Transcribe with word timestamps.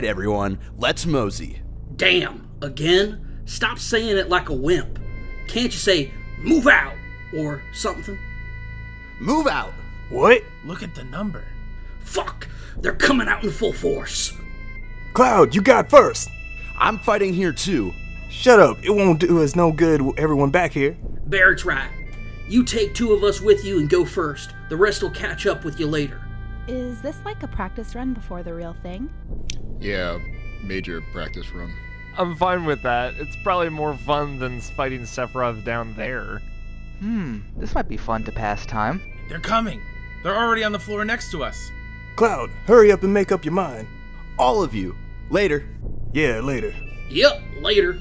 Right, 0.00 0.08
everyone, 0.08 0.58
let's 0.78 1.04
mosey. 1.04 1.60
Damn, 1.96 2.48
again? 2.62 3.42
Stop 3.44 3.78
saying 3.78 4.16
it 4.16 4.30
like 4.30 4.48
a 4.48 4.54
wimp. 4.54 4.98
Can't 5.46 5.66
you 5.66 5.78
say, 5.78 6.10
move 6.38 6.66
out, 6.66 6.94
or 7.36 7.62
something? 7.74 8.18
Move 9.18 9.46
out. 9.46 9.74
What? 10.08 10.42
Look 10.64 10.82
at 10.82 10.94
the 10.94 11.04
number. 11.04 11.44
Fuck, 12.00 12.48
they're 12.78 12.94
coming 12.94 13.28
out 13.28 13.44
in 13.44 13.50
full 13.50 13.74
force. 13.74 14.32
Cloud, 15.12 15.54
you 15.54 15.60
got 15.60 15.90
first. 15.90 16.30
I'm 16.78 16.98
fighting 17.00 17.34
here 17.34 17.52
too. 17.52 17.92
Shut 18.30 18.58
up. 18.58 18.82
It 18.82 18.92
won't 18.92 19.20
do 19.20 19.42
us 19.42 19.54
no 19.54 19.70
good 19.70 20.00
with 20.00 20.18
everyone 20.18 20.48
back 20.48 20.72
here. 20.72 20.96
Barret's 21.26 21.66
right. 21.66 21.90
You 22.48 22.64
take 22.64 22.94
two 22.94 23.12
of 23.12 23.22
us 23.22 23.42
with 23.42 23.66
you 23.66 23.78
and 23.78 23.90
go 23.90 24.06
first. 24.06 24.54
The 24.70 24.78
rest 24.78 25.02
will 25.02 25.10
catch 25.10 25.44
up 25.44 25.62
with 25.62 25.78
you 25.78 25.86
later. 25.86 26.26
Is 26.68 27.00
this 27.02 27.16
like 27.24 27.42
a 27.42 27.48
practice 27.48 27.94
run 27.94 28.14
before 28.14 28.42
the 28.42 28.54
real 28.54 28.74
thing? 28.82 29.10
Yeah, 29.80 30.18
major 30.62 31.00
practice 31.12 31.50
run. 31.52 31.72
I'm 32.18 32.36
fine 32.36 32.64
with 32.64 32.82
that. 32.82 33.14
It's 33.16 33.36
probably 33.42 33.70
more 33.70 33.96
fun 33.96 34.38
than 34.38 34.60
fighting 34.60 35.02
Sephiroth 35.02 35.64
down 35.64 35.94
there. 35.94 36.42
Hmm, 36.98 37.38
this 37.56 37.74
might 37.74 37.88
be 37.88 37.96
fun 37.96 38.24
to 38.24 38.32
pass 38.32 38.66
time. 38.66 39.00
They're 39.28 39.40
coming. 39.40 39.80
They're 40.22 40.36
already 40.36 40.64
on 40.64 40.72
the 40.72 40.78
floor 40.78 41.04
next 41.04 41.30
to 41.30 41.42
us. 41.42 41.70
Cloud, 42.16 42.50
hurry 42.66 42.92
up 42.92 43.02
and 43.02 43.14
make 43.14 43.32
up 43.32 43.44
your 43.44 43.54
mind. 43.54 43.88
All 44.38 44.62
of 44.62 44.74
you. 44.74 44.94
Later. 45.30 45.66
Yeah, 46.12 46.40
later. 46.40 46.74
Yep, 47.08 47.40
later. 47.60 47.98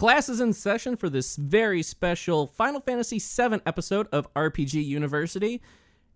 Class 0.00 0.30
is 0.30 0.40
in 0.40 0.54
session 0.54 0.96
for 0.96 1.10
this 1.10 1.36
very 1.36 1.82
special 1.82 2.46
Final 2.46 2.80
Fantasy 2.80 3.18
VII 3.18 3.60
episode 3.66 4.08
of 4.10 4.32
RPG 4.32 4.82
University. 4.82 5.60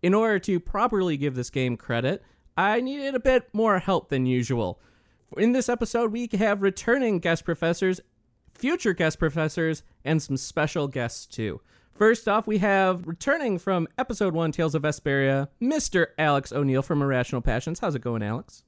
In 0.03 0.15
order 0.15 0.39
to 0.39 0.59
properly 0.59 1.19
give 1.19 1.35
this 1.35 1.51
game 1.51 1.77
credit, 1.77 2.23
I 2.57 2.81
needed 2.81 3.15
a 3.15 3.21
bit 3.21 3.51
more 3.53 3.79
help 3.81 4.09
than 4.09 4.25
usual. 4.25 4.81
In 5.37 5.53
this 5.53 5.69
episode, 5.69 6.13
we 6.13 6.31
have 6.33 6.63
returning 6.63 7.19
guest 7.19 7.45
professors, 7.45 8.01
future 8.55 8.95
guest 8.95 9.19
professors, 9.19 9.83
and 10.03 10.23
some 10.23 10.39
special 10.39 10.89
guests 10.89 11.27
too. 11.27 11.61
First 11.93 12.27
off, 12.27 12.47
we 12.47 12.57
have 12.61 13.07
returning 13.07 13.59
from 13.59 13.87
episode 13.99 14.33
one, 14.33 14.51
Tales 14.51 14.75
of 14.75 14.81
Vesperia, 14.81 15.49
Mr. 15.61 16.07
Alex 16.17 16.53
O'Neill 16.53 16.81
from 16.81 17.03
Irrational 17.03 17.43
Passions. 17.43 17.81
How's 17.81 17.95
it 17.95 18.01
going, 18.01 18.23
Alex? 18.23 18.63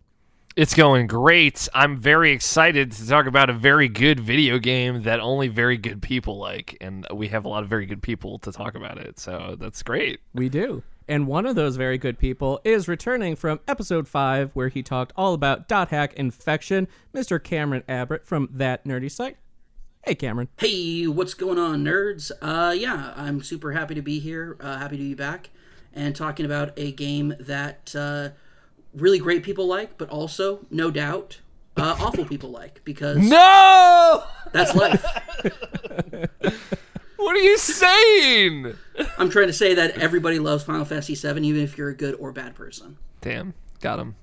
It's 0.56 0.72
going 0.72 1.06
great. 1.06 1.69
I'm 1.75 1.99
very 1.99 2.31
excited 2.31 2.91
to 2.93 3.06
talk 3.06 3.27
about 3.27 3.50
a 3.50 3.53
very 3.53 3.89
good 3.89 4.19
video 4.19 4.59
game 4.59 5.03
that 5.03 5.21
only 5.21 5.49
very 5.49 5.77
good 5.77 6.00
people 6.00 6.39
like, 6.39 6.78
and 6.81 7.06
we 7.12 7.28
have 7.28 7.44
a 7.44 7.49
lot 7.49 7.62
of 7.62 7.69
very 7.69 7.84
good 7.84 8.00
people 8.00 8.39
to 8.39 8.50
talk 8.50 8.75
about 8.75 8.97
it. 8.97 9.19
So 9.19 9.56
that's 9.61 9.83
great. 9.83 10.21
We 10.33 10.49
do. 10.49 10.83
And 11.06 11.27
one 11.27 11.44
of 11.44 11.56
those 11.56 11.77
very 11.77 11.99
good 11.99 12.19
people 12.19 12.62
is 12.65 12.89
returning 12.89 13.37
from 13.37 13.61
episode 13.69 14.09
5, 14.09 14.53
where 14.53 14.69
he 14.69 14.83
talked 14.83 15.12
all 15.15 15.34
about 15.34 15.69
dot 15.69 15.91
hack 15.91 16.15
infection, 16.15 16.88
Mr. 17.15 17.41
Cameron 17.41 17.83
Abbott 17.87 18.25
from 18.25 18.49
That 18.50 18.87
Nerdy 18.87 19.11
Site. 19.11 19.37
Hey, 20.06 20.15
Cameron. 20.15 20.49
Hey, 20.56 21.06
what's 21.06 21.34
going 21.34 21.59
on, 21.59 21.84
nerds? 21.84 22.31
Uh, 22.41 22.73
yeah, 22.73 23.12
I'm 23.15 23.43
super 23.43 23.73
happy 23.73 23.94
to 23.94 24.03
be 24.03 24.21
here. 24.21 24.56
Uh, 24.59 24.78
happy 24.78 24.97
to 24.97 25.03
be 25.03 25.15
back 25.15 25.50
and 25.93 26.17
talking 26.17 26.47
about 26.47 26.73
a 26.78 26.93
game 26.93 27.34
that 27.41 27.94
uh, 27.94 28.31
really 28.97 29.19
great 29.19 29.43
people 29.43 29.67
like, 29.67 29.97
but 29.99 30.09
also, 30.09 30.67
no 30.71 30.91
doubt, 30.91 31.41
uh, 31.77 31.97
awful 32.01 32.25
people 32.25 32.51
like 32.51 32.81
because 32.84 33.19
No! 33.19 34.25
that's 34.53 34.75
life. 34.75 35.05
What 37.19 37.35
are 37.35 37.41
you 37.41 37.59
saying? 37.59 38.75
I'm 39.19 39.31
trying 39.31 39.49
to 39.49 39.53
say 39.53 39.75
that 39.75 39.99
everybody 39.99 40.39
loves 40.39 40.62
Final 40.62 40.85
Fantasy 40.85 41.15
VII, 41.17 41.41
even 41.49 41.61
if 41.62 41.77
you're 41.77 41.89
a 41.89 41.95
good 41.97 42.15
or 42.17 42.31
bad 42.31 42.55
person. 42.55 42.99
Damn, 43.21 43.55
got 43.81 43.99
him. 43.99 44.15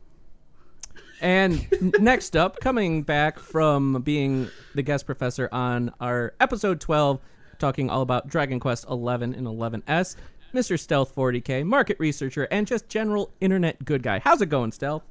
And 1.19 1.67
next 1.99 2.37
up, 2.37 2.59
coming 2.61 3.01
back 3.01 3.39
from 3.39 4.01
being 4.03 4.47
the 4.75 4.83
guest 4.83 5.05
professor 5.05 5.49
on 5.51 5.91
our 5.99 6.33
episode 6.39 6.79
12, 6.79 7.19
talking 7.59 7.89
all 7.89 8.01
about 8.03 8.27
Dragon 8.27 8.59
Quest 8.59 8.85
11 8.89 9.33
and 9.33 9.47
11S, 9.47 10.15
Mr. 10.53 10.79
Stealth 10.79 11.15
40k, 11.15 11.65
market 11.65 11.97
researcher, 11.99 12.47
and 12.51 12.67
just 12.67 12.87
general 12.87 13.31
internet 13.41 13.83
good 13.83 14.03
guy. 14.03 14.19
How's 14.19 14.41
it 14.41 14.49
going, 14.49 14.71
Stealth? 14.71 15.03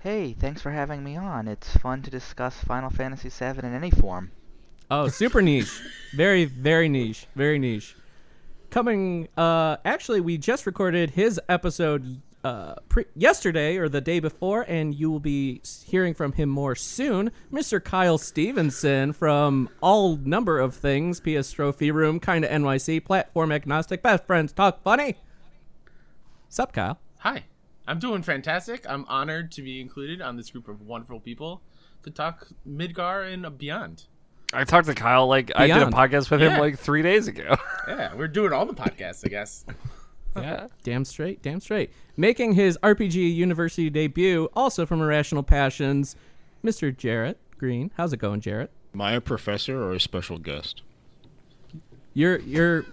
Hey, 0.00 0.34
thanks 0.34 0.60
for 0.60 0.70
having 0.70 1.02
me 1.02 1.16
on. 1.16 1.48
It's 1.48 1.76
fun 1.78 2.02
to 2.02 2.10
discuss 2.10 2.62
Final 2.64 2.90
Fantasy 2.90 3.28
VII 3.28 3.60
in 3.60 3.74
any 3.74 3.90
form. 3.90 4.30
Oh, 4.90 5.08
super 5.08 5.40
niche. 5.40 5.80
Very, 6.14 6.44
very 6.44 6.88
niche. 6.88 7.26
Very 7.34 7.58
niche. 7.58 7.96
Coming, 8.70 9.28
uh, 9.36 9.78
actually, 9.84 10.20
we 10.20 10.36
just 10.36 10.66
recorded 10.66 11.10
his 11.10 11.40
episode 11.48 12.20
uh, 12.44 12.74
pre- 12.88 13.04
yesterday 13.14 13.76
or 13.76 13.88
the 13.88 14.00
day 14.00 14.20
before, 14.20 14.62
and 14.62 14.94
you 14.94 15.10
will 15.10 15.20
be 15.20 15.60
hearing 15.86 16.14
from 16.14 16.32
him 16.32 16.48
more 16.48 16.74
soon. 16.74 17.30
Mr. 17.52 17.82
Kyle 17.82 18.18
Stevenson 18.18 19.12
from 19.12 19.68
all 19.80 20.16
number 20.16 20.58
of 20.58 20.74
things 20.74 21.20
PS 21.20 21.52
Trophy 21.52 21.90
Room, 21.90 22.18
Kinda 22.20 22.48
NYC, 22.48 23.04
Platform 23.04 23.52
Agnostic, 23.52 24.02
Best 24.02 24.26
Friends 24.26 24.52
Talk 24.52 24.82
Funny. 24.82 25.16
Sup, 26.48 26.72
Kyle? 26.72 26.98
Hi. 27.18 27.44
I'm 27.86 27.98
doing 27.98 28.22
fantastic. 28.22 28.84
I'm 28.88 29.04
honored 29.08 29.50
to 29.52 29.62
be 29.62 29.80
included 29.80 30.22
on 30.22 30.36
this 30.36 30.50
group 30.50 30.68
of 30.68 30.80
wonderful 30.82 31.18
people 31.18 31.60
to 32.04 32.10
talk 32.10 32.48
Midgar 32.66 33.32
and 33.32 33.58
beyond. 33.58 34.04
I 34.52 34.64
talked 34.64 34.86
to 34.86 34.94
Kyle 34.94 35.26
like 35.26 35.52
I 35.54 35.66
did 35.66 35.76
a 35.82 35.86
podcast 35.86 36.30
with 36.30 36.40
him 36.40 36.58
like 36.58 36.78
three 36.78 37.02
days 37.02 37.28
ago. 37.28 37.56
Yeah, 37.88 38.14
we're 38.14 38.28
doing 38.28 38.52
all 38.52 38.66
the 38.66 38.74
podcasts, 38.74 39.24
I 39.24 39.28
guess. 39.28 39.64
Yeah. 40.36 40.52
Uh-huh. 40.54 40.68
Damn 40.82 41.04
straight, 41.04 41.42
damn 41.42 41.60
straight. 41.60 41.90
Making 42.16 42.52
his 42.52 42.78
RPG 42.82 43.34
University 43.34 43.90
debut, 43.90 44.48
also 44.54 44.86
from 44.86 45.00
Irrational 45.00 45.42
Passions, 45.42 46.16
Mr. 46.64 46.96
Jarrett 46.96 47.38
Green. 47.58 47.90
How's 47.96 48.12
it 48.12 48.18
going, 48.18 48.40
Jarrett? 48.40 48.70
Am 48.94 49.00
I 49.00 49.12
a 49.12 49.20
professor 49.20 49.82
or 49.82 49.92
a 49.92 50.00
special 50.00 50.38
guest? 50.38 50.82
You're 52.14 52.38
you're 52.40 52.84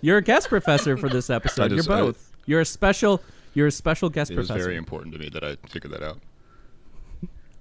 you're 0.00 0.18
a 0.18 0.22
guest 0.22 0.48
professor 0.48 0.96
for 0.96 1.08
this 1.08 1.30
episode. 1.38 1.70
just- 1.70 1.88
you're 1.88 1.96
I- 1.96 2.00
both. 2.00 2.32
you're 2.46 2.60
a 2.60 2.64
special 2.66 3.20
you're 3.54 3.66
a 3.68 3.72
special 3.72 4.08
guest 4.10 4.30
It 4.30 4.36
was 4.36 4.48
professor. 4.48 4.64
very 4.66 4.76
important 4.76 5.12
to 5.14 5.20
me 5.20 5.28
that 5.30 5.44
I 5.44 5.56
figured 5.68 5.92
that 5.92 6.02
out. 6.02 6.18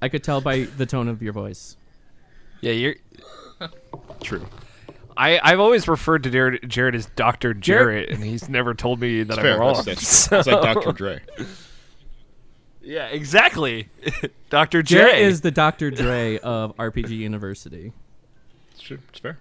I 0.01 0.09
could 0.09 0.23
tell 0.23 0.41
by 0.41 0.61
the 0.77 0.85
tone 0.85 1.07
of 1.07 1.21
your 1.21 1.33
voice. 1.33 1.77
Yeah, 2.61 2.71
you're. 2.71 2.95
True. 4.21 4.45
I, 5.17 5.39
I've 5.43 5.59
always 5.59 5.87
referred 5.87 6.23
to 6.23 6.29
Jared, 6.29 6.67
Jared 6.69 6.95
as 6.95 7.05
Dr. 7.15 7.53
Jared, 7.53 8.07
Jarrett, 8.07 8.09
and 8.09 8.23
he's 8.23 8.49
never 8.49 8.73
told 8.73 8.99
me 8.99 9.23
that 9.23 9.33
It's 9.33 9.37
I'm 9.37 9.43
fair. 9.43 9.59
wrong. 9.59 9.73
That's, 9.75 9.85
that's, 9.85 10.07
So- 10.07 10.39
it's 10.39 10.47
like 10.47 10.73
Dr. 10.75 10.91
Dre. 10.93 11.21
Yeah, 12.85 13.07
exactly. 13.07 13.87
Dr. 14.49 14.83
J. 14.83 14.95
Jarrett 14.97 15.19
is 15.19 15.39
the 15.39 15.51
Dr. 15.51 15.89
Dre 15.89 16.37
of 16.39 16.75
RPG 16.75 17.11
University. 17.11 17.93
It's 18.73 18.81
true. 18.81 18.99
It's 19.07 19.19
fair. 19.19 19.37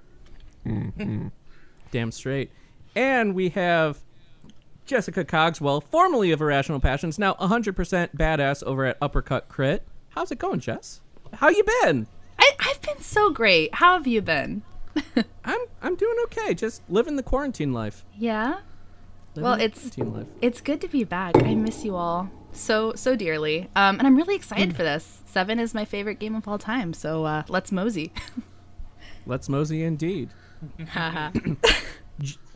Damn 1.91 2.13
straight. 2.13 2.53
And 2.95 3.35
we 3.35 3.49
have 3.49 3.99
Jessica 4.87 5.25
Cogswell, 5.25 5.81
formerly 5.83 6.31
of 6.31 6.41
Irrational 6.41 6.79
Passions, 6.79 7.19
now 7.19 7.35
100% 7.35 8.15
badass 8.17 8.63
over 8.63 8.85
at 8.85 8.97
Uppercut 9.03 9.49
Crit. 9.49 9.83
How's 10.11 10.31
it 10.31 10.39
going, 10.39 10.61
Jess? 10.61 11.01
How 11.35 11.49
you 11.49 11.65
been? 11.83 12.07
I, 12.39 12.53
I've 12.61 12.81
been 12.83 13.01
so 13.01 13.31
great. 13.31 13.75
How 13.75 13.95
have 13.95 14.07
you 14.07 14.23
been? 14.23 14.63
I'm 15.45 15.61
I'm 15.81 15.97
doing 15.97 16.17
okay. 16.25 16.55
Just 16.55 16.83
living 16.89 17.17
the 17.17 17.23
quarantine 17.23 17.73
life. 17.73 18.05
Yeah. 18.17 18.61
Living 19.35 19.43
Well, 19.45 19.61
it's 19.61 19.97
life. 19.99 20.27
it's 20.41 20.61
good 20.61 20.81
to 20.83 20.89
be 20.89 21.05
back. 21.05 21.37
I 21.43 21.55
miss 21.55 21.85
you 21.85 21.97
all 21.97 22.31
so 22.53 22.93
so 22.95 23.17
dearly. 23.17 23.69
Um, 23.75 23.99
and 23.99 24.07
I'm 24.07 24.17
really 24.17 24.35
excited 24.35 24.77
for 24.77 24.83
this. 24.83 25.23
Seven 25.27 25.59
is 25.59 25.75
my 25.75 25.85
favorite 25.85 26.19
game 26.19 26.35
of 26.35 26.47
all 26.47 26.59
time. 26.59 26.93
So 26.93 27.25
uh, 27.25 27.43
let's 27.49 27.73
mosey. 27.73 28.13
Let's 29.25 29.49
mosey 29.49 29.85
indeed. 29.85 30.31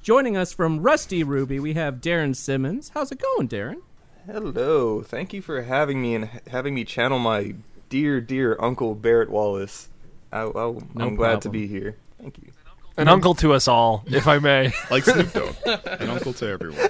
Joining 0.03 0.37
us 0.37 0.53
from 0.53 0.81
Rusty 0.81 1.23
Ruby, 1.23 1.61
we 1.61 1.75
have 1.75 2.01
Darren 2.01 2.35
Simmons. 2.35 2.91
How's 2.93 3.13
it 3.13 3.21
going, 3.21 3.49
Darren? 3.49 3.83
Hello. 4.27 5.03
Thank 5.03 5.33
you 5.33 5.43
for 5.43 5.63
having 5.63 6.03
me 6.03 6.17
and 6.17 6.29
having 6.49 6.75
me 6.75 6.85
channel 6.85 7.21
my 7.21 7.55
dear, 7.89 8.21
dear 8.21 8.57
Uncle 8.61 8.97
Barret 8.97 9.31
Wallace. 9.31 9.91
I, 10.33 10.41
I, 10.41 10.51
No 10.51 10.83
I'm 10.99 11.15
glad 11.15 11.41
to 11.43 11.49
be 11.49 11.69
here. 11.69 11.99
Thank 12.27 12.39
you. 12.45 12.53
An 12.97 13.07
uncle 13.07 13.35
to 13.37 13.53
us 13.53 13.69
all, 13.69 14.03
if 14.09 14.27
I 14.27 14.41
may. 14.41 14.73
Like 14.91 15.05
Snoop 15.05 15.33
Dogg. 15.33 15.55
An 16.01 16.11
uncle 16.11 16.33
to 16.35 16.47
everyone. 16.49 16.79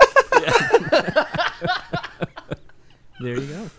There 3.19 3.41
you 3.41 3.47
go. 3.47 3.71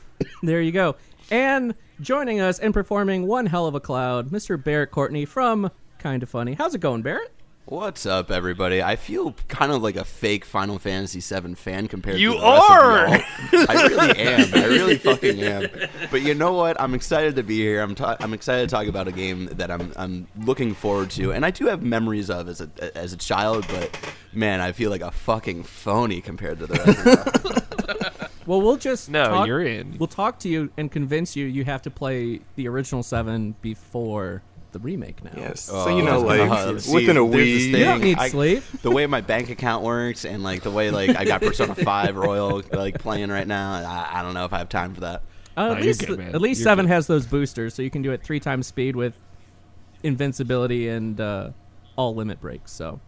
there 0.42 0.62
you 0.62 0.72
go. 0.72 0.96
And 1.30 1.76
joining 2.02 2.40
us 2.40 2.58
and 2.58 2.74
performing 2.74 3.28
one 3.28 3.46
hell 3.46 3.68
of 3.68 3.76
a 3.76 3.80
cloud, 3.80 4.32
Mr. 4.32 4.62
Barrett 4.62 4.90
Courtney 4.90 5.26
from 5.26 5.70
Kinda 6.00 6.26
Funny. 6.26 6.56
How's 6.56 6.74
it 6.74 6.80
going, 6.80 7.04
Barrett? 7.04 7.32
What's 7.70 8.06
up, 8.06 8.32
everybody? 8.32 8.82
I 8.82 8.96
feel 8.96 9.36
kind 9.50 9.74
of 9.74 9.82
like 9.84 9.98
a 9.98 10.06
fake 10.06 10.46
Final 10.46 10.80
Fantasy 10.80 11.20
VII 11.20 11.56
fan 11.56 11.90
compared 11.90 12.18
You 12.18 12.32
to 12.36 12.40
the 12.40 12.46
rest 12.46 12.70
are! 12.72 13.06
of 13.08 13.12
y'all. 13.52 13.66
I 13.70 13.88
really 13.88 14.20
am. 14.20 14.54
I 14.54 14.66
really 14.68 14.98
fucking 14.98 15.42
am. 15.42 15.68
But 16.10 16.22
you 16.22 16.34
know 16.34 16.54
what? 16.54 16.80
I'm 16.80 16.94
excited 16.94 17.36
to 17.36 17.44
be 17.44 17.58
here. 17.58 17.82
I'm 17.82 17.94
ta- 17.94 18.16
I'm 18.22 18.34
excited 18.34 18.70
to 18.70 18.74
talk 18.74 18.88
about 18.88 19.10
a 19.10 19.12
game 19.12 19.48
that 19.54 19.70
I'm 19.70 19.92
I'm 19.98 20.28
looking 20.38 20.74
forward 20.76 21.10
to, 21.12 21.34
and 21.34 21.46
I 21.46 21.52
do 21.52 21.66
have 21.66 21.84
memories 21.84 22.30
of 22.30 22.48
as 22.48 22.62
a 22.62 22.70
as 22.98 23.12
a 23.12 23.18
child. 23.18 23.66
But 23.68 24.00
man, 24.32 24.62
I 24.62 24.72
feel 24.72 24.90
like 24.90 25.02
a 25.02 25.12
fucking 25.12 25.64
phony 25.64 26.22
compared 26.22 26.60
to 26.60 26.68
the 26.68 26.76
rest 26.76 27.00
of 27.00 27.06
y'all. 27.06 28.14
Well, 28.48 28.62
we'll 28.62 28.78
just 28.78 29.10
No, 29.10 29.26
talk- 29.28 29.48
you're 29.48 29.62
in. 29.62 29.98
We'll 30.00 30.08
talk 30.08 30.40
to 30.40 30.48
you 30.48 30.72
and 30.78 30.90
convince 30.90 31.36
you 31.36 31.46
you 31.48 31.66
have 31.66 31.82
to 31.82 31.90
play 31.92 32.40
the 32.56 32.70
original 32.70 33.04
seven 33.04 33.56
before 33.62 34.42
the 34.78 34.84
remake 34.84 35.24
now. 35.24 35.32
Yes. 35.36 35.70
Oh, 35.72 35.86
so 35.86 35.98
you 35.98 36.04
know, 36.04 36.20
like 36.20 36.40
uh, 36.42 36.78
see, 36.80 36.94
within 36.94 37.18
a 37.18 37.28
there's 37.28 37.36
week. 37.36 37.72
thing, 37.72 37.80
You 37.80 37.86
don't 37.86 38.02
need 38.02 38.18
I- 38.18 38.30
sleep. 38.30 38.64
The 38.82 38.92
way 38.92 39.06
my 39.08 39.22
bank 39.22 39.50
account 39.50 39.84
works, 39.84 40.24
and 40.26 40.44
like 40.44 40.62
the 40.64 40.72
way 40.72 40.92
like 40.92 41.10
I 41.16 41.26
got 41.26 41.42
Persona 41.42 41.76
Five 41.92 42.16
Royal 42.16 42.62
like 42.72 43.00
playing 43.00 43.30
right 43.30 43.48
now, 43.48 43.72
I, 43.74 44.20
I 44.20 44.22
don't 44.24 44.34
know 44.34 44.46
if 44.46 44.54
I 44.54 44.60
have 44.60 44.70
time 44.70 44.94
for 44.94 45.02
that. 45.02 45.24
Uh, 45.56 45.72
at 45.72 45.78
you're 45.78 45.88
least, 45.88 46.06
good, 46.06 46.20
at 46.20 46.40
least 46.42 46.60
You're 46.60 46.66
seven 46.66 46.86
good. 46.86 46.92
has 46.94 47.08
those 47.08 47.26
boosters, 47.26 47.74
so 47.74 47.82
you 47.82 47.90
can 47.90 48.02
do 48.04 48.12
it 48.12 48.22
three 48.24 48.40
times 48.40 48.68
speed 48.68 48.96
with 48.96 49.16
invincibility 50.04 50.88
and 50.88 51.20
uh, 51.20 51.50
all 51.96 52.14
limit 52.16 52.40
breaks. 52.40 52.72
So, 52.72 53.00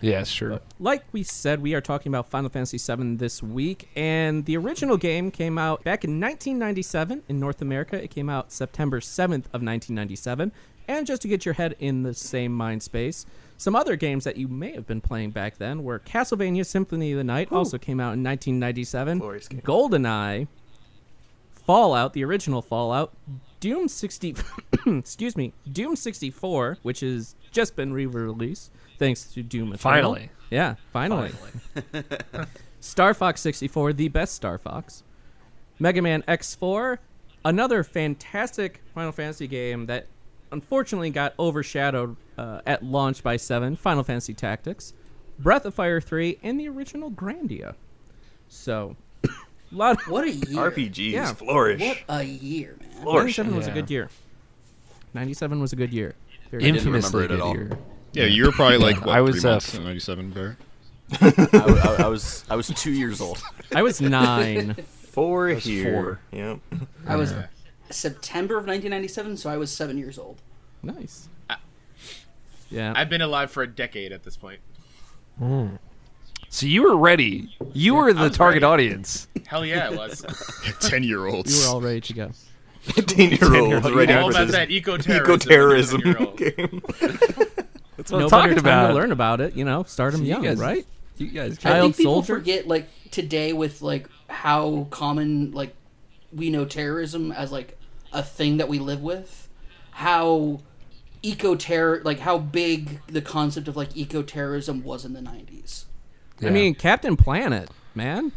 Yeah, 0.00 0.24
sure. 0.24 0.60
like 0.78 1.04
we 1.12 1.22
said, 1.22 1.60
we 1.60 1.74
are 1.74 1.80
talking 1.82 2.10
about 2.10 2.28
Final 2.30 2.48
Fantasy 2.50 2.78
VII 2.78 3.16
this 3.16 3.42
week, 3.42 3.88
and 3.94 4.46
the 4.46 4.56
original 4.56 4.96
game 4.96 5.30
came 5.30 5.58
out 5.58 5.84
back 5.84 6.04
in 6.04 6.12
1997 6.20 7.22
in 7.28 7.38
North 7.38 7.60
America. 7.60 8.02
It 8.02 8.08
came 8.10 8.30
out 8.30 8.50
September 8.52 9.00
7th 9.00 9.46
of 9.52 9.60
1997. 9.62 10.52
And 10.90 11.06
just 11.06 11.22
to 11.22 11.28
get 11.28 11.44
your 11.44 11.54
head 11.54 11.76
in 11.78 12.02
the 12.02 12.12
same 12.12 12.52
mind 12.52 12.82
space, 12.82 13.24
some 13.56 13.76
other 13.76 13.94
games 13.94 14.24
that 14.24 14.36
you 14.36 14.48
may 14.48 14.72
have 14.72 14.88
been 14.88 15.00
playing 15.00 15.30
back 15.30 15.56
then 15.56 15.84
were 15.84 16.00
Castlevania 16.00 16.66
Symphony 16.66 17.12
of 17.12 17.18
the 17.18 17.22
Night, 17.22 17.52
also 17.52 17.78
came 17.78 18.00
out 18.00 18.14
in 18.14 18.24
1997. 18.24 19.20
GoldenEye, 19.20 20.48
Fallout, 21.52 22.12
the 22.12 22.24
original 22.24 22.60
Fallout, 22.60 23.14
Doom 23.60 23.86
60, 23.86 24.34
excuse 24.86 25.36
me, 25.36 25.52
Doom 25.70 25.94
64, 25.94 26.78
which 26.82 27.00
has 27.00 27.36
just 27.52 27.76
been 27.76 27.92
re-released 27.92 28.72
thanks 28.98 29.32
to 29.32 29.44
Doom 29.44 29.72
Eternal. 29.72 29.78
Finally. 29.78 30.30
Yeah, 30.50 30.74
finally. 30.92 31.30
Star 32.80 33.14
Fox 33.14 33.40
64, 33.42 33.92
the 33.92 34.08
best 34.08 34.34
Star 34.34 34.58
Fox. 34.58 35.04
Mega 35.78 36.02
Man 36.02 36.22
X4, 36.22 36.98
another 37.44 37.84
fantastic 37.84 38.82
Final 38.92 39.12
Fantasy 39.12 39.46
game 39.46 39.86
that 39.86 40.08
unfortunately 40.52 41.10
got 41.10 41.34
overshadowed 41.38 42.16
uh, 42.38 42.60
at 42.66 42.82
launch 42.84 43.22
by 43.22 43.36
7, 43.36 43.76
Final 43.76 44.02
Fantasy 44.04 44.34
Tactics. 44.34 44.92
Breath 45.38 45.64
of 45.64 45.74
Fire 45.74 46.00
3, 46.00 46.38
and 46.42 46.60
the 46.60 46.68
original 46.68 47.10
Grandia. 47.10 47.74
So, 48.48 48.96
a 49.24 49.28
lot 49.72 50.00
of. 50.02 50.08
What 50.12 50.24
a 50.24 50.30
year! 50.32 50.70
RPGs 50.70 51.12
Yeah. 51.12 51.32
flourish. 51.32 51.80
What 51.80 51.98
a 52.08 52.22
year, 52.24 52.76
man! 52.80 53.02
Flourish. 53.02 53.38
97 53.38 53.56
was 53.56 53.66
a 53.66 53.70
good 53.70 53.90
year. 53.90 54.08
97 55.14 55.60
was 55.60 55.72
a 55.72 55.76
good 55.76 55.92
year. 55.92 56.14
Very 56.50 56.62
didn't 56.64 56.74
good. 56.84 56.86
Infamously 56.94 57.20
it 57.24 57.24
at 57.24 57.30
good 57.30 57.40
all. 57.40 57.54
year. 57.54 57.78
Yeah, 58.12 58.24
you 58.24 58.44
were 58.44 58.52
probably 58.52 58.78
like 58.78 58.96
Yeah, 58.96 59.06
what, 59.06 59.16
I 59.16 59.20
was, 59.20 59.40
three 59.40 59.48
uh, 59.50 59.52
months 59.54 59.74
in 59.74 59.84
'97, 59.84 60.30
Barrett. 60.30 60.56
I, 61.20 61.96
I- 61.98 62.02
I 62.04 62.08
was 62.08 62.44
I 62.50 62.56
was 62.56 62.66
two 62.68 62.92
years 62.92 63.20
old. 63.20 63.42
I 63.74 63.82
was 63.82 64.00
nine. 64.00 64.74
Four 65.10 65.48
here. 65.48 65.92
four. 65.92 66.20
Yep. 66.32 66.60
I 67.06 67.16
was 67.16 67.34
September 67.90 68.54
of 68.54 68.64
1997, 68.66 69.36
so 69.36 69.50
I 69.50 69.56
was 69.56 69.70
seven 69.72 69.98
years 69.98 70.18
old. 70.18 70.40
nice. 70.82 71.28
Yeah. 72.70 72.92
I've 72.94 73.08
been 73.08 73.20
alive 73.22 73.50
for 73.50 73.64
a 73.64 73.66
decade 73.66 74.12
at 74.12 74.22
this 74.22 74.36
point. 74.36 74.60
Hmm. 75.38 75.66
So 76.48 76.66
you 76.66 76.82
were 76.84 76.96
ready. 76.96 77.56
You 77.72 77.94
were 77.96 78.12
the 78.12 78.30
target 78.30 78.62
ready. 78.62 78.72
audience. 78.88 79.26
Hell 79.46 79.66
yeah, 79.66 79.90
it 79.90 79.96
was. 79.96 80.24
Ten 80.80 81.02
year 81.02 81.26
olds. 81.26 81.52
you 81.58 81.66
were 81.68 81.74
all 81.74 81.80
ready 81.80 82.00
to 82.02 82.12
go. 82.12 82.30
Ten 83.06 83.30
year 83.30 83.54
olds 83.56 83.90
ready 83.90 84.12
All 84.12 84.26
for 84.26 84.30
about 84.30 84.46
this 84.46 84.52
that 84.56 84.70
eco-terrorism. 84.70 86.00
eco-terrorism 86.00 86.00
11-year-old. 86.02 86.36
game. 86.38 86.82
That's 87.96 88.12
what 88.12 88.18
no 88.20 88.24
I'm 88.26 88.28
better 88.28 88.28
talking 88.30 88.56
time 88.56 88.58
about. 88.58 88.88
to 88.88 88.94
learn 88.94 89.12
about 89.12 89.40
it. 89.40 89.54
You 89.56 89.64
know, 89.64 89.82
start 89.82 90.12
them 90.12 90.22
You 90.22 90.28
young, 90.28 90.42
guys- 90.42 90.58
right? 90.58 90.86
You 91.18 91.26
guys, 91.28 91.58
I 91.58 91.62
Child 91.70 91.82
think 91.82 91.96
people 91.98 92.12
soldier? 92.14 92.34
forget 92.36 92.66
like 92.68 92.88
today 93.10 93.52
with 93.52 93.82
like 93.82 94.08
how 94.28 94.86
common 94.90 95.50
like 95.52 95.74
we 96.32 96.50
know 96.50 96.64
terrorism 96.64 97.30
as 97.32 97.50
like 97.52 97.76
a 98.12 98.22
thing 98.22 98.56
that 98.58 98.68
we 98.68 98.78
live 98.78 99.02
with. 99.02 99.48
How 99.92 100.60
eco 101.22 101.54
terror 101.54 102.00
like 102.04 102.20
how 102.20 102.38
big 102.38 103.00
the 103.06 103.20
concept 103.20 103.68
of 103.68 103.76
like 103.76 103.94
eco 103.96 104.22
terrorism 104.22 104.82
was 104.82 105.04
in 105.04 105.12
the 105.12 105.20
90s. 105.20 105.84
I 106.42 106.48
mean, 106.48 106.74
Captain 106.74 107.16
Planet, 107.16 107.68
man. 107.94 108.32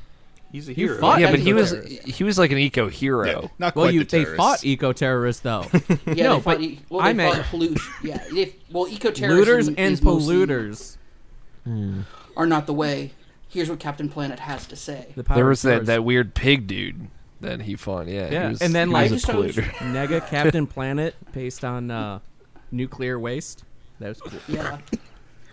He's 0.52 0.68
a 0.68 0.72
You 0.74 0.88
hero. 0.90 1.00
fought 1.00 1.20
yeah, 1.22 1.32
but 1.32 1.40
he 1.40 1.54
was 1.54 1.72
he 2.06 2.24
was 2.24 2.38
like 2.38 2.52
an 2.52 2.58
eco 2.58 2.90
hero. 2.90 3.26
Yeah, 3.44 3.48
not 3.58 3.76
Well, 3.76 3.86
quite 3.86 3.94
you 3.94 4.04
the 4.04 4.18
they 4.18 4.26
fought 4.26 4.64
eco-terrorists 4.66 5.42
though. 5.42 5.66
Yeah, 6.06 6.26
No, 6.26 6.36
they 6.36 6.42
fought, 6.42 6.44
but 6.44 6.62
e- 6.62 6.80
well, 6.90 7.02
I 7.02 7.08
they 7.08 7.14
meant- 7.18 7.46
pollution. 7.46 7.94
Yeah, 8.04 8.24
they, 8.32 8.56
well, 8.72 8.88
eco 8.88 9.08
Looters 9.10 9.20
terrorism 9.20 9.76
and 9.78 9.94
is 9.94 10.02
mostly- 10.04 10.36
polluters. 10.36 10.98
are 12.38 12.46
not 12.46 12.68
the 12.68 12.74
way. 12.74 13.14
Here's 13.48 13.70
what 13.70 13.80
Captain 13.80 14.10
Planet 14.10 14.40
has 14.40 14.66
to 14.68 14.76
say. 14.76 15.14
The 15.16 15.24
There 15.24 15.46
was 15.46 15.62
that, 15.62 15.86
that 15.86 16.04
weird 16.04 16.34
pig 16.36 16.68
dude 16.68 17.08
that 17.44 17.62
he 17.62 17.76
fought. 17.76 18.08
Yeah, 18.08 18.30
Yeah, 18.32 18.44
he 18.44 18.50
was, 18.50 18.62
and 18.62 18.74
then, 18.76 18.88
he 18.90 18.94
like- 18.94 19.12
was 19.12 19.24
a 19.24 19.32
I 19.32 19.48
just 19.48 19.58
polluter. 19.60 19.64
Nega 19.94 20.28
Captain 20.28 20.68
Planet 20.68 21.16
based 21.32 21.64
on 21.64 21.92
uh, 21.92 22.20
nuclear 22.72 23.20
waste. 23.20 23.64
That 24.00 24.10
was 24.10 24.22
cool. 24.22 24.40
Yeah, 24.48 24.80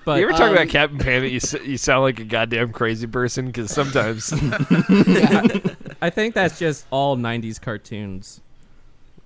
But 0.05 0.19
you 0.19 0.25
ever 0.29 0.33
talk 0.33 0.49
Um, 0.49 0.53
about 0.55 0.69
Captain 0.69 0.99
Planet? 0.99 1.31
You, 1.31 1.41
you 1.65 1.77
sound 1.77 2.03
like 2.03 2.19
a 2.19 2.25
goddamn 2.25 2.73
crazy 2.73 3.07
person 3.07 3.47
because 3.47 3.71
sometimes, 3.71 4.33
yeah. 4.33 5.47
I 6.03 6.09
think 6.11 6.35
that's 6.35 6.59
just 6.59 6.87
all 6.91 7.17
'90s 7.17 7.61
cartoons. 7.61 8.41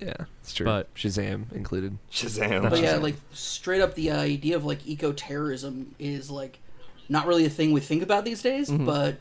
yeah, 0.01 0.15
it's 0.43 0.53
true. 0.53 0.67
But- 0.67 0.93
Shazam 0.95 1.53
included. 1.53 1.97
Shazam. 2.11 2.69
But 2.69 2.81
yeah, 2.81 2.97
like 2.97 3.15
straight 3.33 3.81
up, 3.81 3.95
the 3.95 4.11
idea 4.11 4.57
of 4.57 4.65
like 4.65 4.85
eco 4.87 5.13
terrorism 5.13 5.95
is 6.01 6.29
like 6.31 6.59
not 7.09 7.27
really 7.27 7.45
a 7.47 7.51
thing 7.51 7.71
we 7.73 7.81
think 7.81 8.03
about 8.03 8.25
these 8.25 8.43
days. 8.43 8.69
But 8.71 9.19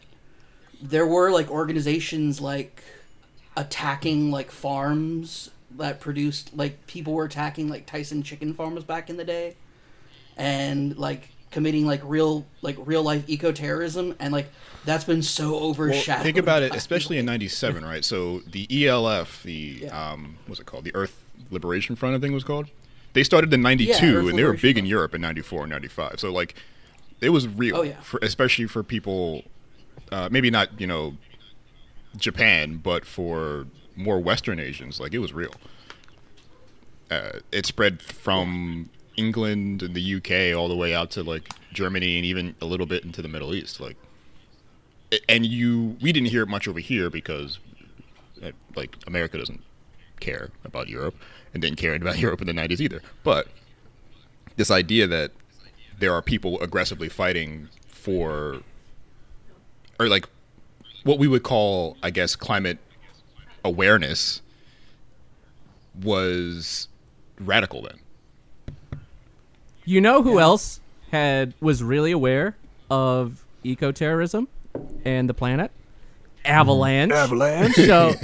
there 0.82 1.06
were 1.06 1.30
like 1.32 1.50
organizations 1.52 2.42
like 2.42 2.84
attacking 3.56 4.32
like 4.32 4.52
farms 4.52 5.50
that 5.78 6.00
produced 6.00 6.56
like 6.56 6.86
people 6.88 7.14
were 7.14 7.26
attacking 7.26 7.70
like 7.70 7.86
Tyson 7.86 8.24
chicken 8.24 8.54
farms 8.54 8.84
back 8.84 9.10
in 9.10 9.18
the 9.18 9.24
day, 9.26 9.56
and 10.38 10.98
like 10.98 11.30
committing 11.52 11.86
like 11.86 12.02
real 12.04 12.46
like 12.62 12.76
real 12.86 13.04
life 13.04 13.24
eco 13.28 13.52
terrorism, 13.52 14.16
and 14.20 14.34
like 14.34 14.48
that's 14.86 15.04
been 15.06 15.22
so 15.22 15.52
Well, 15.52 15.64
overshadowed. 15.66 16.24
think 16.24 16.38
about 16.38 16.64
it, 16.64 16.76
especially 16.76 17.18
in 17.18 17.26
'97, 17.26 17.86
right? 17.86 18.04
So 18.04 18.40
the 18.40 18.68
ELF, 18.88 19.44
the 19.44 19.80
Yeah. 19.84 20.12
um, 20.12 20.38
what's 20.48 20.60
it 20.60 20.66
called? 20.66 20.84
The 20.84 20.96
Earth 20.96 21.24
Liberation 21.52 21.96
Front, 21.96 22.16
I 22.16 22.20
think 22.20 22.32
it 22.32 22.36
was 22.36 22.44
called. 22.44 22.68
They 23.14 23.24
started 23.24 23.54
in 23.54 23.62
'92, 23.62 23.88
Yeah, 24.24 24.30
and 24.30 24.38
they 24.38 24.44
were 24.44 24.54
big 24.54 24.78
in 24.78 24.86
Europe 24.86 25.14
in 25.14 25.22
'94 25.22 25.64
and 25.64 25.70
'95. 25.72 26.20
So 26.20 26.32
like, 26.32 26.56
it 27.22 27.30
was 27.30 27.48
real, 27.48 27.78
Oh, 27.78 27.82
yeah. 27.84 28.00
for, 28.02 28.20
especially 28.24 28.66
for 28.66 28.82
people, 28.84 29.44
uh, 30.12 30.30
maybe 30.32 30.50
not 30.50 30.82
you 30.82 30.88
know, 30.88 31.16
Japan, 32.18 32.78
but 32.78 33.06
for 33.06 33.68
more 33.96 34.20
Western 34.20 34.60
Asians, 34.60 35.00
like 35.00 35.14
it 35.14 35.20
was 35.20 35.34
real. 35.34 35.54
Uh, 37.12 37.40
it 37.52 37.66
spread 37.66 38.02
from 38.02 38.90
England 39.16 39.84
and 39.84 39.94
the 39.94 40.16
UK 40.16 40.58
all 40.58 40.68
the 40.68 40.76
way 40.76 40.94
out 40.96 41.12
to 41.12 41.24
like 41.24 41.50
Germany 41.74 42.18
and 42.18 42.26
even 42.26 42.56
a 42.62 42.66
little 42.66 42.86
bit 42.86 43.04
into 43.04 43.22
the 43.22 43.28
Middle 43.28 43.54
East. 43.54 43.80
Like, 43.80 43.98
and 45.30 45.46
you, 45.46 45.98
we 46.02 46.12
didn't 46.12 46.30
hear 46.30 46.44
it 46.44 46.50
much 46.50 46.68
over 46.68 46.80
here 46.80 47.10
because, 47.10 47.60
uh, 48.44 48.52
like, 48.76 48.98
America 49.06 49.38
doesn't 49.38 49.62
care 50.20 50.50
about 50.64 50.88
Europe 50.88 51.16
and 51.54 51.62
didn't 51.62 51.78
care 51.78 51.94
about 52.02 52.18
Europe 52.20 52.42
in 52.42 52.48
the 52.48 52.54
'90s 52.54 52.80
either. 52.80 53.02
But 53.24 53.48
this 54.56 54.72
idea 54.72 55.08
that 55.08 55.32
there 56.00 56.14
are 56.14 56.22
people 56.22 56.60
aggressively 56.62 57.10
fighting 57.10 57.70
for, 57.88 58.62
or 60.00 60.08
like, 60.08 60.28
what 61.04 61.20
we 61.20 61.28
would 61.28 61.44
call, 61.44 61.98
I 62.02 62.10
guess, 62.10 62.36
climate 62.36 62.78
awareness 63.64 64.42
was 66.02 66.88
radical 67.40 67.82
then. 67.82 68.00
You 69.86 70.02
know 70.02 70.24
who 70.24 70.40
else 70.40 70.80
had 71.12 71.54
was 71.60 71.84
really 71.84 72.12
aware 72.12 72.56
of 72.90 73.46
eco-terrorism 73.64 74.48
and 75.06 75.30
the 75.30 75.34
planet. 75.34 75.72
Mm-hmm. 75.72 76.52
Avalanche. 76.52 77.12
Avalanche. 77.12 77.76
So 77.76 78.14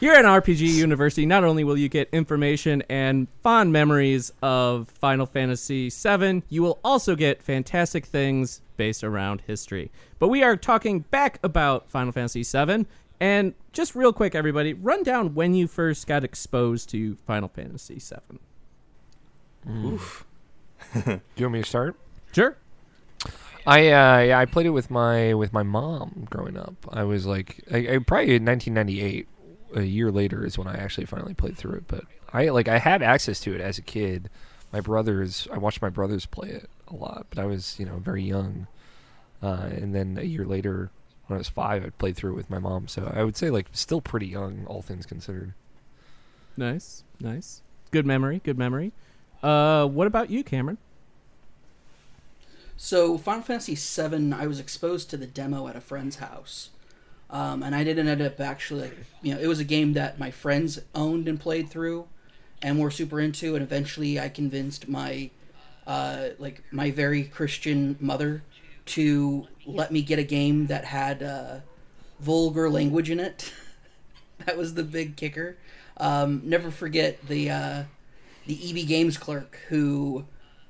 here 0.00 0.14
at 0.14 0.24
RPG 0.24 0.60
University, 0.60 1.26
not 1.26 1.44
only 1.44 1.64
will 1.64 1.76
you 1.76 1.88
get 1.88 2.08
information 2.12 2.82
and 2.88 3.26
fond 3.42 3.72
memories 3.72 4.32
of 4.42 4.88
Final 4.88 5.26
Fantasy 5.26 5.90
VII, 5.90 6.42
you 6.48 6.62
will 6.62 6.78
also 6.84 7.16
get 7.16 7.42
fantastic 7.42 8.06
things 8.06 8.60
based 8.78 9.04
around 9.04 9.42
history. 9.46 9.90
But 10.18 10.28
we 10.28 10.42
are 10.42 10.56
talking 10.56 11.00
back 11.00 11.38
about 11.42 11.90
Final 11.90 12.12
Fantasy 12.12 12.42
VII, 12.42 12.86
and 13.20 13.52
just 13.72 13.94
real 13.94 14.14
quick, 14.14 14.34
everybody, 14.34 14.72
run 14.72 15.02
down 15.02 15.34
when 15.34 15.52
you 15.52 15.66
first 15.66 16.06
got 16.06 16.24
exposed 16.24 16.88
to 16.90 17.16
Final 17.16 17.48
Fantasy 17.48 18.00
VII. 18.00 18.38
Oof. 19.70 20.24
Do 20.94 21.20
you 21.36 21.44
want 21.44 21.52
me 21.52 21.62
to 21.62 21.68
start? 21.68 21.96
Sure. 22.32 22.56
I 23.66 23.80
uh, 23.88 24.18
yeah, 24.20 24.38
I 24.38 24.46
played 24.46 24.64
it 24.64 24.70
with 24.70 24.90
my 24.90 25.34
with 25.34 25.52
my 25.52 25.62
mom 25.62 26.26
growing 26.30 26.56
up. 26.56 26.74
I 26.90 27.04
was 27.04 27.26
like, 27.26 27.62
I, 27.70 27.76
I 27.76 27.98
probably 27.98 28.36
in 28.36 28.46
1998. 28.46 29.28
A 29.74 29.82
year 29.82 30.10
later 30.10 30.46
is 30.46 30.56
when 30.56 30.66
I 30.66 30.78
actually 30.78 31.04
finally 31.04 31.34
played 31.34 31.58
through 31.58 31.74
it. 31.74 31.84
But 31.88 32.04
I 32.32 32.48
like 32.48 32.68
I 32.68 32.78
had 32.78 33.02
access 33.02 33.38
to 33.40 33.54
it 33.54 33.60
as 33.60 33.76
a 33.76 33.82
kid. 33.82 34.30
My 34.72 34.80
brothers, 34.80 35.46
I 35.52 35.58
watched 35.58 35.82
my 35.82 35.90
brothers 35.90 36.24
play 36.24 36.48
it 36.48 36.70
a 36.90 36.96
lot, 36.96 37.26
but 37.30 37.38
I 37.38 37.44
was 37.46 37.78
you 37.78 37.86
know 37.86 37.96
very 37.96 38.22
young. 38.22 38.66
Uh, 39.42 39.68
and 39.70 39.94
then 39.94 40.18
a 40.18 40.24
year 40.24 40.44
later, 40.44 40.90
when 41.26 41.36
I 41.36 41.38
was 41.38 41.48
five, 41.48 41.84
I 41.84 41.90
played 41.90 42.16
through 42.16 42.32
it 42.32 42.36
with 42.36 42.50
my 42.50 42.58
mom. 42.58 42.88
So 42.88 43.12
I 43.14 43.22
would 43.22 43.36
say 43.36 43.50
like 43.50 43.66
still 43.72 44.00
pretty 44.00 44.26
young, 44.26 44.64
all 44.66 44.82
things 44.82 45.06
considered. 45.06 45.54
Nice, 46.56 47.04
nice. 47.20 47.62
Good 47.90 48.04
memory, 48.04 48.40
good 48.44 48.58
memory. 48.58 48.92
Uh, 49.42 49.86
what 49.86 50.06
about 50.06 50.30
you, 50.30 50.42
Cameron? 50.42 50.78
So 52.76 53.18
Final 53.18 53.42
Fantasy 53.42 53.74
VII, 53.74 54.32
I 54.32 54.46
was 54.46 54.60
exposed 54.60 55.10
to 55.10 55.16
the 55.16 55.26
demo 55.26 55.66
at 55.68 55.76
a 55.76 55.80
friend's 55.80 56.16
house, 56.16 56.70
um, 57.30 57.62
and 57.62 57.74
I 57.74 57.84
didn't 57.84 58.08
end 58.08 58.22
up 58.22 58.40
actually. 58.40 58.90
You 59.22 59.34
know, 59.34 59.40
it 59.40 59.46
was 59.46 59.60
a 59.60 59.64
game 59.64 59.94
that 59.94 60.18
my 60.18 60.30
friends 60.30 60.78
owned 60.94 61.28
and 61.28 61.40
played 61.40 61.68
through, 61.70 62.06
and 62.62 62.78
were 62.78 62.90
super 62.90 63.20
into. 63.20 63.54
And 63.54 63.62
eventually, 63.62 64.18
I 64.18 64.28
convinced 64.28 64.88
my, 64.88 65.30
uh, 65.88 66.28
like 66.38 66.62
my 66.70 66.92
very 66.92 67.24
Christian 67.24 67.96
mother, 67.98 68.44
to 68.86 69.48
let 69.66 69.90
me 69.90 70.02
get 70.02 70.18
a 70.18 70.22
game 70.22 70.66
that 70.66 70.84
had 70.84 71.22
uh, 71.22 71.56
vulgar 72.20 72.70
language 72.70 73.10
in 73.10 73.18
it. 73.18 73.52
that 74.44 74.56
was 74.56 74.74
the 74.74 74.84
big 74.84 75.16
kicker. 75.16 75.56
Um, 75.96 76.42
never 76.44 76.70
forget 76.70 77.26
the 77.26 77.50
uh, 77.50 77.82
the 78.46 78.70
EB 78.70 78.86
Games 78.86 79.16
clerk 79.16 79.58
who 79.68 80.24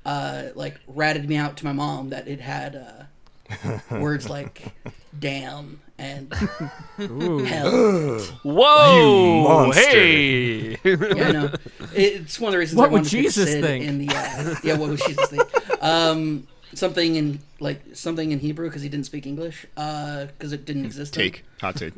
uh, 0.07 0.45
like 0.55 0.81
ratted 0.87 1.29
me 1.29 1.37
out 1.37 1.57
to 1.59 1.65
my 1.65 1.73
mom 1.73 2.11
that 2.11 2.29
it 2.29 2.41
had 2.41 2.77
uh, 2.77 3.79
words 3.91 4.31
like 4.31 4.73
"damn" 5.19 5.81
and 5.99 6.33
"hell." 6.97 8.21
Whoa! 8.43 9.67
You. 9.67 9.73
Hey! 9.73 10.71
yeah, 10.85 11.33
no, 11.33 11.51
it's 11.95 12.39
one 12.41 12.49
of 12.51 12.53
the 12.53 12.59
reasons. 12.59 12.77
What 12.79 12.91
I 12.91 12.93
would 12.93 12.99
wanted 13.01 13.11
to 13.11 13.17
pick 13.17 13.25
Jesus 13.27 13.51
Sid 13.53 13.65
think? 13.65 13.85
In 13.85 13.99
the 13.99 14.09
uh, 14.15 14.55
yeah, 14.63 14.77
what 14.77 14.91
would 14.91 15.01
Jesus 15.01 15.29
think? 15.29 15.83
Um, 15.83 16.47
something 16.75 17.17
in 17.17 17.41
like 17.61 17.83
something 17.95 18.31
in 18.33 18.39
Hebrew 18.39 18.69
because 18.69 18.83
he 18.83 18.89
didn't 18.89 19.07
speak 19.07 19.27
English 19.27 19.67
because 19.75 20.53
it 20.53 20.65
didn't 20.65 20.85
exist. 20.85 21.15
then. 21.15 21.25
Take 21.25 21.45
hot 21.61 21.77
take. 21.77 21.95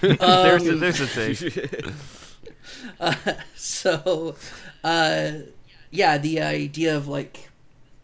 there's 0.00 0.18
a, 0.66 0.70
Um, 0.72 0.80
there's 0.80 1.00
a 1.00 1.06
take. 1.06 1.84
so 3.56 4.36
uh 4.84 5.32
yeah 5.90 6.18
the 6.18 6.40
idea 6.40 6.96
of 6.96 7.08
like 7.08 7.48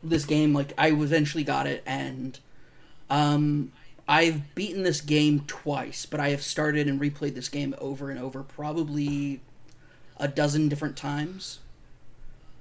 this 0.02 0.24
game 0.24 0.52
like 0.54 0.72
i 0.78 0.88
eventually 0.90 1.44
got 1.44 1.66
it 1.66 1.82
and 1.86 2.38
um 3.12 3.70
i've 4.08 4.54
beaten 4.54 4.82
this 4.82 5.00
game 5.02 5.40
twice 5.46 6.06
but 6.06 6.18
i 6.18 6.30
have 6.30 6.42
started 6.42 6.88
and 6.88 6.98
replayed 7.00 7.34
this 7.34 7.48
game 7.48 7.74
over 7.78 8.10
and 8.10 8.18
over 8.18 8.42
probably 8.42 9.40
a 10.16 10.26
dozen 10.26 10.68
different 10.68 10.96
times 10.96 11.58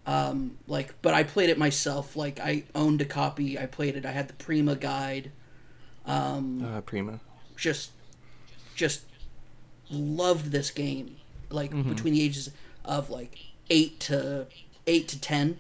um 0.06 0.58
like 0.68 0.94
but 1.02 1.14
i 1.14 1.24
played 1.24 1.50
it 1.50 1.58
myself 1.58 2.16
like 2.16 2.40
i 2.40 2.64
owned 2.76 3.02
a 3.02 3.06
copy 3.06 3.58
i 3.58 3.66
played 3.66 3.96
it 3.96 4.06
i 4.06 4.12
had 4.12 4.28
the 4.28 4.34
prima 4.34 4.76
guide 4.76 5.32
um 6.06 6.62
Uh, 6.64 6.82
Prima. 6.82 7.20
just 7.56 7.92
just 8.76 9.04
loved 9.90 10.52
this 10.52 10.72
game 10.72 11.16
like 11.50 11.72
Mhm. 11.72 11.88
between 11.90 12.14
the 12.14 12.22
ages 12.24 12.50
of 12.84 13.10
like 13.10 13.38
8 13.70 14.00
to 14.02 14.48
8 14.88 15.08
to 15.08 15.20
10 15.22 15.60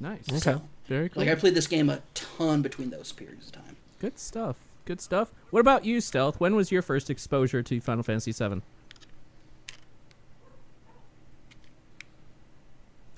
Nice. 0.00 0.28
Okay. 0.46 0.60
Very 0.86 1.08
cool. 1.08 1.22
like 1.22 1.30
i 1.30 1.34
played 1.34 1.54
this 1.54 1.66
game 1.66 1.88
a 1.88 2.02
ton 2.12 2.60
between 2.60 2.90
those 2.90 3.10
periods 3.12 3.46
of 3.46 3.52
time 3.52 3.76
Good 4.00 4.18
stuff. 4.18 4.56
Good 4.84 5.00
stuff. 5.00 5.32
What 5.48 5.60
about 5.60 5.86
you, 5.86 6.02
Stealth? 6.02 6.38
When 6.38 6.54
was 6.54 6.70
your 6.70 6.82
first 6.82 7.08
exposure 7.08 7.62
to 7.62 7.80
Final 7.80 8.02
Fantasy 8.02 8.32
VII? 8.32 8.60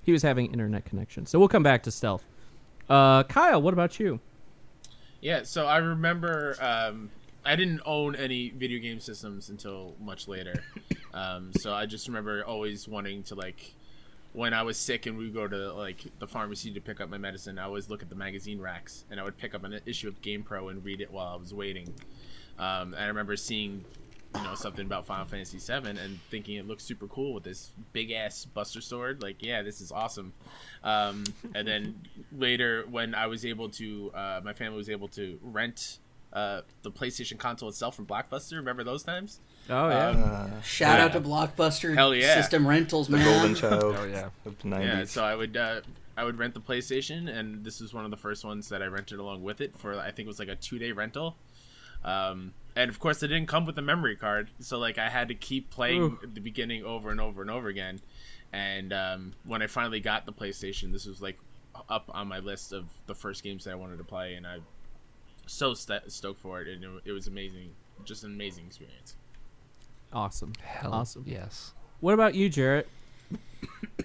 He 0.04 0.12
was 0.12 0.22
having 0.22 0.52
internet 0.52 0.84
connection, 0.84 1.26
so 1.26 1.40
we'll 1.40 1.48
come 1.48 1.64
back 1.64 1.82
to 1.82 1.90
Stealth. 1.90 2.22
Uh, 2.88 3.24
Kyle, 3.24 3.60
what 3.60 3.72
about 3.72 3.98
you? 3.98 4.20
Yeah, 5.20 5.42
so 5.42 5.66
I 5.66 5.78
remember 5.78 6.54
um, 6.60 7.10
I 7.44 7.56
didn't 7.56 7.80
own 7.84 8.14
any 8.14 8.50
video 8.50 8.78
game 8.78 9.00
systems 9.00 9.48
until 9.50 9.94
much 10.00 10.28
later. 10.28 10.62
Um, 11.14 11.50
so 11.54 11.72
I 11.72 11.86
just 11.86 12.08
remember 12.08 12.44
always 12.44 12.86
wanting 12.86 13.22
to 13.22 13.34
like 13.34 13.72
when 14.36 14.52
I 14.52 14.62
was 14.62 14.76
sick 14.76 15.06
and 15.06 15.16
we 15.16 15.24
would 15.24 15.34
go 15.34 15.48
to 15.48 15.72
like 15.72 16.04
the 16.18 16.28
pharmacy 16.28 16.70
to 16.72 16.80
pick 16.80 17.00
up 17.00 17.08
my 17.08 17.16
medicine, 17.16 17.58
I 17.58 17.64
always 17.64 17.88
look 17.88 18.02
at 18.02 18.10
the 18.10 18.14
magazine 18.14 18.60
racks 18.60 19.06
and 19.10 19.18
I 19.18 19.24
would 19.24 19.38
pick 19.38 19.54
up 19.54 19.64
an 19.64 19.80
issue 19.86 20.08
of 20.08 20.20
Game 20.20 20.42
Pro 20.42 20.68
and 20.68 20.84
read 20.84 21.00
it 21.00 21.10
while 21.10 21.28
I 21.28 21.36
was 21.36 21.54
waiting. 21.54 21.88
Um, 22.58 22.94
I 22.98 23.06
remember 23.06 23.34
seeing 23.36 23.82
you 24.34 24.42
know 24.42 24.54
something 24.54 24.84
about 24.84 25.06
Final 25.06 25.24
Fantasy 25.24 25.56
VII 25.58 25.88
and 25.88 26.20
thinking 26.30 26.56
it 26.56 26.68
looks 26.68 26.84
super 26.84 27.06
cool 27.06 27.32
with 27.32 27.44
this 27.44 27.72
big 27.94 28.10
ass 28.10 28.44
Buster 28.44 28.82
Sword. 28.82 29.22
Like, 29.22 29.42
yeah, 29.42 29.62
this 29.62 29.80
is 29.80 29.90
awesome. 29.90 30.34
Um, 30.84 31.24
and 31.54 31.66
then 31.66 32.02
later, 32.36 32.84
when 32.90 33.14
I 33.14 33.28
was 33.28 33.46
able 33.46 33.70
to, 33.70 34.12
uh, 34.14 34.40
my 34.44 34.52
family 34.52 34.76
was 34.76 34.90
able 34.90 35.08
to 35.08 35.38
rent 35.42 35.98
uh, 36.34 36.60
the 36.82 36.90
PlayStation 36.90 37.38
console 37.38 37.70
itself 37.70 37.96
from 37.96 38.04
Blockbuster. 38.04 38.56
Remember 38.56 38.84
those 38.84 39.02
times? 39.02 39.40
Oh 39.68 39.88
yeah. 39.88 40.08
Uh, 40.08 40.60
shout 40.62 40.98
Yeah. 40.98 41.04
out 41.06 41.12
to 41.12 41.20
blockbuster 41.20 41.94
Hell 41.94 42.14
yeah. 42.14 42.34
system 42.40 42.66
rentals 42.66 43.08
the 43.08 43.16
man 43.16 43.24
golden 43.26 43.54
child 43.54 43.96
Oh 43.98 44.04
yeah. 44.04 44.28
of 44.44 44.58
the 44.58 44.68
90s. 44.68 44.82
Yeah, 44.84 45.04
so 45.04 45.24
I 45.24 45.34
would 45.34 45.56
uh, 45.56 45.80
I 46.16 46.24
would 46.24 46.38
rent 46.38 46.54
the 46.54 46.60
PlayStation, 46.60 47.28
and 47.28 47.64
this 47.64 47.80
was 47.80 47.92
one 47.92 48.04
of 48.04 48.10
the 48.10 48.16
first 48.16 48.44
ones 48.44 48.68
that 48.70 48.82
I 48.82 48.86
rented 48.86 49.18
along 49.18 49.42
with 49.42 49.60
it 49.60 49.76
for 49.76 49.98
I 49.98 50.10
think 50.10 50.26
it 50.26 50.28
was 50.28 50.38
like 50.38 50.48
a 50.48 50.56
two 50.56 50.78
day 50.78 50.92
rental. 50.92 51.36
Um, 52.04 52.52
and 52.76 52.88
of 52.90 52.98
course, 53.00 53.22
it 53.22 53.28
didn't 53.28 53.48
come 53.48 53.64
with 53.66 53.76
a 53.78 53.82
memory 53.82 54.16
card, 54.16 54.48
so 54.60 54.78
like 54.78 54.98
I 54.98 55.08
had 55.08 55.28
to 55.28 55.34
keep 55.34 55.70
playing 55.70 56.02
Ooh. 56.02 56.18
the 56.34 56.40
beginning 56.40 56.84
over 56.84 57.10
and 57.10 57.20
over 57.20 57.42
and 57.42 57.50
over 57.50 57.68
again. 57.68 58.00
And 58.52 58.92
um, 58.92 59.32
when 59.44 59.60
I 59.62 59.66
finally 59.66 59.98
got 60.00 60.24
the 60.26 60.32
PlayStation, 60.32 60.92
this 60.92 61.04
was 61.06 61.20
like 61.20 61.38
up 61.90 62.08
on 62.14 62.28
my 62.28 62.38
list 62.38 62.72
of 62.72 62.84
the 63.06 63.14
first 63.14 63.42
games 63.42 63.64
that 63.64 63.72
I 63.72 63.74
wanted 63.74 63.98
to 63.98 64.04
play, 64.04 64.34
and 64.34 64.46
I 64.46 64.58
so 65.46 65.74
st- 65.74 66.10
stoked 66.12 66.40
for 66.40 66.60
it, 66.62 66.68
and 66.68 66.84
it, 66.84 66.90
it 67.06 67.12
was 67.12 67.26
amazing, 67.26 67.70
just 68.04 68.24
an 68.24 68.32
amazing 68.32 68.66
experience. 68.66 69.16
Awesome. 70.12 70.52
Hell, 70.62 70.92
Awesome. 70.92 71.24
Yes. 71.26 71.72
What 72.00 72.14
about 72.14 72.34
you, 72.34 72.48
Jarrett? 72.48 72.88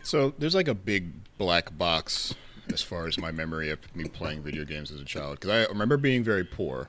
So 0.04 0.34
there's 0.38 0.56
like 0.56 0.68
a 0.68 0.74
big 0.74 1.12
black 1.38 1.78
box 1.78 2.34
as 2.74 2.82
far 2.82 3.08
as 3.08 3.18
my 3.18 3.32
memory 3.32 3.70
of 3.70 3.80
me 3.96 4.06
playing 4.08 4.42
video 4.42 4.64
games 4.66 4.92
as 4.92 5.00
a 5.02 5.06
child 5.06 5.40
because 5.40 5.50
I 5.52 5.70
remember 5.72 5.98
being 5.98 6.24
very 6.24 6.44
poor, 6.44 6.88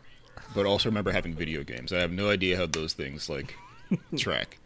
but 0.55 0.65
also 0.67 0.89
remember 0.89 1.11
having 1.13 1.35
video 1.35 1.63
games. 1.63 1.93
I 1.93 1.99
have 1.99 2.13
no 2.13 2.31
idea 2.31 2.57
how 2.57 2.67
those 2.67 2.93
things 2.95 3.29
like 3.29 3.55
track 4.17 4.59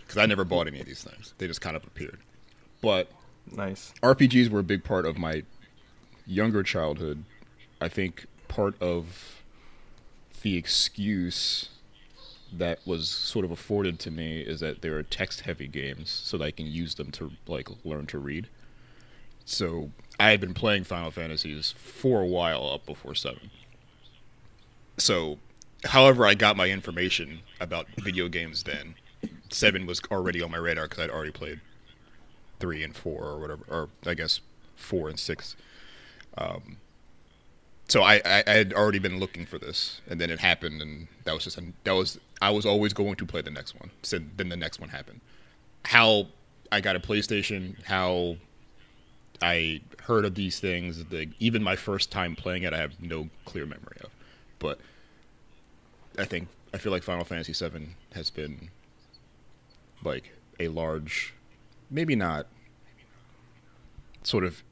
because 0.00 0.16
I 0.16 0.26
never 0.26 0.44
bought 0.44 0.66
any 0.66 0.80
of 0.80 0.86
these 0.86 1.02
things. 1.02 1.34
They 1.38 1.46
just 1.46 1.60
kind 1.60 1.76
of 1.76 1.84
appeared. 1.84 2.18
But 2.80 3.10
Nice. 3.50 3.92
RPGs 4.02 4.48
were 4.48 4.60
a 4.60 4.64
big 4.64 4.84
part 4.84 5.04
of 5.06 5.18
my 5.18 5.42
younger 6.26 6.62
childhood. 6.62 7.24
I 7.80 7.88
think 7.88 8.26
part 8.48 8.80
of 8.80 9.42
the 10.42 10.56
excuse 10.56 11.70
that 12.52 12.80
was 12.86 13.08
sort 13.08 13.44
of 13.44 13.50
afforded 13.50 13.98
to 14.00 14.10
me 14.10 14.40
is 14.40 14.60
that 14.60 14.82
they 14.82 14.90
were 14.90 15.02
text-heavy 15.02 15.68
games, 15.68 16.10
so 16.10 16.38
that 16.38 16.44
I 16.44 16.50
can 16.50 16.66
use 16.66 16.94
them 16.94 17.10
to 17.12 17.30
like 17.46 17.68
learn 17.84 18.06
to 18.06 18.18
read. 18.18 18.48
So 19.44 19.90
I 20.18 20.30
had 20.30 20.40
been 20.40 20.54
playing 20.54 20.84
Final 20.84 21.10
Fantasies 21.10 21.72
for 21.72 22.20
a 22.20 22.26
while 22.26 22.68
up 22.68 22.86
before 22.86 23.14
seven. 23.14 23.50
So, 24.98 25.38
however, 25.84 26.26
I 26.26 26.34
got 26.34 26.56
my 26.56 26.68
information 26.68 27.40
about 27.60 27.86
video 27.96 28.28
games 28.28 28.64
then, 28.64 28.94
seven 29.50 29.86
was 29.86 30.00
already 30.10 30.42
on 30.42 30.50
my 30.50 30.58
radar 30.58 30.84
because 30.88 31.04
I'd 31.04 31.10
already 31.10 31.32
played 31.32 31.60
three 32.58 32.82
and 32.82 32.94
four 32.94 33.24
or 33.24 33.40
whatever, 33.40 33.64
or 33.68 33.88
I 34.06 34.14
guess 34.14 34.40
four 34.76 35.08
and 35.08 35.18
six. 35.18 35.56
Um, 36.36 36.76
so 37.90 38.02
I, 38.02 38.20
I, 38.24 38.44
I 38.46 38.50
had 38.52 38.72
already 38.72 39.00
been 39.00 39.18
looking 39.18 39.46
for 39.46 39.58
this, 39.58 40.00
and 40.08 40.20
then 40.20 40.30
it 40.30 40.38
happened, 40.38 40.80
and 40.80 41.08
that 41.24 41.34
was 41.34 41.44
just 41.44 41.58
that 41.84 41.92
was 41.92 42.18
I 42.40 42.50
was 42.50 42.64
always 42.64 42.92
going 42.92 43.16
to 43.16 43.26
play 43.26 43.42
the 43.42 43.50
next 43.50 43.74
one. 43.78 43.90
So 44.02 44.18
then 44.36 44.48
the 44.48 44.56
next 44.56 44.80
one 44.80 44.90
happened. 44.90 45.20
How 45.84 46.28
I 46.70 46.80
got 46.80 46.94
a 46.96 47.00
PlayStation, 47.00 47.82
how 47.84 48.36
I 49.42 49.80
heard 50.02 50.24
of 50.24 50.34
these 50.34 50.60
things. 50.60 51.04
The, 51.06 51.28
even 51.38 51.62
my 51.62 51.76
first 51.76 52.12
time 52.12 52.36
playing 52.36 52.62
it, 52.62 52.72
I 52.72 52.78
have 52.78 53.00
no 53.00 53.28
clear 53.44 53.66
memory 53.66 53.96
of. 54.02 54.10
But 54.58 54.78
I 56.18 56.24
think 56.24 56.48
I 56.72 56.78
feel 56.78 56.92
like 56.92 57.02
Final 57.02 57.24
Fantasy 57.24 57.52
VII 57.52 57.88
has 58.14 58.30
been 58.30 58.70
like 60.04 60.32
a 60.58 60.68
large, 60.68 61.34
maybe 61.90 62.14
not 62.14 62.46
sort 64.22 64.44
of 64.44 64.62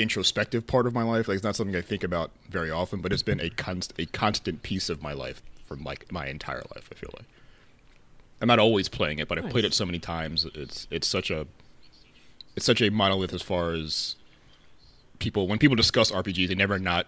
introspective 0.00 0.66
part 0.66 0.86
of 0.86 0.94
my 0.94 1.02
life. 1.02 1.28
Like 1.28 1.36
it's 1.36 1.44
not 1.44 1.56
something 1.56 1.76
I 1.76 1.80
think 1.82 2.02
about 2.04 2.30
very 2.48 2.70
often, 2.70 3.00
but 3.00 3.12
it's 3.12 3.22
been 3.22 3.40
a 3.40 3.50
const- 3.50 3.92
a 3.98 4.06
constant 4.06 4.62
piece 4.62 4.88
of 4.88 5.02
my 5.02 5.12
life 5.12 5.42
from 5.66 5.84
like 5.84 6.10
my 6.10 6.26
entire 6.26 6.62
life. 6.74 6.88
I 6.90 6.94
feel 6.94 7.10
like 7.16 7.26
I'm 8.40 8.48
not 8.48 8.58
always 8.58 8.88
playing 8.88 9.18
it, 9.18 9.28
but 9.28 9.38
I've 9.38 9.50
played 9.50 9.64
it 9.64 9.74
so 9.74 9.84
many 9.86 9.98
times. 9.98 10.46
It's 10.54 10.86
it's 10.90 11.06
such 11.06 11.30
a 11.30 11.46
it's 12.56 12.66
such 12.66 12.80
a 12.82 12.90
monolith 12.90 13.32
as 13.34 13.42
far 13.42 13.72
as 13.72 14.16
people 15.18 15.46
when 15.46 15.58
people 15.58 15.76
discuss 15.76 16.10
RPGs, 16.10 16.48
they 16.48 16.54
never 16.54 16.78
not 16.78 17.06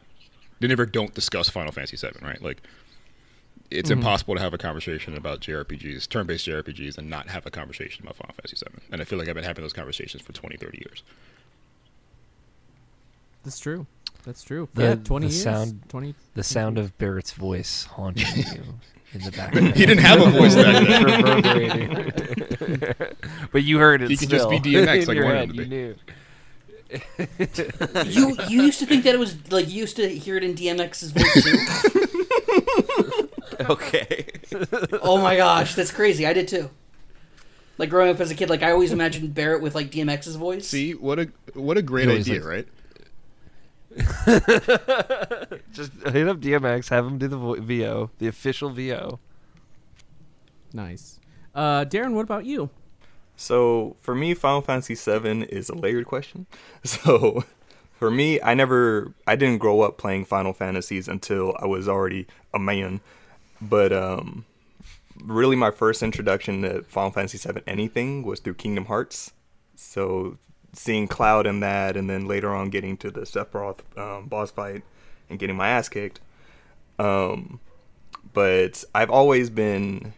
they 0.61 0.69
never 0.69 0.87
don't 0.87 1.15
discuss 1.15 1.49
Final 1.49 1.73
Fantasy 1.73 1.97
VII, 1.97 2.13
right? 2.25 2.41
Like 2.43 2.63
it's 3.71 3.89
Mhm. 3.89 3.95
impossible 3.95 4.35
to 4.35 4.41
have 4.41 4.53
a 4.53 4.59
conversation 4.59 5.17
about 5.17 5.41
JRPGs, 5.41 6.07
turn-based 6.09 6.47
JRPGs, 6.47 6.99
and 6.99 7.09
not 7.09 7.29
have 7.31 7.47
a 7.47 7.51
conversation 7.51 8.05
about 8.05 8.17
Final 8.17 8.35
Fantasy 8.35 8.57
VII. 8.65 8.83
And 8.93 9.01
I 9.01 9.05
feel 9.05 9.19
like 9.19 9.29
I've 9.29 9.35
been 9.35 9.45
having 9.45 9.63
those 9.65 9.73
conversations 9.73 10.23
for 10.23 10.33
20, 10.33 10.57
30 10.59 10.79
years. 10.79 11.03
That's 13.45 13.59
true. 13.59 13.87
That's 14.25 14.43
true. 14.45 14.69
The, 14.75 14.83
yeah, 14.83 14.95
twenty 14.97 15.27
the 15.29 15.33
years. 15.33 15.43
sound, 15.43 15.81
Twenty. 15.89 16.15
the 16.35 16.45
sound 16.45 16.79
of 16.79 16.97
Barret's 16.99 17.33
voice 17.33 17.85
haunting 17.85 18.25
you 18.37 18.63
in 19.15 19.21
the 19.23 19.33
background. 19.33 19.75
He 19.75 19.85
didn't 19.85 20.05
have 20.05 20.21
a 20.21 20.31
voice 20.31 20.55
back 20.55 20.87
then. 20.87 22.13
But 23.53 23.65
you 23.65 23.79
heard 23.79 24.01
it. 24.03 24.11
He 24.11 24.17
could 24.17 24.31
just 24.31 24.49
be 24.49 24.59
DMX 24.61 25.07
like 25.09 25.17
your 25.17 25.25
one 25.27 25.37
of 25.37 25.49
head, 25.49 25.57
You 25.57 25.67
knew. 25.67 25.95
you 28.07 28.37
you 28.49 28.63
used 28.63 28.79
to 28.79 28.87
think 28.87 29.05
that 29.05 29.15
it 29.15 29.19
was 29.19 29.37
like 29.51 29.69
you 29.69 29.81
used 29.81 29.97
to 29.97 30.09
hear 30.09 30.37
it 30.37 30.45
in 30.45 30.55
DMX's 30.55 31.11
voice 31.11 31.43
too. 31.43 33.29
okay. 33.71 34.27
oh 35.03 35.19
my 35.19 35.37
gosh, 35.37 35.75
that's 35.75 35.91
crazy. 35.91 36.27
I 36.27 36.33
did 36.33 36.49
too. 36.49 36.71
Like 37.79 37.91
growing 37.91 38.11
up 38.15 38.21
as 38.21 38.31
a 38.31 38.35
kid, 38.35 38.49
like 38.51 38.63
I 38.63 38.71
always 38.71 38.93
imagined 38.93 39.35
Barret 39.35 39.63
with 39.63 39.75
like 39.75 39.91
DMX's 39.91 40.37
voice. 40.37 40.69
See 40.69 40.95
what 40.95 41.19
a 41.19 41.29
what 41.55 41.77
a 41.77 41.83
great 41.83 42.09
idea, 42.09 42.35
likes- 42.35 42.45
right? 42.47 42.69
Just 45.73 45.93
hit 46.05 46.29
up 46.29 46.39
DMX, 46.41 46.89
have 46.91 47.07
him 47.07 47.19
do 47.19 47.29
the 47.29 47.37
vo- 47.37 47.61
VO, 47.61 48.11
the 48.19 48.27
official 48.29 48.71
VO. 48.71 49.19
Nice. 50.73 51.21
Uh, 51.55 51.85
Darren, 51.85 52.15
what 52.15 52.23
about 52.23 52.45
you? 52.45 52.71
So 53.37 53.97
for 54.01 54.15
me, 54.15 54.35
Final 54.35 54.61
Fantasy 54.63 54.95
VII 54.95 55.43
is 55.45 55.69
a 55.69 55.75
layered 55.75 56.07
question. 56.07 56.47
So 56.85 57.45
for 57.93 58.11
me, 58.11 58.41
I 58.41 58.55
never, 58.55 59.15
I 59.27 59.37
didn't 59.37 59.59
grow 59.59 59.83
up 59.83 59.97
playing 59.99 60.25
Final 60.25 60.53
Fantasies 60.53 61.07
until 61.09 61.55
I 61.61 61.67
was 61.67 61.89
already 61.89 62.27
a 62.53 62.59
man. 62.59 63.01
But 63.61 63.93
um, 63.93 64.45
really, 65.23 65.55
my 65.57 65.71
first 65.71 66.03
introduction 66.03 66.63
to 66.63 66.83
Final 66.83 67.13
Fantasy 67.13 67.39
VII 67.39 67.61
anything 67.67 68.23
was 68.25 68.41
through 68.41 68.55
Kingdom 68.55 68.87
Hearts. 68.87 69.33
So 69.77 70.39
seeing 70.73 71.09
Cloud 71.09 71.47
in 71.47 71.61
that, 71.61 71.97
and 71.97 72.09
then 72.09 72.27
later 72.27 72.55
on 72.55 72.71
getting 72.71 72.97
to 72.99 73.11
the 73.11 73.23
Sephiroth 73.23 73.81
um, 73.97 74.27
boss 74.27 74.51
fight 74.51 74.83
and 75.29 75.39
getting 75.39 75.57
my 75.57 75.69
ass 75.69 75.89
kicked. 75.89 76.21
Um, 76.99 77.61
but 78.33 78.85
I've 78.95 79.11
always 79.11 79.51
been 79.51 80.15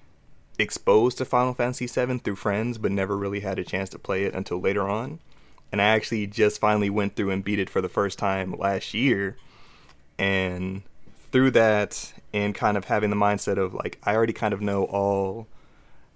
exposed 0.58 1.18
to 1.18 1.24
Final 1.24 1.54
Fantasy 1.54 1.86
VII 1.86 2.18
through 2.18 2.36
friends, 2.36 2.78
but 2.78 2.92
never 2.92 3.16
really 3.16 3.40
had 3.40 3.58
a 3.58 3.64
chance 3.64 3.88
to 3.90 3.98
play 3.98 4.24
it 4.24 4.34
until 4.34 4.60
later 4.60 4.88
on. 4.88 5.20
And 5.72 5.82
I 5.82 5.86
actually 5.86 6.26
just 6.26 6.60
finally 6.60 6.90
went 6.90 7.16
through 7.16 7.30
and 7.30 7.42
beat 7.42 7.58
it 7.58 7.70
for 7.70 7.80
the 7.80 7.88
first 7.88 8.18
time 8.18 8.52
last 8.56 8.94
year. 8.94 9.36
And 10.18 10.82
through 11.32 11.50
that, 11.52 12.12
and 12.32 12.54
kind 12.54 12.76
of 12.76 12.84
having 12.84 13.10
the 13.10 13.16
mindset 13.16 13.58
of 13.58 13.74
like, 13.74 13.98
I 14.04 14.14
already 14.14 14.32
kind 14.32 14.54
of 14.54 14.60
know 14.60 14.84
all 14.84 15.48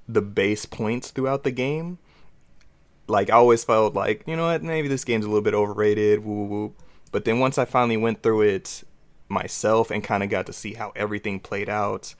the 0.09 0.23
base 0.23 0.65
points 0.65 1.11
throughout 1.11 1.43
the 1.43 1.51
game. 1.51 1.99
Like, 3.09 3.31
I 3.31 3.35
always 3.35 3.65
felt 3.65 3.95
like, 3.95 4.23
you 4.27 4.37
know 4.37 4.47
what, 4.47 4.63
maybe 4.63 4.89
this 4.89 5.05
game's 5.05 5.25
a 5.25 5.29
little 5.29 5.43
bit 5.43 5.55
overrated, 5.55 6.25
woo 6.25 6.35
woo 6.35 6.47
woo. 6.47 6.75
But 7.11 7.25
then 7.25 7.39
once 7.39 7.57
I 7.59 7.65
finally 7.65 7.97
went 7.97 8.23
through 8.23 8.43
it 8.43 8.85
myself 9.29 9.91
and 9.91 10.05
kind 10.05 10.23
of 10.23 10.29
got 10.31 10.47
to 10.47 10.53
see 10.53 10.75
how 10.75 10.93
everything 10.95 11.41
played 11.41 11.69
out, 11.69 12.15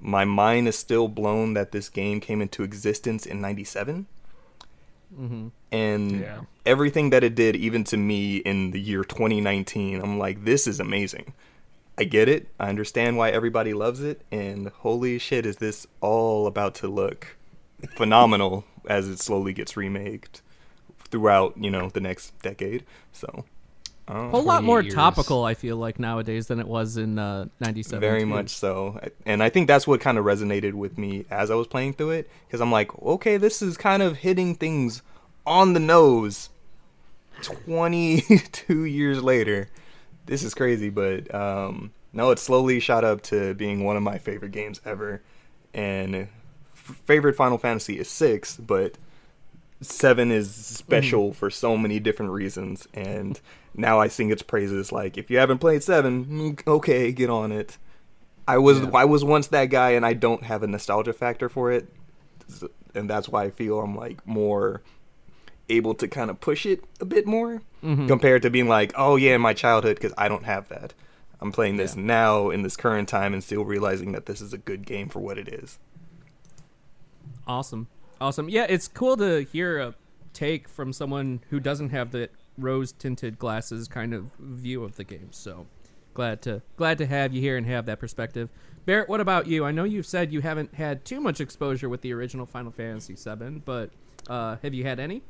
my 0.00 0.24
mind 0.24 0.68
is 0.68 0.78
still 0.78 1.08
blown 1.08 1.54
that 1.54 1.72
this 1.72 1.88
game 1.88 2.20
came 2.20 2.40
into 2.40 2.62
existence 2.62 3.26
in 3.26 3.40
97 3.40 4.06
Mm-hmm. 5.12 5.48
and 5.72 6.20
Yeah. 6.20 6.40
everything 6.64 7.10
that 7.10 7.24
it 7.24 7.34
did 7.34 7.56
even 7.56 7.82
to 7.84 7.96
me 7.96 8.36
in 8.36 8.70
the 8.70 8.78
year 8.80 9.02
2019 9.02 10.00
i'm 10.00 10.20
like 10.20 10.44
this 10.44 10.68
is 10.68 10.78
amazing 10.78 11.32
i 11.98 12.04
get 12.04 12.28
it 12.28 12.46
i 12.60 12.68
understand 12.68 13.16
why 13.16 13.30
everybody 13.30 13.74
loves 13.74 14.00
it 14.00 14.22
and 14.30 14.68
holy 14.68 15.18
shit 15.18 15.44
is 15.46 15.56
this 15.56 15.84
all 16.00 16.46
about 16.46 16.76
to 16.76 16.86
look 16.86 17.36
phenomenal 17.96 18.64
as 18.88 19.08
it 19.08 19.18
slowly 19.20 19.52
gets 19.52 19.76
remade 19.76 20.28
throughout 21.10 21.54
you 21.56 21.70
know 21.70 21.88
the 21.90 22.00
next 22.00 22.38
decade 22.40 22.84
so 23.12 23.44
A 24.08 24.14
um, 24.16 24.30
whole 24.30 24.42
lot 24.44 24.62
more 24.64 24.80
years. 24.82 24.94
topical, 24.94 25.44
I 25.44 25.54
feel 25.54 25.76
like 25.76 25.98
nowadays 25.98 26.46
than 26.48 26.60
it 26.60 26.68
was 26.68 26.96
in 26.96 27.18
uh, 27.18 27.46
'97. 27.60 28.00
very 28.00 28.24
much 28.24 28.50
so 28.50 29.00
and 29.26 29.42
i 29.42 29.48
think 29.48 29.66
that's 29.66 29.86
what 29.86 30.00
kind 30.00 30.18
of 30.18 30.24
resonated 30.24 30.74
with 30.74 30.98
me 30.98 31.24
as 31.30 31.50
i 31.50 31.54
was 31.54 31.66
playing 31.66 31.94
through 31.94 32.10
it 32.10 32.30
because 32.46 32.60
i'm 32.60 32.70
like 32.72 32.96
okay 33.02 33.36
this 33.36 33.60
is 33.62 33.76
kind 33.76 34.02
of 34.02 34.18
hitting 34.18 34.54
things 34.54 35.02
on 35.46 35.72
the 35.72 35.80
nose 35.80 36.50
22 37.42 38.84
years 38.84 39.22
later 39.22 39.68
this 40.26 40.42
is 40.42 40.54
crazy 40.54 40.90
but 40.90 41.32
um 41.34 41.90
no 42.12 42.30
it 42.30 42.38
slowly 42.38 42.78
shot 42.80 43.04
up 43.04 43.20
to 43.22 43.54
being 43.54 43.84
one 43.84 43.96
of 43.96 44.02
my 44.02 44.18
favorite 44.18 44.52
games 44.52 44.80
ever 44.84 45.22
and 45.72 46.14
f- 46.14 46.28
favorite 47.04 47.36
final 47.36 47.58
fantasy 47.58 47.98
is 47.98 48.08
6 48.08 48.56
but 48.58 48.98
7 49.80 50.30
is 50.30 50.54
special 50.54 51.32
for 51.32 51.48
so 51.50 51.76
many 51.76 51.98
different 51.98 52.32
reasons 52.32 52.86
and 52.92 53.40
now 53.74 53.98
i 54.00 54.08
sing 54.08 54.30
its 54.30 54.42
praises 54.42 54.92
like 54.92 55.16
if 55.16 55.30
you 55.30 55.38
haven't 55.38 55.58
played 55.58 55.82
7 55.82 56.24
mm, 56.26 56.66
okay 56.66 57.12
get 57.12 57.30
on 57.30 57.52
it 57.52 57.78
I 58.48 58.58
was 58.58 58.80
Yeah. 58.80 58.90
I 58.94 59.04
was 59.04 59.22
once 59.22 59.46
that 59.48 59.66
guy, 59.66 59.90
and 59.90 60.04
I 60.04 60.12
don't 60.12 60.42
have 60.42 60.64
a 60.64 60.66
nostalgia 60.66 61.12
factor 61.12 61.48
for 61.48 61.70
it, 61.70 61.86
and 62.96 63.08
that's 63.08 63.28
why 63.28 63.44
I 63.44 63.50
feel 63.50 63.78
I'm 63.78 63.94
like 63.94 64.26
more 64.26 64.82
able 65.68 65.94
to 65.94 66.08
kind 66.08 66.30
of 66.30 66.40
push 66.40 66.66
it 66.66 66.82
a 67.00 67.04
bit 67.04 67.26
more 67.28 67.62
Mhm. 67.84 68.08
compared 68.08 68.42
to 68.42 68.50
being 68.50 68.66
like, 68.66 68.92
oh 68.96 69.14
yeah, 69.14 69.36
in 69.36 69.40
my 69.40 69.52
childhood, 69.54 69.96
because 69.96 70.12
I 70.18 70.26
don't 70.28 70.46
have 70.46 70.68
that. 70.68 70.94
I'm 71.40 71.52
playing 71.52 71.76
this 71.76 71.94
now 71.94 72.50
in 72.50 72.62
this 72.62 72.76
current 72.76 73.08
time 73.08 73.34
and 73.34 73.44
still 73.44 73.64
realizing 73.64 74.10
that 74.12 74.26
this 74.26 74.40
is 74.40 74.52
a 74.52 74.58
good 74.58 74.84
game 74.84 75.08
for 75.08 75.20
what 75.20 75.38
it 75.38 75.46
is. 75.46 75.78
Awesome. 77.50 77.88
Awesome. 78.20 78.48
Yeah, 78.48 78.66
it's 78.68 78.86
cool 78.86 79.16
to 79.16 79.42
hear 79.42 79.80
a 79.80 79.94
take 80.32 80.68
from 80.68 80.92
someone 80.92 81.40
who 81.50 81.58
doesn't 81.58 81.90
have 81.90 82.12
the 82.12 82.28
rose 82.56 82.92
tinted 82.92 83.40
glasses 83.40 83.88
kind 83.88 84.14
of 84.14 84.30
view 84.38 84.84
of 84.84 84.94
the 84.94 85.02
game. 85.02 85.32
So 85.32 85.66
glad 86.14 86.42
to 86.42 86.62
glad 86.76 86.98
to 86.98 87.06
have 87.06 87.32
you 87.32 87.40
here 87.40 87.56
and 87.56 87.66
have 87.66 87.86
that 87.86 87.98
perspective. 87.98 88.50
Barrett, 88.86 89.08
what 89.08 89.20
about 89.20 89.48
you? 89.48 89.64
I 89.64 89.72
know 89.72 89.82
you've 89.82 90.06
said 90.06 90.32
you 90.32 90.42
haven't 90.42 90.76
had 90.76 91.04
too 91.04 91.20
much 91.20 91.40
exposure 91.40 91.88
with 91.88 92.02
the 92.02 92.12
original 92.12 92.46
Final 92.46 92.70
Fantasy 92.70 93.16
VII, 93.16 93.62
but 93.64 93.90
uh, 94.28 94.56
have 94.62 94.72
you 94.72 94.84
had 94.84 95.00
any? 95.00 95.22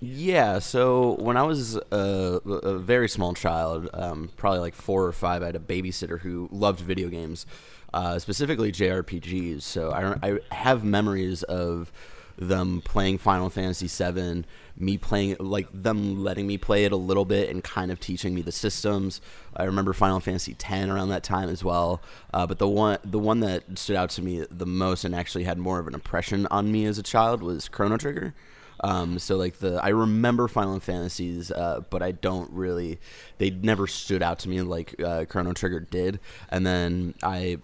Yeah, 0.00 0.60
so 0.60 1.16
when 1.16 1.36
I 1.36 1.42
was 1.42 1.76
a, 1.76 2.40
a 2.46 2.78
very 2.78 3.08
small 3.08 3.34
child, 3.34 3.90
um, 3.92 4.30
probably 4.36 4.60
like 4.60 4.74
four 4.74 5.04
or 5.04 5.12
five, 5.12 5.42
I 5.42 5.46
had 5.46 5.56
a 5.56 5.60
babysitter 5.60 6.20
who 6.20 6.48
loved 6.52 6.80
video 6.80 7.08
games, 7.08 7.46
uh, 7.92 8.18
specifically 8.18 8.72
JRPGs. 8.72 9.62
So 9.62 9.90
I, 9.90 10.28
I 10.30 10.54
have 10.54 10.84
memories 10.84 11.42
of 11.44 11.92
them 12.38 12.80
playing 12.82 13.18
Final 13.18 13.50
Fantasy 13.50 13.88
VII, 13.88 14.44
me 14.76 14.96
playing 14.96 15.36
like 15.40 15.66
them 15.72 16.22
letting 16.22 16.46
me 16.46 16.56
play 16.56 16.84
it 16.84 16.92
a 16.92 16.96
little 16.96 17.24
bit 17.24 17.50
and 17.50 17.64
kind 17.64 17.90
of 17.90 17.98
teaching 17.98 18.34
me 18.34 18.42
the 18.42 18.52
systems. 18.52 19.20
I 19.56 19.64
remember 19.64 19.92
Final 19.92 20.20
Fantasy 20.20 20.52
X 20.52 20.88
around 20.88 21.08
that 21.08 21.24
time 21.24 21.48
as 21.48 21.64
well. 21.64 22.00
Uh, 22.32 22.46
but 22.46 22.58
the 22.58 22.68
one 22.68 22.98
the 23.04 23.18
one 23.18 23.40
that 23.40 23.78
stood 23.78 23.96
out 23.96 24.10
to 24.10 24.22
me 24.22 24.46
the 24.50 24.66
most 24.66 25.04
and 25.04 25.14
actually 25.14 25.44
had 25.44 25.58
more 25.58 25.80
of 25.80 25.88
an 25.88 25.94
impression 25.94 26.46
on 26.50 26.70
me 26.70 26.84
as 26.86 26.98
a 26.98 27.02
child 27.02 27.42
was 27.42 27.68
Chrono 27.68 27.96
Trigger. 27.96 28.34
Um, 28.80 29.18
so 29.18 29.36
like 29.36 29.58
the 29.58 29.80
I 29.82 29.88
remember 29.88 30.46
Final 30.46 30.78
Fantasies, 30.78 31.50
uh, 31.50 31.80
but 31.90 32.02
I 32.02 32.12
don't 32.12 32.50
really. 32.52 33.00
They 33.38 33.50
never 33.50 33.88
stood 33.88 34.22
out 34.22 34.38
to 34.40 34.48
me 34.48 34.62
like 34.62 35.00
uh, 35.02 35.24
Chrono 35.24 35.52
Trigger 35.52 35.80
did. 35.80 36.20
And 36.50 36.64
then 36.64 37.14
I 37.22 37.58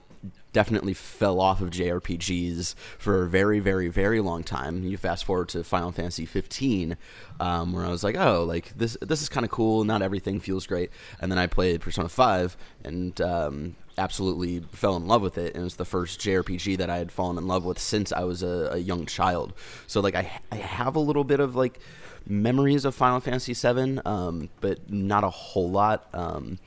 definitely 0.54 0.94
fell 0.94 1.40
off 1.40 1.60
of 1.60 1.68
JRPGs 1.68 2.74
for 2.96 3.24
a 3.24 3.28
very, 3.28 3.60
very, 3.60 3.88
very 3.88 4.20
long 4.20 4.42
time. 4.42 4.84
You 4.84 4.96
fast 4.96 5.26
forward 5.26 5.50
to 5.50 5.62
Final 5.62 5.92
Fantasy 5.92 6.24
15, 6.24 6.96
um, 7.40 7.72
where 7.74 7.84
I 7.84 7.90
was 7.90 8.02
like, 8.02 8.16
oh, 8.16 8.44
like 8.44 8.72
this 8.78 8.96
this 9.02 9.20
is 9.20 9.28
kind 9.28 9.44
of 9.44 9.50
cool. 9.50 9.84
Not 9.84 10.00
everything 10.00 10.40
feels 10.40 10.66
great. 10.66 10.90
And 11.20 11.30
then 11.30 11.38
I 11.38 11.46
played 11.46 11.82
Persona 11.82 12.08
5 12.08 12.56
and 12.84 13.20
um, 13.20 13.76
absolutely 13.98 14.60
fell 14.60 14.96
in 14.96 15.06
love 15.06 15.20
with 15.20 15.36
it. 15.36 15.54
And 15.54 15.60
it 15.60 15.64
was 15.64 15.76
the 15.76 15.84
first 15.84 16.20
JRPG 16.20 16.78
that 16.78 16.88
I 16.88 16.96
had 16.96 17.12
fallen 17.12 17.36
in 17.36 17.46
love 17.46 17.64
with 17.64 17.78
since 17.78 18.12
I 18.12 18.24
was 18.24 18.42
a, 18.42 18.70
a 18.72 18.78
young 18.78 19.04
child. 19.04 19.52
So 19.86 20.00
like 20.00 20.14
I 20.14 20.40
I 20.50 20.56
have 20.56 20.96
a 20.96 21.00
little 21.00 21.24
bit 21.24 21.40
of 21.40 21.54
like 21.56 21.80
memories 22.26 22.84
of 22.84 22.94
Final 22.94 23.20
Fantasy 23.20 23.52
VII, 23.52 23.98
um, 24.06 24.48
but 24.60 24.88
not 24.90 25.24
a 25.24 25.30
whole 25.30 25.70
lot. 25.70 26.08
Um, 26.14 26.58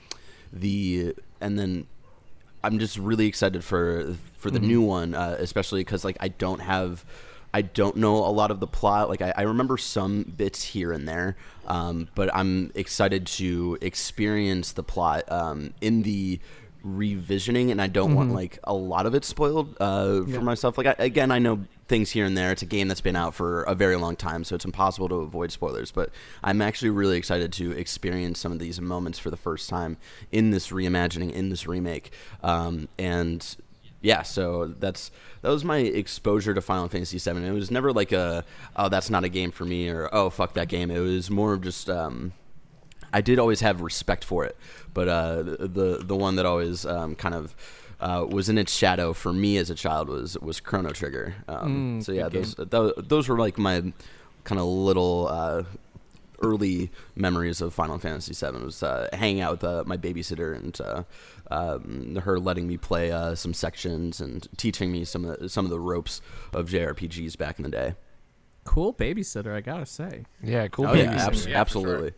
the 0.51 1.15
and 1.39 1.57
then 1.57 1.87
I'm 2.63 2.79
just 2.79 2.97
really 2.97 3.27
excited 3.27 3.63
for 3.63 4.15
for 4.37 4.51
the 4.51 4.59
Mhm. 4.59 4.63
new 4.67 4.81
one, 4.81 5.13
uh, 5.15 5.35
especially 5.39 5.81
because 5.81 6.03
like 6.05 6.17
I 6.19 6.27
don't 6.29 6.59
have. 6.61 7.05
I 7.53 7.61
don't 7.61 7.95
know 7.95 8.17
a 8.17 8.29
lot 8.29 8.51
of 8.51 8.59
the 8.59 8.67
plot. 8.67 9.09
Like 9.09 9.21
I, 9.21 9.33
I 9.35 9.41
remember 9.43 9.77
some 9.77 10.23
bits 10.37 10.61
here 10.63 10.91
and 10.91 11.07
there, 11.07 11.37
um, 11.65 12.09
but 12.13 12.29
I'm 12.35 12.71
excited 12.75 13.25
to 13.27 13.77
experience 13.81 14.73
the 14.73 14.83
plot 14.83 15.23
um, 15.31 15.73
in 15.81 16.03
the 16.03 16.39
revisioning, 16.85 17.71
and 17.71 17.81
I 17.81 17.87
don't 17.87 18.13
want 18.15 18.31
Mhm. 18.31 18.35
like 18.35 18.59
a 18.65 18.73
lot 18.73 19.05
of 19.05 19.15
it 19.15 19.23
spoiled 19.25 19.75
uh, 19.79 20.23
for 20.23 20.29
Yeah. 20.29 20.39
myself. 20.39 20.77
Like 20.77 20.87
I, 20.87 20.95
again, 20.99 21.31
I 21.31 21.39
know 21.39 21.61
things 21.87 22.11
here 22.11 22.25
and 22.25 22.37
there. 22.37 22.51
It's 22.51 22.61
a 22.61 22.67
game 22.67 22.87
that's 22.87 23.01
been 23.01 23.15
out 23.15 23.33
for 23.33 23.63
a 23.63 23.75
very 23.75 23.95
long 23.95 24.15
time, 24.15 24.43
so 24.43 24.55
it's 24.55 24.65
impossible 24.65 25.09
to 25.09 25.15
avoid 25.15 25.51
spoilers. 25.51 25.91
But 25.91 26.09
I'm 26.43 26.61
actually 26.61 26.89
really 26.89 27.17
excited 27.17 27.51
to 27.53 27.71
experience 27.71 28.39
some 28.39 28.51
of 28.51 28.59
these 28.59 28.79
moments 28.81 29.19
for 29.19 29.29
the 29.29 29.37
first 29.37 29.69
time 29.69 29.97
in 30.31 30.51
this 30.51 30.69
reimagining, 30.69 31.31
in 31.31 31.49
this 31.49 31.67
remake, 31.67 32.11
um, 32.43 32.87
and 32.97 33.55
yeah, 34.01 34.21
so 34.21 34.73
that's 34.79 35.11
that 35.41 35.49
was 35.49 35.63
my 35.63 35.77
exposure 35.77 36.53
to 36.53 36.61
Final 36.61 36.87
Fantasy 36.87 37.17
VII. 37.17 37.45
It 37.45 37.51
was 37.51 37.71
never 37.71 37.91
like 37.91 38.11
a 38.11 38.45
oh 38.75 38.89
that's 38.89 39.09
not 39.09 39.23
a 39.23 39.29
game 39.29 39.51
for 39.51 39.65
me 39.65 39.89
or 39.89 40.09
oh 40.13 40.29
fuck 40.29 40.53
that 40.53 40.67
game. 40.67 40.91
It 40.91 40.99
was 40.99 41.29
more 41.31 41.53
of 41.53 41.61
just 41.61 41.89
um, 41.89 42.33
I 43.11 43.21
did 43.21 43.39
always 43.39 43.61
have 43.61 43.81
respect 43.81 44.23
for 44.23 44.45
it, 44.45 44.55
but 44.93 45.07
uh, 45.07 45.43
the 45.43 46.01
the 46.03 46.15
one 46.15 46.35
that 46.35 46.45
always 46.45 46.85
um, 46.85 47.15
kind 47.15 47.33
of 47.33 47.55
uh, 47.99 48.25
was 48.29 48.49
in 48.49 48.57
its 48.57 48.75
shadow 48.75 49.13
for 49.13 49.33
me 49.33 49.57
as 49.57 49.69
a 49.69 49.75
child 49.75 50.07
was 50.09 50.37
was 50.39 50.59
Chrono 50.59 50.89
Trigger. 50.91 51.35
Um, 51.47 51.99
Mm, 51.99 52.03
so 52.05 52.11
yeah, 52.11 52.29
those, 52.29 52.55
those 52.55 52.93
those 52.97 53.27
were 53.29 53.37
like 53.37 53.57
my 53.57 53.93
kind 54.43 54.59
of 54.59 54.65
little. 54.67 55.27
Uh, 55.29 55.63
early 56.43 56.91
memories 57.15 57.61
of 57.61 57.73
Final 57.73 57.97
Fantasy 57.97 58.31
VII 58.31 58.59
was 58.63 58.83
uh, 58.83 59.07
hanging 59.11 59.41
out 59.41 59.53
with 59.53 59.63
uh, 59.63 59.83
my 59.87 59.97
babysitter 59.97 60.55
and 60.55 60.79
uh, 60.81 61.01
um, 61.49 62.15
her 62.17 62.39
letting 62.39 62.67
me 62.67 62.77
play 62.77 63.11
uh, 63.11 63.33
some 63.33 63.55
sections 63.55 64.21
and 64.21 64.47
teaching 64.55 64.91
me 64.91 65.03
some 65.03 65.25
of 65.25 65.39
the, 65.39 65.49
some 65.49 65.65
of 65.65 65.71
the 65.71 65.79
ropes 65.79 66.21
of 66.53 66.69
JRPGs 66.69 67.35
back 67.39 67.57
in 67.57 67.63
the 67.63 67.69
day. 67.71 67.95
Cool 68.65 68.93
babysitter, 68.93 69.51
I 69.51 69.61
gotta 69.61 69.87
say. 69.87 70.25
Yeah, 70.43 70.67
cool 70.67 70.85
Oh 70.85 70.93
yeah, 70.93 71.05
babysitter. 71.15 71.27
abs- 71.27 71.45
Yeah, 71.47 71.53
for 71.53 71.57
absolutely. 71.57 72.11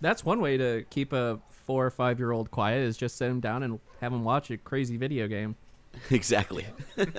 That's 0.00 0.24
one 0.24 0.40
way 0.40 0.56
to 0.56 0.84
keep 0.90 1.12
a 1.12 1.38
four 1.66 1.84
or 1.84 1.90
five 1.90 2.18
year 2.18 2.30
old 2.32 2.50
quiet 2.50 2.82
is 2.82 2.96
just 2.96 3.16
sit 3.16 3.28
him 3.28 3.40
down 3.40 3.62
and 3.62 3.78
have 4.00 4.12
him 4.12 4.24
watch 4.24 4.50
a 4.50 4.56
crazy 4.56 4.96
video 4.96 5.28
game. 5.28 5.56
Exactly. 6.10 6.66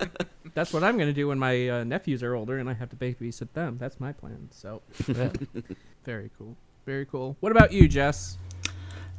That's 0.54 0.72
what 0.72 0.84
I'm 0.84 0.98
gonna 1.00 1.12
do 1.14 1.28
when 1.30 1.40
my 1.40 1.68
uh, 1.70 1.84
nephews 1.84 2.22
are 2.22 2.36
older 2.36 2.58
and 2.60 2.70
I 2.70 2.74
have 2.74 2.90
to 2.90 2.96
babysit 2.96 3.52
them. 3.54 3.78
That's 3.80 4.00
my 4.00 4.12
plan. 4.12 4.50
So, 4.52 4.82
Yeah. 5.08 5.30
very 6.06 6.30
cool, 6.38 6.56
very 6.86 7.06
cool. 7.06 7.36
What 7.40 7.52
about 7.52 7.72
you, 7.74 7.88
Jess? 7.88 8.38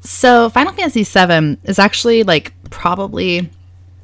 So 0.01 0.49
Final 0.51 0.73
Fantasy 0.73 1.03
VII 1.03 1.59
is 1.69 1.79
actually 1.81 2.23
like 2.23 2.53
probably 2.71 3.51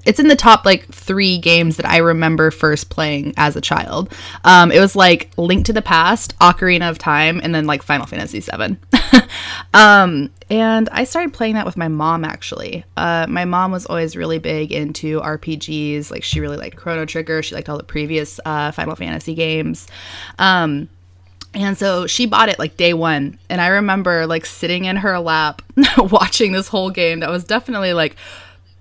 it's 0.05 0.19
in 0.19 0.29
the 0.29 0.37
top 0.37 0.65
like 0.65 0.87
three 0.89 1.39
games 1.39 1.77
that 1.77 1.87
I 1.87 1.99
remember 1.99 2.51
first 2.51 2.91
playing 2.91 3.35
as 3.37 3.57
a 3.57 3.61
child. 3.61 4.13
Um, 4.45 4.71
it 4.71 4.81
was 4.81 4.97
like 4.97 5.31
Link 5.37 5.67
to 5.67 5.73
the 5.73 5.83
Past, 5.83 6.39
Ocarina 6.39 6.91
of 6.91 6.99
Time, 6.99 7.41
and 7.43 7.55
then 7.55 7.67
like 7.67 7.83
Final 7.83 8.07
Fantasy 8.07 8.41
VII. 8.41 8.77
um, 9.75 10.31
and 10.51 10.89
I 10.91 11.05
started 11.05 11.33
playing 11.33 11.55
that 11.55 11.67
with 11.67 11.77
my 11.77 11.89
mom 11.89 12.25
actually. 12.25 12.85
Uh, 12.97 13.27
my 13.29 13.45
mom 13.45 13.73
was 13.73 13.87
always 13.87 14.17
really 14.17 14.39
big 14.39 14.73
into 14.73 15.21
RPGs. 15.21 16.11
Like 16.11 16.23
she 16.23 16.41
really 16.41 16.57
liked 16.57 16.77
Chrono 16.77 17.07
Trigger. 17.07 17.43
She 17.43 17.55
liked 17.55 17.69
all 17.69 17.79
the 17.79 17.85
previous 17.85 18.39
uh, 18.45 18.71
Final 18.73 18.97
Fantasy 18.97 19.35
games. 19.35 19.87
Um, 20.39 20.89
and 21.55 21.79
so 21.79 22.07
she 22.07 22.27
bought 22.27 22.49
it 22.49 22.59
like 22.59 22.77
day 22.77 22.95
one. 22.95 23.39
And 23.49 23.61
I 23.61 23.69
remember 23.69 24.27
like 24.27 24.45
sitting 24.45 24.85
in 24.85 24.97
her 24.97 25.19
lap 25.21 25.63
watching 25.99 26.53
this 26.53 26.69
whole 26.69 26.91
game 26.91 27.21
that 27.21 27.31
was 27.31 27.45
definitely 27.45 27.93
like 27.93 28.17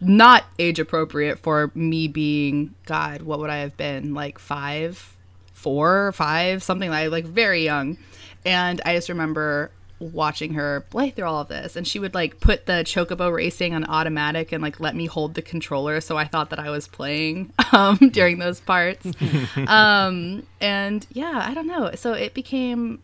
not 0.08 0.46
age 0.60 0.80
appropriate 0.80 1.40
for 1.40 1.72
me 1.76 2.08
being, 2.08 2.74
God, 2.86 3.22
what 3.22 3.40
would 3.40 3.50
I 3.50 3.58
have 3.58 3.78
been? 3.78 4.14
Like 4.14 4.40
five, 4.40 5.16
four, 5.54 6.12
five, 6.14 6.64
something 6.64 6.90
like 6.90 7.12
like 7.12 7.26
very 7.26 7.64
young. 7.64 7.98
And 8.46 8.82
I 8.86 8.96
just 8.96 9.10
remember 9.10 9.72
watching 10.00 10.56
her 10.56 10.82
play 10.90 11.10
through 11.10 11.26
all 11.26 11.42
of 11.42 11.48
this 11.48 11.76
and 11.76 11.88
she 11.88 12.00
would 12.00 12.14
like 12.14 12.40
put 12.40 12.66
the 12.66 12.84
chocobo 12.84 13.34
racing 13.34 13.74
on 13.74 13.86
automatic 13.86 14.52
and 14.52 14.62
like 14.62 14.80
let 14.80 14.96
me 14.96 15.06
hold 15.06 15.34
the 15.34 15.42
controller 15.42 16.02
so 16.02 16.18
i 16.18 16.26
thought 16.26 16.50
that 16.50 16.60
i 16.60 16.70
was 16.70 16.88
playing 16.88 17.54
um 17.72 17.96
during 18.12 18.40
those 18.40 18.60
parts 18.60 19.08
um 19.68 20.46
and 20.60 21.08
yeah 21.14 21.44
i 21.46 21.54
don't 21.54 21.68
know 21.68 21.92
so 21.96 22.14
it 22.14 22.34
became 22.34 23.02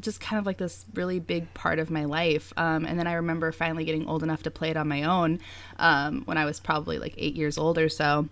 just 0.00 0.20
kind 0.20 0.38
of 0.38 0.46
like 0.46 0.58
this 0.58 0.84
really 0.94 1.18
big 1.20 1.52
part 1.54 1.78
of 1.78 1.90
my 1.90 2.04
life. 2.04 2.52
Um, 2.56 2.84
and 2.84 2.98
then 2.98 3.06
i 3.06 3.14
remember 3.14 3.52
finally 3.52 3.84
getting 3.84 4.06
old 4.08 4.22
enough 4.22 4.42
to 4.44 4.50
play 4.50 4.70
it 4.70 4.76
on 4.76 4.88
my 4.88 5.02
own 5.02 5.40
um, 5.78 6.22
when 6.24 6.36
i 6.36 6.44
was 6.44 6.60
probably 6.60 6.98
like 6.98 7.14
eight 7.16 7.34
years 7.36 7.58
old 7.58 7.78
or 7.78 7.88
so 7.88 8.28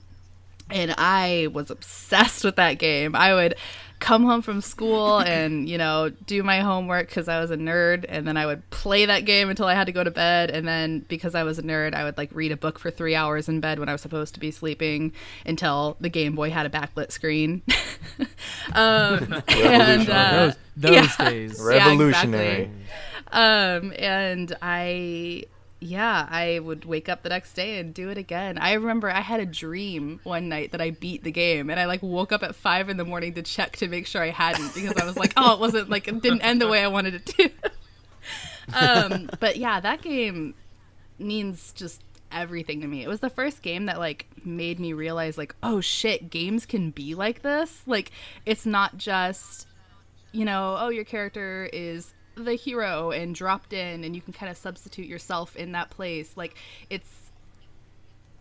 and 0.70 0.94
I 0.98 1.48
was 1.52 1.70
obsessed 1.70 2.44
with 2.44 2.56
that 2.56 2.78
game. 2.78 3.14
I 3.14 3.34
would 3.34 3.54
come 3.98 4.24
home 4.24 4.42
from 4.42 4.60
school 4.60 5.18
and 5.20 5.66
you 5.66 5.78
know 5.78 6.10
do 6.26 6.42
my 6.42 6.60
homework 6.60 7.08
because 7.08 7.28
I 7.28 7.40
was 7.40 7.50
a 7.50 7.56
nerd, 7.56 8.04
and 8.08 8.26
then 8.26 8.36
I 8.36 8.44
would 8.46 8.68
play 8.70 9.06
that 9.06 9.24
game 9.24 9.48
until 9.48 9.66
I 9.66 9.74
had 9.74 9.86
to 9.86 9.92
go 9.92 10.04
to 10.04 10.10
bed. 10.10 10.50
And 10.50 10.66
then 10.68 11.00
because 11.08 11.34
I 11.34 11.44
was 11.44 11.58
a 11.58 11.62
nerd, 11.62 11.94
I 11.94 12.04
would 12.04 12.18
like 12.18 12.30
read 12.34 12.52
a 12.52 12.56
book 12.56 12.78
for 12.78 12.90
three 12.90 13.14
hours 13.14 13.48
in 13.48 13.60
bed 13.60 13.78
when 13.78 13.88
I 13.88 13.92
was 13.92 14.00
supposed 14.02 14.34
to 14.34 14.40
be 14.40 14.50
sleeping 14.50 15.12
until 15.46 15.96
the 16.00 16.08
Game 16.10 16.34
Boy 16.34 16.50
had 16.50 16.66
a 16.66 16.70
backlit 16.70 17.10
screen. 17.10 17.62
um, 18.74 19.42
and 19.48 20.10
uh, 20.10 20.30
Those- 20.46 20.56
those 20.76 20.92
yeah, 21.18 21.30
days. 21.30 21.58
yeah, 21.58 21.66
Revolutionary. 21.88 22.46
exactly. 22.64 22.70
Um, 23.32 23.92
and 23.98 24.56
I 24.62 25.44
yeah, 25.80 26.26
I 26.30 26.58
would 26.58 26.84
wake 26.84 27.08
up 27.08 27.22
the 27.22 27.28
next 27.28 27.52
day 27.52 27.78
and 27.78 27.92
do 27.92 28.08
it 28.08 28.16
again. 28.16 28.56
I 28.58 28.72
remember 28.72 29.10
I 29.10 29.20
had 29.20 29.40
a 29.40 29.46
dream 29.46 30.20
one 30.24 30.48
night 30.48 30.72
that 30.72 30.80
I 30.80 30.90
beat 30.90 31.22
the 31.22 31.30
game, 31.30 31.68
and 31.68 31.78
I 31.78 31.84
like 31.84 32.02
woke 32.02 32.32
up 32.32 32.42
at 32.42 32.54
five 32.54 32.88
in 32.88 32.96
the 32.96 33.04
morning 33.04 33.34
to 33.34 33.42
check 33.42 33.76
to 33.76 33.88
make 33.88 34.06
sure 34.06 34.22
I 34.22 34.30
hadn't 34.30 34.74
because 34.74 34.96
I 34.96 35.04
was 35.04 35.16
like, 35.16 35.34
oh, 35.36 35.54
it 35.54 35.60
wasn't 35.60 35.90
like 35.90 36.08
it 36.08 36.22
didn't 36.22 36.42
end 36.42 36.60
the 36.62 36.68
way 36.68 36.82
I 36.82 36.88
wanted 36.88 37.14
it 37.14 37.26
to. 37.26 37.50
um, 38.74 39.30
but 39.38 39.56
yeah, 39.56 39.80
that 39.80 40.00
game 40.00 40.54
means 41.18 41.72
just 41.72 42.02
everything 42.32 42.80
to 42.80 42.86
me. 42.86 43.02
It 43.02 43.08
was 43.08 43.20
the 43.20 43.30
first 43.30 43.62
game 43.62 43.86
that 43.86 43.98
like 43.98 44.26
made 44.44 44.80
me 44.80 44.94
realize 44.94 45.36
like, 45.36 45.54
oh 45.62 45.82
shit, 45.82 46.30
games 46.30 46.64
can 46.64 46.90
be 46.90 47.14
like 47.14 47.42
this. 47.42 47.82
Like 47.86 48.12
it's 48.46 48.64
not 48.64 48.96
just 48.96 49.66
you 50.32 50.44
know, 50.44 50.76
oh 50.78 50.88
your 50.88 51.04
character 51.04 51.68
is 51.72 52.12
the 52.36 52.54
hero 52.54 53.10
and 53.10 53.34
dropped 53.34 53.72
in 53.72 54.04
and 54.04 54.14
you 54.14 54.20
can 54.20 54.32
kind 54.32 54.50
of 54.50 54.56
substitute 54.56 55.06
yourself 55.06 55.56
in 55.56 55.72
that 55.72 55.90
place. 55.90 56.36
Like 56.36 56.54
it's 56.90 57.30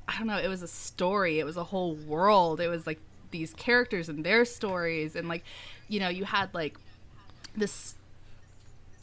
I 0.07 0.17
don't 0.17 0.27
know, 0.27 0.37
it 0.37 0.47
was 0.47 0.61
a 0.61 0.67
story, 0.67 1.39
it 1.39 1.45
was 1.45 1.57
a 1.57 1.63
whole 1.63 1.95
world. 1.95 2.59
It 2.59 2.67
was 2.67 2.85
like 2.85 2.99
these 3.31 3.53
characters 3.53 4.07
and 4.07 4.23
their 4.23 4.45
stories 4.45 5.15
and 5.15 5.27
like 5.27 5.43
you 5.87 5.99
know, 5.99 6.09
you 6.09 6.25
had 6.25 6.53
like 6.53 6.77
this 7.55 7.95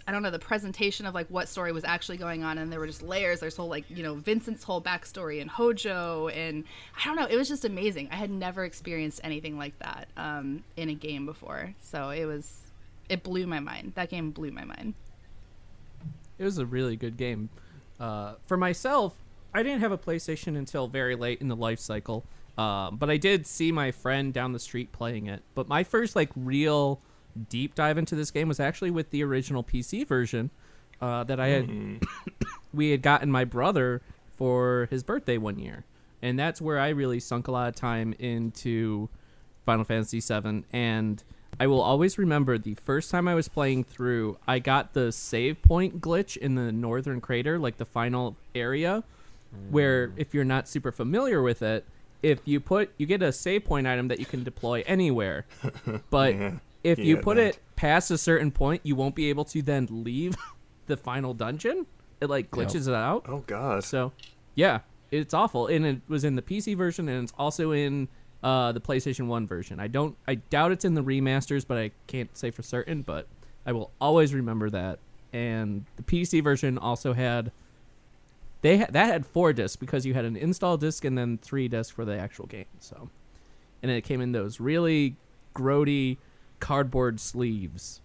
I 0.06 0.10
don't 0.10 0.22
know 0.22 0.30
the 0.30 0.38
presentation 0.38 1.06
of 1.06 1.14
like 1.14 1.28
what 1.28 1.48
story 1.48 1.72
was 1.72 1.84
actually 1.84 2.16
going 2.16 2.42
on, 2.42 2.58
and 2.58 2.72
there 2.72 2.80
were 2.80 2.88
just 2.88 3.02
layers. 3.02 3.40
There's 3.40 3.56
whole 3.56 3.68
like 3.68 3.84
you 3.88 4.02
know 4.02 4.14
Vincent's 4.14 4.64
whole 4.64 4.82
backstory 4.82 5.40
and 5.40 5.48
Hojo, 5.48 6.28
and 6.28 6.64
I 7.00 7.06
don't 7.06 7.16
know. 7.16 7.26
It 7.26 7.36
was 7.36 7.48
just 7.48 7.64
amazing. 7.64 8.08
I 8.10 8.16
had 8.16 8.30
never 8.30 8.64
experienced 8.64 9.20
anything 9.22 9.58
like 9.58 9.78
that 9.78 10.08
um, 10.16 10.64
in 10.76 10.88
a 10.88 10.94
game 10.94 11.24
before, 11.24 11.74
so 11.80 12.10
it 12.10 12.24
was 12.24 12.61
it 13.12 13.22
blew 13.22 13.46
my 13.46 13.60
mind. 13.60 13.92
That 13.94 14.08
game 14.08 14.30
blew 14.30 14.50
my 14.50 14.64
mind. 14.64 14.94
It 16.38 16.44
was 16.44 16.56
a 16.56 16.64
really 16.64 16.96
good 16.96 17.18
game. 17.18 17.50
Uh, 18.00 18.34
for 18.46 18.56
myself, 18.56 19.14
I 19.52 19.62
didn't 19.62 19.80
have 19.80 19.92
a 19.92 19.98
PlayStation 19.98 20.56
until 20.56 20.88
very 20.88 21.14
late 21.14 21.42
in 21.42 21.48
the 21.48 21.54
life 21.54 21.78
cycle, 21.78 22.24
um, 22.56 22.96
but 22.96 23.10
I 23.10 23.18
did 23.18 23.46
see 23.46 23.70
my 23.70 23.90
friend 23.90 24.32
down 24.32 24.52
the 24.52 24.58
street 24.58 24.92
playing 24.92 25.26
it. 25.26 25.42
But 25.54 25.68
my 25.68 25.84
first 25.84 26.16
like 26.16 26.30
real 26.34 27.02
deep 27.50 27.74
dive 27.74 27.98
into 27.98 28.14
this 28.14 28.30
game 28.30 28.48
was 28.48 28.58
actually 28.58 28.90
with 28.90 29.10
the 29.10 29.22
original 29.22 29.62
PC 29.62 30.06
version 30.06 30.48
uh, 31.02 31.24
that 31.24 31.38
I 31.38 31.48
had. 31.48 32.00
we 32.72 32.92
had 32.92 33.02
gotten 33.02 33.30
my 33.30 33.44
brother 33.44 34.00
for 34.38 34.88
his 34.90 35.02
birthday 35.02 35.36
one 35.36 35.58
year, 35.58 35.84
and 36.22 36.38
that's 36.38 36.62
where 36.62 36.78
I 36.78 36.88
really 36.88 37.20
sunk 37.20 37.46
a 37.46 37.52
lot 37.52 37.68
of 37.68 37.74
time 37.74 38.14
into 38.18 39.10
Final 39.66 39.84
Fantasy 39.84 40.20
VII. 40.20 40.64
And 40.72 41.22
I 41.60 41.66
will 41.66 41.80
always 41.82 42.18
remember 42.18 42.58
the 42.58 42.74
first 42.74 43.10
time 43.10 43.28
I 43.28 43.34
was 43.34 43.48
playing 43.48 43.84
through, 43.84 44.38
I 44.48 44.58
got 44.58 44.94
the 44.94 45.12
save 45.12 45.62
point 45.62 46.00
glitch 46.00 46.36
in 46.36 46.54
the 46.54 46.72
northern 46.72 47.20
crater, 47.20 47.58
like 47.58 47.76
the 47.76 47.84
final 47.84 48.36
area, 48.54 49.04
where 49.70 50.08
mm. 50.08 50.12
if 50.16 50.34
you're 50.34 50.44
not 50.44 50.66
super 50.66 50.90
familiar 50.90 51.42
with 51.42 51.62
it, 51.62 51.84
if 52.22 52.40
you 52.44 52.60
put 52.60 52.90
you 52.96 53.06
get 53.06 53.22
a 53.22 53.32
save 53.32 53.64
point 53.64 53.86
item 53.86 54.08
that 54.08 54.18
you 54.18 54.26
can 54.26 54.44
deploy 54.44 54.82
anywhere, 54.86 55.44
but 56.10 56.34
Yeah. 56.34 56.52
if 56.82 56.98
you 56.98 57.16
put 57.16 57.36
that. 57.36 57.46
it 57.46 57.58
past 57.76 58.10
a 58.10 58.18
certain 58.18 58.50
point, 58.50 58.80
you 58.84 58.96
won't 58.96 59.14
be 59.14 59.28
able 59.28 59.44
to 59.46 59.60
then 59.62 59.88
leave 59.90 60.36
the 60.86 60.96
final 60.96 61.34
dungeon. 61.34 61.86
It 62.20 62.30
like 62.30 62.50
glitches 62.50 62.88
it 62.88 62.94
out. 62.94 63.26
Oh 63.28 63.42
god. 63.46 63.84
So, 63.84 64.12
yeah, 64.54 64.80
it's 65.10 65.34
awful, 65.34 65.66
and 65.66 65.84
it 65.84 66.00
was 66.08 66.24
in 66.24 66.36
the 66.36 66.42
PC 66.42 66.76
version, 66.76 67.08
and 67.08 67.24
it's 67.24 67.32
also 67.36 67.72
in 67.72 68.08
uh, 68.42 68.72
the 68.72 68.80
PlayStation 68.80 69.26
One 69.26 69.46
version. 69.46 69.78
I 69.80 69.86
don't. 69.88 70.16
I 70.26 70.36
doubt 70.36 70.72
it's 70.72 70.84
in 70.84 70.94
the 70.94 71.02
remasters, 71.02 71.66
but 71.66 71.78
I 71.78 71.90
can't 72.06 72.36
say 72.36 72.50
for 72.50 72.62
certain. 72.62 73.02
But 73.02 73.26
I 73.66 73.72
will 73.72 73.90
always 74.00 74.34
remember 74.34 74.68
that. 74.70 74.98
And 75.32 75.84
the 75.96 76.02
PC 76.02 76.42
version 76.42 76.78
also 76.78 77.12
had. 77.12 77.52
They 78.62 78.78
ha- 78.78 78.86
that 78.90 79.06
had 79.06 79.26
four 79.26 79.52
discs 79.52 79.76
because 79.76 80.06
you 80.06 80.14
had 80.14 80.24
an 80.24 80.36
install 80.36 80.76
disc 80.76 81.04
and 81.04 81.18
then 81.18 81.38
three 81.38 81.66
discs 81.68 81.92
for 81.92 82.04
the 82.04 82.16
actual 82.16 82.46
game. 82.46 82.66
So, 82.78 83.10
and 83.82 83.90
it 83.90 84.02
came 84.02 84.20
in 84.20 84.30
those 84.32 84.60
really 84.60 85.16
grody 85.54 86.18
cardboard 86.60 87.18
sleeves. 87.18 88.00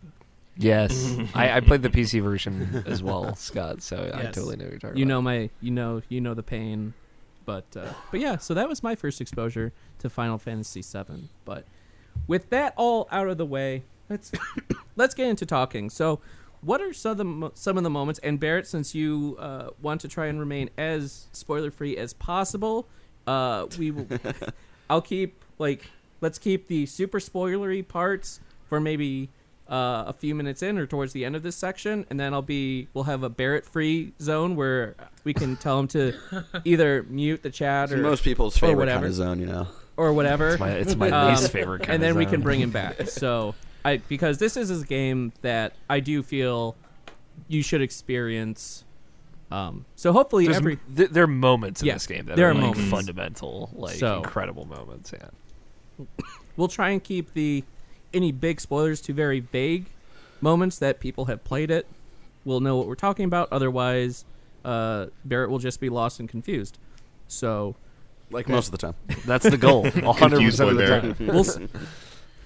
Yes, 0.59 1.15
I, 1.35 1.57
I 1.57 1.59
played 1.59 1.83
the 1.83 1.89
PC 1.89 2.23
version 2.23 2.83
as 2.87 3.03
well, 3.03 3.35
Scott. 3.35 3.83
So 3.83 4.09
I 4.11 4.23
totally 4.23 4.55
know 4.57 4.63
what 4.63 4.71
you're 4.71 4.79
talking 4.79 4.97
You 4.97 5.03
about. 5.05 5.09
know 5.13 5.21
my, 5.21 5.49
you 5.61 5.69
know, 5.69 6.01
you 6.09 6.19
know 6.21 6.33
the 6.33 6.41
pain, 6.41 6.95
but 7.47 7.65
uh, 7.75 7.93
but 8.11 8.19
yeah. 8.19 8.37
So 8.37 8.53
that 8.53 8.69
was 8.69 8.83
my 8.83 8.93
first 8.93 9.19
exposure 9.21 9.73
to 9.99 10.09
Final 10.09 10.37
Fantasy 10.37 10.81
VII. 10.81 11.29
But 11.45 11.65
with 12.27 12.51
that 12.51 12.73
all 12.75 13.07
out 13.09 13.29
of 13.29 13.37
the 13.39 13.45
way, 13.45 13.83
let's 14.09 14.31
let's 14.95 15.15
get 15.15 15.29
into 15.29 15.47
talking. 15.47 15.89
So, 15.89 16.19
what 16.61 16.81
are 16.81 16.93
some 16.93 17.11
of 17.11 17.17
the 17.17 17.25
mo- 17.25 17.51
some 17.55 17.77
of 17.77 17.83
the 17.83 17.89
moments? 17.89 18.19
And 18.19 18.39
Barrett, 18.39 18.67
since 18.67 18.93
you 18.93 19.37
uh, 19.39 19.69
want 19.81 20.01
to 20.01 20.09
try 20.09 20.27
and 20.27 20.39
remain 20.39 20.69
as 20.77 21.27
spoiler 21.31 21.71
free 21.71 21.95
as 21.97 22.13
possible, 22.13 22.87
uh, 23.25 23.65
we 23.79 23.91
will. 23.91 24.07
I'll 24.89 25.01
keep 25.01 25.41
like 25.57 25.89
let's 26.19 26.37
keep 26.37 26.67
the 26.67 26.85
super 26.85 27.19
spoilery 27.19 27.87
parts 27.87 28.41
for 28.67 28.81
maybe 28.81 29.29
uh, 29.69 30.05
a 30.07 30.13
few 30.13 30.33
minutes 30.35 30.61
in 30.63 30.77
or 30.77 30.85
towards 30.85 31.13
the 31.13 31.25
end 31.25 31.35
of 31.35 31.43
this 31.43 31.55
section, 31.55 32.05
and 32.09 32.19
then 32.19 32.33
I'll 32.33 32.41
be 32.41 32.87
we'll 32.93 33.03
have 33.05 33.23
a 33.23 33.29
Barrett 33.29 33.65
free 33.65 34.13
zone 34.21 34.55
where 34.55 34.95
we 35.23 35.33
can 35.33 35.55
tell 35.57 35.79
him 35.79 35.87
to 35.89 36.13
either 36.65 37.03
mute 37.09 37.43
the 37.43 37.49
chat 37.49 37.85
It's 37.85 37.93
or 37.93 37.97
most 37.97 38.23
people's 38.23 38.55
or 38.57 38.59
favorite 38.61 38.77
whatever 38.77 38.99
kind 39.01 39.05
of 39.09 39.13
zone, 39.13 39.39
you 39.39 39.45
know. 39.45 39.67
or 39.97 40.13
whatever. 40.13 40.49
It's 40.51 40.59
my- 40.59 40.71
it's 40.71 40.95
my 40.95 41.09
Um, 41.09 41.29
least 41.31 41.51
favorite 41.51 41.79
kind 41.79 41.95
And 41.95 42.03
of 42.03 42.07
then 42.07 42.15
we 42.17 42.25
can 42.25 42.41
bring 42.41 42.61
him 42.61 42.71
back. 42.71 43.01
So 43.09 43.55
I 43.83 43.97
because 43.97 44.37
this 44.37 44.55
is 44.57 44.69
a 44.81 44.85
game 44.85 45.33
that 45.41 45.73
I 45.89 45.99
do 45.99 46.23
feel 46.23 46.75
you 47.47 47.61
should 47.61 47.81
experience. 47.81 48.83
Um, 49.51 49.85
so 49.95 50.11
hopefully 50.11 50.45
There's 50.45 50.57
every 50.57 50.73
m- 50.73 50.95
th- 50.95 51.09
there 51.11 51.23
are 51.23 51.27
moments 51.27 51.81
in 51.81 51.87
Yeah, 51.87 51.93
this 51.93 52.05
game 52.07 52.25
that 52.25 52.35
there 52.35 52.47
are, 52.47 52.51
are 52.51 52.53
like, 52.53 52.63
moments. 52.63 52.89
fundamental, 52.91 53.69
like 53.73 53.95
So- 53.95 54.17
incredible 54.17 54.65
moments. 54.65 55.13
Yeah. 55.13 56.05
we'll 56.57 56.67
try 56.67 56.89
and 56.89 57.03
keep 57.03 57.33
the 57.33 57.63
any 58.13 58.31
big 58.31 58.59
spoilers 58.61 59.01
to 59.01 59.13
very 59.13 59.39
vague 59.39 59.85
moments 60.41 60.77
that 60.79 60.99
people 60.99 61.25
have 61.25 61.43
played 61.43 61.71
it 61.71 61.87
will 62.45 62.59
know 62.59 62.77
what 62.77 62.87
we're 62.87 62.95
talking 62.95 63.25
about. 63.25 63.49
Otherwise, 63.51 64.23
uh, 64.63 65.07
Barrett 65.25 65.49
will 65.49 65.59
just 65.59 65.79
be 65.79 65.89
lost 65.89 66.19
and 66.19 66.29
confused. 66.29 66.77
So, 67.27 67.75
Like 68.31 68.47
most 68.47 68.67
of 68.67 68.71
the 68.71 68.77
time. 68.77 68.95
That's 69.25 69.49
the 69.49 69.57
goal. 69.57 69.83
100% 69.85 70.69
of 70.69 70.77
the 70.77 70.87
time. 70.87 71.15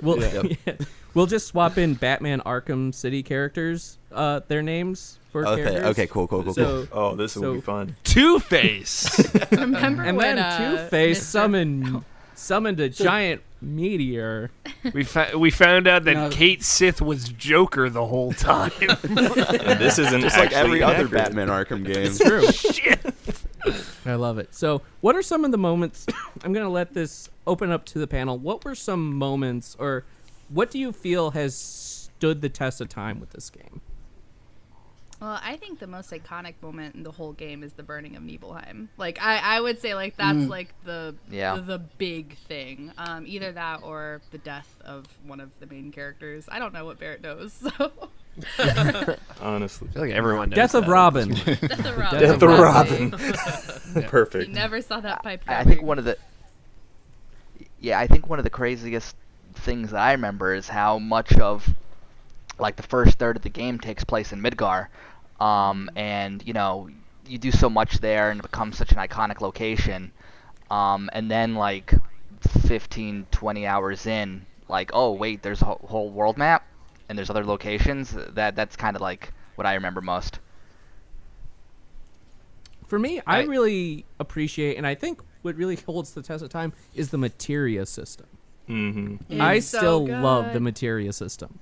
We'll, 0.02 0.18
we'll, 0.18 0.44
Yep. 0.46 0.58
yeah. 0.66 0.74
we'll 1.14 1.28
just 1.28 1.48
swap 1.48 1.78
in 1.78 1.94
Batman 1.94 2.40
Arkham 2.42 2.94
City 2.94 3.22
characters, 3.24 3.98
uh, 4.12 4.40
their 4.48 4.62
names 4.64 5.20
for 5.32 5.46
Okay, 5.48 5.64
characters. 5.64 5.86
okay, 5.92 6.08
cool, 6.08 6.28
cool, 6.28 6.44
cool, 6.44 6.54
So, 6.54 6.86
cool. 6.88 7.00
Oh, 7.00 7.16
this 7.16 7.36
will 7.36 7.54
be 7.56 7.62
fun. 7.62 7.96
Two 8.04 8.40
Face. 8.40 9.08
Remember 9.52 10.04
and 10.04 10.18
when 10.18 10.38
then 10.38 10.40
uh, 10.40 10.58
Two 10.84 10.90
Face 10.90 11.20
Mr. 11.20 11.24
summoned 11.24 12.04
summoned 12.42 12.80
a 12.80 12.90
giant 12.90 13.42
meteor. 13.62 14.52
we 14.94 15.04
fa- 15.04 15.38
we 15.38 15.52
found 15.52 15.88
out 15.88 16.04
that 16.06 16.14
No. 16.14 16.30
Kate 16.30 16.64
Sith 16.64 17.02
was 17.02 17.30
Joker 17.30 17.90
the 17.90 18.06
whole 18.06 18.34
time. 18.34 18.72
And 18.82 19.80
this 19.80 20.00
isn't 20.00 20.22
Just 20.22 20.38
like 20.38 20.52
every 20.52 20.82
other 20.82 21.02
inaccurate. 21.06 21.24
Batman 21.36 21.48
Arkham 21.48 21.86
game. 21.86 21.98
It's 22.06 22.18
true. 22.20 22.46
Shit. 22.52 23.00
I 24.06 24.16
love 24.16 24.40
it. 24.40 24.54
So, 24.56 24.82
what 25.02 25.16
are 25.16 25.22
some 25.22 25.46
of 25.46 25.52
the 25.52 25.58
moments? 25.58 26.08
I'm 26.44 26.52
going 26.54 26.66
to 26.66 26.72
let 26.72 26.94
this 26.94 27.30
open 27.46 27.72
up 27.72 27.86
to 27.86 28.00
the 28.00 28.08
panel. 28.08 28.38
What 28.40 28.66
were 28.66 28.74
some 28.76 29.14
moments, 29.16 29.76
or 29.80 30.04
what 30.50 30.72
do 30.72 30.80
you 30.80 30.92
feel 30.92 31.32
has 31.32 31.56
stood 31.56 32.42
the 32.42 32.50
test 32.50 32.82
of 32.82 32.90
time 32.90 33.20
with 33.20 33.30
this 33.32 33.50
game? 33.52 33.82
Well, 35.22 35.40
I 35.44 35.56
think 35.58 35.78
the 35.78 35.86
most 35.86 36.10
iconic 36.10 36.56
moment 36.64 36.96
in 36.96 37.04
the 37.04 37.12
whole 37.12 37.34
game 37.34 37.62
is 37.62 37.74
the 37.74 37.84
burning 37.84 38.16
of 38.16 38.24
Nibelheim. 38.24 38.90
Like 38.98 39.22
I, 39.22 39.38
I 39.38 39.62
would 39.62 39.80
say 39.80 39.94
like 39.94 40.18
that's 40.18 40.40
Mm. 40.40 40.50
like 40.50 40.74
the, 40.84 41.14
Yeah. 41.30 41.56
the 41.58 41.62
the 41.62 41.78
big 41.78 42.38
thing. 42.48 42.92
Um, 42.98 43.26
either 43.28 43.52
that 43.52 43.84
or 43.84 44.22
the 44.32 44.40
death 44.40 44.76
of 44.84 45.06
one 45.24 45.40
of 45.40 45.52
the 45.60 45.68
main 45.68 45.92
characters. 45.92 46.46
I 46.52 46.58
don't 46.58 46.74
know 46.74 46.86
what 46.86 47.00
Barrett 47.00 47.22
knows. 47.22 47.54
So 47.54 47.92
Honestly. 49.42 49.90
I 49.90 49.94
feel 49.94 50.02
like 50.04 50.12
everyone 50.12 50.50
knows 50.50 50.56
Death 50.56 50.74
of. 50.76 50.88
Robin. 50.88 51.30
Death 51.30 51.86
of 51.86 51.98
Robin. 51.98 52.20
Death 52.20 52.42
of 52.42 52.50
Robin. 52.50 53.12
He 53.94 54.02
Perfect. 54.08 54.50
never 54.52 54.82
saw 54.82 55.02
that 55.02 55.22
pipe. 55.22 55.44
I 55.48 55.60
I 55.60 55.64
think 55.66 55.84
one 55.84 56.00
of 56.00 56.06
the 56.06 56.18
yeah, 57.80 58.00
I 58.00 58.08
think 58.08 58.28
one 58.30 58.40
of 58.40 58.44
the 58.44 58.50
craziest 58.50 59.16
things 59.54 59.92
that 59.92 60.00
I 60.02 60.14
remember 60.14 60.54
is 60.56 60.68
how 60.70 60.98
much 60.98 61.34
of 61.34 61.68
like 62.60 62.76
the 62.76 62.84
first 62.84 63.18
third 63.18 63.36
of 63.36 63.42
the 63.42 63.50
game 63.50 63.80
takes 63.80 64.04
place 64.04 64.32
in 64.32 64.42
Midgar, 64.42 64.88
um, 65.42 65.90
and 65.96 66.44
you 66.46 66.54
know 66.54 66.90
you 67.28 67.38
do 67.38 67.52
so 67.52 67.70
much 67.70 68.00
there 68.00 68.30
and 68.32 68.40
it 68.40 68.44
becomes 68.44 68.78
such 68.78 68.92
an 68.92 68.98
iconic 68.98 69.42
location, 69.42 70.12
um, 70.70 71.10
and 71.14 71.30
then 71.32 71.56
like 71.56 71.94
15, 72.68 73.26
20 73.32 73.66
hours 73.68 74.06
in, 74.06 74.46
like 74.70 74.92
oh 74.94 75.12
wait, 75.12 75.42
there's 75.44 75.62
a 75.62 75.66
whole- 75.66 75.86
whole 75.88 76.10
world 76.10 76.38
map 76.38 76.66
and 77.10 77.18
there's 77.18 77.30
other 77.30 77.46
locations. 77.46 78.12
That 78.36 78.56
that's 78.56 78.76
kind 78.76 78.96
of 78.96 79.02
like 79.02 79.34
what 79.56 79.66
I 79.68 79.74
remember 79.76 80.02
most. 80.02 80.40
For 82.88 83.00
me, 83.00 83.22
I, 83.26 83.40
I- 83.42 83.44
really 83.46 84.06
appreciate, 84.20 84.78
and 84.78 84.86
I 84.86 84.96
think 84.96 85.22
what 85.44 85.56
really 85.56 85.76
holds 85.88 86.12
the 86.14 86.22
test 86.22 86.44
of 86.44 86.50
time 86.50 86.74
is 86.96 87.10
the 87.10 87.18
materia 87.18 87.86
system. 87.86 88.28
Mm-hmm. 88.70 89.42
I 89.42 89.56
It's 89.56 89.68
so 89.68 89.78
still 89.78 90.08
love 90.08 90.54
the 90.54 90.60
materia 90.60 91.14
system. 91.14 91.60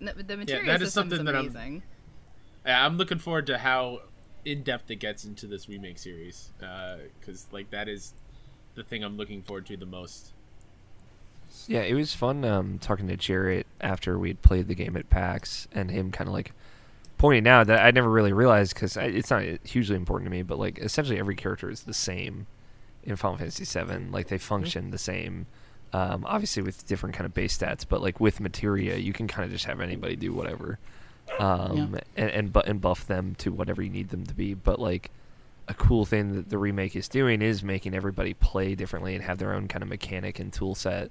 No, 0.00 0.12
the 0.12 0.36
materia 0.36 0.64
that 0.66 0.82
is 0.82 0.92
something 0.92 1.24
that 1.26 1.34
I'm- 1.36 1.82
Yeah, 2.66 2.84
I'm 2.86 2.96
looking 2.96 3.18
forward 3.18 3.46
to 3.48 3.58
how 3.58 4.00
in 4.44 4.62
depth 4.62 4.90
it 4.90 4.96
gets 4.96 5.24
into 5.24 5.46
this 5.46 5.68
remake 5.68 5.98
series, 5.98 6.50
because 6.58 7.46
like 7.52 7.70
that 7.70 7.88
is 7.88 8.14
the 8.74 8.82
thing 8.82 9.02
I'm 9.04 9.16
looking 9.16 9.42
forward 9.42 9.66
to 9.66 9.76
the 9.76 9.86
most. 9.86 10.32
Yeah, 11.66 11.80
it 11.80 11.94
was 11.94 12.14
fun 12.14 12.44
um, 12.44 12.78
talking 12.78 13.08
to 13.08 13.16
Jarrett 13.16 13.66
after 13.80 14.18
we'd 14.18 14.40
played 14.40 14.68
the 14.68 14.74
game 14.74 14.96
at 14.96 15.10
PAX 15.10 15.66
and 15.72 15.90
him 15.90 16.12
kind 16.12 16.28
of 16.28 16.32
like 16.34 16.52
pointing 17.18 17.48
out 17.48 17.66
that 17.66 17.84
I 17.84 17.90
never 17.90 18.08
really 18.08 18.32
realized 18.32 18.72
because 18.74 18.96
it's 18.96 19.30
not 19.30 19.42
hugely 19.64 19.96
important 19.96 20.26
to 20.26 20.30
me, 20.30 20.42
but 20.42 20.58
like 20.58 20.78
essentially 20.78 21.18
every 21.18 21.34
character 21.34 21.68
is 21.68 21.82
the 21.82 21.92
same 21.94 22.46
in 23.02 23.16
Final 23.16 23.36
Fantasy 23.38 23.64
VII. 23.64 24.10
Like 24.10 24.28
they 24.28 24.38
function 24.38 24.90
the 24.90 24.98
same, 24.98 25.46
um, 25.92 26.24
obviously 26.26 26.62
with 26.62 26.86
different 26.86 27.14
kind 27.14 27.26
of 27.26 27.34
base 27.34 27.56
stats, 27.56 27.84
but 27.88 28.00
like 28.00 28.20
with 28.20 28.40
materia, 28.40 28.96
you 28.96 29.12
can 29.12 29.26
kind 29.28 29.44
of 29.44 29.50
just 29.50 29.64
have 29.64 29.80
anybody 29.80 30.16
do 30.16 30.32
whatever, 30.32 30.78
um, 31.38 31.98
and 32.16 32.30
and, 32.30 32.52
bu- 32.52 32.60
and 32.60 32.80
buff 32.80 33.06
them 33.06 33.34
to 33.38 33.52
whatever 33.52 33.82
you 33.82 33.90
need 33.90 34.10
them 34.10 34.24
to 34.26 34.34
be. 34.34 34.54
But 34.54 34.78
like 34.78 35.10
a 35.68 35.74
cool 35.74 36.04
thing 36.04 36.34
that 36.34 36.48
the 36.48 36.58
remake 36.58 36.96
is 36.96 37.08
doing 37.08 37.42
is 37.42 37.62
making 37.62 37.94
everybody 37.94 38.34
play 38.34 38.74
differently 38.74 39.14
and 39.14 39.22
have 39.24 39.38
their 39.38 39.52
own 39.52 39.68
kind 39.68 39.82
of 39.82 39.88
mechanic 39.88 40.38
and 40.40 40.52
tool 40.52 40.74
set. 40.74 41.10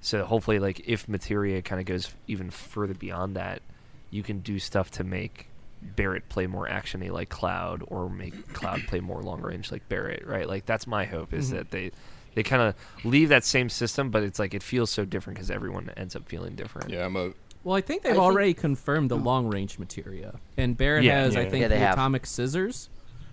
So 0.00 0.24
hopefully, 0.24 0.58
like 0.58 0.82
if 0.86 1.08
materia 1.08 1.62
kind 1.62 1.80
of 1.80 1.86
goes 1.86 2.12
even 2.26 2.50
further 2.50 2.94
beyond 2.94 3.36
that, 3.36 3.62
you 4.10 4.22
can 4.22 4.40
do 4.40 4.58
stuff 4.58 4.90
to 4.92 5.04
make 5.04 5.48
Barret 5.82 6.28
play 6.28 6.46
more 6.46 6.68
actiony 6.68 7.10
like 7.10 7.28
Cloud, 7.28 7.82
or 7.86 8.08
make 8.08 8.52
Cloud 8.52 8.82
play 8.86 9.00
more 9.00 9.22
long 9.22 9.40
range 9.40 9.70
like 9.72 9.88
Barret. 9.88 10.26
Right? 10.26 10.48
Like 10.48 10.66
that's 10.66 10.86
my 10.86 11.04
hope 11.04 11.32
is 11.32 11.50
that 11.50 11.70
they 11.70 11.90
they 12.36 12.42
kind 12.44 12.62
of 12.62 12.74
leave 13.04 13.30
that 13.30 13.44
same 13.44 13.68
system, 13.68 14.10
but 14.10 14.22
it's 14.22 14.38
like 14.38 14.54
it 14.54 14.62
feels 14.62 14.90
so 14.90 15.04
different 15.04 15.36
because 15.36 15.50
everyone 15.50 15.90
ends 15.96 16.14
up 16.14 16.28
feeling 16.28 16.54
different. 16.54 16.90
Yeah, 16.90 17.04
I'm 17.06 17.16
a 17.16 17.32
Well, 17.64 17.74
I 17.74 17.80
think 17.80 18.02
they've 18.02 18.12
I 18.12 18.14
think- 18.14 18.22
already 18.22 18.54
confirmed 18.54 19.10
the 19.10 19.16
long 19.16 19.48
range 19.48 19.78
materia, 19.78 20.38
and 20.56 20.76
Barret 20.76 21.02
Yeah. 21.02 21.18
has, 21.22 21.34
I 21.34 21.42
Yeah. 21.42 21.48
think, 21.50 21.62
Yeah, 21.62 21.68
the 21.68 21.78
have. 21.78 21.94
atomic 21.94 22.26
scissors. 22.26 22.88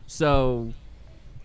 So, 0.08 0.74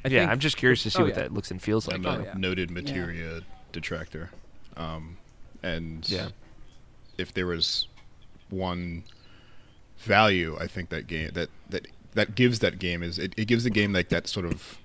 I 0.04 0.08
yeah, 0.08 0.20
think, 0.20 0.30
I'm 0.30 0.38
just 0.38 0.56
curious 0.56 0.82
to 0.84 0.90
see 0.90 0.98
Oh, 1.00 1.02
what 1.04 1.08
yeah. 1.16 1.22
that 1.22 1.34
looks 1.34 1.50
and 1.50 1.60
feels 1.60 1.86
like. 1.88 1.96
I'm 1.98 2.06
Oh, 2.06 2.20
a 2.20 2.22
yeah. 2.22 2.34
noted 2.36 2.70
materia 2.70 3.42
detractor, 3.72 4.30
um, 4.76 5.18
and 5.62 6.08
Yeah. 6.08 6.28
if 7.18 7.34
there 7.34 7.46
was 7.46 7.88
one 8.50 9.02
value, 9.98 10.56
I 10.60 10.66
think 10.68 10.90
that 10.90 11.06
game 11.08 11.30
that 11.34 11.50
that 11.68 11.86
that 12.14 12.34
gives 12.34 12.60
that 12.60 12.78
game 12.78 13.02
is 13.02 13.18
it, 13.18 13.34
it 13.36 13.46
gives 13.46 13.64
the 13.64 13.70
game 13.70 13.92
like 13.92 14.08
that 14.10 14.28
sort 14.28 14.46
of 14.46 14.78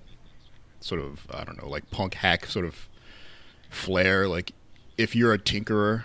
sort 0.83 1.01
of 1.01 1.25
I 1.31 1.43
don't 1.43 1.61
know 1.61 1.69
like 1.69 1.89
punk 1.91 2.15
hack 2.15 2.45
sort 2.45 2.65
of 2.65 2.87
flair. 3.69 4.27
Like 4.27 4.51
if 4.97 5.15
you're 5.15 5.33
a 5.33 5.39
tinkerer, 5.39 6.03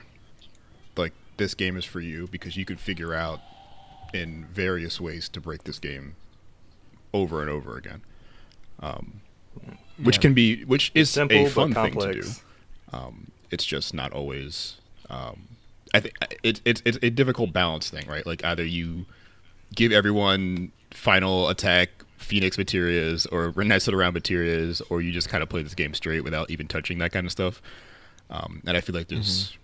like 0.97 1.13
this 1.37 1.55
game 1.55 1.77
is 1.77 1.85
for 1.85 2.01
you 2.01 2.29
because 2.29 2.57
you 2.57 2.65
could 2.65 2.81
figure 2.81 3.15
out 3.15 3.41
in 4.15 4.47
various 4.53 5.01
ways 5.01 5.29
to 5.31 5.41
break 5.41 5.65
this 5.65 5.79
game 5.79 6.15
over 7.13 7.41
and 7.41 7.51
over 7.51 7.77
again. 7.77 8.03
Um, 8.81 9.21
which 10.03 10.17
Yeah. 10.17 10.21
can 10.23 10.35
be 10.35 10.65
which 10.65 10.93
is 10.95 11.11
Simple 11.11 11.47
a 11.47 11.51
fun 11.51 11.75
thing 11.75 11.99
to 11.99 12.13
do. 12.13 12.31
Um, 12.93 13.31
it's 13.51 13.65
just 13.65 13.93
not 13.93 14.13
always. 14.13 14.77
Um, 15.11 15.49
I 15.95 16.01
think 16.01 16.15
it's 16.43 16.61
it's 16.65 16.83
it's 16.85 16.99
a 17.03 17.11
difficult 17.11 17.53
balance 17.53 17.91
thing, 17.91 18.07
right? 18.07 18.25
Like 18.25 18.45
either 18.45 18.65
you 18.65 19.07
give 19.75 19.91
everyone 19.93 20.71
final 20.93 21.49
attack 21.49 21.91
Phoenix 22.19 22.59
materias 22.59 23.27
or 23.27 23.53
nested 23.57 23.95
around 23.95 24.15
materias, 24.15 24.83
or 24.91 25.01
you 25.01 25.13
just 25.13 25.29
kind 25.29 25.43
of 25.43 25.49
play 25.49 25.63
this 25.63 25.75
game 25.75 25.95
straight 25.95 26.23
without 26.25 26.51
even 26.51 26.69
touching 26.69 26.99
that 26.99 27.13
kind 27.13 27.27
of 27.27 27.33
stuff. 27.33 27.63
Um, 28.31 28.63
and 28.67 28.77
I 28.77 28.81
feel 28.81 28.95
like 28.95 29.09
there's 29.09 29.57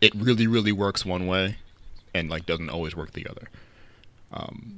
it 0.00 0.14
really 0.14 0.46
really 0.46 0.72
works 0.72 1.04
one 1.04 1.26
way, 1.26 1.58
and 2.14 2.30
like 2.30 2.46
doesn't 2.46 2.70
always 2.70 2.96
work 2.96 3.12
the 3.12 3.26
other. 3.28 3.50
Um, 4.32 4.74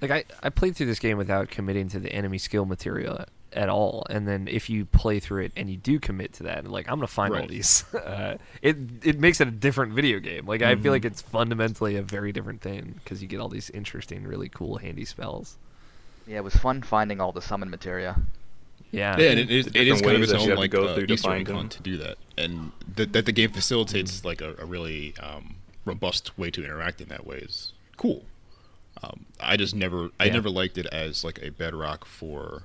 Like 0.00 0.10
I, 0.10 0.24
I 0.42 0.50
played 0.50 0.76
through 0.76 0.86
this 0.86 0.98
game 1.00 1.18
without 1.18 1.48
committing 1.50 1.88
to 1.90 1.98
the 2.00 2.12
enemy 2.12 2.38
skill 2.38 2.64
materia 2.64 3.26
at 3.52 3.68
all, 3.68 4.06
and 4.10 4.28
then 4.28 4.46
if 4.46 4.70
you 4.70 4.84
play 4.86 5.18
through 5.18 5.44
it 5.44 5.52
and 5.56 5.68
you 5.70 5.76
do 5.76 5.98
commit 5.98 6.32
to 6.34 6.44
that, 6.44 6.64
like 6.66 6.88
I'm 6.88 6.96
gonna 6.98 7.06
find 7.08 7.34
all 7.34 7.46
these, 7.46 7.84
uh, 7.94 8.36
it 8.62 8.76
it 9.04 9.18
makes 9.18 9.40
it 9.40 9.48
a 9.48 9.52
different 9.52 9.92
video 9.94 10.20
game. 10.20 10.46
Like 10.46 10.62
I 10.62 10.74
Mm-hmm. 10.74 10.82
feel 10.82 10.92
like 10.92 11.04
it's 11.04 11.22
fundamentally 11.22 11.96
a 11.96 12.02
very 12.02 12.32
different 12.32 12.60
thing 12.60 13.00
because 13.02 13.22
you 13.22 13.28
get 13.28 13.40
all 13.40 13.48
these 13.48 13.70
interesting, 13.70 14.24
really 14.24 14.48
cool, 14.48 14.78
handy 14.78 15.04
spells. 15.04 15.58
Yeah, 16.28 16.38
it 16.38 16.44
was 16.44 16.54
fun 16.56 16.82
finding 16.82 17.20
all 17.20 17.32
the 17.32 17.42
summon 17.42 17.70
materia. 17.70 18.16
Yeah, 18.90 19.18
Yeah, 19.18 19.30
and 19.30 19.40
it 19.40 19.50
is, 19.50 19.66
it 19.66 19.76
is 19.76 20.00
kind 20.00 20.16
of 20.16 20.20
ways 20.20 20.22
its 20.22 20.32
that 20.32 20.38
you 20.44 20.44
own 20.44 20.48
have 20.50 20.56
to 20.56 20.60
like 20.62 20.70
go 20.70 20.84
uh, 20.86 20.94
through 20.94 21.06
to 21.08 21.14
Easter 21.14 21.30
egg 21.30 21.36
find 21.36 21.46
them. 21.46 21.56
hunt 21.56 21.72
to 21.72 21.82
do 21.82 21.96
that, 21.98 22.16
and 22.36 22.72
that 22.96 23.12
that 23.12 23.26
the 23.26 23.32
game 23.32 23.50
facilitates 23.50 24.24
like 24.24 24.40
a, 24.40 24.54
a 24.58 24.64
really 24.64 25.14
um, 25.20 25.56
robust 25.84 26.38
way 26.38 26.50
to 26.50 26.64
interact 26.64 27.00
in 27.00 27.08
that 27.08 27.26
way 27.26 27.38
is 27.38 27.72
cool. 27.96 28.24
Um, 29.02 29.26
I 29.40 29.56
just 29.56 29.74
never, 29.74 30.10
I 30.18 30.26
Yeah. 30.26 30.32
never 30.34 30.50
liked 30.50 30.76
it 30.78 30.86
as 30.86 31.22
like 31.22 31.38
a 31.42 31.50
bedrock 31.50 32.04
for 32.04 32.62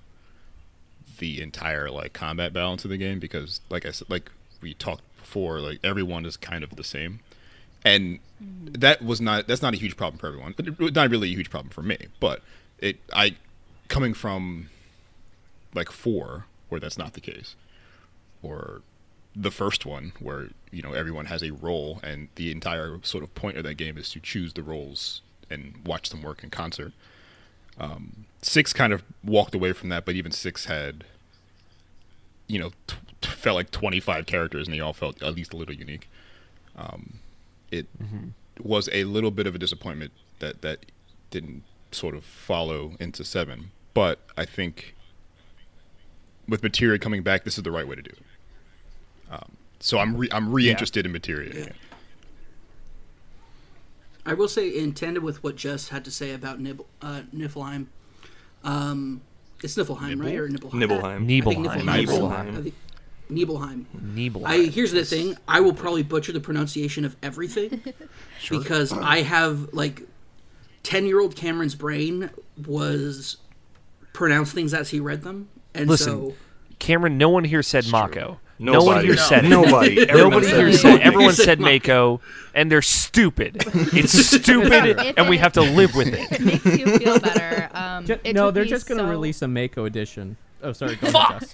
the 1.20 1.42
entire 1.42 1.90
like 1.92 2.14
combat 2.14 2.54
balance 2.54 2.84
of 2.86 2.90
the 2.90 2.98
game 2.98 3.20
because, 3.20 3.62
like 3.70 3.86
I 3.86 3.92
said, 3.92 4.10
like 4.10 4.32
we 4.62 4.74
talked 4.74 5.04
before, 5.18 5.60
like 5.60 5.80
everyone 5.84 6.26
is 6.26 6.38
kind 6.38 6.64
of 6.64 6.76
the 6.76 6.84
same, 6.84 7.20
and 7.86 8.20
that 8.40 9.04
was 9.04 9.22
not 9.22 9.48
that's 9.48 9.62
not 9.62 9.74
a 9.74 9.78
huge 9.78 9.96
problem 9.98 10.20
for 10.20 10.28
everyone, 10.28 10.54
but 10.58 10.94
not 10.96 11.10
really 11.12 11.32
a 11.32 11.36
huge 11.36 11.50
problem 11.50 11.70
for 11.70 11.84
me. 11.84 11.98
But 12.20 12.42
it, 12.80 12.98
I 13.14 13.36
coming 13.88 14.14
from 14.14 14.70
like 15.74 15.92
four 15.92 16.46
where 16.70 16.80
that's 16.80 16.98
not 16.98 17.14
the 17.14 17.22
case 17.22 17.56
or 18.42 18.82
the 19.36 19.52
first 19.52 19.86
one 19.86 20.12
where 20.20 20.50
you 20.72 20.82
know 20.82 20.94
everyone 20.94 21.26
has 21.26 21.42
a 21.44 21.52
role 21.52 22.00
and 22.04 22.28
the 22.36 22.52
entire 22.52 23.00
sort 23.04 23.24
of 23.24 23.34
point 23.36 23.58
of 23.58 23.64
that 23.64 23.76
game 23.76 23.98
is 23.98 24.10
to 24.12 24.20
choose 24.20 24.54
the 24.54 24.62
roles 24.64 25.22
and 25.50 25.74
watch 25.86 26.10
them 26.10 26.22
work 26.22 26.44
in 26.44 26.50
concert. 26.50 26.94
Um, 27.80 28.26
six 28.42 28.72
kind 28.74 28.94
of 28.94 29.04
walked 29.24 29.56
away 29.56 29.74
from 29.74 29.90
that 29.90 30.06
but 30.06 30.16
even 30.16 30.32
six 30.32 30.66
had 30.66 31.04
you 32.48 32.60
know 32.60 32.70
t- 32.86 32.96
t- 33.22 33.30
felt 33.30 33.56
like 33.56 33.72
25 33.72 34.26
characters 34.28 34.68
and 34.68 34.76
they 34.76 34.80
all 34.80 34.94
felt 34.94 35.22
at 35.24 35.34
least 35.34 35.54
a 35.54 35.58
little 35.58 35.74
unique. 35.76 36.08
Um, 36.76 37.14
it 37.72 37.88
was 38.62 38.88
a 38.92 39.04
little 39.06 39.32
bit 39.32 39.48
of 39.48 39.56
a 39.56 39.58
disappointment 39.58 40.12
that 40.40 40.62
that 40.62 40.86
didn't 41.32 41.64
sort 41.94 42.16
of 42.16 42.24
follow 42.26 42.94
into 43.00 43.24
seven 43.24 43.72
but 43.94 44.20
i 44.38 44.46
think 44.46 44.96
with 46.48 46.62
materia 46.62 47.00
coming 47.00 47.24
back, 47.24 47.46
this 47.46 47.58
is 47.58 47.64
the 47.64 47.72
right 47.72 47.88
way 47.88 47.96
to 47.96 48.02
do 48.02 48.12
it. 48.12 48.22
Um, 49.32 49.56
so 49.80 49.98
I'm 49.98 50.18
re- 50.18 50.28
I'm 50.30 50.52
reinterested 50.52 51.06
in 51.06 51.14
materia. 51.14 51.52
again. 51.52 51.74
I 54.26 54.34
will 54.34 54.48
say, 54.48 54.68
in 54.70 54.94
tandem 54.94 55.24
with 55.24 55.44
what 55.44 55.56
Jess 55.56 55.90
had 55.90 56.04
to 56.06 56.12
say 56.12 56.34
about 56.34 56.60
Nib- 56.60 56.86
uh, 57.02 57.22
Niflheim, 57.36 57.88
um, 58.64 59.22
it's 59.62 59.76
Niflheim, 59.76 60.22
right? 60.22 60.36
Or 60.36 60.50
Nibelheim? 60.50 60.80
Nibelheim. 60.80 61.24
I 61.24 61.42
think 61.46 61.60
Nibelheim. 61.60 61.86
Niflheim. 61.86 62.06
Nibelheim. 62.08 62.58
I 62.58 62.62
think- 62.62 62.76
Nibelheim. 63.30 63.86
Nibelheim. 64.14 64.46
I 64.52 64.70
here's 64.70 64.92
the 64.92 65.06
thing. 65.06 65.38
I 65.48 65.62
will 65.62 65.74
probably 65.74 66.04
butcher 66.04 66.34
the 66.34 66.42
pronunciation 66.42 67.06
of 67.06 67.16
everything 67.24 67.82
because 68.50 68.92
I 68.92 69.22
have 69.22 69.74
like 69.74 70.02
ten 70.84 71.06
year 71.06 71.20
old 71.20 71.36
Cameron's 71.36 71.76
brain 71.76 72.30
was 72.68 73.38
pronounce 74.14 74.52
things 74.52 74.74
as 74.74 74.90
he 74.90 75.00
read 75.00 75.24
them, 75.24 75.50
and 75.74 75.88
Listen, 75.90 76.14
so 76.32 76.36
Cameron, 76.80 77.18
no 77.18 77.30
one 77.30 77.44
here 77.46 77.64
said 77.64 77.88
Mako. 77.90 78.40
No 78.60 78.74
one 78.84 78.86
Nobody. 78.98 79.08
here 79.08 79.18
said. 79.18 79.44
Nobody. 79.46 80.08
Everyone 80.08 80.32
Nobody 80.32 80.46
said 80.48 80.58
here 80.58 80.66
Mako. 80.68 80.78
said. 80.78 81.00
Everyone 81.02 81.34
said 81.34 81.46
said 81.46 81.60
Mako, 81.60 82.22
and 82.54 82.72
they're 82.72 82.82
stupid. 82.84 83.64
It's 83.94 84.12
stupid, 84.14 85.00
If 85.00 85.18
and 85.18 85.28
we 85.28 85.38
have 85.40 85.54
to 85.54 85.62
live 85.62 85.96
with 85.96 86.08
it. 86.10 86.32
it 86.32 86.40
makes 86.42 86.66
you 86.66 86.98
feel 87.00 87.20
better, 87.20 87.70
um, 87.74 88.06
Ju- 88.06 88.20
it 88.24 88.34
no, 88.36 88.52
they're 88.52 88.64
just 88.66 88.88
going 88.88 89.00
to 89.00 89.06
so- 89.06 89.10
release 89.10 89.42
a 89.42 89.48
Mako 89.48 89.86
edition. 89.86 90.38
Oh, 90.62 90.72
sorry. 90.72 90.96
Go 90.96 91.08
ahead, 91.10 91.48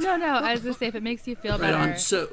No, 0.00 0.16
no. 0.16 0.26
I 0.26 0.52
was 0.52 0.62
gonna 0.62 0.74
say 0.74 0.86
if 0.86 0.94
it 0.96 1.02
makes 1.02 1.28
you 1.28 1.36
feel 1.36 1.52
right 1.52 1.60
better. 1.60 1.76
on. 1.76 1.98
So 1.98 2.28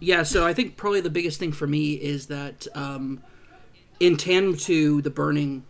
yeah, 0.00 0.22
so 0.22 0.46
I 0.46 0.54
think 0.54 0.76
probably 0.76 1.00
the 1.02 1.10
biggest 1.10 1.38
thing 1.38 1.52
for 1.52 1.66
me 1.66 1.92
is 1.92 2.26
that 2.28 2.66
um, 2.74 3.22
in 4.00 4.16
tandem 4.16 4.56
to 4.56 5.02
the 5.02 5.10
burning 5.10 5.64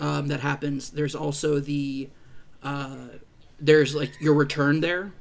um, 0.00 0.28
that 0.28 0.40
happens, 0.40 0.90
there's 0.90 1.14
also 1.14 1.60
the 1.60 2.08
uh, 2.62 2.96
there's 3.60 3.94
like 3.94 4.20
your 4.20 4.34
return 4.34 4.80
there, 4.80 5.12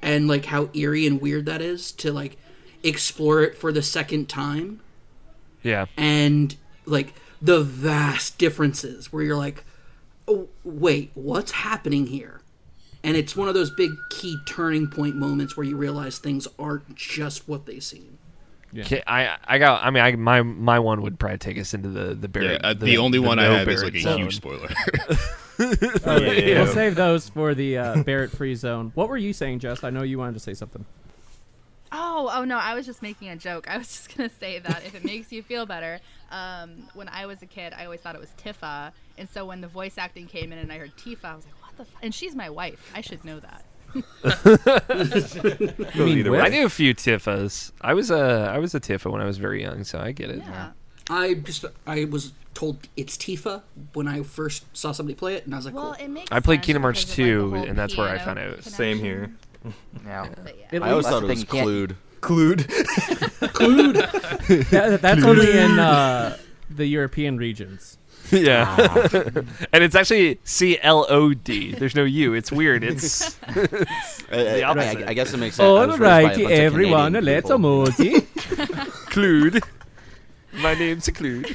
and 0.00 0.26
like 0.28 0.46
how 0.46 0.70
eerie 0.74 1.06
and 1.06 1.20
weird 1.20 1.46
that 1.46 1.60
is 1.60 1.92
to 1.92 2.12
like 2.12 2.38
explore 2.82 3.42
it 3.42 3.56
for 3.56 3.72
the 3.72 3.82
second 3.82 4.28
time, 4.28 4.80
Yeah. 5.62 5.86
and 5.96 6.56
like 6.86 7.14
the 7.42 7.60
vast 7.62 8.38
differences 8.38 9.12
where 9.12 9.22
you're 9.22 9.36
like, 9.36 9.64
oh 10.26 10.48
wait, 10.64 11.10
what's 11.14 11.52
happening 11.52 12.06
here? 12.06 12.40
And 13.02 13.16
it's 13.18 13.36
one 13.36 13.48
of 13.48 13.54
those 13.54 13.70
big 13.70 13.90
key 14.10 14.38
turning 14.46 14.88
point 14.88 15.14
moments 15.16 15.56
where 15.56 15.66
you 15.66 15.76
realize 15.76 16.18
things 16.18 16.48
aren't 16.58 16.94
just 16.94 17.46
what 17.46 17.66
they 17.66 17.78
seem. 17.80 18.13
Okay, 18.80 19.02
I 19.06 19.36
I 19.44 19.58
got. 19.58 19.84
I 19.84 19.90
mean, 19.90 20.02
I 20.02 20.12
my 20.16 20.42
my 20.42 20.78
one 20.78 21.02
would 21.02 21.18
probably 21.18 21.38
take 21.38 21.58
us 21.58 21.74
into 21.74 21.88
the 21.88 22.14
the 22.14 22.28
Yeah, 22.40 22.58
Barrett. 22.58 22.64
uh, 22.64 22.74
the, 22.74 22.98
only 22.98 23.18
one 23.18 23.38
I 23.38 23.44
no 23.48 23.56
have 23.58 23.68
is 23.68 23.82
like 23.82 23.94
a 23.94 24.00
zone. 24.00 24.18
huge 24.18 24.36
spoiler. 24.36 24.68
Oh, 25.56 25.70
yeah, 26.20 26.32
Yeah. 26.32 26.62
We'll 26.64 26.72
save 26.74 26.96
those 26.96 27.28
for 27.28 27.54
the 27.54 27.78
uh, 27.78 28.02
Barrett 28.02 28.32
free 28.32 28.56
zone. 28.56 28.90
What 28.96 29.08
were 29.08 29.16
you 29.16 29.32
saying, 29.32 29.60
Jess? 29.60 29.84
I 29.84 29.90
know 29.90 30.02
you 30.02 30.18
wanted 30.18 30.34
to 30.34 30.40
say 30.40 30.52
something. 30.54 30.84
Oh, 31.92 32.28
oh 32.34 32.44
no! 32.44 32.58
I 32.58 32.74
was 32.74 32.86
just 32.86 33.02
making 33.02 33.28
a 33.28 33.36
joke. 33.36 33.70
I 33.70 33.78
was 33.78 33.86
just 33.92 34.16
gonna 34.16 34.30
say 34.30 34.58
that 34.58 34.82
if 34.84 34.96
it 34.96 35.04
makes 35.04 35.30
you 35.30 35.44
feel 35.44 35.64
better, 35.64 36.00
um, 36.32 36.88
when 36.94 37.08
I 37.08 37.26
was 37.26 37.40
a 37.42 37.46
kid, 37.46 37.72
I 37.72 37.84
always 37.84 38.00
thought 38.00 38.16
it 38.16 38.20
was 38.20 38.30
Tifa, 38.42 38.90
and 39.16 39.28
so 39.28 39.44
when 39.46 39.60
the 39.60 39.68
voice 39.68 39.96
acting 39.96 40.26
came 40.26 40.52
in 40.52 40.58
and 40.58 40.72
I 40.72 40.78
heard 40.78 40.96
Tifa, 40.96 41.24
I 41.24 41.36
was 41.36 41.44
like, 41.44 41.54
"What 41.62 41.76
the?" 41.76 41.82
F-? 41.84 42.02
And 42.02 42.12
she's 42.12 42.34
my 42.34 42.50
wife. 42.50 42.90
I 42.92 43.00
should 43.00 43.24
know 43.24 43.38
that. 43.38 43.64
Goes 44.22 44.56
either 46.16 46.30
Whip? 46.30 46.42
I 46.42 46.48
knew 46.48 46.66
a 46.66 46.70
few 46.70 46.94
Tiffas. 46.94 47.72
I 47.80 47.94
was 47.94 48.10
a 48.10 48.50
I 48.52 48.58
was 48.58 48.74
a 48.74 48.80
Tifa 48.80 49.10
when 49.10 49.20
I 49.20 49.24
was 49.24 49.38
very 49.38 49.62
young, 49.62 49.84
so 49.84 49.98
I 49.98 50.12
get 50.12 50.30
it. 50.30 50.38
Yeah. 50.38 50.70
I 51.10 51.34
just 51.34 51.64
I 51.86 52.04
was 52.06 52.32
told 52.54 52.88
it's 52.96 53.16
Tifa 53.16 53.62
when 53.92 54.08
I 54.08 54.22
first 54.22 54.64
saw 54.76 54.92
somebody 54.92 55.14
play 55.16 55.34
it, 55.34 55.44
and 55.44 55.54
I 55.54 55.58
was 55.58 55.66
like, 55.66 55.74
Well, 55.74 55.94
cool. 55.94 56.04
it 56.04 56.08
makes. 56.08 56.32
I 56.32 56.40
played 56.40 56.62
Kingdom 56.62 56.82
Hearts 56.82 57.04
because 57.04 57.18
of, 57.18 57.52
like, 57.52 57.64
2, 57.64 57.68
and 57.68 57.78
that's 57.78 57.96
where 57.96 58.08
I 58.08 58.18
found 58.18 58.38
out. 58.38 58.64
Same 58.64 58.98
here. 58.98 59.32
Yeah. 60.04 60.28
Yeah. 60.72 60.78
I 60.82 60.90
always 60.90 61.06
thought 61.06 61.22
it 61.22 61.28
was 61.28 61.44
thing, 61.44 61.62
you 61.64 61.88
Clued. 62.20 62.66
Clued. 63.52 63.94
That, 64.70 65.00
that's 65.00 65.24
only 65.24 65.58
in 65.58 65.78
uh, 65.78 66.36
the 66.70 66.86
European 66.86 67.36
regions. 67.36 67.98
Yeah. 68.32 68.74
and 69.72 69.84
it's 69.84 69.94
actually 69.94 70.38
C 70.44 70.78
L 70.80 71.06
O 71.08 71.34
D. 71.34 71.74
There's 71.74 71.94
no 71.94 72.04
U. 72.04 72.34
It's 72.34 72.50
weird. 72.50 72.82
It's 72.84 73.36
I, 73.46 73.50
I- 74.32 74.62
opposite. 74.62 75.06
I, 75.06 75.10
I 75.10 75.14
guess 75.14 75.32
it 75.32 75.36
makes 75.38 75.56
sense. 75.56 75.66
I 75.66 75.86
was 75.86 75.98
raised 75.98 76.00
by 76.00 76.20
a 76.20 76.24
Alrighty, 76.24 76.32
bunch 76.34 76.44
of 76.44 76.50
everyone, 76.50 77.12
Canadian 77.14 77.34
let's 77.34 77.46
people. 77.48 77.58
emoji. 77.58 78.20
Clued. 79.10 79.62
My 80.62 80.74
name's 80.74 81.06
Clued. 81.08 81.54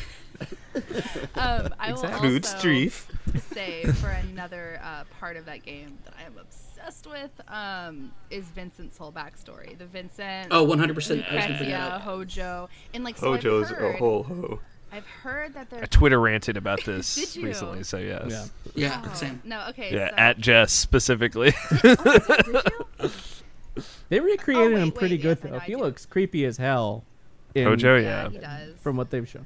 Um, 1.35 1.73
I 1.79 1.91
will 1.93 2.03
Clued 2.03 2.45
also 2.45 2.57
Streef. 2.57 3.05
say 3.53 3.83
for 3.93 4.09
another 4.09 4.79
uh, 4.83 5.03
part 5.19 5.37
of 5.37 5.45
that 5.45 5.63
game 5.63 5.97
that 6.05 6.13
I 6.19 6.23
am 6.25 6.33
obsessed 6.39 7.07
with 7.07 7.31
um, 7.47 8.11
is 8.29 8.45
Vincent's 8.45 8.97
whole 8.97 9.11
backstory. 9.11 9.77
The 9.77 9.85
Vincent. 9.85 10.47
Oh, 10.51 10.65
100%. 10.65 10.69
I 10.89 10.91
was 10.93 11.07
gonna 11.07 11.23
bring 11.23 11.39
that 11.39 11.59
Krexia, 11.59 11.79
up. 11.95 12.01
Hojo, 12.01 12.69
and 12.93 13.03
like 13.03 13.17
so 13.17 13.35
Hojo's 13.35 13.67
I've 13.71 13.77
a 13.77 13.81
heard, 13.81 13.95
whole 13.99 14.23
ho. 14.23 14.59
I've 14.91 15.05
heard 15.05 15.53
that 15.53 15.67
I 15.71 15.75
they're 15.77 15.85
Twitter 15.87 16.19
ranted 16.19 16.57
about 16.57 16.83
this 16.83 17.37
recently, 17.41 17.83
so 17.83 17.97
yes. 17.97 18.25
Yeah. 18.29 18.45
Yeah, 18.75 19.05
Oh, 19.09 19.13
same. 19.13 19.41
No, 19.45 19.67
okay. 19.69 19.93
Yeah, 19.93 20.09
so, 20.09 20.15
at 20.17 20.37
Jess 20.39 20.71
specifically. 20.73 21.53
Oh, 21.83 21.95
did 21.95 22.63
you? 23.03 23.09
They 24.09 24.19
recreated 24.19 24.63
Oh, 24.71 24.73
wait, 24.75 24.81
him 24.81 24.91
pretty 24.91 25.15
wait, 25.15 25.21
good 25.21 25.39
yes, 25.43 25.51
though. 25.51 25.59
He 25.59 25.75
looks 25.75 26.05
creepy 26.05 26.43
as 26.45 26.57
hell. 26.57 27.03
in- 27.55 27.65
Hojo, 27.65 27.97
Yeah, 27.97 28.23
yeah. 28.23 28.29
he 28.29 28.37
does. 28.39 28.75
From 28.81 28.97
what 28.97 29.09
they've 29.11 29.27
shown. 29.29 29.45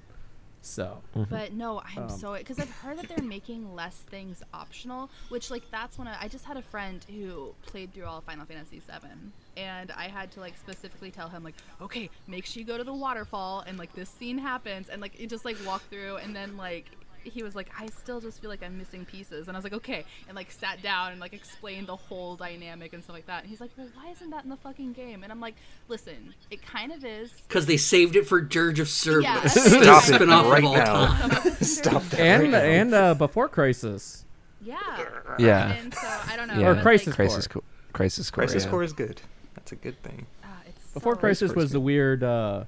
So. 0.64 1.02
But 1.14 1.52
no, 1.52 1.82
I'm 1.82 2.04
Um, 2.04 2.10
so 2.10 2.34
because 2.38 2.58
I've 2.58 2.72
heard 2.72 2.98
that 2.98 3.10
they're 3.10 3.24
making 3.24 3.76
less 3.76 3.98
things 3.98 4.42
optional, 4.54 5.10
which 5.28 5.52
like 5.52 5.70
that's 5.72 5.98
when 5.98 6.08
I, 6.08 6.24
I 6.24 6.28
just 6.30 6.46
had 6.46 6.56
a 6.56 6.62
friend 6.62 7.06
who 7.10 7.54
played 7.66 7.94
through 7.94 8.06
all 8.06 8.22
Final 8.22 8.46
Fantasy 8.46 8.80
VII, 8.80 9.32
and 9.58 9.92
I 9.92 10.08
had 10.08 10.32
to 10.32 10.40
like 10.40 10.58
specifically 10.58 11.12
tell 11.12 11.28
him 11.28 11.44
like, 11.44 11.56
okay, 11.82 12.10
make 12.28 12.46
sure 12.46 12.62
you 12.62 12.66
go 12.66 12.78
to 12.78 12.84
the 12.86 12.94
waterfall 12.94 13.64
and 13.68 13.78
like 13.78 13.94
this 13.94 14.10
scene 14.10 14.38
happens, 14.38 14.88
and 14.88 15.02
like 15.02 15.20
it 15.20 15.30
just 15.30 15.44
like 15.44 15.58
walk 15.66 15.84
through, 15.90 16.16
and 16.18 16.34
then 16.34 16.56
like 16.56 16.86
he 17.24 17.44
was 17.44 17.56
like, 17.56 17.70
I 17.80 17.88
still 17.88 18.20
just 18.22 18.42
feel 18.42 18.50
like 18.50 18.64
I'm 18.64 18.78
missing 18.78 19.06
pieces, 19.06 19.48
and 19.48 19.56
I 19.56 19.58
was 19.58 19.64
like, 19.64 19.74
okay, 19.74 20.06
and 20.28 20.36
like 20.36 20.52
sat 20.52 20.82
down 20.82 21.12
and 21.12 21.20
like 21.22 21.34
explained 21.34 21.88
the 21.88 21.96
whole 21.96 22.36
dynamic 22.36 22.94
and 22.94 23.04
stuff 23.04 23.16
like 23.16 23.28
that, 23.28 23.42
and 23.44 23.50
he's 23.50 23.62
like, 23.62 23.72
well, 23.78 23.88
why 23.96 24.12
isn't 24.12 24.30
that 24.30 24.44
in 24.44 24.50
the 24.50 24.58
fucking 24.58 24.94
game? 24.94 25.24
And 25.24 25.32
I'm 25.32 25.40
like, 25.40 25.56
listen, 25.88 26.34
it 26.52 26.62
kind 26.66 26.92
of 26.92 27.04
is. 27.04 27.32
Because 27.48 27.66
they 27.66 27.78
saved 27.78 28.16
it 28.16 28.28
for 28.28 28.42
Dirge 28.42 28.80
of 28.80 28.88
Cerberus. 28.90 29.24
Yeah. 29.24 29.40
the 29.42 29.50
Stop 29.50 30.04
it 30.04 30.16
spin-off 30.16 30.52
right 30.52 30.64
now. 30.64 31.30
Stop 31.62 32.04
that. 32.10 32.20
and 32.20 32.44
right 32.44 32.52
now. 32.52 32.58
and 32.60 32.94
uh, 32.94 33.14
before 33.16 33.48
Crisis, 33.50 34.26
Yeah. 34.62 34.78
Yeah. 35.40 35.72
And 35.74 35.94
so 35.94 36.08
I 36.28 36.36
don't 36.36 36.48
know. 36.48 36.60
Yeah. 36.60 36.68
Or 36.78 36.82
Crisis 36.82 37.08
like, 37.08 37.18
Core. 37.18 37.26
Crisis 37.28 37.48
Core. 37.48 37.64
Crisis 37.94 38.32
Core. 38.32 38.44
Crisis 38.44 38.64
yeah. 38.66 38.70
Core 38.72 38.84
is 38.84 38.94
good. 38.94 39.22
That's 39.56 39.72
a 39.72 39.76
good 39.76 40.02
thing. 40.04 40.26
it's 40.68 40.94
Before 40.94 41.16
so- 41.16 41.20
Crisis 41.20 41.54
was 41.54 41.72
the 41.72 41.80
weird 41.80 42.24
uh, 42.24 42.64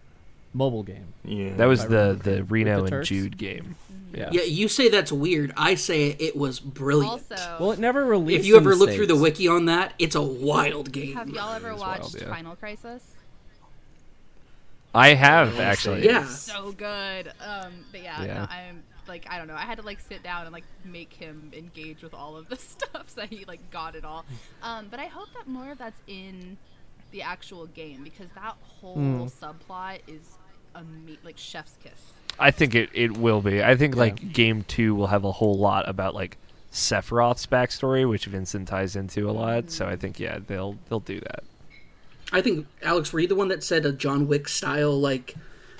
mobile 0.55 0.83
game. 0.83 1.13
Yeah. 1.23 1.53
That 1.55 1.65
was 1.65 1.85
the 1.87 2.19
the 2.21 2.43
Reno 2.45 2.77
the 2.77 2.79
and 2.81 2.87
Turks? 2.89 3.09
Jude 3.09 3.37
game. 3.37 3.75
Yeah. 4.13 4.29
Yeah, 4.31 4.43
you 4.43 4.69
say 4.69 4.87
that's 4.87 5.11
weird. 5.11 5.51
I 5.57 5.75
say 5.75 6.15
it 6.17 6.37
was 6.37 6.59
brilliant. 6.61 7.11
Also, 7.31 7.57
Well, 7.59 7.71
it 7.73 7.79
never 7.79 8.05
released. 8.05 8.39
if 8.39 8.45
you 8.45 8.55
ever 8.55 8.69
the 8.69 8.75
look 8.77 8.91
through 8.91 9.07
the 9.07 9.15
wiki 9.17 9.49
on 9.49 9.65
that, 9.65 9.93
it's 9.99 10.15
a 10.15 10.21
wild 10.21 10.91
game. 10.93 11.15
have 11.15 11.27
y'all 11.29 11.53
ever 11.53 11.75
watched 11.75 12.13
wild, 12.13 12.21
yeah. 12.21 12.29
Final 12.29 12.55
Crisis? 12.55 13.03
I 14.93 15.09
have 15.09 15.59
actually. 15.59 16.05
Yeah. 16.05 16.25
So 16.27 16.71
good. 16.71 17.27
Um, 17.45 17.73
but 17.91 18.01
yeah, 18.03 18.23
Yeah. 18.23 18.33
No, 18.35 18.47
I'm 18.49 18.83
like 19.07 19.27
I 19.29 19.37
don't 19.37 19.47
know. 19.47 19.55
I 19.55 19.63
had 19.63 19.77
to 19.79 19.83
like 19.83 19.99
sit 19.99 20.23
down 20.23 20.43
and 20.45 20.53
like 20.53 20.63
make 20.85 21.11
him 21.11 21.51
engage 21.53 22.01
with 22.01 22.13
all 22.13 22.37
of 22.37 22.47
the 22.47 22.55
stuff 22.71 23.09
so 23.09 23.21
that 23.21 23.29
he 23.29 23.43
like 23.45 23.69
got 23.71 23.95
it 23.95 24.05
all. 24.05 24.25
Um, 24.63 24.87
but 24.89 24.99
I 25.01 25.07
hope 25.07 25.27
that 25.35 25.47
more 25.47 25.71
of 25.71 25.77
that's 25.77 25.99
in 26.07 26.57
the 27.11 27.21
actual 27.21 27.65
game 27.67 28.03
because 28.03 28.27
that 28.35 28.55
whole 28.61 28.95
Hmm. 28.95 29.23
subplot 29.25 29.99
is 30.07 30.37
ama- 30.75 31.17
like 31.23 31.37
chef's 31.37 31.75
kiss. 31.83 31.93
I 32.37 32.51
think 32.51 32.75
it, 32.75 32.89
it 32.93 33.17
will 33.17 33.41
be. 33.41 33.63
I 33.63 33.75
think 33.75 33.95
like 33.95 34.33
game 34.33 34.63
two 34.63 34.93
will 34.95 35.07
have 35.07 35.23
a 35.23 35.31
whole 35.31 35.57
lot 35.57 35.87
about 35.87 36.13
like 36.13 36.37
Sephiroth's 36.71 37.45
backstory, 37.45 38.07
which 38.07 38.25
Vincent 38.25 38.67
ties 38.67 38.95
into 38.95 39.29
a 39.29 39.31
lot. 39.31 39.71
So 39.71 39.85
I 39.87 39.95
think 39.95 40.19
yeah, 40.19 40.39
they'll 40.45 40.77
they'll 40.89 40.99
do 40.99 41.19
that. 41.21 41.43
I 42.33 42.41
think 42.41 42.67
Alex, 42.83 43.13
were 43.13 43.19
you 43.21 43.27
the 43.27 43.35
one 43.35 43.47
that 43.49 43.63
said 43.63 43.85
a 43.85 43.91
John 43.93 44.27
Wick 44.27 44.49
style 44.49 44.99
like 44.99 45.35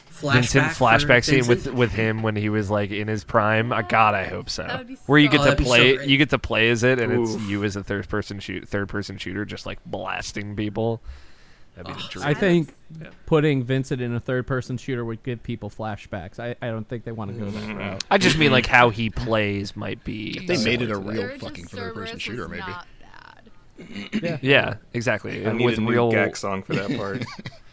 flashback? 0.09 0.33
Vincent 0.33 0.65
flashback 0.67 1.25
scene 1.25 1.39
with 1.39 1.47
Vincent? 1.63 1.75
with 1.75 1.91
him 1.91 2.21
when 2.23 2.37
he 2.37 2.47
was 2.47 2.69
like 2.69 2.91
in 2.91 3.09
his 3.09 3.25
prime. 3.25 3.73
Uh, 3.73 3.81
God, 3.81 4.15
I 4.15 4.23
hope 4.25 4.49
so. 4.49 4.63
That 4.63 4.77
would 4.77 4.87
be 4.87 4.95
Where 5.07 5.19
you 5.19 5.27
get 5.27 5.41
Oh, 5.41 5.43
to 5.43 5.49
that'd 5.49 5.65
so 5.65 5.69
play, 5.73 6.05
you 6.05 6.17
get 6.17 6.29
to 6.29 6.39
play 6.39 6.69
as 6.69 6.83
it, 6.83 6.99
and 6.99 7.11
it's 7.27 7.35
you 7.41 7.63
as 7.65 7.75
a 7.75 7.83
third 7.83 8.07
person 8.07 8.39
shoot 8.39 8.65
third 8.69 8.87
person 8.87 9.17
shooter, 9.17 9.43
just 9.43 9.65
like 9.65 9.79
blasting 9.85 10.55
people. 10.55 11.01
That'd 11.75 11.95
be 11.95 12.01
the 12.01 12.07
dream. 12.09 12.25
I 12.25 12.33
think 12.33 12.73
Yeah. 12.99 13.09
putting 13.25 13.63
Vincent 13.63 14.01
in 14.01 14.15
a 14.15 14.19
third-person 14.19 14.77
shooter 14.77 15.03
would 15.03 15.23
give 15.23 15.43
people 15.43 15.69
flashbacks. 15.69 16.39
I, 16.39 16.55
I 16.61 16.69
don't 16.69 16.87
think 16.87 17.03
they 17.03 17.11
want 17.11 17.33
to 17.33 17.37
go 17.37 17.49
that 17.49 17.63
mm. 17.63 17.77
route. 17.77 18.03
I 18.09 18.17
just 18.17 18.37
mean 18.37 18.51
like 18.51 18.65
how 18.65 18.89
he 18.89 19.09
plays 19.09 19.75
might 19.75 20.03
be. 20.03 20.37
If 20.37 20.47
they 20.47 20.63
made 20.63 20.81
it 20.81 20.91
a 20.91 20.97
real 20.97 21.27
that. 21.27 21.39
fucking 21.41 21.65
third-person 21.65 22.19
shooter, 22.19 22.47
maybe. 22.47 22.61
Not 22.61 22.87
bad. 23.01 24.39
Yeah, 24.41 24.75
exactly. 24.93 25.45
I 25.45 25.49
and 25.49 25.57
need 25.57 25.65
with 25.65 25.77
a 25.77 25.81
new 25.81 25.91
real 25.91 26.11
gag 26.11 26.37
song 26.37 26.63
for 26.63 26.75
that 26.75 26.95
part. 26.97 27.25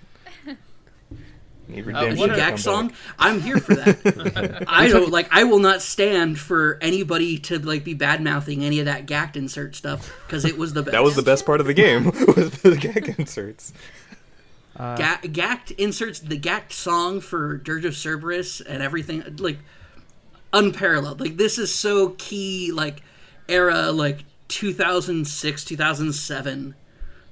need 1.72 1.80
A 1.80 1.84
redemption 1.84 2.16
new 2.16 2.28
to 2.28 2.36
gag 2.36 2.58
song. 2.58 2.92
I'm 3.18 3.40
here 3.40 3.58
for 3.58 3.74
that. 3.74 4.64
I 4.68 4.88
don't 4.88 5.10
like. 5.10 5.28
I 5.30 5.44
will 5.44 5.58
not 5.58 5.82
stand 5.82 6.38
for 6.38 6.78
anybody 6.80 7.38
to 7.38 7.58
like 7.58 7.84
be 7.84 7.94
bad 7.94 8.22
mouthing 8.22 8.64
any 8.64 8.78
of 8.80 8.86
that 8.86 9.06
Gackt 9.06 9.36
insert 9.36 9.74
stuff 9.74 10.12
because 10.26 10.44
it 10.44 10.56
was 10.56 10.72
the 10.72 10.82
best. 10.82 10.92
That 10.92 11.02
was 11.02 11.16
the 11.16 11.22
best 11.22 11.46
part 11.46 11.60
of 11.60 11.66
the 11.66 11.74
game. 11.74 12.04
was 12.36 12.50
the 12.62 12.76
gag 12.76 13.14
inserts. 13.18 13.72
Uh, 14.76 14.96
Ga- 14.96 15.20
Gackt 15.22 15.72
inserts 15.72 16.20
the 16.20 16.38
Gackt 16.38 16.72
song 16.72 17.20
for 17.20 17.58
Dirge 17.58 17.84
of 17.84 17.94
Cerberus 17.94 18.60
and 18.60 18.82
everything 18.82 19.22
like 19.38 19.58
unparalleled. 20.52 21.20
Like 21.20 21.36
this 21.36 21.58
is 21.58 21.74
so 21.74 22.10
key. 22.18 22.72
Like 22.72 23.02
era 23.48 23.90
like 23.92 24.24
2006 24.48 25.64
2007. 25.64 26.74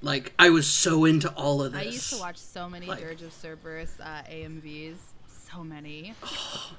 Like 0.02 0.32
I 0.38 0.50
was 0.50 0.66
so 0.66 1.04
into 1.04 1.30
all 1.32 1.62
of 1.62 1.72
this. 1.72 1.80
I 1.80 1.84
used 1.84 2.10
to 2.14 2.18
watch 2.20 2.38
so 2.38 2.68
many 2.70 2.86
Like- 2.86 3.00
Dirge 3.00 3.22
of 3.22 3.32
Cerberus 3.32 3.98
uh, 4.00 4.22
AMVs. 4.30 4.96
So 5.52 5.64
many. 5.64 6.14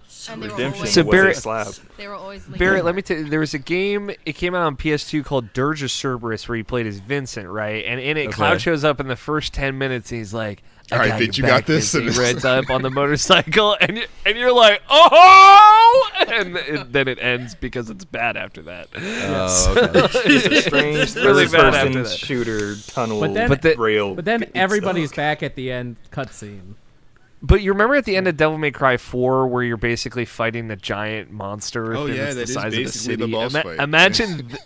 So 0.08 0.34
and 0.34 0.44
they 0.44 0.48
were 0.50 0.54
Redemption 0.54 0.76
always, 0.82 0.94
So 0.94 1.04
was 1.04 1.12
Barrett- 1.12 1.38
a 1.38 1.42
slap. 1.42 1.68
they 1.98 2.08
were 2.08 2.14
always 2.14 2.44
linked 2.46 2.60
Barrett, 2.60 2.86
let 2.86 2.94
me 2.96 3.02
tell 3.02 3.18
you, 3.18 3.28
there 3.30 3.40
was 3.40 3.54
a 3.56 3.60
game. 3.60 4.12
It 4.26 4.34
came 4.34 4.54
out 4.54 4.62
on 4.68 4.78
PS2 4.78 5.26
called 5.26 5.52
Dirge 5.54 5.82
of 5.82 5.90
Cerberus, 5.90 6.48
where 6.48 6.56
he 6.58 6.64
played 6.64 6.86
as 6.86 7.00
Vincent, 7.00 7.48
right? 7.50 7.84
And 7.86 8.00
in 8.00 8.18
it, 8.18 8.28
Okay. 8.28 8.32
Cloud 8.34 8.62
shows 8.62 8.84
up 8.84 9.00
in 9.00 9.08
the 9.08 9.16
first 9.16 9.52
ten 9.54 9.78
minutes. 9.80 10.12
And 10.12 10.20
he's 10.20 10.34
like, 10.34 10.62
I 10.62 10.71
All 10.92 11.00
right, 11.00 11.10
got 11.10 11.20
Vince, 11.20 11.38
you 11.38 11.44
got 11.46 11.66
this." 11.66 11.94
Vince." 11.94 12.16
He 12.16 12.22
rides 12.22 12.46
up 12.46 12.70
on 12.70 12.82
the 12.82 12.90
motorcycle, 12.90 13.78
and 13.82 13.98
you, 13.98 14.06
and 14.26 14.38
you're 14.38 14.52
like, 14.54 14.82
oh, 14.90 16.10
and 16.28 16.58
it, 16.58 16.92
then 16.92 17.08
it 17.08 17.18
ends 17.22 17.56
because 17.56 17.90
it's 17.90 18.06
bad 18.06 18.38
after 18.38 18.62
that. 18.64 18.88
Oh, 18.96 19.76
okay. 19.78 20.20
It's 20.26 20.46
a 20.48 20.62
strange 20.62 20.98
It's 21.00 21.16
really 21.16 21.48
bad 21.48 21.74
after 21.74 21.94
third-person 21.94 22.04
that. 22.04 22.10
shooter 22.12 22.76
tunnel 22.88 23.20
But 23.22 23.34
then- 23.34 23.50
But 23.50 23.62
the- 23.62 23.76
rail. 23.78 24.16
But 24.16 24.26
then 24.26 24.50
everybody's 24.56 25.12
oh, 25.14 25.16
back 25.16 25.44
at 25.44 25.56
the 25.56 25.72
end 25.72 25.96
cutscene. 26.12 26.76
But 27.44 27.64
you 27.64 27.72
remember 27.72 27.96
at 27.96 28.06
the 28.06 28.16
end 28.16 28.28
of 28.28 28.38
Devil 28.38 28.60
May 28.60 28.70
Cry 28.70 28.98
4 28.98 29.48
where 29.48 29.64
you're 29.64 29.76
basically 29.76 30.26
fighting 30.26 30.68
the 30.68 30.76
giant 30.76 31.32
monster 31.32 31.96
Oh, 31.96 32.06
thing 32.06 32.16
yeah, 32.18 32.34
that's 32.34 32.36
the 32.36 32.40
that 32.40 32.44
is 32.50 32.54
size 32.54 32.66
of 32.66 32.72
the 32.72 32.84
basically 32.84 33.16
the 33.16 33.22
city? 33.24 33.32
boss 33.32 33.54
Ima- 33.56 33.64
fight. 33.64 33.80
Imagine 33.80 34.48
th- 34.48 34.62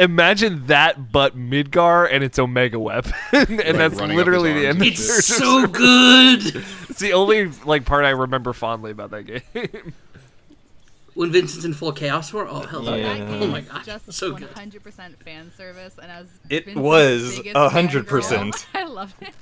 imagine 0.00 0.66
that 0.66 1.12
but 1.12 1.36
Midgar 1.36 2.08
and 2.10 2.24
it's 2.24 2.38
Omega 2.38 2.78
Weapon 2.78 3.12
and 3.32 3.78
that's 3.78 3.94
literally 4.00 4.52
the 4.52 4.66
end 4.66 4.82
It's 4.82 5.08
of 5.08 5.24
so 5.24 5.66
good. 5.66 6.64
It's 6.90 6.98
the 6.98 7.12
only 7.12 7.46
like 7.64 7.84
part 7.84 8.04
I 8.04 8.10
remember 8.10 8.52
fondly 8.52 8.90
about 8.90 9.10
that 9.12 9.22
game. 9.22 9.42
when 11.14 11.30
Vincent's 11.32 11.64
in 11.64 11.72
full 11.74 11.92
chaos 11.92 12.32
war. 12.32 12.46
Oh 12.48 12.60
hell 12.60 12.84
Yeah. 12.84 12.96
yeah! 12.96 13.24
That 13.24 13.42
Oh 13.42 13.46
my 13.46 13.60
god, 13.60 13.84
just 13.84 14.12
so 14.12 14.32
100% 14.34 14.38
good. 14.38 15.16
fan 15.24 15.52
service, 15.56 15.94
and 16.02 16.10
as 16.10 16.26
It 16.50 16.64
Vincent's 16.66 16.80
was 16.84 17.36
biggest 17.38 17.56
a 17.56 17.58
fangirl, 17.60 17.70
hundred 17.70 18.06
percent. 18.06 18.66
I 18.74 18.84
love 18.84 19.14
it. 19.20 19.34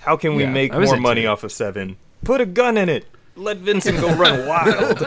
How 0.00 0.16
can 0.16 0.34
we 0.34 0.42
Yeah, 0.44 0.50
make 0.50 0.72
more 0.72 0.96
money 0.96 1.24
it. 1.24 1.26
off 1.26 1.44
of 1.44 1.52
Seven? 1.52 1.96
Put 2.24 2.40
a 2.40 2.46
gun 2.46 2.76
in 2.76 2.88
it. 2.88 3.06
Let 3.36 3.58
Vincent 3.58 4.00
go 4.00 4.12
run 4.14 4.46
wild. 4.46 4.98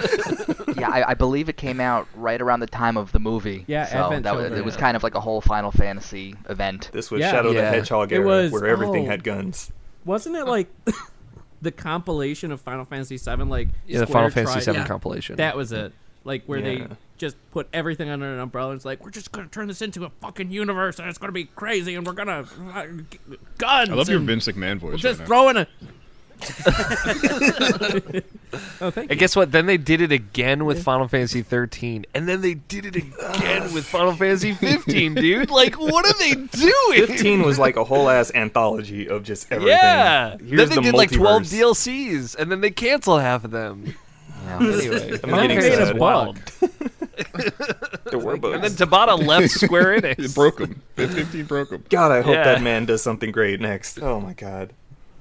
Yeah, 0.89 0.89
I, 1.07 1.11
I 1.11 1.13
believe 1.13 1.49
it 1.49 1.57
came 1.57 1.79
out 1.79 2.07
right 2.15 2.41
around 2.41 2.59
the 2.59 2.67
time 2.67 2.97
of 2.97 3.11
the 3.11 3.19
movie. 3.19 3.65
Yeah, 3.67 3.85
so 3.85 3.97
Advent 4.05 4.23
that 4.23 4.35
was, 4.35 4.43
Children. 4.43 4.59
it 4.61 4.65
was 4.65 4.75
kind 4.77 4.95
of 4.97 5.03
like 5.03 5.15
a 5.15 5.19
whole 5.19 5.41
Final 5.41 5.71
Fantasy 5.71 6.35
event. 6.49 6.89
This 6.93 7.09
was 7.11 7.21
Yeah. 7.21 7.31
Shadow 7.31 7.51
Yeah. 7.51 7.61
the 7.61 7.77
Hedgehog 7.77 8.11
It 8.11 8.15
era, 8.15 8.25
was- 8.27 8.51
where 8.51 8.67
everything 8.67 9.05
oh. 9.07 9.09
had 9.09 9.23
guns. 9.23 9.71
Wasn't 10.05 10.35
it 10.35 10.45
like 10.45 10.67
the 11.61 11.71
compilation 11.71 12.51
of 12.51 12.61
Final 12.61 12.85
Fantasy 12.85 13.17
VII? 13.17 13.43
Like 13.43 13.69
yeah, 13.87 13.99
the 13.99 14.05
Square 14.07 14.07
Final 14.07 14.29
Fantasy 14.31 14.61
tried- 14.65 14.73
VII 14.73 14.79
Yeah. 14.81 14.87
compilation. 14.87 15.35
That 15.37 15.55
was 15.57 15.71
it. 15.71 15.93
Like 16.25 16.43
where 16.45 16.59
Yeah. 16.59 16.65
they 16.87 16.95
just 17.17 17.35
put 17.51 17.67
everything 17.73 18.09
under 18.09 18.33
an 18.33 18.39
umbrella. 18.39 18.71
and 18.71 18.77
It's 18.77 18.85
like 18.85 19.03
we're 19.03 19.11
just 19.11 19.31
gonna 19.31 19.47
turn 19.47 19.67
this 19.67 19.81
into 19.81 20.03
a 20.05 20.09
fucking 20.21 20.51
universe, 20.51 20.99
and 20.99 21.07
it's 21.09 21.17
gonna 21.17 21.31
be 21.31 21.45
crazy, 21.45 21.95
and 21.95 22.05
we're 22.05 22.13
gonna 22.13 22.45
uh, 22.73 22.85
guns. 23.57 23.89
I 23.89 23.93
love 23.93 24.09
your 24.09 24.19
Vince 24.19 24.47
McMahon 24.47 24.77
voice. 24.79 24.99
Just 24.99 25.19
right 25.19 25.23
now. 25.23 25.25
throw 25.27 25.49
in 25.49 25.57
a. 25.57 25.67
oh, 28.81 28.91
thank 28.91 28.97
and 28.97 29.09
you. 29.11 29.15
guess 29.15 29.35
what? 29.35 29.51
Then 29.51 29.65
they 29.65 29.77
did 29.77 30.01
it 30.01 30.11
again 30.11 30.65
with 30.65 30.83
Final 30.83 31.07
Fantasy 31.07 31.41
13, 31.41 32.05
and 32.13 32.27
then 32.27 32.41
they 32.41 32.53
did 32.55 32.85
it 32.85 32.95
again 32.95 33.73
with 33.73 33.85
Final 33.85 34.13
Fantasy 34.13 34.53
15, 34.55 35.15
dude. 35.15 35.49
Like, 35.49 35.75
what 35.79 36.05
are 36.05 36.17
they 36.19 36.33
doing? 36.35 37.07
15 37.07 37.43
was 37.43 37.59
like 37.59 37.75
a 37.77 37.83
whole 37.83 38.09
ass 38.09 38.31
anthology 38.35 39.07
of 39.07 39.23
just 39.23 39.51
everything. 39.51 39.75
Yeah. 39.77 40.37
Here's 40.37 40.49
then 40.59 40.69
they 40.69 40.75
the 40.75 40.81
did 40.81 40.93
like 40.93 41.11
12. 41.11 41.43
DLCs, 41.43 42.35
and 42.35 42.51
then 42.51 42.61
they 42.61 42.71
canceled 42.71 43.21
half 43.21 43.43
of 43.43 43.51
them. 43.51 43.95
Anyway, 44.49 45.11
I'm 45.13 45.19
Final 45.19 45.41
getting 45.47 45.61
Fantasy 45.61 45.75
sad. 45.85 45.95
is 45.95 45.99
wild. 46.01 46.35
There 48.09 48.19
were 48.19 48.35
bugs. 48.37 48.55
And 48.55 48.63
then 48.63 48.71
Tabata 48.71 49.17
left 49.25 49.51
Square 49.51 50.01
Enix. 50.01 50.19
It 50.19 50.35
broke 50.35 50.59
him. 50.59 50.81
15 50.97 51.45
broke 51.45 51.71
him. 51.71 51.83
God, 51.89 52.11
I 52.11 52.21
hope 52.21 52.33
Yeah. 52.35 52.43
that 52.43 52.61
man 52.61 52.85
does 52.85 53.01
something 53.01 53.31
great 53.31 53.61
next. 53.61 53.99
Oh 54.01 54.19
my 54.19 54.33
god. 54.33 54.73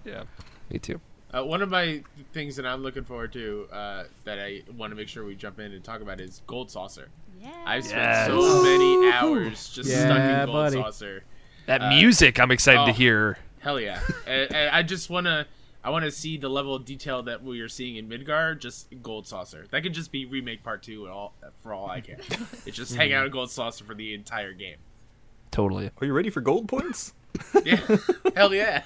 Yeah, 0.05 0.25
me 0.70 0.81
too. 0.81 1.01
Uh, 1.35 1.43
one 1.45 1.62
of 1.62 1.70
my 1.70 2.03
things 2.33 2.57
that 2.57 2.66
I'm 2.66 2.83
looking 2.83 3.05
forward 3.05 3.33
to 3.33 3.66
uh, 3.72 4.05
that 4.24 4.39
I 4.39 4.62
want 4.76 4.91
to 4.91 4.97
make 4.97 5.09
sure 5.09 5.24
we 5.24 5.35
jump 5.35 5.59
in 5.59 5.72
and 5.72 5.83
talk 5.83 6.01
about 6.03 6.20
is 6.20 6.43
Gold 6.47 6.70
Saucer. 6.70 7.09
Yeah. 7.41 7.51
I've 7.64 7.85
spent 7.85 8.03
Yes. 8.03 8.26
so 8.26 8.62
many 8.62 9.11
hours 9.11 9.68
just 9.70 9.91
stuck 9.91 10.18
in 10.18 10.47
Gold 10.47 10.53
buddy. 10.53 10.76
Saucer. 10.76 11.24
That 11.66 11.80
Uh, 11.83 11.89
music, 11.91 12.39
I'm 12.39 12.51
excited 12.51 12.85
to 12.85 12.91
oh. 12.91 12.95
hear. 12.95 13.39
Hell 13.61 13.80
yeah! 13.80 14.01
and, 14.26 14.53
and 14.55 14.70
I 14.76 14.83
just 14.83 15.09
wanna, 15.09 15.47
I 15.85 15.91
want 15.91 16.05
to 16.05 16.11
see 16.11 16.37
the 16.37 16.49
level 16.51 16.74
of 16.74 16.85
detail 16.85 17.22
that 17.22 17.43
we 17.43 17.61
are 17.61 17.68
seeing 17.68 17.97
in 17.97 18.09
Midgar. 18.09 18.59
Just 18.59 18.89
Gold 19.03 19.26
Saucer. 19.26 19.66
That 19.70 19.83
could 19.83 19.95
just 19.95 20.12
be 20.12 20.26
remake 20.26 20.62
part 20.62 20.83
two. 20.83 21.05
and 21.05 21.12
All 21.12 21.33
for 21.62 21.72
all 21.72 21.89
I 21.89 22.01
care. 22.01 22.18
it's 22.66 22.76
just 22.76 22.95
hang 22.95 23.12
out 23.12 23.24
in 23.24 23.33
Gold 23.33 23.51
Saucer 23.51 23.85
for 23.85 23.95
the 23.95 24.12
entire 24.14 24.53
game. 24.53 24.76
Totally. 25.51 25.91
Are 26.01 26.07
you 26.07 26.12
ready 26.12 26.30
for 26.30 26.41
gold 26.41 26.66
points? 26.68 27.14
Yeah, 27.64 27.80
hell 28.37 28.53
yeah. 28.55 28.83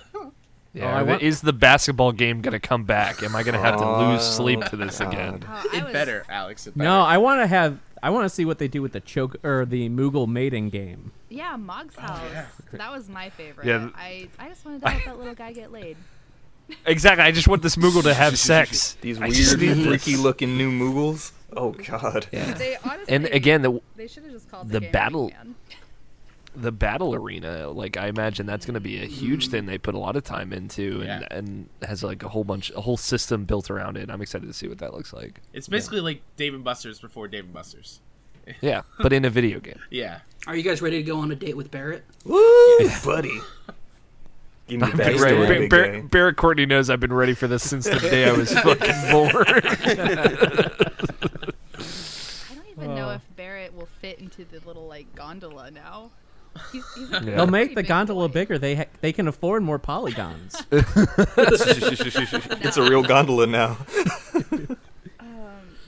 Yeah, 0.76 0.84
oh, 0.84 0.88
I 0.88 0.92
are 1.00 1.04
the- 1.04 1.10
want- 1.12 1.22
is 1.22 1.40
the 1.40 1.52
basketball 1.52 2.12
game 2.12 2.42
going 2.42 2.52
to 2.52 2.60
come 2.60 2.84
back? 2.84 3.22
Am 3.22 3.34
I 3.34 3.42
going 3.42 3.54
to 3.54 3.60
have 3.60 3.78
to 3.78 3.98
lose 3.98 4.20
Oh, 4.20 4.30
sleep 4.30 4.62
to 4.66 4.76
this 4.76 5.00
again? 5.00 5.42
Oh, 5.48 5.64
It 5.72 5.84
was- 5.84 5.92
better, 5.92 6.24
Alex. 6.28 6.66
It 6.66 6.76
better. 6.76 6.88
No, 6.88 7.02
I 7.02 7.16
want 7.18 7.40
to 7.40 7.46
have. 7.46 7.78
I 8.02 8.10
want 8.10 8.24
to 8.26 8.28
see 8.28 8.44
what 8.44 8.58
they 8.58 8.68
do 8.68 8.82
with 8.82 8.92
the 8.92 9.00
choke 9.00 9.36
or 9.44 9.64
the 9.64 9.88
Moogle 9.88 10.28
mating 10.28 10.68
game. 10.68 11.12
Yeah, 11.30 11.56
Mog's 11.56 11.94
oh, 11.98 12.02
house. 12.02 12.20
That 12.72 12.92
was 12.92 13.08
my 13.08 13.30
favorite. 13.30 13.66
Yeah. 13.66 13.88
I, 13.96 14.28
I 14.38 14.48
just 14.48 14.64
wanted 14.66 14.82
to 14.82 14.88
help 14.90 15.04
that 15.06 15.18
little 15.18 15.34
guy 15.34 15.52
get 15.52 15.72
laid. 15.72 15.96
Exactly. 16.84 17.22
I 17.24 17.30
just 17.30 17.46
want 17.46 17.62
this 17.62 17.76
Moogle 17.76 18.02
to 18.02 18.12
have 18.12 18.36
sex. 18.40 18.96
These 19.00 19.20
weird, 19.20 19.60
need 19.60 19.86
freaky 19.86 20.16
looking 20.16 20.58
new 20.58 20.72
Moogles? 20.72 21.30
Oh 21.56 21.70
god. 21.70 22.26
Yeah. 22.32 22.54
They 22.54 22.76
honestly. 22.84 23.14
And 23.14 23.26
again, 23.26 23.62
the 23.62 23.80
they 23.94 24.08
should 24.08 24.24
have 24.24 24.32
just 24.32 24.50
called 24.50 24.68
the 24.68 24.80
game 24.80 24.90
battle- 24.90 25.30
Wingman. 25.30 25.54
The 26.56 26.72
battle 26.72 27.14
arena, 27.14 27.68
like 27.68 27.96
I 27.96 28.06
imagine 28.08 28.46
that's 28.46 28.64
going 28.64 28.74
to 28.74 28.80
be 28.80 29.02
a 29.02 29.06
huge 29.06 29.48
thing 29.48 29.66
they 29.66 29.78
put 29.78 29.94
a 29.94 29.98
lot 29.98 30.16
of 30.16 30.24
time 30.24 30.52
into, 30.52 31.02
and 31.02 31.20
Yeah. 31.22 31.26
and 31.30 31.68
has 31.82 32.02
like 32.02 32.22
a 32.22 32.28
whole 32.28 32.44
bunch, 32.44 32.70
a 32.74 32.80
whole 32.80 32.96
system 32.96 33.44
built 33.44 33.70
around 33.70 33.96
it. 33.96 34.10
I'm 34.10 34.22
excited 34.22 34.46
to 34.46 34.52
see 34.54 34.66
what 34.66 34.78
that 34.78 34.94
looks 34.94 35.12
like. 35.12 35.40
It's 35.52 35.68
basically 35.68 36.00
like 36.00 36.22
Dave 36.36 36.54
and 36.54 36.64
Buster's 36.64 36.98
before 36.98 37.28
Dave 37.28 37.44
and 37.44 37.52
Buster's. 37.54 38.00
Yeah, 38.60 38.82
but 39.00 39.12
in 39.12 39.24
a 39.24 39.30
video 39.30 39.58
game. 39.58 39.80
Yeah. 39.90 40.20
Are 40.46 40.54
you 40.54 40.62
guys 40.62 40.80
ready 40.80 40.98
to 40.98 41.02
go 41.02 41.18
on 41.18 41.32
a 41.32 41.34
date 41.34 41.56
with 41.56 41.72
Barret? 41.72 42.04
Woo, 42.24 42.78
buddy. 43.04 43.40
Give 44.68 44.80
me 44.80 44.90
the 44.90 45.18
ready. 45.20 45.68
Bar- 45.68 45.90
Bar- 45.90 46.02
Barrett 46.02 46.36
Courtney 46.36 46.66
knows 46.66 46.90
I've 46.90 47.00
been 47.00 47.12
ready 47.12 47.34
for 47.34 47.46
this 47.46 47.68
since 47.68 47.84
the 47.86 47.98
day 48.00 48.28
I 48.28 48.32
was 48.32 48.52
fucking 48.60 49.10
born. 49.12 49.44
I 51.78 52.54
don't 52.54 52.68
even 52.70 52.94
know 52.94 53.10
oh. 53.10 53.14
if 53.14 53.22
Barret 53.36 53.74
will 53.74 53.88
fit 54.00 54.18
into 54.18 54.44
the 54.44 54.60
little 54.66 54.86
like 54.86 55.12
gondola 55.14 55.70
now. 55.70 56.10
He's, 56.72 56.84
he's 56.94 57.10
Yeah. 57.10 57.20
They'll 57.20 57.46
make 57.46 57.70
the 57.70 57.76
big 57.76 57.88
gondola 57.88 58.28
boy. 58.28 58.32
bigger. 58.32 58.58
They 58.58 58.74
ha- 58.76 58.84
they 59.00 59.12
can 59.12 59.28
afford 59.28 59.62
more 59.62 59.78
polygons. 59.78 60.62
It's 62.58 62.76
a 62.76 62.82
real 62.82 63.02
gondola 63.02 63.46
now. 63.46 63.78
Um, 64.42 64.76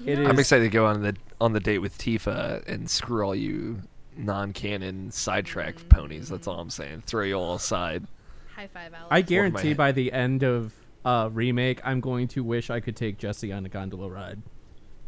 it 0.05 0.19
I'm 0.19 0.39
excited 0.39 0.65
to 0.65 0.71
go 0.71 0.87
on 0.87 1.03
the 1.03 1.17
on 1.41 1.53
the 1.53 1.61
date 1.61 1.79
with 1.79 1.97
Tifa 1.99 2.67
and 2.67 2.89
screw 2.91 3.25
all 3.25 3.35
you 3.35 3.83
non-canon 4.17 5.11
sidetrack 5.11 5.77
mm. 5.77 5.89
ponies. 5.89 6.29
That's 6.29 6.47
all 6.47 6.59
I'm 6.59 6.71
saying. 6.71 7.03
Throw 7.07 7.25
you 7.25 7.35
all 7.35 7.55
aside. 7.55 8.07
High 8.55 8.69
five, 8.69 8.93
Alex. 8.93 9.09
I 9.11 9.21
guarantee 9.23 9.75
by 9.75 9.93
the 9.93 10.13
end 10.13 10.43
of 10.43 10.73
uh, 11.05 11.31
remake, 11.33 11.81
I'm 11.85 12.01
going 12.01 12.29
to 12.29 12.43
wish 12.43 12.71
I 12.71 12.81
could 12.81 12.97
take 12.97 13.19
Jessie 13.19 13.53
on 13.53 13.65
a 13.65 13.69
gondola 13.69 14.09
ride. 14.09 14.43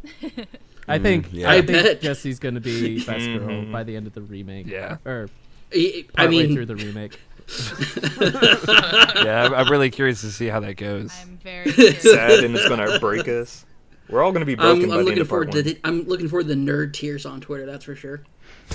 I 0.87 0.97
think 0.97 1.29
mm, 1.29 1.33
yeah. 1.33 1.49
I, 1.49 1.55
I 1.55 1.61
think 1.61 1.83
bet. 1.83 2.01
Jessie's 2.01 2.39
going 2.39 2.55
to 2.55 2.61
be 2.61 3.03
best 3.03 3.25
girl 3.25 3.65
by 3.71 3.83
the 3.83 3.95
end 3.95 4.07
of 4.07 4.13
the 4.13 4.21
remake. 4.21 4.67
Yeah. 4.67 4.97
or 5.05 5.29
I 5.73 5.77
I 5.77 6.03
partway 6.15 6.47
mean, 6.47 6.53
through 6.55 6.65
the 6.67 6.75
remake. 6.75 7.19
Yeah, 9.25 9.43
I'm, 9.45 9.53
I'm 9.53 9.69
really 9.69 9.89
curious 9.89 10.21
to 10.21 10.31
see 10.31 10.47
how 10.47 10.59
that 10.61 10.75
goes. 10.77 11.11
I'm 11.21 11.37
very 11.37 11.71
curious. 11.71 12.01
Sad, 12.03 12.43
and 12.43 12.55
it's 12.55 12.67
gonna 12.67 12.99
break 12.99 13.27
us. 13.27 13.65
We're 14.09 14.23
all 14.23 14.31
gonna 14.31 14.45
be 14.45 14.55
broken 14.55 14.85
I'm, 14.85 14.91
I'm 14.91 14.97
the 14.99 15.03
looking 15.03 15.19
end 15.19 15.27
forward 15.29 15.51
to 15.51 15.57
one. 15.59 15.63
the, 15.65 15.79
I'm 15.83 16.03
looking 16.03 16.27
forward 16.27 16.47
to 16.47 16.55
the 16.55 16.61
nerd 16.61 16.93
tears 16.93 17.25
on 17.25 17.41
Twitter. 17.41 17.65
That's 17.65 17.85
for 17.85 17.95
sure. 17.95 18.21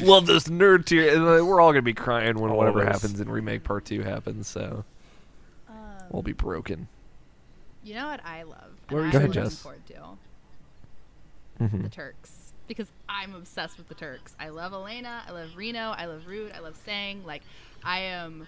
Love 0.00 0.26
this 0.26 0.44
nerd 0.48 0.84
tier. 0.86 1.10
uh, 1.16 1.44
We're 1.44 1.60
all 1.60 1.72
gonna 1.72 1.82
be 1.82 1.94
crying 1.94 2.38
when 2.38 2.50
All 2.50 2.56
whatever 2.58 2.84
happens 2.84 3.20
in 3.20 3.28
remake 3.28 3.64
part 3.64 3.84
two 3.84 4.02
happens. 4.02 4.46
So 4.48 4.84
we'll 6.10 6.22
be 6.22 6.32
broken. 6.32 6.88
You 7.82 7.94
know 7.94 8.06
what 8.06 8.20
I 8.24 8.42
love? 8.44 8.70
What 8.88 8.98
were 8.98 9.04
and 9.04 9.12
you 9.12 9.18
I'm 9.20 9.32
saying? 9.32 9.32
looking 9.32 9.42
Jess? 9.44 9.62
forward 9.62 9.86
to 9.88 9.94
Mhm. 11.64 11.82
the 11.84 11.88
Turks 11.88 12.52
because 12.66 12.86
I'm 13.16 13.34
obsessed 13.34 13.78
with 13.78 13.88
the 13.88 13.94
Turks. 13.94 14.34
I 14.40 14.48
love 14.48 14.72
Elena. 14.72 15.22
I 15.26 15.30
love 15.30 15.50
Reno. 15.56 15.90
I 15.96 16.06
love 16.06 16.26
Rude. 16.26 16.52
I 16.52 16.58
love 16.58 16.74
Tseng. 16.84 17.24
Like 17.24 17.42
I 17.84 18.00
am 18.00 18.46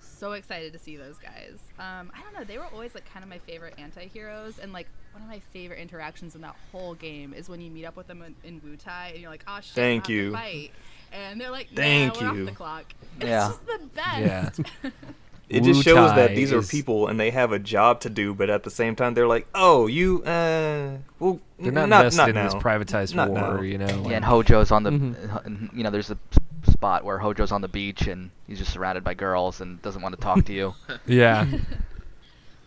so 0.00 0.32
excited 0.32 0.72
to 0.74 0.78
see 0.78 0.96
those 0.96 1.16
guys. 1.18 1.58
Um, 1.78 2.12
I 2.14 2.20
don't 2.22 2.34
know. 2.34 2.44
They 2.44 2.58
were 2.58 2.66
always 2.72 2.94
like 2.94 3.10
kind 3.10 3.22
of 3.24 3.30
my 3.30 3.38
favorite 3.38 3.74
anti-heroes, 3.78 4.58
and 4.58 4.72
like 4.72 4.86
one 5.12 5.22
of 5.22 5.28
my 5.28 5.40
favorite 5.52 5.78
interactions 5.80 6.34
in 6.34 6.40
that 6.42 6.54
whole 6.70 6.94
game 6.94 7.32
is 7.34 7.48
when 7.48 7.60
you 7.60 7.70
meet 7.70 7.84
up 7.84 7.96
with 7.96 8.06
them 8.06 8.22
in, 8.22 8.34
in 8.44 8.60
Wutai, 8.60 9.12
and 9.12 9.18
you're 9.20 9.30
like, 9.30 9.44
"Oh 9.48 9.58
shit, 9.60 9.74
Thank 9.74 10.08
we're 10.08 10.14
on 10.18 10.24
you. 10.26 10.32
fight," 10.32 10.70
and 11.12 11.40
they're 11.40 11.50
like, 11.50 11.68
Thank 11.74 12.20
"Yeah, 12.20 12.30
we're 12.30 12.36
you. 12.36 12.42
off 12.42 12.50
the 12.50 12.56
clock." 12.56 12.84
It's 13.20 13.26
Yeah. 13.26 13.48
just 13.48 13.66
the 13.66 13.78
best. 13.94 14.60
Yeah. 14.82 14.90
It 15.48 15.62
just 15.62 15.82
shows 15.82 16.10
that 16.14 16.34
these 16.34 16.52
are 16.52 16.62
people 16.62 17.06
and 17.08 17.20
they 17.20 17.30
have 17.30 17.52
a 17.52 17.58
job 17.58 18.00
to 18.00 18.10
do, 18.10 18.34
but 18.34 18.48
at 18.50 18.62
the 18.62 18.70
same 18.70 18.96
time 18.96 19.14
they're 19.14 19.26
like, 19.28 19.46
"Oh, 19.54 19.86
you, 19.86 20.22
uh, 20.24 20.96
well, 21.18 21.38
They're 21.58 21.70
not, 21.70 21.88
not, 21.88 22.04
invested 22.06 22.18
not 22.18 22.28
in 22.30 22.34
now. 22.36 22.44
this 22.44 22.54
privatized 22.54 23.14
Not 23.14 23.30
war, 23.30 23.38
now. 23.56 23.60
you 23.60 23.78
know. 23.78 24.06
Yeah, 24.08 24.16
and 24.16 24.24
Hojo's 24.24 24.70
on 24.72 24.82
the, 24.84 24.90
Mhm. 24.90 25.74
you 25.76 25.84
know, 25.84 25.90
there's 25.90 26.10
a 26.10 26.18
spot 26.70 27.04
where 27.04 27.18
Hojo's 27.18 27.52
on 27.52 27.60
the 27.60 27.68
beach 27.68 28.06
and 28.06 28.30
he's 28.46 28.58
just 28.58 28.72
surrounded 28.72 29.04
by 29.04 29.14
girls 29.14 29.60
and 29.60 29.80
doesn't 29.82 30.00
want 30.02 30.14
to 30.14 30.20
talk 30.20 30.44
to 30.46 30.52
you. 30.52 30.74
yeah. 31.06 31.46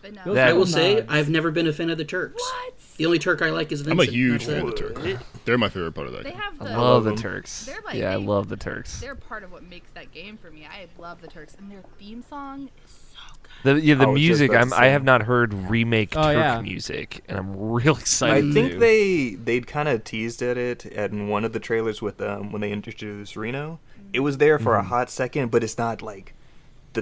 But 0.02 0.14
no, 0.14 0.34
That- 0.34 0.48
I 0.48 0.52
will 0.52 0.66
say. 0.66 1.04
I've 1.08 1.28
never 1.28 1.50
been 1.50 1.66
a 1.66 1.72
fan 1.72 1.90
of 1.90 1.98
the 1.98 2.04
Turks. 2.04 2.34
what? 2.40 2.74
The 2.96 3.06
only 3.06 3.18
Turk 3.18 3.42
I 3.42 3.50
like 3.50 3.70
is 3.72 3.86
I'm 3.86 3.98
a 4.00 4.04
huge 4.04 4.44
fan 4.46 4.60
of 4.60 4.66
the 4.66 4.72
Turks. 4.76 5.24
They're 5.44 5.58
my 5.58 5.68
favorite 5.68 5.92
part 5.92 6.06
of 6.08 6.12
that 6.14 6.24
They 6.24 6.30
game. 6.30 6.38
have 6.40 6.58
the. 6.58 6.70
I 6.70 6.76
love 6.76 7.04
the. 7.04 7.14
Turks. 7.14 7.66
They're 7.66 7.80
like- 7.84 7.94
yeah, 7.96 8.10
I 8.12 8.16
love 8.16 8.48
the 8.48 8.56
Turks. 8.56 9.00
They're 9.00 9.14
part 9.14 9.42
of 9.44 9.52
what 9.52 9.62
makes 9.68 9.90
that 9.92 10.12
game 10.12 10.36
for 10.36 10.50
me. 10.50 10.66
I 10.66 10.86
love 11.00 11.20
the 11.20 11.28
Turks, 11.28 11.54
and 11.58 11.70
their 11.70 11.82
theme 11.98 12.22
song 12.28 12.70
is 12.84 12.90
so 13.12 13.18
good. 13.62 13.76
The 13.76 13.80
yeah, 13.86 13.94
the 13.94 14.04
I 14.04 14.06
was 14.08 14.20
just 14.20 14.40
music. 14.40 14.54
I'm, 14.56 14.72
I 14.72 14.86
have 14.86 15.04
not 15.04 15.22
heard 15.22 15.52
remake 15.54 16.14
Oh, 16.16 16.22
Turk 16.22 16.34
yeah. 16.36 16.60
music, 16.60 17.24
and 17.28 17.38
I'm 17.38 17.56
real 17.70 17.96
excited. 17.96 18.34
I 18.34 18.38
excited. 18.48 18.54
think 18.54 18.72
to. 18.72 18.78
they 18.78 19.34
they'd 19.34 19.66
kind 19.66 19.88
of 19.88 20.04
teased 20.04 20.42
at 20.42 20.56
it 20.58 20.84
in 20.86 21.28
one 21.28 21.44
of 21.44 21.52
the 21.52 21.60
trailers 21.60 22.00
with 22.02 22.20
um 22.20 22.52
when 22.52 22.60
they 22.60 22.70
introduced 22.72 23.36
Reno. 23.36 23.78
It 24.12 24.20
was 24.20 24.38
there 24.38 24.58
for 24.58 24.74
a 24.76 24.82
hot 24.82 25.10
second, 25.10 25.50
but 25.50 25.62
it's 25.62 25.76
not 25.78 26.02
like 26.02 26.34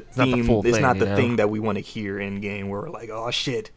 the 0.01 0.07
not 0.17 0.27
the 0.27 0.33
theme. 0.33 0.45
full 0.47 0.63
it's 0.67 0.73
thing, 0.75 0.83
not 0.83 0.97
you 0.97 1.01
the 1.01 1.07
know? 1.11 1.17
thing 1.17 1.37
that 1.37 1.51
we 1.51 1.61
want 1.61 1.77
to 1.77 1.83
hear 1.83 2.19
in 2.21 2.41
game. 2.41 2.69
Where 2.69 2.83
we're 2.83 2.91
like, 2.91 3.11
oh 3.11 3.31
shit, 3.31 3.71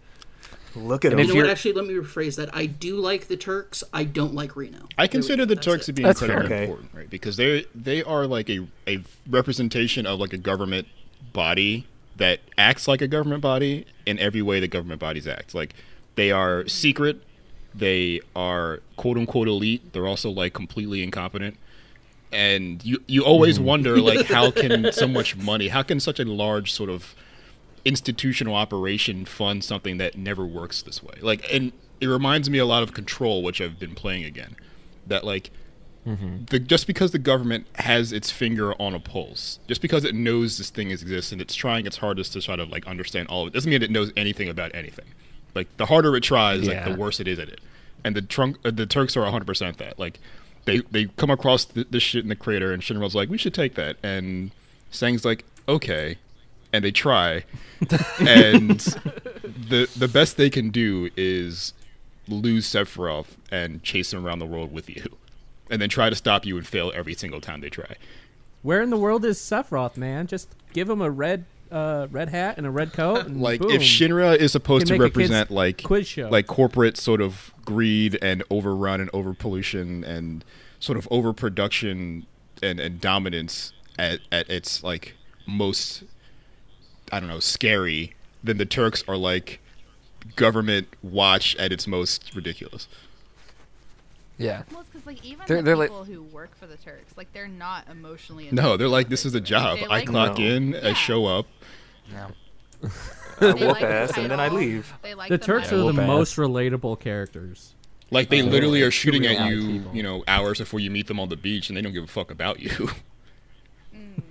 look 0.75 1.05
at 1.05 1.11
And 1.11 1.19
them. 1.19 1.27
You 1.27 1.33
know 1.35 1.41
what? 1.41 1.49
Actually, 1.49 1.73
let 1.73 1.85
me 1.85 1.93
rephrase 1.93 2.35
that. 2.37 2.53
I 2.55 2.65
do 2.65 2.97
like 2.97 3.27
the 3.27 3.37
Turks. 3.37 3.83
I 3.93 4.03
don't 4.03 4.33
like 4.33 4.55
Reno. 4.55 4.87
I 4.97 5.07
consider 5.07 5.45
the 5.45 5.55
That's 5.55 5.65
Turks 5.65 5.83
it. 5.83 5.85
to 5.87 5.93
be 5.93 6.03
That's 6.03 6.21
incredibly 6.21 6.47
fair. 6.49 6.57
Okay. 6.57 6.63
important, 6.65 6.93
right? 6.93 7.09
Because 7.09 7.37
they 7.37 7.65
they 7.73 8.03
are 8.03 8.27
like 8.27 8.49
a 8.49 8.67
a 8.87 9.03
representation 9.29 10.05
of 10.05 10.19
like 10.19 10.33
a 10.33 10.37
government 10.37 10.87
body 11.33 11.87
that 12.17 12.39
acts 12.57 12.87
like 12.87 13.01
a 13.01 13.07
government 13.07 13.41
body 13.41 13.85
in 14.05 14.19
every 14.19 14.41
way 14.41 14.59
that 14.59 14.67
government 14.67 14.99
bodies 14.99 15.27
act. 15.27 15.55
Like 15.55 15.73
they 16.15 16.31
are 16.31 16.67
secret, 16.67 17.23
they 17.73 18.19
are 18.35 18.81
quote 18.97 19.17
unquote 19.17 19.47
elite. 19.47 19.93
They're 19.93 20.07
also 20.07 20.29
like 20.29 20.53
completely 20.53 21.01
incompetent. 21.01 21.57
And 22.31 22.83
you 22.85 23.01
you 23.07 23.23
always 23.23 23.59
wonder 23.59 23.99
like 23.99 24.25
how 24.27 24.51
can 24.51 24.91
so 24.91 25.07
much 25.07 25.35
money, 25.35 25.69
how 25.69 25.81
can 25.81 25.99
such 25.99 26.19
a 26.19 26.25
large 26.25 26.71
sort 26.71 26.89
of 26.89 27.15
institutional 27.85 28.55
operation 28.55 29.25
fund 29.25 29.63
something 29.63 29.97
that 29.97 30.17
never 30.17 30.45
works 30.45 30.81
this 30.81 31.01
way. 31.03 31.15
Like, 31.21 31.51
and 31.51 31.71
it 31.99 32.07
reminds 32.07 32.49
me 32.49 32.57
a 32.57 32.65
lot 32.65 32.83
of 32.83 32.93
Control, 32.93 33.43
which 33.43 33.61
I've 33.61 33.79
been 33.79 33.95
playing 33.95 34.25
again. 34.25 34.55
That 35.07 35.23
like, 35.23 35.51
the, 36.05 36.59
just 36.59 36.87
because 36.87 37.11
the 37.11 37.19
government 37.19 37.67
has 37.75 38.11
its 38.11 38.31
finger 38.31 38.73
on 38.81 38.93
a 38.93 38.99
pulse, 38.99 39.59
just 39.67 39.81
because 39.81 40.05
it 40.05 40.15
knows 40.15 40.57
this 40.57 40.69
thing 40.69 40.91
exists 40.91 41.31
and 41.31 41.41
it's 41.41 41.55
trying 41.55 41.85
its 41.85 41.97
hardest 41.97 42.33
to 42.33 42.41
try 42.41 42.55
to 42.55 42.63
like 42.63 42.87
understand 42.87 43.27
all 43.27 43.43
of 43.43 43.47
it, 43.49 43.53
doesn't 43.53 43.69
mean 43.69 43.81
it 43.83 43.91
knows 43.91 44.11
anything 44.15 44.49
about 44.49 44.73
anything. 44.73 45.05
Like, 45.55 45.75
the 45.77 45.87
harder 45.87 46.15
it 46.15 46.21
tries, 46.21 46.67
like 46.67 46.85
the 46.85 46.95
worse 46.95 47.19
it 47.19 47.27
is 47.27 47.39
at 47.39 47.49
it. 47.49 47.59
And 48.03 48.15
the 48.15 48.21
trunk, 48.21 48.57
uh, 48.63 48.71
the 48.71 48.85
Turks 48.85 49.17
are 49.17 49.21
100% 49.21 49.77
that. 49.77 49.99
Like, 49.99 50.19
they 50.69 50.81
they 50.91 51.05
come 51.17 51.29
across 51.29 51.65
th- 51.65 51.87
this 51.89 52.03
shit 52.03 52.23
in 52.23 52.29
the 52.29 52.35
crater, 52.35 52.71
and 52.71 52.81
Shinra's 52.81 53.15
like, 53.15 53.29
we 53.29 53.37
should 53.37 53.53
take 53.53 53.75
that, 53.75 53.97
and 54.03 54.51
Tseng's 54.91 55.25
like, 55.25 55.45
okay, 55.67 56.17
and 56.71 56.83
they 56.83 56.91
try, 56.91 57.43
and 58.19 58.79
the 58.79 59.89
the 59.97 60.07
best 60.07 60.37
they 60.37 60.49
can 60.49 60.69
do 60.69 61.09
is 61.17 61.73
lose 62.27 62.67
Sephiroth 62.67 63.37
and 63.51 63.83
chase 63.83 64.13
him 64.13 64.25
around 64.25 64.39
the 64.39 64.45
world 64.45 64.71
with 64.71 64.89
you, 64.89 65.17
and 65.69 65.81
then 65.81 65.89
try 65.89 66.09
to 66.09 66.15
stop 66.15 66.45
you 66.45 66.57
and 66.57 66.67
fail 66.67 66.91
every 66.95 67.13
single 67.13 67.41
time 67.41 67.61
they 67.61 67.69
try. 67.69 67.95
Where 68.61 68.81
in 68.81 68.89
the 68.89 68.97
world 68.97 69.23
is 69.23 69.39
Sephiroth, 69.39 69.97
man? 69.97 70.27
Just 70.27 70.49
give 70.73 70.89
him 70.89 71.01
a 71.01 71.09
red 71.09 71.45
uh, 71.71 72.07
red 72.11 72.29
hat 72.29 72.57
and 72.57 72.65
a 72.65 72.71
red 72.71 72.93
coat. 72.93 73.25
And 73.25 73.41
Like 73.41 73.61
boom. 73.61 73.71
if 73.71 73.81
Shinra 73.81 74.35
is 74.35 74.51
supposed 74.51 74.87
to 74.87 74.93
make 74.93 75.01
a 75.01 75.03
kid's 75.05 75.15
represent 75.29 75.51
like 75.51 75.83
quiz 75.83 76.07
show. 76.07 76.29
like 76.29 76.47
corporate 76.47 76.97
sort 76.97 77.21
of 77.21 77.53
greed 77.65 78.17
and 78.21 78.43
overrun 78.49 78.99
and 79.01 79.11
overpollution 79.11 80.03
and 80.05 80.43
sort 80.79 80.97
of 80.97 81.07
overproduction 81.11 82.25
and, 82.63 82.79
and 82.79 82.99
dominance 82.99 83.73
at, 83.97 84.19
at 84.31 84.49
its 84.49 84.83
like 84.83 85.15
most 85.45 86.03
I 87.11 87.19
don't 87.19 87.29
know 87.29 87.39
scary, 87.39 88.13
then 88.43 88.57
the 88.57 88.65
Turks 88.65 89.03
are 89.07 89.17
like 89.17 89.59
government 90.35 90.87
watch 91.01 91.55
at 91.55 91.71
its 91.71 91.87
most 91.87 92.35
ridiculous. 92.35 92.87
Yeah. 94.39 94.63
Well, 94.71 94.79
it's 94.81 94.89
because 94.89 95.05
like 95.05 95.23
even 95.23 95.45
They're- 95.47 95.57
the 95.57 95.63
they're 95.63 95.75
like- 95.75 95.89
people 95.89 96.05
who 96.05 96.23
work 96.23 96.55
for 96.57 96.65
the 96.65 96.77
Turks, 96.77 97.15
like 97.17 97.31
they're 97.33 97.47
not 97.47 97.87
emotionally. 97.91 98.49
No, 98.51 98.77
they're 98.77 98.87
like 98.87 99.09
this 99.09 99.25
is 99.25 99.35
a 99.35 99.41
job. 99.41 99.77
They 99.79 99.85
I 99.85 99.87
like- 99.89 100.07
clock 100.07 100.39
No. 100.39 100.45
in, 100.45 100.71
Yeah. 100.71 100.87
I 100.89 100.93
show 100.93 101.25
up. 101.27 101.45
Yeah. 102.11 102.29
I 102.83 102.87
they 103.39 103.53
whoop 103.53 103.61
like 103.73 103.81
the 103.81 103.87
ass 103.87 104.17
and 104.17 104.31
then 104.31 104.39
I 104.39 104.47
leave. 104.47 104.91
They 105.01 105.13
like 105.13 105.29
the 105.29 105.37
Turks 105.37 105.71
are 105.71 105.77
the 105.77 105.89
ass. 105.89 105.95
most 106.07 106.35
relatable 106.37 106.99
characters. 106.99 107.75
Like 108.11 108.29
they 108.29 108.41
literally 108.41 108.81
are 108.81 108.89
shooting 108.91 109.25
at 109.27 109.49
you, 109.51 109.73
people. 109.79 109.95
you 109.95 110.01
know, 110.03 110.23
hours 110.27 110.57
before 110.57 110.79
you 110.79 110.89
meet 110.89 111.05
them 111.07 111.19
on 111.19 111.29
the 111.29 111.35
beach, 111.37 111.69
and 111.69 111.77
they 111.77 111.81
don't 111.81 111.93
give 111.93 112.05
a 112.05 112.07
fuck 112.07 112.31
about 112.31 112.59
you. 112.59 112.89
Mm. 113.95 114.21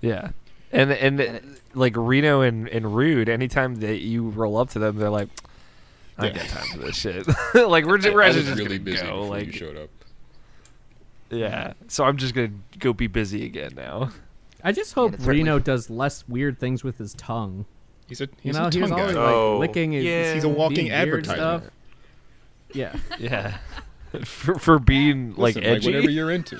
Yeah. 0.00 0.30
And 0.72 0.92
and, 0.92 1.58
like 1.74 1.94
Reno 1.96 2.40
and, 2.42 2.68
and 2.68 2.94
Rude, 2.96 3.28
anytime 3.28 3.76
that 3.80 4.00
you 4.00 4.28
roll 4.30 4.56
up 4.58 4.70
to 4.70 4.78
them, 4.78 4.96
they're 4.96 5.10
like, 5.10 5.28
I 6.18 6.26
ain't 6.26 6.36
got 6.36 6.46
time 6.48 6.66
for 6.72 6.78
this 6.78 6.96
shit. 6.96 7.26
like 7.54 7.84
we're 7.86 7.98
just, 7.98 8.14
we're 8.14 8.22
I 8.22 8.26
actually 8.26 8.40
was 8.40 8.48
just 8.48 8.58
really 8.58 8.78
gonna 8.78 8.90
busy 8.90 9.06
go. 9.06 9.22
Like 9.22 9.46
you 9.46 9.52
showed 9.52 9.76
up. 9.76 9.90
yeah. 11.30 11.72
So 11.88 12.04
I'm 12.04 12.16
just 12.16 12.34
gonna 12.34 12.52
go 12.78 12.92
be 12.92 13.06
busy 13.06 13.44
again 13.44 13.72
now. 13.76 14.10
I 14.62 14.72
just 14.72 14.92
hope 14.94 15.14
it's 15.14 15.24
certainly- 15.24 15.42
Reno 15.44 15.58
does 15.58 15.90
less 15.90 16.28
weird 16.28 16.58
things 16.60 16.84
with 16.84 16.98
his 16.98 17.14
tongue. 17.14 17.64
He's 18.08 18.20
a 18.20 18.24
You 18.24 18.30
he's 18.42 18.56
know, 18.56 18.66
a 18.66 18.70
he 18.70 18.80
was 18.80 18.90
tongue 18.90 19.00
always 19.00 19.14
guy. 19.16 19.24
like 19.24 19.34
Oh, 19.34 19.58
licking 19.58 19.92
his. 19.92 20.04
yeah. 20.04 20.34
He's 20.34 20.44
a 20.44 20.48
walking 20.48 20.76
being 20.76 20.88
weird 20.88 21.00
advertisement. 21.26 21.62
stuff. 21.64 21.72
Yeah. 22.74 22.96
Yeah. 23.18 23.58
for, 24.24 24.58
for 24.58 24.78
being 24.78 25.30
like 25.36 25.54
Listen, 25.54 25.64
edgy. 25.64 25.86
whatever 25.88 26.10
you're 26.10 26.30
into. 26.30 26.58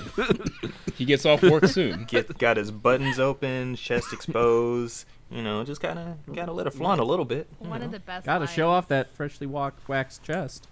he 0.95 1.05
gets 1.05 1.23
off 1.25 1.43
work 1.43 1.67
soon. 1.67 2.05
Get 2.05 2.35
got 2.39 2.57
his 2.57 2.71
buttons 2.71 3.19
open, 3.19 3.75
chest 3.75 4.11
exposed. 4.11 5.05
You 5.33 5.41
know, 5.41 5.63
just 5.63 5.81
kind 5.81 5.97
of 5.97 6.35
gotta 6.35 6.51
let 6.51 6.67
it 6.67 6.73
flaunt 6.73 7.01
a 7.01 7.03
little 7.03 7.25
bit. 7.25 7.47
One 7.57 7.79
know. 7.79 7.87
of 7.87 7.91
the 7.91 7.99
best. 7.99 8.25
Got 8.25 8.39
to 8.39 8.47
show 8.47 8.69
off 8.69 8.87
that 8.89 9.15
freshly 9.15 9.47
walked 9.47 9.87
waxed 9.89 10.21
chest. 10.23 10.67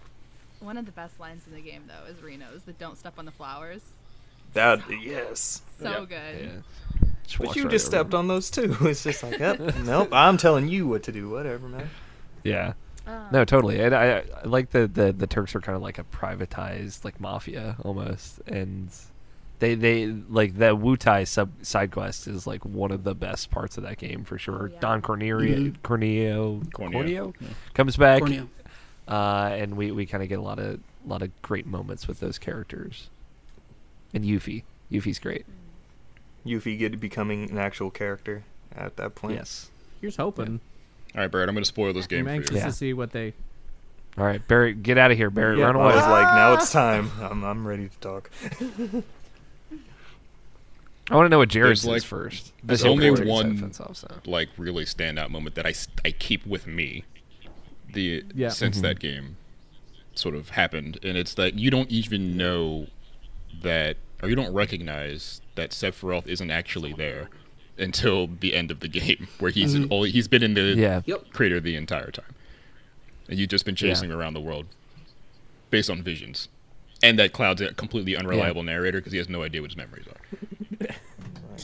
One 0.59 0.77
of 0.77 0.85
the 0.85 0.91
best 0.91 1.19
lines 1.19 1.47
in 1.47 1.55
the 1.55 1.61
game, 1.61 1.83
though, 1.87 2.11
is 2.11 2.21
Reno's 2.21 2.63
"That 2.65 2.77
"Don't 2.77 2.95
step 2.95 3.15
on 3.17 3.25
the 3.25 3.31
flowers." 3.31 3.81
That 4.53 4.81
yes. 5.01 5.63
So 5.79 6.05
good. 6.05 6.63
But 7.39 7.55
you 7.55 7.69
just 7.69 7.85
stepped 7.85 8.13
on 8.13 8.27
those 8.27 8.51
too. 8.51 8.75
It's 8.81 9.03
just 9.03 9.23
like, 9.23 9.39
yep, 9.39 9.59
nope. 9.83 10.09
I'm 10.11 10.37
telling 10.37 10.67
you 10.67 10.87
what 10.87 11.03
to 11.03 11.11
do. 11.11 11.29
Whatever, 11.29 11.67
man. 11.67 11.89
Yeah. 12.43 12.73
Um, 13.07 13.27
No, 13.31 13.45
totally. 13.45 13.81
And 13.81 13.95
I, 13.95 14.17
I 14.17 14.23
like 14.43 14.71
the, 14.71 14.87
the 14.87 15.11
the 15.11 15.25
Turks 15.25 15.55
are 15.55 15.61
kind 15.61 15.75
of 15.75 15.81
like 15.81 15.97
a 15.97 16.03
privatized 16.03 17.03
like 17.03 17.19
mafia 17.19 17.77
almost, 17.83 18.41
and 18.45 18.89
they 19.61 19.75
they 19.75 20.07
like 20.07 20.57
the 20.57 20.75
Wutai 20.75 21.25
sub 21.27 21.51
side 21.61 21.91
quest 21.91 22.27
is 22.27 22.45
like 22.45 22.65
one 22.65 22.91
of 22.91 23.03
the 23.05 23.15
best 23.15 23.49
parts 23.51 23.77
of 23.77 23.83
that 23.83 23.97
game 23.99 24.23
for 24.25 24.37
sure. 24.37 24.71
Don 24.81 25.01
Cornelio 25.01 25.55
Mhm. 25.71 25.75
Corneo 25.83 26.61
Corneo, 26.71 26.91
Corneo 27.03 27.33
yeah. 27.39 27.47
comes 27.73 27.95
back, 27.95 28.23
Corneo. 28.23 28.47
uh, 29.07 29.51
and 29.53 29.77
we 29.77 29.91
we 29.91 30.05
kind 30.05 30.23
of 30.23 30.29
get 30.29 30.39
a 30.39 30.41
lot 30.41 30.59
of 30.59 30.79
a 31.05 31.07
lot 31.09 31.21
of 31.21 31.29
great 31.41 31.65
moments 31.67 32.07
with 32.07 32.19
those 32.19 32.37
characters. 32.37 33.09
And 34.13 34.25
Yuffie, 34.25 34.63
Yuffie's 34.91 35.19
great. 35.19 35.45
Yuffie 36.45 36.77
get 36.77 36.99
becoming 36.99 37.49
an 37.49 37.57
actual 37.57 37.89
character 37.91 38.43
at 38.75 38.97
that 38.97 39.15
point. 39.15 39.35
Yes. 39.35 39.69
Here's 40.01 40.15
hoping. 40.17 40.59
All 41.13 41.21
right, 41.21 41.29
Barrett, 41.31 41.49
I'm 41.49 41.55
going 41.55 41.63
to 41.63 41.67
spoil 41.67 41.93
this 41.93 42.07
game 42.07 42.21
I'm 42.21 42.25
for 42.25 42.31
anxious 42.31 42.51
you. 42.51 42.57
Yeah. 42.57 42.65
to 42.65 42.71
see 42.71 42.93
what 42.93 43.11
they. 43.11 43.33
All 44.17 44.25
right, 44.25 44.45
Barrett, 44.47 44.81
get 44.83 44.97
out 44.97 45.11
of 45.11 45.17
here, 45.17 45.29
Barrett. 45.29 45.59
Yeah, 45.59 45.65
Run 45.65 45.75
I 45.77 45.85
was 45.85 45.95
like, 45.95 46.33
now 46.33 46.53
it's 46.55 46.71
time. 46.73 47.11
I'm 47.21 47.43
I'm 47.43 47.65
ready 47.67 47.87
to 47.89 47.97
talk. 47.99 48.29
I 51.11 51.15
want 51.15 51.25
to 51.25 51.29
know 51.29 51.39
what 51.39 51.49
Jared 51.49 51.69
There's 51.69 51.81
says 51.81 51.87
like 51.89 52.03
first. 52.03 52.53
There's 52.63 52.85
only 52.85 53.11
one 53.11 53.51
offense 53.57 53.79
off, 53.81 53.97
so. 53.97 54.07
like 54.25 54.49
really 54.57 54.85
standout 54.85 55.29
moment 55.29 55.55
that 55.55 55.65
I, 55.65 55.73
I 56.05 56.11
keep 56.11 56.45
with 56.45 56.65
me. 56.67 57.03
The 57.93 58.23
Yeah. 58.33 58.49
since 58.49 58.77
Mhm. 58.79 58.81
that 58.83 58.99
game 58.99 59.35
sort 60.15 60.35
of 60.35 60.49
happened, 60.51 60.99
and 61.03 61.17
it's 61.17 61.33
that 61.33 61.55
you 61.59 61.69
don't 61.69 61.89
even 61.91 62.37
know 62.37 62.87
that, 63.61 63.97
or 64.23 64.29
you 64.29 64.35
don't 64.35 64.53
recognize 64.53 65.41
that 65.55 65.71
Sephiroth 65.71 66.27
isn't 66.27 66.49
actually 66.51 66.93
there 66.93 67.29
until 67.77 68.27
the 68.27 68.53
end 68.53 68.71
of 68.71 68.79
the 68.79 68.87
game, 68.87 69.27
where 69.39 69.51
he's 69.51 69.75
Mhm. 69.75 69.87
only 69.91 70.11
he's 70.11 70.27
been 70.29 70.43
in 70.43 70.53
the 70.53 71.01
Yeah. 71.05 71.17
Crater 71.33 71.59
the 71.59 71.75
entire 71.75 72.11
time, 72.11 72.33
and 73.27 73.37
you've 73.37 73.49
just 73.49 73.65
been 73.65 73.75
Yeah. 73.75 73.89
chasing 73.93 74.11
around 74.11 74.33
the 74.33 74.41
world 74.41 74.67
based 75.69 75.89
on 75.89 76.01
visions, 76.01 76.47
and 77.03 77.19
that 77.19 77.33
Cloud's 77.33 77.59
a 77.61 77.73
completely 77.73 78.15
unreliable 78.15 78.63
narrator 78.63 78.99
because 78.99 79.11
he 79.11 79.17
has 79.17 79.27
no 79.27 79.43
idea 79.43 79.61
what 79.61 79.71
his 79.71 79.77
memories 79.77 80.05
are. 80.07 80.60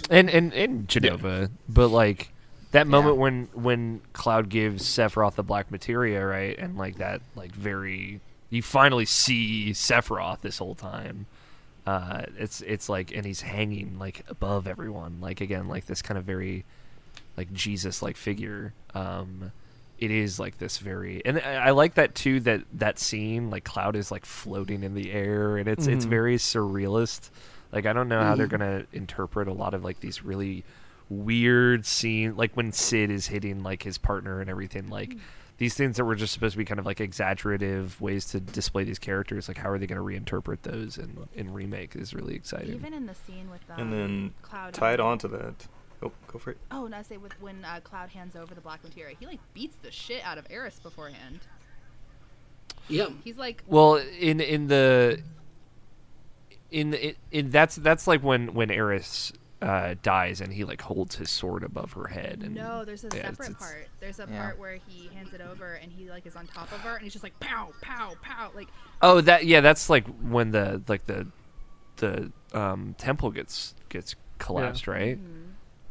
And 0.09 0.29
and 0.29 0.53
and 0.53 0.87
Jenova, 0.87 1.49
but 1.67 1.89
like 1.89 2.31
that 2.71 2.87
moment 2.87 3.17
when 3.17 3.49
when 3.53 4.01
Cloud 4.13 4.49
gives 4.49 4.83
Sephiroth 4.83 5.35
the 5.35 5.43
black 5.43 5.71
materia, 5.71 6.25
right, 6.25 6.57
and 6.57 6.77
like 6.77 6.97
that, 6.97 7.21
like 7.35 7.51
very, 7.51 8.19
you 8.49 8.61
finally 8.61 9.05
see 9.05 9.71
Sephiroth 9.71 10.41
this 10.41 10.57
whole 10.57 10.75
time. 10.75 11.25
Uh, 11.85 12.23
it's 12.37 12.61
it's 12.61 12.89
like, 12.89 13.15
and 13.15 13.25
he's 13.25 13.41
hanging 13.41 13.97
like 13.97 14.23
above 14.27 14.67
everyone, 14.67 15.19
like 15.21 15.39
again, 15.41 15.67
like 15.69 15.85
this 15.85 16.01
kind 16.01 16.17
of 16.17 16.25
very, 16.25 16.65
like 17.37 17.51
Jesus 17.53 18.01
like 18.01 18.17
figure. 18.17 18.73
Um, 18.93 19.51
it 19.97 20.11
is 20.11 20.39
like 20.39 20.57
this 20.59 20.77
very, 20.77 21.21
and 21.25 21.39
I, 21.39 21.53
I 21.67 21.69
like 21.71 21.95
that 21.95 22.13
too. 22.13 22.39
That 22.41 22.63
that 22.73 22.99
scene, 22.99 23.49
like 23.49 23.63
Cloud 23.63 23.95
is 23.95 24.11
like 24.11 24.25
floating 24.25 24.83
in 24.83 24.93
the 24.95 25.11
air, 25.11 25.57
and 25.57 25.67
it's 25.69 25.87
it's 25.87 26.05
Mhm. 26.05 26.09
very 26.09 26.35
surrealist. 26.37 27.29
Like 27.71 27.85
I 27.85 27.93
don't 27.93 28.07
know 28.09 28.21
how 28.23 28.35
they're 28.35 28.47
Mhm. 28.47 28.51
gonna 28.51 28.83
interpret 28.93 29.47
a 29.47 29.53
lot 29.53 29.73
of 29.73 29.83
like 29.83 29.99
these 29.99 30.23
really 30.23 30.63
weird 31.09 31.85
scene, 31.85 32.35
like 32.35 32.55
when 32.55 32.71
Cid 32.71 33.09
is 33.11 33.27
hitting 33.27 33.63
like 33.63 33.83
his 33.83 33.97
partner 33.97 34.39
and 34.41 34.49
everything. 34.49 34.89
Like 34.89 35.15
these 35.57 35.73
things 35.73 35.97
that 35.97 36.05
were 36.05 36.15
just 36.15 36.33
supposed 36.33 36.53
to 36.53 36.57
be 36.57 36.65
kind 36.65 36.79
of 36.79 36.85
like 36.85 36.99
exaggerative 37.01 37.99
ways 37.99 38.25
to 38.25 38.39
display 38.39 38.83
these 38.83 38.99
characters. 38.99 39.47
Like 39.47 39.57
how 39.57 39.69
are 39.69 39.77
they 39.79 39.87
going 39.87 39.97
to 39.99 40.03
reinterpret 40.31 40.61
those 40.63 40.97
in 40.97 41.27
in 41.33 41.53
remake 41.53 41.95
is 41.95 42.13
really 42.13 42.35
exciting. 42.35 42.73
Even 42.75 42.93
in 42.93 43.05
the 43.05 43.15
scene 43.15 43.49
with 43.49 43.61
um, 43.71 43.79
and 43.79 43.93
then 43.93 44.33
Cloud 44.43 44.73
tied 44.73 44.99
onto 44.99 45.27
that. 45.29 45.67
Oh, 46.03 46.11
go 46.27 46.37
for 46.37 46.51
it. 46.51 46.57
Oh, 46.69 46.85
and 46.85 46.93
I 46.93 47.01
say 47.01 47.17
with 47.17 47.33
when 47.41 47.65
uh, 47.65 47.79
Cloud 47.83 48.09
hands 48.09 48.35
over 48.35 48.53
the 48.53 48.61
black 48.61 48.83
materia, 48.83 49.15
he 49.19 49.25
like 49.25 49.39
beats 49.55 49.77
the 49.81 49.89
shit 49.91 50.23
out 50.23 50.37
of 50.37 50.45
Aeris 50.51 50.79
beforehand. 50.79 51.39
Yeah, 52.89 53.07
He's 53.23 53.37
like, 53.37 53.63
Well, 53.67 53.95
in 53.97 54.39
in 54.39 54.67
the 54.67 55.21
in 56.71 56.93
in, 56.93 57.15
in 57.31 57.49
that's 57.49 57.75
that's 57.77 58.07
like 58.07 58.21
when 58.23 58.53
when 58.53 58.69
Aeris 58.71 59.31
uh, 59.61 59.95
dies 60.03 60.39
and 60.39 60.53
he 60.53 60.63
like 60.63 60.81
holds 60.81 61.15
his 61.15 61.31
sword 61.31 61.63
above 61.63 61.93
her 61.93 62.07
head. 62.07 62.41
And, 62.43 62.53
no, 62.53 62.85
there's 62.85 63.03
a 63.03 63.07
yeah, 63.07 63.23
separate 63.29 63.49
it's- 63.51 63.55
part. 63.57 63.87
There's 63.99 64.19
a 64.19 64.27
yeah. 64.29 64.41
part 64.43 64.59
where 64.59 64.75
he 64.87 65.09
hands 65.15 65.33
it 65.33 65.41
over 65.41 65.73
and 65.73 65.91
he 65.91 66.09
like 66.09 66.25
is 66.27 66.35
on 66.35 66.45
top 66.47 66.71
of 66.71 66.79
her 66.81 66.93
and 66.95 67.01
he's 67.03 67.13
just 67.13 67.23
like 67.23 67.39
pow 67.39 67.69
pow 67.81 68.13
pow 68.21 68.51
like 68.55 68.67
Oh, 69.01 69.21
that 69.21 69.45
yeah, 69.45 69.61
that's 69.61 69.89
like 69.89 70.05
when 70.21 70.51
the 70.51 70.83
like 70.87 71.05
the 71.05 71.27
the 71.97 72.31
um, 72.53 72.93
temple 72.99 73.31
gets 73.31 73.73
gets 73.89 74.15
collapsed, 74.37 74.87
right? 74.87 75.17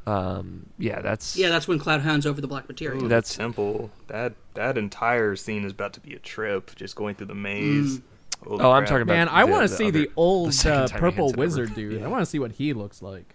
Um, 0.06 0.66
yeah, 0.78 1.00
that's 1.00 1.36
Yeah, 1.36 1.48
that's 1.48 1.66
when 1.66 1.80
Cloud 1.80 2.00
hands 2.02 2.26
over 2.26 2.40
the 2.40 2.46
black 2.46 2.68
materia. 2.68 3.02
Ooh, 3.02 3.08
That's- 3.08 3.34
the 3.34 3.42
temple. 3.42 3.90
That 4.06 4.34
that 4.54 4.78
entire 4.78 5.34
scene 5.34 5.64
is 5.64 5.72
about 5.72 5.94
to 5.94 6.00
be 6.00 6.14
a 6.14 6.18
trip. 6.20 6.76
Just 6.76 6.94
going 6.94 7.16
through 7.16 7.26
the 7.26 7.34
maze. 7.34 8.00
Holy 8.44 8.62
Oh, 8.62 8.70
I'm 8.72 8.84
talking 8.84 9.02
about 9.02 9.14
Man, 9.14 9.28
I 9.28 9.44
want 9.44 9.62
to 9.68 9.74
see 9.74 9.88
other- 9.88 10.00
the 10.00 10.10
old 10.16 10.52
the 10.52 10.72
uh, 10.74 10.88
purple 10.88 11.26
hands 11.26 11.32
it 11.32 11.34
over. 11.34 11.36
wizard 11.38 11.74
dude. 11.76 12.02
I 12.02 12.06
want 12.08 12.22
to 12.22 12.26
see 12.26 12.38
what 12.38 12.52
he 12.52 12.72
looks 12.72 13.02
like. 13.02 13.34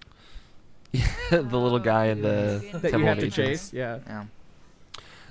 the 1.30 1.42
little 1.42 1.80
guy 1.80 2.06
in 2.08 2.22
the 2.22 2.62
That 2.82 2.92
you 2.94 3.06
have 3.06 3.18
to 3.20 3.26
agents. 3.28 3.36
chase. 3.36 3.74
Yeah. 3.74 4.00
Yeah. 4.08 4.26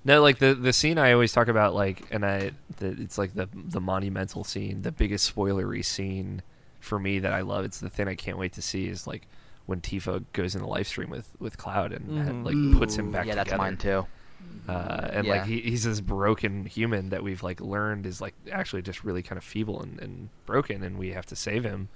No, 0.04 0.22
like 0.22 0.38
the 0.38 0.54
the 0.54 0.72
scene 0.72 0.96
I 0.96 1.12
always 1.12 1.32
talk 1.32 1.48
about, 1.48 1.74
like, 1.74 2.02
and 2.10 2.24
I, 2.24 2.52
the, 2.78 2.86
it's 2.98 3.18
like 3.18 3.34
the 3.34 3.48
the 3.52 3.80
monumental 3.82 4.44
scene, 4.44 4.80
the 4.80 4.92
biggest 4.92 5.34
spoilery 5.34 5.84
scene 5.84 6.40
for 6.80 6.98
me 6.98 7.18
that 7.18 7.34
I 7.34 7.42
love. 7.42 7.66
It's 7.66 7.80
the 7.80 7.90
thing 7.90 8.08
I 8.08 8.14
can't 8.14 8.38
wait 8.38 8.54
to 8.54 8.62
see 8.62 8.86
is 8.88 9.06
like 9.06 9.26
when 9.66 9.82
Tifa 9.82 10.24
goes 10.32 10.54
in 10.54 10.62
the 10.62 10.68
Lifestream 10.68 11.08
with 11.10 11.28
with 11.38 11.58
Cloud 11.58 11.92
and 11.92 12.18
ha- 12.26 12.32
Mhm. 12.32 12.44
like 12.72 12.78
puts 12.80 12.96
him 12.96 13.08
Ooh. 13.08 13.12
back 13.12 13.26
Yeah, 13.26 13.34
that's 13.34 13.50
together. 13.50 13.62
mine 13.62 13.76
too. 13.76 14.06
Uh, 14.68 15.08
and 15.12 15.26
Yeah. 15.26 15.32
like 15.38 15.46
he, 15.46 15.60
he's 15.60 15.84
this 15.84 16.00
broken 16.00 16.64
human 16.66 17.08
that 17.08 17.22
we've 17.24 17.42
like 17.42 17.60
learned 17.60 18.06
is 18.06 18.20
like 18.20 18.34
actually 18.52 18.82
just 18.82 19.02
really 19.04 19.22
kind 19.22 19.36
of 19.36 19.42
feeble 19.44 19.80
and, 19.82 19.98
and 20.00 20.28
broken, 20.46 20.82
and 20.82 20.98
we 20.98 21.12
have 21.12 21.26
to 21.26 21.36
save 21.36 21.64
him. 21.64 21.88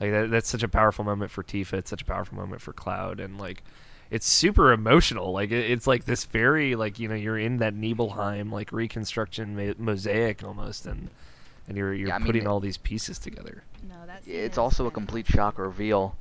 Like 0.00 0.10
that, 0.12 0.30
that's 0.30 0.48
such 0.48 0.62
a 0.62 0.68
powerful 0.68 1.04
moment 1.04 1.30
for 1.30 1.42
Tifa. 1.42 1.74
It's 1.74 1.90
such 1.90 2.02
a 2.02 2.06
powerful 2.06 2.36
moment 2.38 2.62
for 2.62 2.72
Cloud, 2.72 3.20
and 3.20 3.38
like 3.38 3.62
it's 4.10 4.26
super 4.26 4.72
emotional. 4.72 5.32
Like 5.32 5.50
it, 5.50 5.70
it's 5.70 5.86
like 5.86 6.04
this 6.06 6.24
very 6.24 6.74
like 6.74 6.98
you 6.98 7.08
know 7.08 7.14
you're 7.14 7.38
in 7.38 7.58
that 7.58 7.74
Nibelheim 7.74 8.50
like 8.50 8.72
reconstruction 8.72 9.54
ma- 9.54 9.74
mosaic 9.76 10.42
almost, 10.42 10.86
and 10.86 11.10
and 11.68 11.76
you're 11.76 11.92
you're 11.92 12.08
Yeah, 12.08 12.14
I 12.16 12.18
mean, 12.18 12.26
putting 12.26 12.46
all 12.46 12.60
these 12.60 12.78
pieces 12.78 13.18
together. 13.18 13.62
no 13.88 13.94
that's 14.06 14.26
It's 14.26 14.58
also 14.58 14.86
a 14.86 14.90
complete 14.90 15.26
shock 15.26 15.58
reveal. 15.58 16.16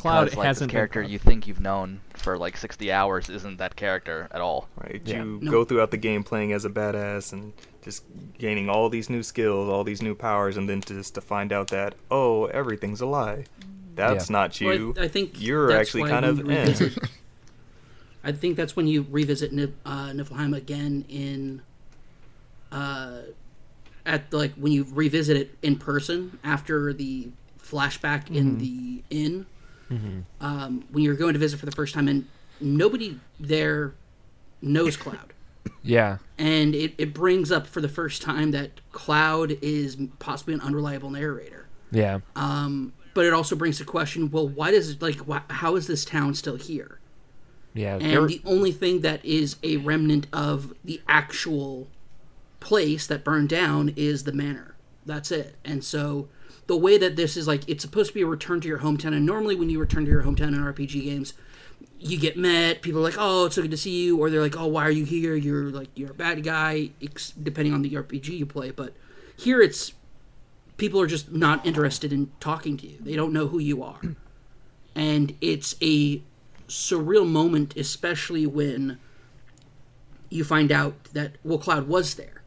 Cloud 0.00 0.24
Because 0.24 0.36
like 0.36 0.42
this 0.44 0.46
hasn't 0.48 0.70
been 0.70 0.76
character 0.76 1.02
you 1.02 1.18
think 1.18 1.46
you've 1.46 1.60
known 1.60 2.00
for 2.14 2.36
like 2.38 2.56
60 2.56 2.90
hours 2.92 3.28
isn't 3.30 3.58
that 3.58 3.76
character 3.76 4.28
at 4.32 4.40
all. 4.40 4.68
Right, 4.76 5.00
Yeah. 5.04 5.18
you 5.24 5.38
No. 5.42 5.50
go 5.50 5.64
throughout 5.64 5.90
the 5.90 5.96
game 5.96 6.22
playing 6.24 6.52
as 6.52 6.64
a 6.64 6.70
badass 6.70 7.32
and 7.32 7.52
just 7.82 8.02
gaining 8.38 8.68
all 8.68 8.88
these 8.88 9.08
new 9.10 9.22
skills, 9.22 9.68
all 9.68 9.84
these 9.84 10.00
new 10.02 10.14
powers, 10.14 10.56
and 10.56 10.68
then 10.68 10.80
just 10.80 11.14
to 11.14 11.20
find 11.20 11.52
out 11.52 11.68
that 11.68 11.94
oh, 12.10 12.46
everything's 12.46 13.00
a 13.00 13.06
lie. 13.06 13.44
That's 13.94 14.28
Yeah. 14.28 14.32
not 14.32 14.60
Well, 14.60 14.70
I- 14.70 14.74
you. 14.74 14.94
I, 14.98 15.08
think 15.08 15.40
You're 15.40 15.70
actually 15.72 16.08
kind 16.08 16.24
of 16.24 16.38
you 16.38 16.50
eh. 16.50 16.90
I 18.24 18.32
think 18.32 18.56
that's 18.56 18.74
when 18.74 18.86
you 18.86 19.06
revisit 19.10 19.52
Nif- 19.52 19.72
uh, 19.84 20.06
Niflheim 20.08 20.56
again 20.56 21.04
in, 21.10 21.60
uh, 22.72 23.18
at 24.06 24.32
like 24.32 24.54
when 24.54 24.72
you 24.72 24.86
revisit 24.90 25.36
it 25.36 25.56
in 25.62 25.76
person 25.76 26.38
after 26.42 26.92
the 26.92 27.28
flashback 27.62 28.30
in 28.34 28.58
the 28.58 29.02
inn. 29.10 29.46
Um, 30.40 30.84
when 30.90 31.02
you're 31.04 31.14
going 31.14 31.32
to 31.34 31.38
visit 31.38 31.58
for 31.60 31.66
the 31.66 31.72
first 31.72 31.94
time, 31.94 32.08
and 32.08 32.26
nobody 32.60 33.18
there 33.38 33.94
knows 34.62 34.96
Cloud. 34.96 35.32
Yeah, 35.82 36.18
and 36.38 36.74
it, 36.74 36.94
it 36.98 37.12
brings 37.14 37.50
up 37.52 37.66
for 37.66 37.80
the 37.82 37.88
first 37.88 38.20
time 38.22 38.50
that 38.52 38.80
Cloud 38.92 39.58
is 39.62 39.96
possibly 40.18 40.52
an 40.54 40.60
unreliable 40.60 41.10
narrator. 41.10 41.66
yeah, 41.90 42.20
Um, 42.36 42.92
but 43.14 43.24
it 43.26 43.32
also 43.34 43.54
brings 43.56 43.78
the 43.78 43.84
question: 43.84 44.30
Well, 44.30 44.46
why 44.48 44.70
does 44.70 44.90
it 44.90 45.00
like 45.02 45.20
why, 45.20 45.42
how 45.50 45.76
is 45.76 45.86
this 45.86 46.04
town 46.04 46.34
still 46.34 46.56
here? 46.56 47.00
yeah. 47.74 47.96
there- 47.98 48.20
And 48.20 48.28
the 48.30 48.40
only 48.44 48.72
thing 48.72 49.00
that 49.02 49.22
is 49.24 49.56
a 49.62 49.76
remnant 49.78 50.26
of 50.32 50.74
the 50.84 51.00
actual 51.08 51.88
place 52.60 53.06
that 53.06 53.24
burned 53.24 53.48
down 53.50 53.92
is 53.96 54.24
the 54.24 54.32
manor. 54.32 54.74
That's 55.06 55.30
it. 55.30 55.56
And 55.64 55.82
so 55.84 56.28
the 56.66 56.76
way 56.76 56.96
that 56.98 57.16
this 57.16 57.36
is 57.36 57.46
like 57.46 57.68
it's 57.68 57.82
supposed 57.82 58.08
to 58.08 58.14
be 58.14 58.22
a 58.22 58.26
return 58.26 58.60
to 58.60 58.68
your 58.68 58.78
hometown 58.78 59.14
and 59.14 59.26
normally 59.26 59.54
when 59.54 59.70
you 59.70 59.78
return 59.78 60.04
to 60.04 60.10
your 60.10 60.22
hometown 60.22 60.48
in 60.48 60.54
RPG 60.54 61.04
games 61.04 61.34
you 61.98 62.18
get 62.18 62.36
met 62.36 62.82
people 62.82 63.00
are 63.00 63.04
like 63.04 63.16
oh 63.18 63.46
it's 63.46 63.54
so 63.54 63.62
good 63.62 63.70
to 63.70 63.76
see 63.76 64.04
you 64.04 64.18
or 64.18 64.30
they're 64.30 64.40
like 64.40 64.56
oh 64.56 64.66
why 64.66 64.84
are 64.84 64.90
you 64.90 65.04
here? 65.04 65.34
You're 65.34 65.70
like 65.70 65.88
you're 65.94 66.10
a 66.10 66.14
bad 66.14 66.42
guy 66.42 66.90
depending 67.42 67.74
on 67.74 67.82
the 67.82 67.90
RPG 67.90 68.28
you 68.28 68.46
play 68.46 68.70
but 68.70 68.94
here 69.36 69.60
it's 69.60 69.92
people 70.76 71.00
are 71.00 71.06
just 71.06 71.32
not 71.32 71.64
interested 71.64 72.12
in 72.12 72.30
talking 72.40 72.76
to 72.78 72.86
you. 72.86 72.98
They 73.00 73.14
don't 73.14 73.32
know 73.32 73.46
who 73.46 73.58
you 73.58 73.82
are. 73.82 74.00
And 74.96 75.34
it's 75.40 75.74
a 75.82 76.22
surreal 76.68 77.28
moment 77.28 77.76
especially 77.76 78.46
when 78.46 79.00
you 80.30 80.44
find 80.44 80.70
out 80.70 81.02
that 81.14 81.32
well 81.42 81.58
cloud 81.58 81.88
was 81.88 82.14
there 82.14 82.42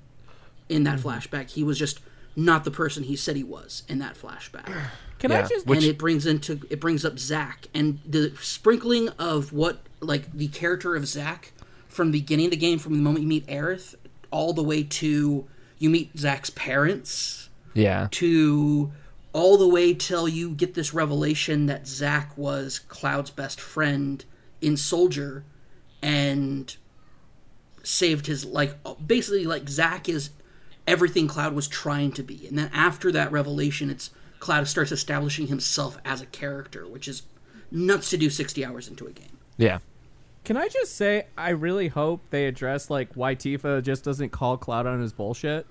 in 0.70 0.84
that 0.84 1.00
mm-hmm. 1.00 1.10
flashback. 1.10 1.52
He 1.52 1.64
was 1.64 1.78
just 1.78 2.00
not 2.38 2.64
the 2.64 2.72
person 2.72 3.04
he 3.04 3.16
said 3.16 3.36
he 3.36 3.44
was 3.44 3.84
in 3.90 4.00
that 4.00 4.16
flashback. 4.16 4.72
Can 5.20 5.32
I 5.32 5.42
just 5.42 5.66
and 5.66 5.84
it 5.84 5.98
brings 5.98 6.28
into 6.28 6.62
it 6.70 6.80
brings 6.80 7.04
up 7.04 7.18
Zack 7.18 7.66
and 7.74 8.00
the 8.06 8.32
sprinkling 8.40 9.10
of 9.18 9.52
what 9.52 9.80
like 10.00 10.32
the 10.32 10.48
character 10.50 10.96
of 10.96 11.08
Zack 11.08 11.52
from 11.88 12.12
the 12.12 12.20
beginning 12.20 12.46
of 12.46 12.52
the 12.52 12.58
game, 12.58 12.78
from 12.78 12.94
the 12.94 13.02
moment 13.02 13.24
you 13.24 13.28
meet 13.28 13.48
Aerith, 13.48 13.96
all 14.30 14.54
the 14.54 14.62
way 14.62 14.84
to 14.84 15.48
you 15.80 15.90
meet 15.90 16.16
Zack's 16.16 16.52
parents, 16.52 17.50
Yeah. 17.74 18.08
to 18.12 18.92
all 19.34 19.58
the 19.58 19.68
way 19.68 19.96
till 19.96 20.28
you 20.28 20.52
get 20.52 20.76
this 20.76 20.94
revelation 20.94 21.66
that 21.66 21.88
Zack 21.88 22.38
was 22.38 22.78
Cloud's 22.78 23.32
best 23.32 23.60
friend 23.60 24.24
in 24.62 24.78
Soldier 24.78 25.44
and 26.04 26.76
saved 27.82 28.28
his 28.28 28.46
like 28.46 28.76
basically 29.06 29.46
like 29.46 29.68
Zack 29.68 30.08
is 30.08 30.30
everything 30.88 31.28
Cloud 31.28 31.54
was 31.54 31.68
trying 31.68 32.12
to 32.14 32.24
be. 32.24 32.48
And 32.48 32.58
then 32.58 32.70
after 32.74 33.12
that 33.12 33.32
revelation 33.32 33.90
it's 33.90 34.10
Cloud 34.40 34.68
starts 34.68 34.92
establishing 34.92 35.48
himself 35.48 35.98
as 36.06 36.22
a 36.22 36.26
character, 36.28 36.88
which 36.88 37.08
is 37.08 37.24
nuts 37.72 38.10
to 38.12 38.18
do 38.18 38.30
60 38.30 38.64
hours 38.64 38.88
into 38.88 39.06
a 39.08 39.12
game. 39.12 39.38
Yeah. 39.58 39.80
Can 40.46 40.56
I 40.56 40.68
just 40.70 40.96
say 40.96 41.26
I 41.38 41.50
really 41.50 41.90
hope 41.90 42.22
they 42.30 42.46
address 42.46 42.90
like 42.90 43.10
why 43.16 43.36
Tifa 43.36 43.84
just 43.84 44.04
doesn't 44.06 44.30
call 44.30 44.58
Cloud 44.58 44.88
on 44.88 45.02
his 45.02 45.12
bullshit? 45.12 45.66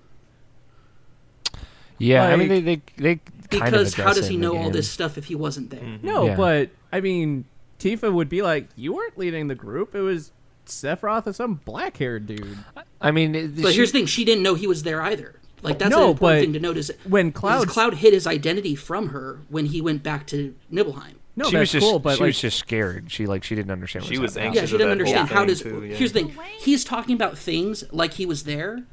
Yeah, 1.99 2.25
I 2.27 2.37
mean 2.37 2.49
they 2.49 2.61
they 2.61 2.81
they 2.99 3.17
kind 3.17 3.75
of 3.75 3.81
Because 3.87 3.95
how 3.95 4.13
does 4.13 4.29
he 4.29 4.37
know 4.37 4.57
all 4.57 4.71
this 4.71 4.91
stuff 4.91 5.17
if 5.17 5.27
he 5.27 5.35
wasn't 5.35 5.71
there? 5.71 5.99
No, 6.03 6.27
Yeah. 6.27 6.37
but 6.37 6.71
I 6.93 7.01
mean, 7.01 7.47
Tifa 7.79 8.13
would 8.13 8.29
be 8.29 8.43
like, 8.43 8.69
"You 8.77 8.95
weren't 8.95 9.17
leading 9.17 9.49
the 9.49 9.55
group. 9.55 9.95
It 9.95 10.03
was 10.03 10.31
Sephiroth 10.67 11.27
and 11.27 11.35
some 11.37 11.55
black-haired 11.65 12.27
dude." 12.27 12.59
I 13.01 13.11
mean, 13.11 13.33
But 13.61 13.71
she- 13.71 13.77
here's 13.77 13.93
the 13.93 13.99
thing: 14.01 14.07
she 14.07 14.25
didn't 14.25 14.43
know 14.43 14.55
he 14.55 14.67
was 14.67 14.83
there 14.83 15.01
either. 15.03 15.41
Like 15.63 15.79
that's 15.79 15.91
No, 15.91 16.05
an 16.05 16.11
important 16.11 16.21
but 16.39 16.41
thing 16.43 16.53
to 16.53 16.61
notice. 16.61 16.91
when 17.09 17.33
Cloud- 17.33 17.67
Cloud 17.69 17.95
hid 17.95 18.13
his 18.13 18.27
identity 18.27 18.75
from 18.75 19.09
her 19.09 19.41
when 19.49 19.67
he 19.67 19.81
went 19.81 20.03
back 20.03 20.27
to 20.29 20.55
Nibelheim. 20.71 21.17
No, 21.35 21.51
she 21.51 21.57
was 21.57 21.71
that's 21.71 21.73
just 21.73 21.87
cool, 21.91 21.99
but 21.99 22.15
she 22.17 22.21
like, 22.23 22.29
was 22.29 22.41
just 22.41 22.59
scared. 22.59 23.11
She 23.11 23.27
like 23.27 23.43
she 23.45 23.55
didn't 23.55 23.71
understand. 23.73 24.05
What 24.05 24.13
She 24.13 24.19
was 24.19 24.35
happening. 24.35 24.47
anxious. 24.59 24.63
Yeah, 24.63 24.67
she 24.67 24.79
didn't 24.79 24.93
of 24.93 24.99
that 24.99 25.05
whole 25.07 25.15
understand 25.19 25.29
how 25.39 25.45
does. 25.45 25.61
too, 25.63 25.85
yeah. 25.85 25.97
Here's 25.97 26.13
the 26.13 26.21
thing: 26.21 26.35
he's 26.61 26.85
talking 26.85 27.15
about 27.17 27.37
things 27.37 27.85
like 27.91 28.15
he 28.15 28.25
was 28.27 28.45
there, 28.45 28.85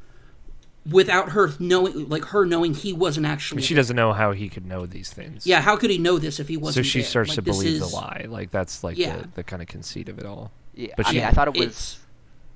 without 0.89 1.29
her 1.29 1.51
knowing, 1.59 2.09
like 2.09 2.25
her 2.25 2.45
knowing 2.45 2.73
he 2.73 2.91
wasn't 2.91 3.25
I 3.25 3.29
actually. 3.29 3.57
mean, 3.57 3.65
she 3.65 3.75
doesn't 3.75 3.95
know 3.95 4.11
how 4.13 4.31
he 4.33 4.49
could 4.49 4.65
know 4.65 4.85
these 4.85 5.09
things. 5.11 5.45
Yeah, 5.47 5.61
how 5.61 5.77
could 5.77 5.89
he 5.89 5.97
know 5.97 6.17
this 6.19 6.39
if 6.39 6.47
he 6.49 6.57
wasn't? 6.57 6.75
There? 6.75 6.83
So 6.83 6.89
she 6.89 6.99
there? 6.99 7.07
starts 7.07 7.29
Like, 7.29 7.35
to 7.35 7.41
believe 7.43 7.73
is- 7.75 7.79
the 7.79 7.95
lie. 7.95 8.25
Like 8.27 8.51
that's 8.51 8.83
like 8.83 8.97
Yeah. 8.97 9.17
the, 9.17 9.27
the 9.35 9.43
kind 9.43 9.61
of 9.61 9.67
conceit 9.67 10.09
of 10.09 10.19
it 10.19 10.25
all. 10.25 10.51
Yeah, 10.75 10.93
But 10.97 11.07
I 11.07 11.09
she- 11.11 11.17
mean, 11.17 11.25
I 11.25 11.31
thought 11.31 11.47
it 11.47 11.57
was. 11.57 11.99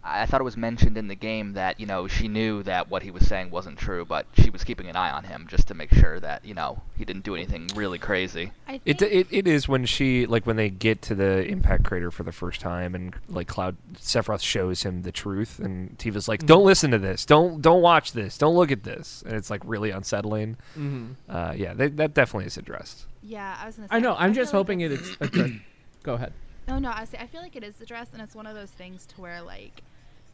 I 0.09 0.26
thought 0.26 0.39
it 0.39 0.45
was 0.45 0.55
mentioned 0.55 0.97
in 0.97 1.09
the 1.09 1.15
game 1.15 1.51
that 1.53 1.82
you 1.82 1.86
know 1.86 2.07
she 2.07 2.30
knew 2.30 2.63
that 2.63 2.89
what 2.89 3.03
he 3.03 3.11
was 3.11 3.28
saying 3.28 3.49
wasn't 3.51 3.78
true, 3.78 4.05
but 4.05 4.26
she 4.41 4.49
was 4.49 4.63
keeping 4.63 4.88
an 4.88 4.95
eye 4.95 5.11
on 5.11 5.26
him 5.26 5.47
just 5.49 5.68
to 5.68 5.74
make 5.74 5.93
sure 5.93 6.18
that 6.22 6.45
you 6.45 6.53
know 6.53 6.82
he 6.97 7.03
didn't 7.03 7.26
do 7.26 7.36
anything 7.36 7.70
really 7.76 7.97
crazy. 7.99 8.51
I 8.70 8.80
It, 8.86 8.99
think 8.99 9.11
it 9.11 9.28
it 9.32 9.47
is 9.49 9.68
when 9.68 9.86
she 9.86 10.26
like 10.26 10.45
when 10.45 10.55
they 10.55 10.70
get 10.70 11.01
to 11.03 11.15
the 11.15 11.43
impact 11.45 11.84
crater 11.84 12.09
for 12.09 12.24
the 12.24 12.32
first 12.32 12.61
time 12.61 12.95
and 12.95 13.15
like 13.28 13.49
Cloud 13.49 13.76
Sephiroth 13.95 14.39
shows 14.41 14.84
him 14.84 15.01
the 15.01 15.11
truth 15.11 15.59
and 15.59 15.97
Tifa's 15.97 16.30
like 16.30 16.45
don't 16.45 16.63
listen 16.63 16.89
to 16.91 16.99
this 16.99 17.26
don't 17.26 17.61
don't 17.61 17.82
watch 17.82 18.13
this 18.13 18.38
don't 18.38 18.55
look 18.55 18.72
at 18.72 18.84
this 18.84 19.24
and 19.28 19.36
it's 19.36 19.49
like 19.49 19.61
really 19.65 19.89
unsettling. 19.89 20.55
Mhm. 20.80 21.15
Uh, 21.28 21.51
yeah, 21.53 21.74
they, 21.74 21.89
that 21.89 22.13
definitely 22.13 22.45
is 22.45 22.55
addressed. 22.55 23.07
yeah, 23.24 23.57
I 23.61 23.65
was 23.65 23.76
gonna. 23.76 23.89
Say, 23.89 23.95
I 23.95 23.99
know. 23.99 24.15
I'm 24.18 24.34
feel 24.34 24.43
just 24.43 24.53
hoping 24.53 24.80
it 24.80 24.93
it's- 24.93 25.09
is. 25.09 25.18
addressed. 25.20 25.53
Go 26.03 26.13
ahead. 26.13 26.32
No, 26.68 26.80
no. 26.80 26.91
I 26.93 27.05
say 27.05 27.18
I 27.20 27.28
feel 27.28 27.41
like 27.41 27.55
it 27.55 27.63
is 27.63 27.76
the 27.76 27.86
dress, 27.86 28.09
and 28.13 28.22
it's 28.22 28.36
one 28.36 28.45
of 28.45 28.55
those 28.55 28.72
things 28.72 29.05
to 29.07 29.22
where 29.22 29.41
like, 29.41 29.82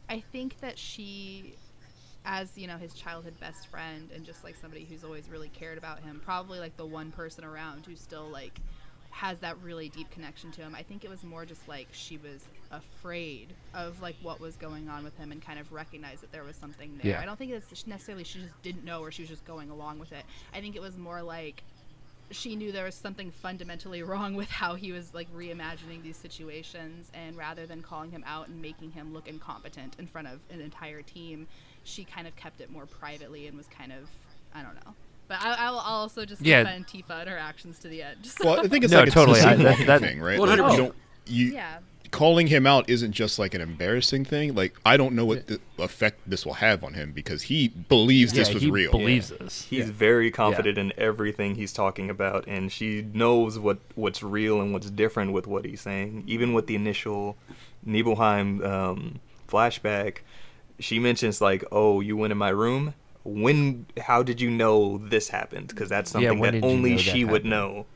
I 0.08 0.20
think 0.32 0.60
that 0.60 0.78
she, 0.78 1.54
as 2.24 2.56
you 2.58 2.66
know, 2.66 2.76
his 2.76 2.92
childhood 2.94 3.38
best 3.40 3.68
friend, 3.68 4.10
and 4.14 4.24
just 4.24 4.42
like 4.44 4.56
somebody 4.60 4.84
who's 4.84 5.04
always 5.04 5.28
really 5.28 5.48
cared 5.48 5.78
about 5.78 6.00
him, 6.00 6.20
probably 6.24 6.58
like 6.58 6.76
the 6.76 6.86
one 6.86 7.12
person 7.12 7.44
around 7.44 7.86
who 7.86 7.96
still 7.96 8.26
like 8.26 8.58
has 9.10 9.38
that 9.38 9.56
really 9.62 9.88
deep 9.88 10.10
connection 10.10 10.50
to 10.50 10.60
him. 10.60 10.74
I 10.74 10.82
think 10.82 11.04
it 11.04 11.10
was 11.10 11.22
more 11.22 11.46
just 11.46 11.68
like 11.68 11.86
she 11.92 12.18
was 12.18 12.44
afraid 12.72 13.54
of 13.72 14.02
like 14.02 14.16
what 14.22 14.40
was 14.40 14.56
going 14.56 14.88
on 14.88 15.04
with 15.04 15.16
him 15.16 15.30
and 15.30 15.40
kind 15.40 15.60
of 15.60 15.72
recognized 15.72 16.22
that 16.22 16.32
there 16.32 16.42
was 16.42 16.56
something 16.56 16.98
there. 17.00 17.12
Yeah. 17.12 17.20
I 17.20 17.24
don't 17.24 17.38
think 17.38 17.52
it's 17.52 17.86
necessarily 17.86 18.24
she 18.24 18.40
just 18.40 18.60
didn't 18.62 18.84
know 18.84 19.00
or 19.00 19.12
she 19.12 19.22
was 19.22 19.28
just 19.28 19.44
going 19.44 19.70
along 19.70 20.00
with 20.00 20.10
it. 20.10 20.24
I 20.52 20.60
think 20.60 20.74
it 20.74 20.82
was 20.82 20.98
more 20.98 21.22
like 21.22 21.62
she 22.30 22.56
knew 22.56 22.72
there 22.72 22.84
was 22.84 22.94
something 22.94 23.30
fundamentally 23.30 24.02
wrong 24.02 24.34
with 24.34 24.48
how 24.50 24.74
he 24.74 24.92
was 24.92 25.12
like 25.14 25.32
reimagining 25.34 26.02
these 26.02 26.16
situations 26.16 27.10
and 27.14 27.36
rather 27.36 27.66
than 27.66 27.82
calling 27.82 28.10
him 28.10 28.24
out 28.26 28.48
and 28.48 28.60
making 28.60 28.90
him 28.90 29.12
look 29.12 29.28
incompetent 29.28 29.94
in 29.98 30.06
front 30.06 30.26
of 30.28 30.40
an 30.50 30.60
entire 30.60 31.02
team 31.02 31.46
she 31.84 32.02
kind 32.04 32.26
of 32.26 32.34
kept 32.36 32.60
it 32.60 32.70
more 32.70 32.86
privately 32.86 33.46
and 33.46 33.56
was 33.56 33.66
kind 33.66 33.92
of 33.92 34.08
i 34.54 34.62
don't 34.62 34.74
know 34.76 34.94
but 35.28 35.38
I, 35.40 35.54
I'll 35.54 35.78
I'll 35.78 36.00
also 36.02 36.24
just 36.26 36.42
Yeah. 36.42 36.62
defend 36.64 36.86
Tifa 36.86 37.20
and 37.20 37.30
her 37.30 37.38
actions 37.38 37.78
to 37.78 37.88
the 37.88 38.02
end. 38.02 38.18
Well, 38.42 38.60
I 38.60 38.68
think 38.68 38.84
it's 38.84 38.92
No, 38.92 39.00
like 39.00 39.10
totally. 39.10 39.38
it's 39.38 39.46
I- 39.46 39.54
the 39.56 39.62
that- 39.64 39.78
same 39.78 39.86
that- 39.86 40.00
thing, 40.02 40.20
right? 40.20 40.38
100%. 40.38 40.58
Like, 40.58 40.72
you 40.72 40.76
don't 40.76 40.94
you 41.26 41.46
yeah, 41.54 41.78
calling 42.14 42.46
him 42.46 42.64
out 42.64 42.88
isn't 42.88 43.10
just 43.10 43.40
like 43.40 43.54
an 43.54 43.60
embarrassing 43.60 44.24
thing. 44.24 44.54
Like 44.54 44.74
I 44.86 44.96
don't 44.96 45.14
know 45.14 45.24
what 45.24 45.48
the 45.48 45.60
effect 45.78 46.20
this 46.24 46.46
will 46.46 46.54
have 46.54 46.84
on 46.84 46.94
him 46.94 47.10
because 47.10 47.42
he 47.42 47.68
believes 47.68 48.32
this 48.32 48.48
yeah, 48.48 48.54
was 48.54 48.62
he 48.62 48.70
real. 48.70 48.92
believes 48.92 49.30
this. 49.30 49.66
He's 49.68 49.90
very 49.90 50.30
confident 50.30 50.78
in 50.78 50.92
everything 50.96 51.56
he's 51.56 51.72
talking 51.72 52.08
about, 52.10 52.46
and 52.46 52.70
she 52.70 53.02
knows 53.12 53.58
what 53.58 53.78
what's 53.96 54.22
real 54.22 54.60
and 54.60 54.72
what's 54.72 54.90
different 54.90 55.32
with 55.32 55.48
what 55.48 55.64
he's 55.64 55.80
saying. 55.80 56.22
Even 56.28 56.54
with 56.54 56.68
the 56.68 56.76
initial 56.76 57.36
Nibelheim 57.84 58.64
um, 58.64 59.20
flashback, 59.48 60.18
she 60.78 61.00
mentions 61.00 61.40
like, 61.40 61.64
"Oh, 61.72 62.00
you 62.00 62.16
went 62.16 62.30
in 62.30 62.38
my 62.38 62.50
room. 62.50 62.94
When? 63.24 63.86
How 63.98 64.22
did 64.22 64.40
you 64.40 64.50
know 64.50 64.98
this 64.98 65.28
happened? 65.28 65.68
Because 65.68 65.88
that's 65.88 66.12
something 66.12 66.38
when 66.38 66.54
that 66.54 66.60
did 66.60 66.64
you 66.64 66.70
only 66.70 66.90
know 66.90 66.96
that 66.96 67.02
she 67.02 67.24
would 67.24 67.44
know. 67.44 67.86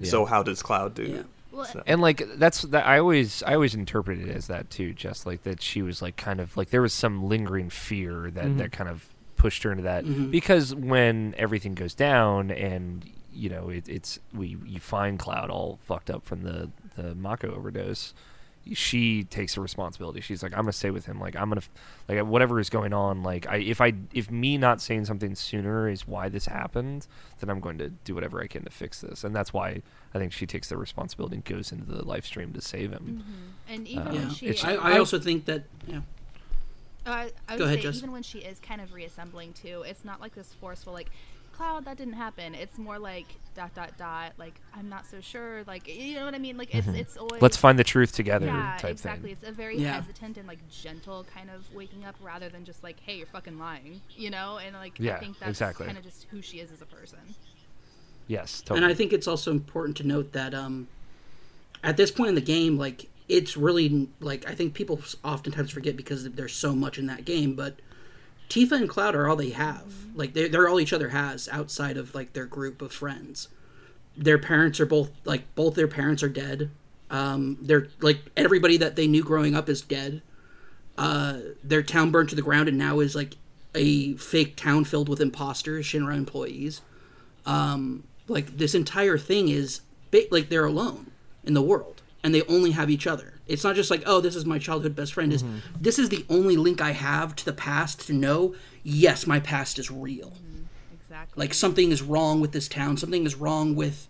Yeah. 0.00 0.08
So 0.08 0.24
how 0.24 0.42
does 0.42 0.62
Cloud 0.62 0.94
do? 0.94 1.26
Yeah. 1.60 1.72
well 1.72 1.72
So- 1.72 1.82
and 1.86 2.00
like 2.00 2.22
that's 2.36 2.62
that 2.62 2.86
I 2.86 2.98
always 2.98 3.42
I 3.42 3.54
always 3.54 3.74
interpreted 3.74 4.28
it 4.28 4.36
as 4.36 4.46
that 4.48 4.70
too, 4.70 4.92
just 4.92 5.26
like 5.26 5.42
that 5.42 5.62
she 5.62 5.82
was 5.82 6.02
like 6.02 6.16
kind 6.16 6.40
of 6.40 6.56
like 6.56 6.70
there 6.70 6.82
was 6.82 6.92
some 6.92 7.28
lingering 7.28 7.70
fear 7.70 8.30
that 8.30 8.34
that 8.34 8.44
mm-hmm. 8.44 8.66
kind 8.66 8.88
of 8.90 9.06
pushed 9.36 9.62
her 9.62 9.70
into 9.70 9.84
that 9.84 10.04
mm-hmm. 10.04 10.30
because 10.30 10.74
when 10.74 11.34
everything 11.38 11.74
goes 11.74 11.94
down 11.94 12.50
and 12.50 13.08
you 13.32 13.48
know 13.48 13.70
it, 13.70 13.88
it's 13.88 14.18
we 14.34 14.56
you 14.66 14.80
find 14.80 15.18
Cloud 15.18 15.50
all 15.50 15.78
fucked 15.84 16.10
up 16.10 16.24
from 16.24 16.42
the 16.42 16.70
the 16.96 17.14
Mako 17.14 17.54
overdose. 17.54 18.14
She 18.72 19.24
takes 19.24 19.54
the 19.56 19.60
responsibility. 19.60 20.20
She's 20.20 20.42
like, 20.42 20.52
I'm 20.52 20.60
gonna 20.60 20.72
stay 20.72 20.90
with 20.90 21.06
him. 21.06 21.18
Like 21.20 21.34
I'm 21.36 21.48
gonna, 21.48 21.62
like 22.08 22.24
whatever 22.24 22.60
is 22.60 22.70
going 22.70 22.92
on. 22.92 23.22
Like 23.22 23.46
I, 23.48 23.56
if 23.56 23.80
I, 23.80 23.94
if 24.14 24.30
me 24.30 24.56
not 24.58 24.80
saying 24.80 25.06
something 25.06 25.34
sooner 25.34 25.88
is 25.88 26.06
why 26.06 26.28
this 26.28 26.46
happened, 26.46 27.06
then 27.40 27.50
I'm 27.50 27.60
going 27.60 27.78
to 27.78 27.88
do 27.90 28.14
whatever 28.14 28.40
I 28.40 28.46
can 28.46 28.64
to 28.64 28.70
fix 28.70 29.00
this. 29.00 29.24
And 29.24 29.34
that's 29.34 29.52
why 29.52 29.82
I 30.14 30.18
think 30.18 30.32
she 30.32 30.46
takes 30.46 30.68
the 30.68 30.76
responsibility 30.76 31.36
and 31.36 31.44
goes 31.44 31.72
into 31.72 31.84
the 31.84 32.02
Lifestream 32.04 32.54
to 32.54 32.60
save 32.60 32.92
him. 32.92 33.24
and 33.68 33.88
even 33.88 34.06
Uh, 34.06 34.12
when 34.12 34.30
she 34.30 34.46
it's- 34.46 34.64
I, 34.64 34.74
I 34.74 34.98
also 34.98 35.18
think 35.18 35.44
that 35.46 35.64
yeah. 35.86 36.00
Oh, 37.06 37.12
I, 37.12 37.30
I 37.48 37.52
would 37.52 37.58
Go 37.58 37.64
ahead, 37.64 37.78
say 37.78 37.82
Jess. 37.84 37.96
even 37.96 38.12
when 38.12 38.22
she 38.22 38.40
is 38.40 38.58
kind 38.60 38.80
of 38.80 38.92
reassembling 38.92 39.54
too, 39.54 39.82
it's 39.86 40.04
not 40.04 40.20
like 40.20 40.34
this 40.34 40.52
forceful 40.60 40.92
like 40.92 41.10
cloud 41.60 41.84
that 41.84 41.98
didn't 41.98 42.14
happen. 42.14 42.54
It's 42.54 42.78
more 42.78 42.98
like 42.98 43.26
dot 43.54 43.74
dot 43.74 43.92
dot 43.98 44.32
like 44.38 44.54
I'm 44.74 44.88
not 44.88 45.04
so 45.06 45.20
sure 45.20 45.62
like 45.66 45.86
you 45.88 46.14
know 46.14 46.24
what 46.24 46.34
I 46.34 46.38
mean 46.38 46.56
like 46.56 46.74
it's 46.74 46.86
it's 46.88 47.16
always 47.16 47.32
Mm-hmm. 47.32 47.42
Let's 47.44 47.56
find 47.56 47.78
the 47.78 47.84
truth 47.84 48.12
together 48.12 48.46
yeah 48.46 48.76
type 48.78 48.92
exactly. 48.92 49.34
thing. 49.34 49.38
It's 49.40 49.48
a 49.48 49.52
very 49.52 49.76
Yeah. 49.76 49.94
hesitant 50.00 50.38
and 50.38 50.48
like 50.48 50.58
gentle 50.70 51.26
kind 51.34 51.50
of 51.50 51.72
waking 51.74 52.04
up 52.04 52.14
rather 52.22 52.48
than 52.48 52.64
just 52.64 52.82
like 52.82 52.98
hey 53.00 53.16
you're 53.18 53.26
fucking 53.26 53.58
lying 53.58 54.00
you 54.16 54.30
know 54.30 54.58
and 54.64 54.74
like 54.74 54.98
Yeah, 54.98 55.16
I 55.16 55.20
think 55.20 55.38
that's 55.38 55.50
exactly. 55.50 55.84
kind 55.86 55.98
of 55.98 56.04
just 56.04 56.26
who 56.30 56.40
she 56.40 56.60
is 56.60 56.72
as 56.72 56.80
a 56.80 56.86
person. 56.86 57.18
Yes, 58.26 58.60
totally. 58.62 58.78
And 58.84 58.90
I 58.90 58.94
think 58.94 59.12
it's 59.12 59.26
also 59.26 59.50
important 59.50 59.96
to 59.98 60.06
note 60.06 60.32
that 60.32 60.54
um, 60.54 60.86
at 61.82 61.96
this 61.96 62.10
point 62.12 62.28
in 62.30 62.34
the 62.36 62.40
game, 62.40 62.78
like 62.78 63.08
it's 63.28 63.56
really 63.56 64.08
like 64.20 64.48
I 64.48 64.54
think 64.54 64.72
people 64.72 65.00
oftentimes 65.24 65.70
forget 65.72 65.96
because 65.96 66.30
there's 66.30 66.54
so 66.54 66.74
much 66.74 66.96
in 66.98 67.06
that 67.08 67.24
game, 67.24 67.54
but 67.54 67.74
Tifa 68.50 68.72
and 68.72 68.88
Cloud 68.88 69.14
are 69.14 69.26
all 69.26 69.36
they 69.36 69.50
have. 69.50 69.94
Like 70.14 70.34
they're, 70.34 70.48
they're 70.48 70.68
all 70.68 70.80
each 70.80 70.92
other 70.92 71.08
has 71.08 71.48
outside 71.50 71.96
of 71.96 72.14
like 72.14 72.34
their 72.34 72.46
group 72.46 72.82
of 72.82 72.92
friends. 72.92 73.48
Their 74.16 74.38
parents 74.38 74.78
are 74.80 74.86
both 74.86 75.10
like 75.24 75.54
both 75.54 75.74
their 75.74 75.88
parents 75.88 76.22
are 76.22 76.28
dead. 76.28 76.70
Um, 77.08 77.56
they're 77.62 77.88
like 78.00 78.18
everybody 78.36 78.76
that 78.76 78.96
they 78.96 79.06
knew 79.06 79.24
growing 79.24 79.54
up 79.54 79.70
is 79.70 79.80
dead. 79.80 80.20
Uh, 80.98 81.38
their 81.64 81.82
town 81.82 82.10
burned 82.10 82.28
to 82.28 82.34
the 82.34 82.42
ground 82.42 82.68
and 82.68 82.76
now 82.76 83.00
is 83.00 83.16
like 83.16 83.36
a 83.74 84.14
fake 84.14 84.56
town 84.56 84.84
filled 84.84 85.08
with 85.08 85.20
imposters, 85.20 85.86
Shinra 85.86 86.14
employees 86.14 86.82
um, 87.46 88.04
like 88.28 88.58
this 88.58 88.74
entire 88.74 89.18
thing 89.18 89.48
is 89.48 89.80
like 90.30 90.48
they're 90.48 90.64
alone 90.64 91.10
in 91.44 91.54
the 91.54 91.62
world 91.62 92.02
and 92.22 92.34
they 92.34 92.42
only 92.42 92.72
have 92.72 92.90
each 92.90 93.06
other 93.06 93.34
it's 93.50 93.64
not 93.64 93.74
just 93.76 93.90
like 93.90 94.02
oh 94.06 94.20
this 94.20 94.36
is 94.36 94.44
my 94.44 94.58
childhood 94.58 94.94
best 94.94 95.12
friend 95.14 95.32
is 95.32 95.42
mm-hmm. 95.42 95.58
this 95.80 95.98
is 95.98 96.08
the 96.08 96.24
only 96.28 96.56
link 96.56 96.80
i 96.80 96.92
have 96.92 97.34
to 97.34 97.44
the 97.44 97.52
past 97.52 98.06
to 98.06 98.12
know 98.12 98.54
yes 98.82 99.26
my 99.26 99.40
past 99.40 99.78
is 99.78 99.90
real 99.90 100.30
mm-hmm. 100.30 100.64
Exactly. 100.94 101.40
like 101.40 101.54
something 101.54 101.90
is 101.90 102.02
wrong 102.02 102.40
with 102.40 102.52
this 102.52 102.68
town 102.68 102.96
something 102.96 103.26
is 103.26 103.34
wrong 103.34 103.74
with 103.74 104.06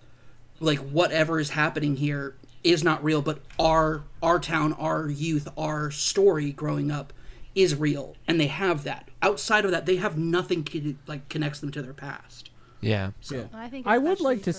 like 0.61 0.79
whatever 0.79 1.41
is 1.41 1.51
happening 1.51 1.97
here 1.97 2.37
is 2.63 2.85
not 2.85 3.03
real 3.03 3.23
but 3.23 3.41
our 3.59 4.03
our 4.23 4.39
town 4.39 4.73
our 4.75 5.09
youth 5.09 5.49
our 5.57 5.91
story 5.91 6.53
growing 6.53 6.91
up 6.91 7.13
is 7.55 7.75
real 7.75 8.17
and 8.29 8.39
they 8.39 8.47
have 8.47 8.85
that 8.85 9.11
outside 9.23 9.65
of 9.65 9.71
that, 9.71 9.87
they 9.87 9.97
have 9.97 10.19
nothing 10.19 10.65
to, 10.65 10.97
like 11.07 11.29
connects 11.29 11.61
them 11.61 11.71
to 11.73 11.83
their 11.83 11.95
past. 11.95 12.51
Yeah. 12.81 13.11
So 13.21 13.37
Yeah. 13.37 13.45
I 13.55 13.69
think 13.69 13.87
I 13.87 13.99
would 13.99 14.21
like 14.21 14.43
to 14.45 14.53
for 14.53 14.59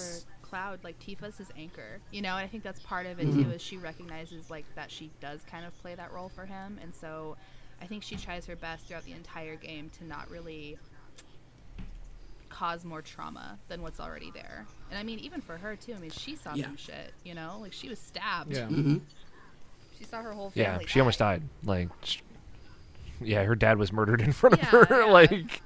Cloud, 0.52 0.84
like 0.84 1.00
Tifa's 1.00 1.38
his 1.38 1.48
anchor, 1.58 2.02
you 2.12 2.22
know, 2.22 2.36
and 2.36 2.44
I 2.44 2.48
think 2.48 2.62
that's 2.62 2.82
part 2.82 3.06
of 3.06 3.20
it 3.22 3.28
Mhm. 3.28 3.44
too. 3.46 3.52
Is 3.52 3.62
she 3.62 3.78
recognizes 3.78 4.50
like 4.50 4.66
that 4.76 4.92
she 4.92 5.10
does 5.22 5.42
kind 5.50 5.66
of 5.66 5.74
play 5.82 5.96
that 5.96 6.12
role 6.12 6.28
for 6.28 6.46
him, 6.46 6.78
and 6.82 6.94
so 6.94 7.38
I 7.82 7.86
think 7.88 8.04
she 8.04 8.18
tries 8.18 8.46
her 8.48 8.58
best 8.58 8.86
throughout 8.86 9.06
the 9.06 9.14
entire 9.14 9.56
game 9.56 9.90
to 9.98 10.04
not 10.04 10.30
really 10.30 10.78
cause 12.50 12.84
more 12.84 13.02
trauma 13.02 13.58
than 13.70 13.82
what's 13.82 14.02
already 14.02 14.30
there. 14.32 14.66
And 14.90 15.00
I 15.00 15.04
mean, 15.04 15.20
even 15.20 15.40
for 15.40 15.58
her 15.58 15.78
too. 15.78 15.94
I 15.94 16.00
mean, 16.00 16.12
she 16.12 16.36
saw 16.36 16.54
Yeah. 16.54 16.66
some 16.66 16.76
shit, 16.76 17.14
you 17.24 17.34
know, 17.34 17.58
like 17.62 17.72
she 17.72 17.88
was 17.88 17.98
stabbed. 17.98 18.52
Yeah. 18.52 18.68
Mhm. 18.68 19.02
She 19.98 20.04
saw 20.04 20.22
her 20.22 20.34
whole 20.34 20.50
family. 20.50 20.62
Yeah, 20.64 20.72
family. 20.74 20.88
she 20.88 21.00
almost 21.00 21.20
died. 21.20 21.44
Like, 21.64 21.88
sh- 22.04 22.20
yeah, 23.24 23.44
her 23.44 23.56
dad 23.56 23.78
was 23.78 23.92
murdered 23.94 24.22
in 24.22 24.32
front 24.32 24.54
of 24.54 24.60
Yeah, 24.62 24.70
her. 24.86 24.88
yeah. 24.90 25.06
Like, 25.12 25.62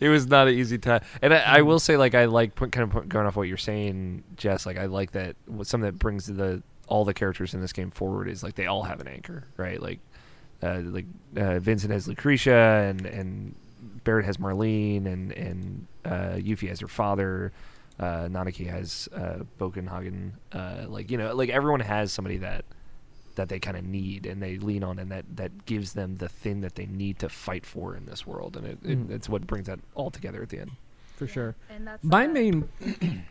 it 0.00 0.08
was 0.08 0.26
not 0.26 0.48
an 0.48 0.54
easy 0.54 0.78
time. 0.78 1.02
And 1.20 1.32
I, 1.34 1.38
I 1.58 1.62
will 1.62 1.78
say, 1.78 1.96
like, 1.96 2.14
I 2.14 2.24
like 2.26 2.54
put, 2.54 2.72
kind 2.72 2.92
of 2.94 3.08
going 3.08 3.26
off 3.26 3.36
what 3.36 3.48
you're 3.48 3.56
saying, 3.56 4.24
Jess. 4.36 4.66
Like, 4.66 4.76
I 4.78 4.86
like 4.86 5.12
that 5.12 5.36
what- 5.46 5.66
something 5.66 5.86
that 5.86 5.98
brings 5.98 6.26
the 6.26 6.62
all 6.88 7.04
the 7.04 7.14
characters 7.14 7.54
in 7.54 7.60
this 7.60 7.72
game 7.72 7.90
forward 7.90 8.28
is 8.28 8.42
like 8.42 8.54
they 8.54 8.66
all 8.66 8.82
have 8.82 9.00
an 9.00 9.08
anchor, 9.08 9.44
right? 9.56 9.80
Like, 9.80 10.00
uh, 10.62 10.80
like 10.84 11.06
uh, 11.36 11.58
Vincent 11.58 11.92
has 11.92 12.06
Lucrecia, 12.06 12.88
and 12.90 13.06
and 13.06 13.54
Barret 14.04 14.24
has 14.26 14.36
Marlene, 14.36 15.06
and 15.06 15.32
and 15.32 15.86
uh, 16.04 16.36
Yuffie 16.36 16.68
has 16.68 16.80
her 16.80 16.88
father. 16.88 17.52
Uh, 18.00 18.26
Nanaki 18.28 18.68
has 18.68 19.08
uh, 19.14 19.40
Bugenhagen. 19.58 20.32
Uh, 20.52 20.86
like 20.88 21.10
you 21.10 21.16
know, 21.18 21.34
like 21.34 21.48
everyone 21.50 21.80
has 21.80 22.12
somebody 22.12 22.38
that 22.38 22.64
that 23.36 23.48
they 23.48 23.58
kind 23.58 23.76
of 23.76 23.84
need 23.84 24.26
and 24.26 24.42
they 24.42 24.58
lean 24.58 24.82
on, 24.84 24.98
and 24.98 25.10
that 25.10 25.24
that 25.36 25.64
gives 25.66 25.92
them 25.94 26.16
the 26.16 26.28
thing 26.28 26.60
that 26.62 26.74
they 26.74 26.86
need 26.86 27.18
to 27.20 27.28
fight 27.28 27.64
for 27.66 27.94
in 27.96 28.06
this 28.06 28.26
world, 28.26 28.56
and 28.56 28.66
it, 28.66 28.82
Mm. 28.82 29.10
it, 29.10 29.14
it's 29.14 29.28
what 29.28 29.46
brings 29.46 29.66
that 29.66 29.80
all 29.94 30.10
together 30.10 30.42
at 30.42 30.48
the 30.50 30.58
end. 30.60 30.72
for 31.16 31.26
sure. 31.26 31.54
And 31.70 31.86
that's 31.86 32.02
My 32.02 32.24
uh, 32.26 32.28
main. 32.28 32.68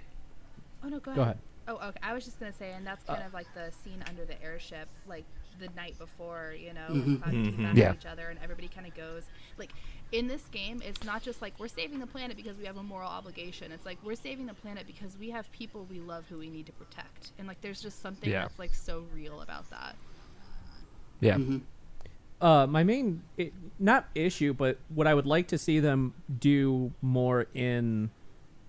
Oh 0.84 0.88
no, 0.90 1.00
go 1.00 1.12
ahead. 1.12 1.16
Go 1.16 1.22
ahead. 1.22 1.38
Oh, 1.68 1.76
okay. 1.90 2.00
I 2.02 2.14
was 2.14 2.26
just 2.26 2.40
gonna 2.40 2.54
say, 2.54 2.72
and 2.74 2.86
that's 2.86 3.04
kind 3.04 3.22
of 3.24 3.34
like 3.34 3.48
the 3.54 3.72
scene 3.84 4.04
under 4.10 4.26
the 4.26 4.42
airship, 4.44 4.88
like 5.08 5.26
the 5.60 5.68
night 5.76 5.98
before, 6.00 6.56
you 6.58 6.74
know, 6.74 6.88
when 6.90 7.04
Mhm. 7.18 7.22
Cloud 7.22 7.34
and 7.36 7.46
Tifa 7.54 7.72
Mhm. 7.74 7.78
Yeah. 7.78 7.94
each 7.94 8.06
other, 8.08 8.30
and 8.30 8.40
everybody 8.42 8.68
kind 8.68 8.88
of 8.88 8.96
goes 8.96 9.24
like. 9.58 9.72
In 10.12 10.28
this 10.28 10.44
game, 10.52 10.82
it's 10.86 11.04
not 11.06 11.24
just 11.24 11.42
like 11.42 11.54
we're 11.58 11.70
saving 11.70 12.00
the 12.00 12.08
planet 12.08 12.36
because 12.36 12.58
we 12.58 12.66
have 12.66 12.76
a 12.78 12.84
moral 12.84 13.10
obligation. 13.10 13.72
It's 13.72 13.86
like 13.86 13.98
we're 14.04 14.16
saving 14.16 14.46
the 14.46 14.54
planet 14.54 14.86
because 14.86 15.18
we 15.18 15.30
have 15.30 15.50
people 15.54 15.88
we 15.90 16.00
love 16.02 16.26
who 16.28 16.38
we 16.38 16.50
need 16.50 16.66
to 16.66 16.74
protect. 16.74 17.32
And 17.40 17.48
like, 17.48 17.62
there's 17.62 17.82
just 17.82 18.02
something 18.02 18.30
Yeah. 18.30 18.42
that's 18.42 18.60
like 18.60 18.74
so 18.74 19.06
real 19.14 19.40
about 19.42 19.70
that. 19.70 19.96
Yeah, 21.22 21.38
Mhm. 21.38 21.62
Uh, 22.42 22.66
my 22.68 22.84
main 22.84 23.22
i 23.40 23.52
not 23.80 24.08
issue, 24.16 24.52
but 24.54 24.80
what 24.90 25.06
I 25.08 25.14
would 25.14 25.28
like 25.28 25.48
to 25.50 25.58
see 25.60 25.80
them 25.80 26.14
do 26.40 26.92
more 27.02 27.46
in 27.54 28.10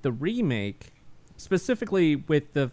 the 0.03 0.12
remake, 0.12 0.93
specifically 1.38 2.16
with 2.16 2.53
the 2.53 2.70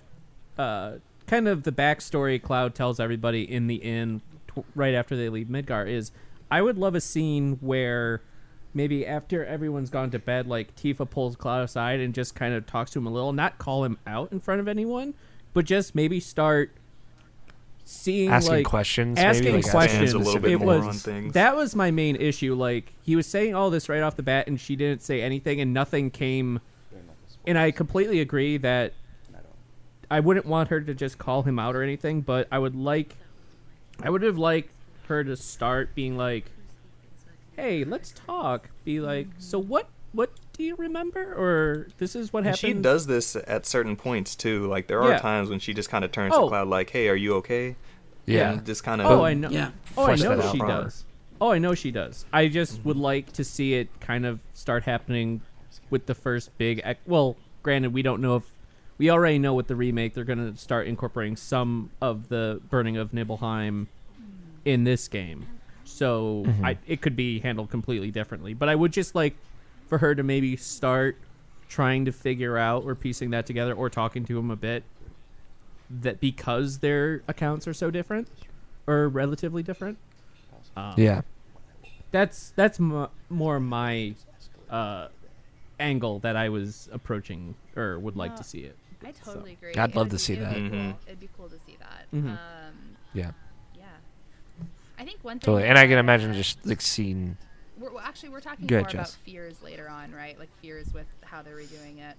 uh, 0.57 0.97
kind 1.26 1.47
of 1.47 1.63
the 1.63 1.72
backstory 1.72 2.39
Cloud 2.41 2.76
tells 2.76 2.99
everybody 2.99 3.49
in 3.49 3.67
the 3.67 3.76
inn 3.76 4.22
t- 4.53 4.61
right 4.76 4.93
after 4.93 5.15
they 5.15 5.30
leave 5.30 5.47
Midgar 5.47 5.88
is, 5.88 6.11
I 6.51 6.61
would 6.61 6.78
love 6.78 6.95
a 6.95 7.01
scene 7.01 7.57
where 7.61 8.22
maybe 8.74 9.05
after 9.05 9.45
everyone's 9.45 9.89
gone 9.89 10.11
to 10.11 10.20
bed, 10.20 10.47
like 10.47 10.76
Tifa 10.76 11.09
pulls 11.09 11.36
Cloud 11.36 11.63
aside 11.63 11.99
and 11.99 12.13
just 12.13 12.36
kind 12.36 12.53
of 12.53 12.65
talks 12.65 12.91
to 12.91 12.99
him 12.99 13.07
a 13.07 13.11
little, 13.11 13.34
not 13.34 13.57
call 13.57 13.84
him 13.84 13.97
out 14.05 14.32
in 14.32 14.39
front 14.39 14.61
of 14.61 14.67
anyone, 14.67 15.13
but 15.53 15.65
just 15.65 15.95
maybe 15.95 16.20
start 16.20 16.72
seeing 17.84 18.30
Asking 18.30 18.53
like 18.53 18.65
questions, 18.65 19.15
maybe, 19.15 19.28
asking 19.28 19.55
like, 19.55 19.70
questions 19.70 20.13
a 20.13 20.20
little 20.20 20.39
bit 20.39 20.51
it 20.51 20.57
more 20.57 20.78
was 20.78 20.86
on 20.86 20.93
things. 20.93 21.34
that 21.34 21.55
was 21.55 21.76
my 21.76 21.89
main 21.89 22.15
issue 22.17 22.53
like 22.53 22.93
he 23.01 23.15
was 23.15 23.26
saying 23.26 23.55
all 23.55 23.72
this 23.72 23.89
right 23.89 24.03
off 24.03 24.15
the 24.15 24.22
bat 24.22 24.45
and 24.45 24.59
she 24.59 24.76
didn't 24.76 25.01
say 25.01 25.24
anything 25.24 25.59
and 25.59 25.74
nothing 25.74 26.11
came 26.11 26.59
and 27.47 27.57
i 27.57 27.72
completely 27.72 28.20
agree 28.22 28.57
that 28.57 28.93
i 30.11 30.20
wouldn't 30.20 30.45
want 30.45 30.70
her 30.70 30.80
to 30.80 30.93
just 30.93 31.17
call 31.17 31.41
him 31.41 31.57
out 31.57 31.76
or 31.76 31.82
anything 31.82 32.22
but 32.22 32.47
i 32.51 32.59
would 32.59 32.76
like 32.76 33.15
i 34.03 34.09
would 34.11 34.22
have 34.22 34.38
liked 34.38 34.70
her 35.07 35.24
to 35.24 35.36
start 35.36 35.95
being 35.95 36.15
like 36.15 36.45
hey 37.60 37.84
let's 37.84 38.12
talk 38.12 38.70
be 38.86 38.99
like 38.99 39.28
so 39.38 39.60
what 39.60 39.89
what 40.14 40.32
do 40.53 40.64
you 40.64 40.76
remember 40.76 41.34
or 41.34 41.88
this 41.97 42.16
is 42.16 42.34
what 42.34 42.39
And 42.39 42.47
happened 42.47 42.60
she 42.60 42.74
does 42.74 43.05
this 43.05 43.36
at 43.36 43.66
certain 43.66 43.95
points 43.95 44.36
too. 44.36 44.66
Like 44.68 44.88
there 44.88 45.01
are 45.01 45.12
Yeah. 45.12 45.20
times 45.20 45.49
when 45.49 45.60
she 45.60 45.74
just 45.74 45.89
kind 45.89 46.03
of 46.03 46.12
turns 46.12 46.34
Oh. 46.36 46.43
to 46.43 46.47
Cloud 46.49 46.68
like, 46.68 46.89
"Hey, 46.89 47.07
are 47.10 47.16
you 47.16 47.36
okay?" 47.36 47.76
yeah. 48.26 48.53
And 48.53 48.66
just 48.66 48.84
kind 48.84 49.01
of. 49.01 49.07
Oh, 49.07 49.24
I 49.24 49.34
know. 49.34 49.49
Yeah. 49.49 49.72
Oh, 49.97 50.05
I 50.05 50.16
know 50.16 50.51
she 50.51 50.60
does. 50.60 51.05
Oh, 51.41 51.51
I 51.51 51.57
know 51.57 51.74
she 51.74 51.91
does. 51.91 52.26
I 52.34 52.47
just 52.47 52.84
would 52.84 52.95
mm-hmm. 52.95 53.03
like 53.03 53.34
to 53.34 53.43
see 53.43 53.76
it 53.76 53.88
kind 54.01 54.26
of 54.26 54.39
start 54.53 54.84
happening 54.84 55.41
with 55.89 56.05
the 56.05 56.16
first 56.16 56.55
big. 56.57 56.82
Ec- 56.84 56.99
well, 57.05 57.38
granted, 57.64 57.93
we 57.93 58.01
don't 58.01 58.22
know 58.22 58.36
if 58.36 58.43
we 58.97 59.10
already 59.10 59.39
know 59.39 59.53
with 59.53 59.68
the 59.68 59.76
remake 59.76 60.14
they're 60.14 60.26
going 60.26 60.51
to 60.53 60.57
start 60.60 60.88
incorporating 60.88 61.38
some 61.38 61.91
of 62.01 62.28
the 62.30 62.62
burning 62.70 62.97
of 62.97 63.14
Nibelheim 63.14 63.88
in 64.66 64.84
this 64.84 65.07
game, 65.07 65.47
so 65.89 66.45
I, 66.63 66.77
it 66.87 67.01
could 67.01 67.15
be 67.15 67.39
handled 67.39 67.69
completely 67.69 68.11
differently. 68.11 68.53
But 68.53 68.69
I 68.69 68.75
would 68.75 68.93
just 68.93 69.15
like 69.15 69.35
for 69.87 69.97
her 69.97 70.13
to 70.15 70.23
maybe 70.23 70.55
start 70.55 71.17
trying 71.67 72.05
to 72.05 72.11
figure 72.11 72.57
out 72.57 72.83
or 72.83 72.95
piecing 72.95 73.31
that 73.31 73.45
together 73.45 73.73
or 73.73 73.89
talking 73.89 74.23
to 74.25 74.37
him 74.37 74.49
a 74.51 74.55
bit 74.55 74.83
that 75.89 76.19
because 76.19 76.79
their 76.79 77.21
accounts 77.27 77.67
are 77.67 77.73
so 77.73 77.89
different 77.91 78.27
or 78.87 79.07
relatively 79.09 79.63
different 79.63 79.97
um, 80.77 80.93
yeah. 80.97 81.21
that's 82.11 82.53
that's 82.55 82.79
m- 82.79 83.07
more 83.29 83.59
my 83.59 84.13
uh, 84.69 85.07
angle 85.79 86.19
that 86.19 86.35
I 86.35 86.49
was 86.49 86.87
approaching 86.91 87.55
or 87.75 87.97
would 87.99 88.15
like 88.15 88.31
No, 88.31 88.37
to 88.37 88.43
see 88.43 88.59
it. 88.59 88.75
I 89.03 89.11
totally 89.11 89.53
agree. 89.53 89.73
I'd 89.75 89.95
love 89.95 90.09
to 90.09 90.19
see 90.19 90.33
it'd 90.33 90.45
that. 90.45 90.53
Be 90.55 90.59
Mhm. 90.61 90.69
cool. 90.91 90.99
It'd 91.07 91.19
be 91.19 91.29
cool 91.37 91.49
to 91.49 91.59
see 91.65 91.77
that. 91.79 92.05
Mhm. 92.13 92.25
Um, 92.29 92.37
Yeah, 93.13 93.23
yeah. 93.25 93.31
I 94.99 95.05
think 95.05 95.19
one 95.23 95.39
thing. 95.39 95.45
totally. 95.45 95.67
And 95.67 95.77
I 95.77 95.87
can 95.87 95.97
imagine 95.97 96.33
just 96.33 96.65
like 96.65 96.81
seeing. 96.81 97.37
We're, 97.77 97.91
well, 97.91 98.03
actually, 98.03 98.29
we're 98.29 98.41
talking 98.41 98.71
ahead, 98.71 98.83
more 98.93 99.01
about 99.01 99.09
fears 99.25 99.61
later 99.63 99.87
on, 99.89 100.11
right? 100.11 100.37
Like 100.37 100.49
fears 100.61 100.93
with 100.93 101.07
how 101.23 101.41
they're 101.41 101.55
redoing 101.55 101.99
it. 101.99 102.17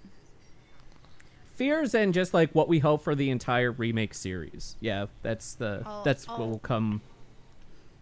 Fears 1.54 1.94
and 1.94 2.14
just 2.14 2.32
like 2.32 2.50
what 2.54 2.68
we 2.68 2.78
hope 2.78 3.04
for 3.04 3.14
the 3.14 3.28
entire 3.30 3.70
remake 3.70 4.14
series. 4.14 4.76
Yeah, 4.80 5.06
that's 5.22 5.54
the 5.54 5.82
I'll- 5.84 6.02
that's 6.04 6.26
what 6.26 6.40
I'll- 6.40 6.48
will 6.48 6.58
come. 6.58 7.02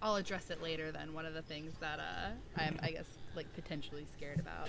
I'll 0.00 0.14
address 0.14 0.50
it 0.50 0.62
later. 0.62 0.92
Then 0.92 1.12
one 1.12 1.26
of 1.26 1.34
the 1.34 1.42
things 1.42 1.72
that 1.80 1.98
uh, 1.98 2.30
I'm, 2.56 2.78
I 2.84 2.92
guess, 2.92 3.06
like 3.34 3.52
potentially 3.54 4.06
scared 4.16 4.38
about. 4.38 4.68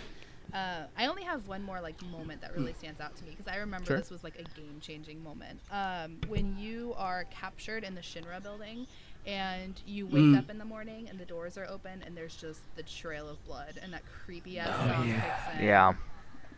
Uh, 0.51 0.87
I 0.97 1.05
only 1.05 1.21
have 1.21 1.47
one 1.47 1.61
more 1.61 1.79
like 1.79 2.01
moment 2.07 2.41
that 2.41 2.55
really 2.57 2.73
stands 2.73 2.99
out 2.99 3.15
to 3.17 3.23
me 3.23 3.29
because 3.37 3.47
I 3.47 3.57
remember 3.57 3.85
Sure. 3.85 3.97
this 3.99 4.09
was 4.09 4.23
like 4.23 4.39
a 4.39 4.59
game-changing 4.59 5.23
moment. 5.23 5.59
Um, 5.71 6.17
when 6.27 6.57
you 6.57 6.95
are 6.97 7.25
captured 7.25 7.83
in 7.83 7.93
the 7.93 8.01
Shinra 8.01 8.41
building 8.41 8.87
and 9.33 9.79
you 9.85 10.05
wake 10.07 10.15
Mm. 10.23 10.37
up 10.37 10.49
in 10.49 10.57
the 10.57 10.65
morning 10.65 11.07
and 11.09 11.19
the 11.19 11.25
doors 11.25 11.57
are 11.57 11.65
open 11.67 12.03
and 12.05 12.15
there's 12.17 12.35
just 12.35 12.61
the 12.75 12.83
trail 12.83 13.29
of 13.29 13.43
blood 13.45 13.79
and 13.81 13.93
that 13.93 14.01
creepy 14.25 14.57
ass 14.59 14.75
song 14.75 15.05
kicks 15.13 15.59
in. 15.59 15.65
Yeah. 15.65 15.93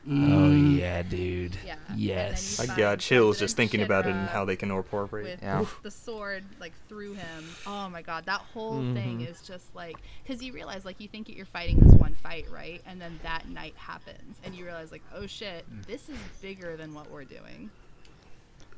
Oh 0.09 0.51
yeah, 0.51 1.03
dude. 1.03 1.55
Yeah. 1.63 1.75
Yes. 1.95 2.59
I 2.59 2.75
got 2.75 2.97
chills 2.99 3.37
just 3.37 3.55
President 3.55 3.71
thinking 3.71 3.85
about 3.85 4.07
it 4.07 4.15
and 4.15 4.27
how 4.29 4.45
they 4.45 4.55
can 4.55 4.71
incorporate. 4.71 5.25
with 5.25 5.43
Yeah. 5.43 5.63
the 5.83 5.91
sword 5.91 6.43
like 6.59 6.73
through 6.89 7.13
him. 7.13 7.45
Oh 7.67 7.87
my 7.87 8.01
god, 8.01 8.25
that 8.25 8.39
whole 8.41 8.79
Mm-hmm. 8.79 8.93
thing 8.95 9.21
is 9.21 9.41
just 9.43 9.75
like 9.75 9.97
because 10.23 10.41
you 10.41 10.53
realize 10.53 10.85
like 10.85 10.99
you 10.99 11.07
think 11.07 11.29
you're 11.29 11.45
fighting 11.45 11.77
this 11.79 11.93
one 11.93 12.15
fight 12.15 12.47
right, 12.49 12.81
and 12.87 12.99
then 12.99 13.19
that 13.21 13.47
night 13.47 13.75
happens, 13.77 14.37
and 14.43 14.55
you 14.55 14.65
realize 14.65 14.91
like 14.91 15.03
oh 15.13 15.27
shit, 15.27 15.65
this 15.85 16.09
is 16.09 16.17
bigger 16.41 16.75
than 16.77 16.95
what 16.95 17.11
we're 17.11 17.23
doing. 17.25 17.69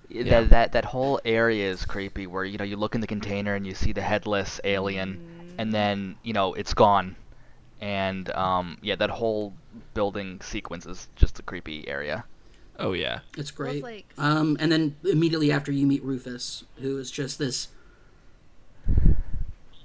Yeah. 0.09 0.23
That, 0.41 0.49
that 0.49 0.71
that 0.73 0.85
whole 0.85 1.19
area 1.25 1.69
is 1.71 1.85
creepy 1.85 2.27
where 2.27 2.45
you 2.45 2.57
know 2.57 2.63
you 2.65 2.77
look 2.77 2.93
in 2.95 3.01
the 3.01 3.07
container 3.07 3.55
and 3.55 3.65
you 3.65 3.73
see 3.73 3.93
the 3.93 4.01
headless 4.01 4.59
alien 4.63 5.19
and 5.57 5.73
then 5.73 6.15
you 6.23 6.33
know 6.33 6.53
it's 6.53 6.73
gone 6.73 7.15
and 7.81 8.29
um, 8.31 8.77
yeah 8.81 8.95
that 8.95 9.09
whole 9.09 9.53
building 9.93 10.39
sequence 10.41 10.85
is 10.85 11.07
just 11.15 11.39
a 11.39 11.43
creepy 11.43 11.87
area 11.87 12.23
Oh 12.79 12.93
yeah. 12.93 13.19
It's 13.37 13.55
Well, 13.57 13.69
it's 13.69 13.81
great. 13.81 13.83
like- 13.83 14.13
um, 14.17 14.57
and 14.59 14.71
then 14.71 14.95
immediately 15.03 15.51
after 15.51 15.71
you 15.71 15.85
meet 15.85 16.03
Rufus, 16.03 16.63
who 16.77 16.97
is 16.97 17.11
just 17.11 17.37
this 17.37 17.67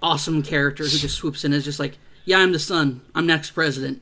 awesome 0.00 0.42
character 0.42 0.84
who 0.84 0.96
just 0.96 1.16
swoops 1.16 1.44
in 1.44 1.52
and 1.52 1.58
is 1.58 1.64
just 1.64 1.78
like, 1.78 1.98
"Yeah, 2.24 2.38
I'm 2.38 2.52
the 2.52 2.58
son. 2.58 3.02
I'm 3.14 3.26
next 3.26 3.50
president. 3.50 4.00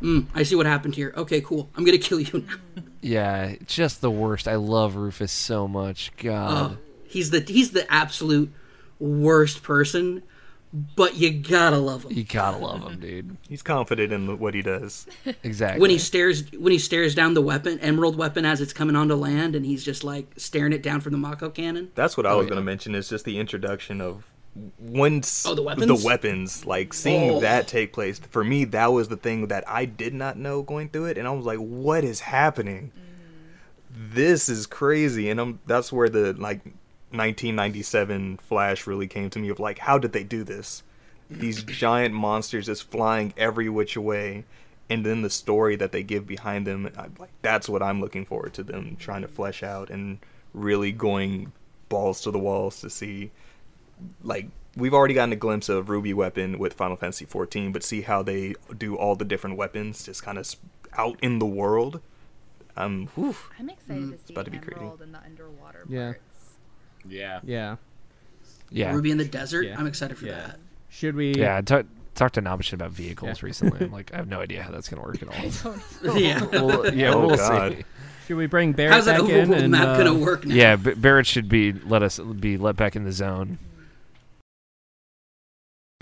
Mm, 0.00 0.26
I 0.34 0.42
see 0.44 0.54
what 0.54 0.66
happened 0.66 0.94
here. 0.94 1.12
Okay, 1.16 1.40
cool. 1.40 1.70
I'm 1.76 1.84
gonna 1.84 1.98
kill 1.98 2.20
you 2.20 2.44
now." 2.76 2.82
Yeah, 3.02 3.54
just 3.66 4.00
the 4.00 4.10
worst. 4.10 4.46
I 4.48 4.56
love 4.56 4.96
Rufus 4.96 5.32
so 5.32 5.66
much. 5.66 6.12
God. 6.18 6.72
Oh, 6.72 6.78
he's 7.04 7.30
the 7.30 7.40
he's 7.40 7.70
the 7.70 7.90
absolute 7.92 8.52
worst 8.98 9.62
person, 9.62 10.22
but 10.96 11.16
you 11.16 11.30
gotta 11.32 11.78
love 11.78 12.04
him. 12.04 12.12
You 12.12 12.24
gotta 12.24 12.58
love 12.58 12.82
him, 12.82 13.00
dude. 13.00 13.36
He's 13.48 13.62
confident 13.62 14.12
in 14.12 14.38
what 14.38 14.54
he 14.54 14.62
does. 14.62 15.06
Exactly. 15.42 15.80
when 15.80 15.90
he 15.90 15.98
stares 15.98 16.50
when 16.52 16.70
he 16.72 16.78
stares 16.78 17.14
down 17.14 17.34
the 17.34 17.40
weapon 17.42 17.78
emerald 17.80 18.16
weapon 18.16 18.44
as 18.44 18.60
it's 18.60 18.72
coming 18.74 18.94
onto 18.94 19.14
land 19.14 19.56
and 19.56 19.64
he's 19.64 19.82
just 19.82 20.04
like 20.04 20.30
staring 20.36 20.72
it 20.72 20.82
down 20.82 21.00
from 21.00 21.12
the 21.12 21.18
mako 21.18 21.48
cannon 21.50 21.90
That's 21.94 22.16
what 22.16 22.26
I 22.26 22.30
Oh, 22.32 22.38
was 22.38 22.44
yeah. 22.44 22.50
going 22.50 22.60
to 22.60 22.64
mention 22.64 22.94
is 22.94 23.08
just 23.08 23.24
the 23.24 23.38
introduction 23.38 24.00
of 24.00 24.24
once 24.78 25.46
Oh, 25.46 25.54
the 25.54 25.62
weapons? 25.62 26.04
weapons, 26.04 26.66
like 26.66 26.92
seeing 26.92 27.30
Oh. 27.30 27.40
that 27.40 27.68
take 27.68 27.92
place 27.92 28.18
for 28.18 28.42
me, 28.44 28.64
that 28.66 28.92
was 28.92 29.08
the 29.08 29.16
thing 29.16 29.46
that 29.46 29.64
I 29.68 29.84
did 29.84 30.12
not 30.14 30.36
know 30.36 30.62
going 30.62 30.88
through 30.88 31.06
it, 31.06 31.18
and 31.18 31.26
I 31.28 31.30
was 31.30 31.46
like, 31.46 31.58
"What 31.58 32.02
is 32.04 32.20
happening? 32.20 32.90
Mm-hmm. 32.94 34.14
This 34.14 34.48
is 34.48 34.66
crazy!" 34.66 35.30
And 35.30 35.40
I'm 35.40 35.58
that's 35.66 35.92
where 35.92 36.08
the 36.08 36.32
like 36.32 36.60
1997 37.12 38.38
Flash 38.38 38.86
really 38.86 39.06
came 39.06 39.30
to 39.30 39.38
me 39.38 39.48
of 39.48 39.58
like, 39.60 39.78
how 39.80 39.98
did 39.98 40.12
they 40.12 40.24
do 40.24 40.44
this? 40.44 40.82
These 41.30 41.62
giant 41.64 42.14
monsters 42.14 42.66
just 42.66 42.90
flying 42.90 43.32
every 43.36 43.68
which 43.68 43.96
way, 43.96 44.44
and 44.88 45.06
then 45.06 45.22
the 45.22 45.30
story 45.30 45.76
that 45.76 45.92
they 45.92 46.02
give 46.02 46.26
behind 46.26 46.66
them, 46.66 46.90
I, 46.96 47.06
like 47.18 47.30
that's 47.42 47.68
what 47.68 47.82
I'm 47.82 48.00
looking 48.00 48.24
forward 48.24 48.52
to 48.54 48.62
them 48.64 48.96
trying 48.98 49.22
to 49.22 49.28
flesh 49.28 49.62
out 49.62 49.90
and 49.90 50.18
really 50.52 50.90
going 50.92 51.52
balls 51.88 52.20
to 52.22 52.30
the 52.30 52.38
walls 52.38 52.80
to 52.80 52.90
see 52.90 53.30
like 54.22 54.48
we've 54.76 54.94
already 54.94 55.14
gotten 55.14 55.32
a 55.32 55.36
glimpse 55.36 55.68
of 55.68 55.88
Ruby 55.88 56.14
Weapon 56.14 56.58
with 56.58 56.74
Final 56.74 56.96
Fantasy 56.96 57.24
14, 57.24 57.72
but 57.72 57.82
see 57.82 58.02
how 58.02 58.22
they 58.22 58.54
do 58.76 58.96
all 58.96 59.16
the 59.16 59.24
different 59.24 59.56
weapons 59.56 60.04
just 60.04 60.22
kind 60.22 60.38
of 60.38 60.54
out 60.96 61.18
in 61.22 61.38
the 61.38 61.46
world. 61.46 62.00
Um, 62.76 63.08
whew, 63.14 63.34
I'm 63.58 63.68
excited 63.68 64.12
to 64.12 64.26
see 64.26 64.34
about 64.34 64.44
to 64.46 64.50
be 64.50 64.58
crazy. 64.58 64.80
Emerald 64.80 65.02
and 65.02 65.14
the 65.14 65.18
underwater 65.24 65.84
Yeah. 65.88 66.04
parts. 66.12 66.50
Yeah. 67.08 67.40
Yeah. 67.44 67.76
Yeah. 68.70 68.92
Ruby 68.92 69.10
in 69.10 69.18
the 69.18 69.24
desert. 69.24 69.66
Yeah. 69.66 69.78
I'm 69.78 69.86
excited 69.86 70.16
for 70.16 70.26
Yeah. 70.26 70.36
that. 70.36 70.58
Should 70.88 71.14
we? 71.16 71.34
Yeah, 71.34 71.56
I 71.56 71.60
talked 71.62 72.34
to 72.34 72.42
Nabishin 72.42 72.74
about 72.74 72.90
vehicles 72.92 73.40
Yeah. 73.40 73.46
recently. 73.46 73.80
I'm 73.86 73.92
like, 73.98 74.12
I 74.14 74.16
have 74.16 74.28
no 74.28 74.40
idea 74.40 74.62
how 74.62 74.70
that's 74.70 74.88
going 74.88 75.02
to 75.02 75.06
work 75.08 75.22
at 75.22 75.28
all. 75.64 75.74
Yeah. 76.18 76.44
Well, 76.44 76.94
yeah, 76.94 77.12
Oh, 77.12 77.26
we'll 77.26 77.36
God. 77.36 77.72
see. 77.78 77.84
Should 78.28 78.36
we 78.36 78.46
bring 78.46 78.72
Barrett 78.72 78.94
How's 78.94 79.04
that 79.06 79.20
back 79.22 79.28
in? 79.30 79.48
overworld 79.50 79.58
and, 79.62 79.72
map 79.72 79.88
uh, 79.88 79.98
gonna 79.98 80.14
work 80.14 80.46
now? 80.46 80.54
Yeah, 80.54 80.76
B- 80.76 80.94
Barrett 80.94 81.26
should 81.26 81.48
be 81.48 81.72
let 81.72 82.04
us 82.04 82.20
be 82.20 82.56
let 82.56 82.76
back 82.76 82.94
in 82.94 83.02
the 83.04 83.10
zone. 83.10 83.58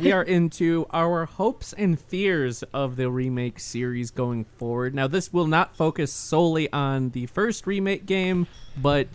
We 0.01 0.13
are 0.13 0.23
into 0.23 0.87
our 0.93 1.27
hopes 1.27 1.73
and 1.73 1.99
fears 1.99 2.63
of 2.73 2.95
the 2.95 3.11
remake 3.11 3.59
series 3.59 4.13
going 4.13 4.45
forward. 4.45 4.95
Now, 4.95 5.09
this 5.09 5.33
will 5.33 5.49
not 5.49 5.75
focus 5.75 6.13
solely 6.13 6.73
on 6.73 7.11
the 7.11 7.27
first 7.27 7.67
remake 7.67 8.07
game, 8.07 8.47
but 8.77 9.09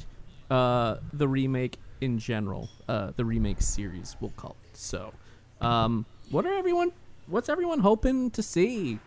uh, 0.52 0.98
the 1.14 1.28
remake 1.28 1.78
in 2.02 2.20
general, 2.20 2.70
uh, 2.90 3.12
the 3.16 3.24
remake 3.24 3.62
series, 3.62 4.18
we'll 4.20 4.32
call 4.32 4.58
it. 4.70 4.78
So, 4.78 5.14
um, 5.62 6.06
what 6.32 6.46
are 6.46 6.54
everyone? 6.54 6.92
What's 7.28 7.48
everyone 7.48 7.80
hoping 7.80 8.30
to 8.32 8.44
see? 8.44 9.00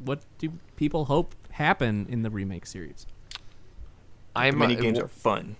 What 0.00 0.22
do 0.38 0.52
people 0.74 1.04
hope 1.04 1.36
happen 1.50 2.06
in 2.08 2.22
the 2.22 2.30
remake 2.30 2.66
series? 2.66 3.06
I'm 4.34 4.58
mini 4.58 4.76
uh, 4.76 4.80
games 4.80 4.98
w- 4.98 5.04
are 5.04 5.08
fun. 5.08 5.54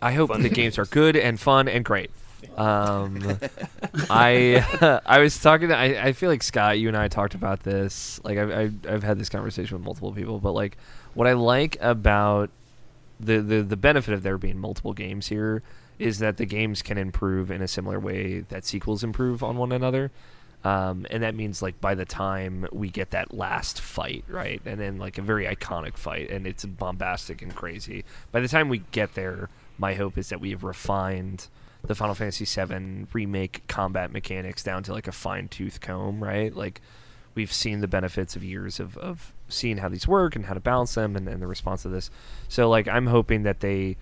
I 0.00 0.12
hope 0.12 0.30
Fun 0.30 0.42
the 0.42 0.48
games 0.48 0.78
are 0.78 0.86
good 0.86 1.14
and 1.14 1.38
fun 1.38 1.68
and 1.68 1.84
great. 1.84 2.10
Um, 2.56 3.38
I 4.10 5.00
I 5.06 5.18
was 5.18 5.38
talking. 5.40 5.68
To, 5.68 5.76
I 5.76 6.08
I 6.08 6.12
feel 6.12 6.30
like 6.30 6.42
Scott, 6.42 6.78
you 6.78 6.88
and 6.88 6.96
I 6.96 7.08
talked 7.08 7.34
about 7.34 7.62
this. 7.62 8.20
Like 8.24 8.38
I've, 8.38 8.50
I've 8.50 8.86
I've 8.86 9.02
had 9.02 9.18
this 9.18 9.28
conversation 9.28 9.76
with 9.76 9.84
multiple 9.84 10.12
people. 10.12 10.38
But 10.38 10.52
like, 10.52 10.76
what 11.14 11.26
I 11.26 11.32
like 11.32 11.76
about 11.80 12.50
the 13.20 13.40
the 13.40 13.62
the 13.62 13.76
benefit 13.76 14.14
of 14.14 14.22
there 14.22 14.38
being 14.38 14.58
multiple 14.58 14.92
games 14.92 15.28
here 15.28 15.62
is 15.98 16.18
that 16.18 16.36
the 16.36 16.46
games 16.46 16.82
can 16.82 16.98
improve 16.98 17.50
in 17.50 17.62
a 17.62 17.68
similar 17.68 18.00
way 18.00 18.40
that 18.48 18.64
sequels 18.64 19.04
improve 19.04 19.42
on 19.42 19.56
one 19.56 19.72
another. 19.72 20.10
Um, 20.64 21.06
and 21.10 21.22
that 21.24 21.34
means 21.34 21.60
like 21.60 21.80
by 21.80 21.94
the 21.94 22.04
time 22.04 22.66
we 22.70 22.88
get 22.88 23.10
that 23.10 23.34
last 23.34 23.80
fight, 23.80 24.24
right, 24.28 24.60
and 24.64 24.80
then 24.80 24.98
like 24.98 25.18
a 25.18 25.22
very 25.22 25.44
iconic 25.44 25.96
fight, 25.96 26.30
and 26.30 26.46
it's 26.46 26.64
bombastic 26.64 27.42
and 27.42 27.54
crazy. 27.54 28.04
By 28.30 28.40
the 28.40 28.48
time 28.48 28.68
we 28.68 28.82
get 28.92 29.14
there, 29.14 29.48
my 29.76 29.94
hope 29.94 30.16
is 30.16 30.28
that 30.28 30.40
we 30.40 30.50
have 30.50 30.62
refined 30.62 31.48
the 31.84 31.94
Final 31.94 32.14
Fantasy 32.14 32.44
VII 32.44 33.06
remake 33.12 33.66
combat 33.66 34.12
mechanics 34.12 34.62
down 34.62 34.82
to 34.84 34.92
like 34.92 35.08
a 35.08 35.12
fine 35.12 35.48
tooth 35.48 35.80
comb, 35.80 36.22
right? 36.22 36.54
Like 36.54 36.80
we've 37.34 37.52
seen 37.52 37.80
the 37.80 37.88
benefits 37.88 38.36
of 38.36 38.44
years 38.44 38.78
of, 38.78 38.96
of 38.98 39.32
seeing 39.48 39.78
how 39.78 39.88
these 39.88 40.06
work 40.06 40.36
and 40.36 40.46
how 40.46 40.54
to 40.54 40.60
balance 40.60 40.94
them 40.94 41.16
and, 41.16 41.28
and 41.28 41.42
the 41.42 41.46
response 41.46 41.82
to 41.82 41.88
this. 41.88 42.10
So 42.48 42.68
like 42.68 42.88
I'm 42.88 43.06
hoping 43.06 43.42
that 43.42 43.60
they 43.60 43.96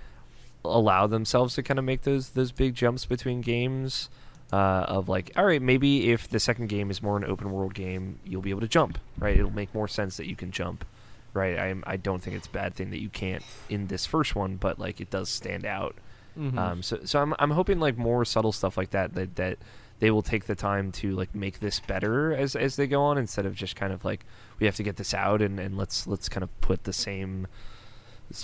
allow 0.65 1.07
themselves 1.07 1.55
to 1.55 1.63
kind 1.63 1.79
of 1.79 1.85
make 1.85 2.03
those 2.03 2.31
those 2.31 2.53
big 2.53 2.75
jumps 2.75 3.07
between 3.07 3.41
games 3.41 4.11
uh, 4.53 4.85
of 4.89 5.09
like 5.09 5.31
all 5.37 5.45
right 5.45 5.63
maybe 5.63 6.11
if 6.11 6.29
the 6.29 6.41
second 6.41 6.69
game 6.69 6.91
is 6.91 7.03
more 7.03 7.17
an 7.17 7.25
open 7.25 7.51
world 7.51 7.73
game 7.73 8.19
you'll 8.25 8.43
be 8.43 8.51
able 8.51 8.61
to 8.61 8.69
jump 8.69 8.99
right 9.19 9.39
it'll 9.39 9.51
make 9.51 9.73
more 9.75 9.89
sense 9.89 10.17
that 10.17 10.27
you 10.27 10.37
can 10.37 10.51
jump 10.51 10.85
right 11.33 11.59
I'm, 11.59 11.85
i 11.87 11.97
don't 11.97 12.23
think 12.23 12.37
it's 12.37 12.47
a 12.47 12.51
bad 12.51 12.75
thing 12.75 12.91
that 12.91 13.01
you 13.01 13.09
can't 13.09 13.43
in 13.69 13.87
this 13.87 14.05
first 14.05 14.35
one 14.35 14.57
but 14.57 14.79
like 14.79 15.01
it 15.01 15.09
does 15.09 15.29
stand 15.31 15.65
out 15.65 15.97
um, 16.37 16.83
so 16.83 17.01
so 17.05 17.21
I'm, 17.21 17.35
I'm 17.39 17.51
hoping 17.51 17.81
like 17.81 17.99
more 17.99 18.25
subtle 18.25 18.53
stuff 18.53 18.77
like 18.77 18.91
that 18.91 19.15
that 19.15 19.37
that 19.37 19.59
they 19.99 20.11
will 20.11 20.23
take 20.23 20.47
the 20.47 20.55
time 20.55 20.93
to 20.93 21.11
like 21.13 21.35
make 21.35 21.61
this 21.61 21.81
better 21.81 22.35
as 22.35 22.57
as 22.57 22.77
they 22.77 22.87
go 22.87 23.03
on 23.03 23.19
instead 23.19 23.47
of 23.47 23.55
just 23.55 23.77
kind 23.77 23.93
of 23.93 24.05
like 24.05 24.25
we 24.59 24.67
have 24.67 24.77
to 24.77 24.83
get 24.83 24.97
this 24.97 25.13
out 25.13 25.43
and, 25.43 25.61
and 25.61 25.77
let's 25.77 26.07
let's 26.07 26.29
kind 26.29 26.43
of 26.43 26.61
put 26.61 26.85
the 26.85 26.93
same 26.93 27.47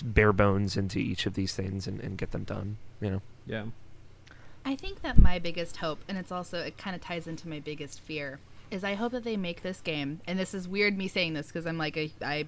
bare 0.04 0.32
bones 0.32 0.76
into 0.76 0.98
each 0.98 1.26
of 1.26 1.34
these 1.34 1.54
things 1.54 1.86
and, 1.86 2.00
and 2.00 2.18
get 2.18 2.32
them 2.32 2.44
done 2.44 2.76
you 3.00 3.10
know 3.10 3.22
Yeah. 3.46 3.66
I 4.64 4.74
think 4.74 5.02
that 5.02 5.16
my 5.16 5.38
biggest 5.38 5.76
hope, 5.76 6.00
and 6.08 6.18
it's 6.18 6.32
also 6.32 6.58
it 6.58 6.76
kind 6.76 6.96
of 6.96 7.00
ties 7.00 7.28
into 7.28 7.48
my 7.48 7.60
biggest 7.60 8.00
fear, 8.00 8.40
is 8.68 8.82
I 8.82 8.94
hope 8.94 9.12
that 9.12 9.22
they 9.22 9.36
make 9.36 9.62
this 9.62 9.80
game. 9.80 10.20
And 10.26 10.40
this 10.40 10.54
is 10.54 10.66
weird 10.66 10.98
me 10.98 11.06
saying 11.06 11.34
this 11.34 11.46
because 11.46 11.66
I'm 11.66 11.78
like 11.78 11.96
a, 11.96 12.10
I 12.20 12.46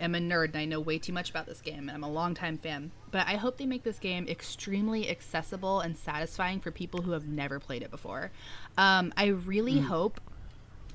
am 0.00 0.14
a 0.14 0.18
nerd 0.18 0.48
and 0.48 0.56
I 0.56 0.64
know 0.64 0.80
way 0.80 0.98
too 0.98 1.12
much 1.12 1.30
about 1.30 1.46
this 1.46 1.60
game 1.60 1.88
and 1.88 1.90
I'm 1.90 2.04
a 2.04 2.10
longtime 2.10 2.58
fan. 2.58 2.90
But 3.10 3.26
I 3.26 3.36
hope 3.36 3.58
they 3.58 3.66
make 3.66 3.82
this 3.82 3.98
game 3.98 4.26
extremely 4.28 5.08
accessible 5.08 5.80
and 5.80 5.96
satisfying 5.96 6.60
for 6.60 6.70
people 6.70 7.02
who 7.02 7.12
have 7.12 7.28
never 7.28 7.60
played 7.60 7.82
it 7.82 7.90
before. 7.90 8.30
Um, 8.78 9.12
I 9.16 9.26
really 9.26 9.78
hope 9.78 10.20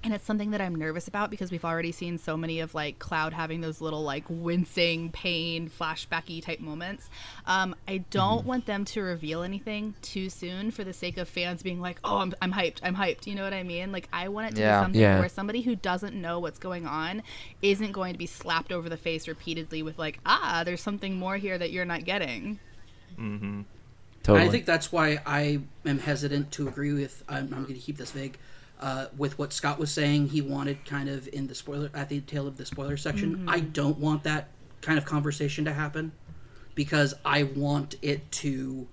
and 0.05 0.13
it's 0.13 0.23
something 0.23 0.51
that 0.51 0.61
I'm 0.61 0.75
nervous 0.75 1.07
about 1.07 1.31
because 1.31 1.51
we've 1.51 1.65
already 1.65 1.91
seen 1.91 2.19
so 2.19 2.37
many 2.37 2.59
of 2.59 2.75
like 2.75 2.99
Cloud 2.99 3.33
having 3.33 3.61
those 3.61 3.81
little 3.81 4.03
like 4.03 4.23
wincing, 4.29 5.11
pain, 5.11 5.67
flashbacky 5.67 6.43
type 6.43 6.59
moments. 6.59 7.09
Um, 7.47 7.75
I 7.87 7.97
don't 8.11 8.45
want 8.45 8.67
them 8.67 8.85
to 8.85 9.01
reveal 9.01 9.41
anything 9.41 9.95
too 10.03 10.29
soon 10.29 10.69
for 10.69 10.83
the 10.83 10.93
sake 10.93 11.17
of 11.17 11.27
fans 11.27 11.63
being 11.63 11.81
like, 11.81 11.99
"Oh, 12.03 12.17
I'm, 12.19 12.33
I'm 12.39 12.53
hyped, 12.53 12.77
I'm 12.83 12.95
hyped." 12.95 13.25
You 13.25 13.33
know 13.33 13.43
what 13.43 13.53
I 13.53 13.63
mean? 13.63 13.91
Like 13.91 14.07
I 14.13 14.29
want 14.29 14.51
it 14.51 14.55
to 14.55 14.61
Yeah. 14.61 14.79
be 14.79 14.83
something 14.83 15.01
Yeah. 15.01 15.19
where 15.19 15.29
somebody 15.29 15.61
who 15.61 15.75
doesn't 15.75 16.13
know 16.13 16.39
what's 16.39 16.59
going 16.59 16.85
on 16.85 17.23
isn't 17.63 17.91
going 17.91 18.13
to 18.13 18.19
be 18.19 18.27
slapped 18.27 18.71
over 18.71 18.87
the 18.87 18.97
face 18.97 19.27
repeatedly 19.27 19.81
with 19.81 19.97
like, 19.97 20.19
"Ah, 20.23 20.61
there's 20.63 20.81
something 20.81 21.17
more 21.17 21.37
here 21.37 21.57
that 21.57 21.71
you're 21.71 21.83
not 21.83 22.05
getting." 22.05 22.59
And 23.17 23.65
totally 24.21 24.45
I 24.47 24.51
think 24.51 24.65
that's 24.65 24.91
why 24.91 25.19
I 25.25 25.61
am 25.83 25.97
hesitant 25.97 26.51
to 26.51 26.67
agree 26.67 26.93
with. 26.93 27.23
I'm, 27.27 27.45
I'm 27.53 27.63
going 27.63 27.73
to 27.73 27.79
keep 27.81 27.97
this 27.97 28.11
vague. 28.11 28.37
Uh, 28.79 29.07
with 29.17 29.39
what 29.39 29.53
Scott 29.53 29.79
was 29.79 29.91
saying, 29.91 30.29
he 30.29 30.41
wanted 30.41 30.83
kind 30.85 31.07
of 31.07 31.29
in 31.29 31.47
the 31.47 31.55
spoiler 31.55 31.89
at 31.93 32.09
the 32.09 32.19
tail 32.21 32.45
of 32.45 32.57
the 32.57 32.65
spoiler 32.65 32.97
section. 32.97 33.47
I 33.47 33.61
don't 33.61 33.97
want 33.97 34.23
that 34.23 34.49
kind 34.81 34.97
of 34.97 35.05
conversation 35.05 35.65
to 35.65 35.73
happen 35.73 36.11
because 36.75 37.13
I 37.23 37.43
want 37.43 37.95
it 38.01 38.29
to. 38.33 38.87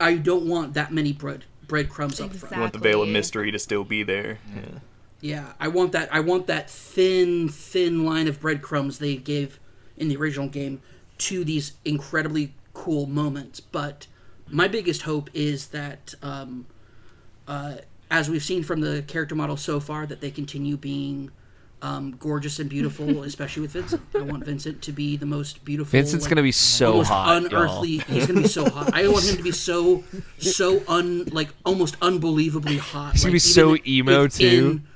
I 0.00 0.14
don't 0.16 0.46
want 0.46 0.74
that 0.74 0.92
many 0.92 1.12
bread 1.12 1.44
breadcrumbs 1.68 2.20
up 2.20 2.34
front. 2.34 2.54
You 2.56 2.60
want 2.60 2.72
the 2.72 2.78
veil 2.80 3.02
of 3.02 3.08
mystery 3.08 3.52
to 3.52 3.58
still 3.58 3.84
be 3.84 4.02
there. 4.02 4.38
Yeah. 4.54 4.78
Yeah, 5.22 5.52
I 5.60 5.68
want 5.68 5.92
that. 5.92 6.12
I 6.12 6.20
want 6.20 6.46
that 6.46 6.70
thin, 6.70 7.48
thin 7.48 8.04
line 8.04 8.26
of 8.26 8.40
breadcrumbs 8.40 8.98
they 8.98 9.16
gave 9.16 9.60
in 9.96 10.08
the 10.08 10.16
original 10.16 10.48
game 10.48 10.80
to 11.18 11.44
these 11.44 11.74
incredibly 11.84 12.54
cool 12.72 13.06
moments. 13.06 13.60
But 13.60 14.06
my 14.48 14.66
biggest 14.66 15.02
hope 15.02 15.28
is 15.34 15.68
that, 15.68 16.14
um, 16.22 16.66
uh, 17.50 17.74
as 18.10 18.30
we've 18.30 18.44
seen 18.44 18.62
from 18.62 18.80
the 18.80 19.02
character 19.02 19.34
model 19.34 19.56
so 19.56 19.80
far, 19.80 20.06
that 20.06 20.20
they 20.20 20.30
continue 20.30 20.76
being 20.76 21.30
um, 21.82 22.16
gorgeous 22.18 22.58
and 22.60 22.70
beautiful, 22.70 23.22
especially 23.24 23.62
with 23.62 23.72
Vincent. 23.72 24.02
I 24.14 24.22
want 24.22 24.44
Vincent 24.44 24.82
to 24.82 24.92
be 24.92 25.16
the 25.16 25.26
most 25.26 25.64
beautiful. 25.64 25.90
Vincent's 25.90 26.24
like, 26.26 26.30
gonna 26.30 26.42
be 26.42 26.52
so 26.52 27.02
hot, 27.02 27.36
unearthly. 27.44 27.88
y'all. 27.88 28.04
He's 28.06 28.26
gonna 28.26 28.42
be 28.42 28.48
so 28.48 28.70
hot. 28.70 28.94
I 28.94 29.08
want 29.08 29.28
him 29.28 29.36
to 29.36 29.42
be 29.42 29.52
so, 29.52 30.04
so 30.38 30.82
un 30.86 31.24
like 31.26 31.48
almost 31.66 31.96
unbelievably 32.00 32.78
hot. 32.78 33.12
He's 33.12 33.22
gonna 33.22 33.30
like, 33.30 33.34
be 33.34 33.38
so 33.40 33.76
even 33.84 34.14
emo, 34.14 34.22
within- 34.22 34.86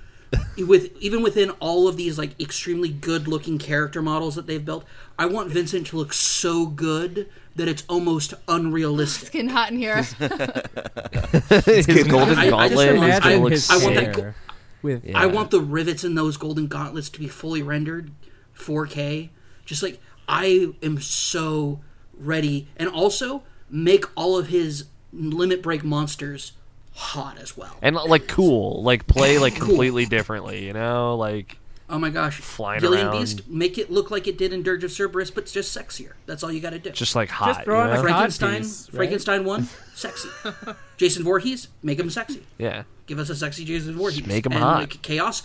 with 0.58 0.96
even 1.00 1.22
within 1.22 1.50
all 1.60 1.88
of 1.88 1.96
these 1.96 2.18
like 2.18 2.38
extremely 2.40 2.88
good 2.88 3.28
looking 3.28 3.58
character 3.58 4.02
models 4.02 4.34
that 4.36 4.46
they've 4.46 4.64
built, 4.64 4.84
I 5.18 5.26
want 5.26 5.50
Vincent 5.50 5.88
to 5.88 5.96
look 5.96 6.12
so 6.12 6.66
good 6.66 7.28
that 7.56 7.68
it's 7.68 7.84
almost 7.88 8.34
unrealistic. 8.48 9.22
It's 9.22 9.30
Getting 9.30 9.48
hot 9.50 9.70
in 9.70 9.78
here. 9.78 10.02
his 10.02 11.86
golden 12.04 12.38
I- 12.38 12.50
I 12.56 12.68
just 12.68 12.76
gauntlet 12.76 12.88
is 12.88 12.94
imagine 12.96 13.22
gonna 13.30 13.42
look 13.42 13.52
his 13.52 13.70
I 13.70 13.76
want 13.78 13.94
that 13.96 14.14
go- 14.16 14.34
With 14.82 15.04
Yeah. 15.04 15.18
I 15.18 15.26
want 15.26 15.50
the 15.50 15.60
rivets 15.60 16.04
in 16.04 16.14
those 16.14 16.36
golden 16.36 16.66
gauntlets 16.66 17.08
to 17.10 17.18
be 17.18 17.28
fully 17.28 17.62
rendered 17.62 18.10
4K. 18.58 19.30
Just 19.64 19.82
like 19.82 20.00
I 20.28 20.68
am 20.82 21.00
so 21.00 21.80
ready 22.18 22.68
and 22.76 22.88
also 22.88 23.42
make 23.70 24.04
all 24.16 24.36
of 24.38 24.48
his 24.48 24.84
limit 25.12 25.62
break 25.62 25.82
monsters 25.84 26.52
hot 26.92 27.38
as 27.38 27.56
well. 27.56 27.76
and 27.82 27.96
like 27.96 28.28
cool 28.28 28.82
like 28.84 29.06
play 29.06 29.38
like 29.38 29.54
Cool. 29.58 29.68
completely 29.68 30.06
differently 30.06 30.64
you 30.66 30.72
know 30.72 31.16
like 31.16 31.58
Oh 31.88 31.98
my 31.98 32.08
gosh. 32.10 32.40
Flying 32.40 32.80
Galian 32.80 33.04
around. 33.04 33.18
Beast, 33.20 33.48
make 33.48 33.76
it 33.76 33.90
look 33.90 34.10
like 34.10 34.26
it 34.26 34.38
did 34.38 34.52
in 34.52 34.62
Dirge 34.62 34.84
of 34.84 34.90
Cerberus, 34.90 35.30
but 35.30 35.46
just 35.46 35.76
sexier. 35.76 36.12
That's 36.26 36.42
all 36.42 36.50
you 36.50 36.60
got 36.60 36.70
to 36.70 36.78
do. 36.78 36.90
Just 36.90 37.14
like 37.14 37.28
hot. 37.28 37.48
Just 37.48 37.64
throw 37.64 37.84
you 37.84 37.90
a 37.90 37.94
know? 37.94 38.02
Frankenstein, 38.02 38.62
piece, 38.62 38.88
right? 38.88 38.96
Frankenstein 38.96 39.44
1, 39.44 39.68
sexy. 39.94 40.28
Jason 40.96 41.22
Voorhees, 41.24 41.68
make 41.82 42.00
him 42.00 42.08
sexy. 42.08 42.42
Yeah. 42.58 42.84
Give 43.06 43.18
us 43.18 43.28
a 43.28 43.36
sexy 43.36 43.64
Jason 43.66 43.94
Voorhees. 43.96 44.26
make 44.26 44.46
'em 44.46 44.52
and 44.52 44.62
hot. 44.62 44.80
Like 44.80 45.02
Chaos, 45.02 45.42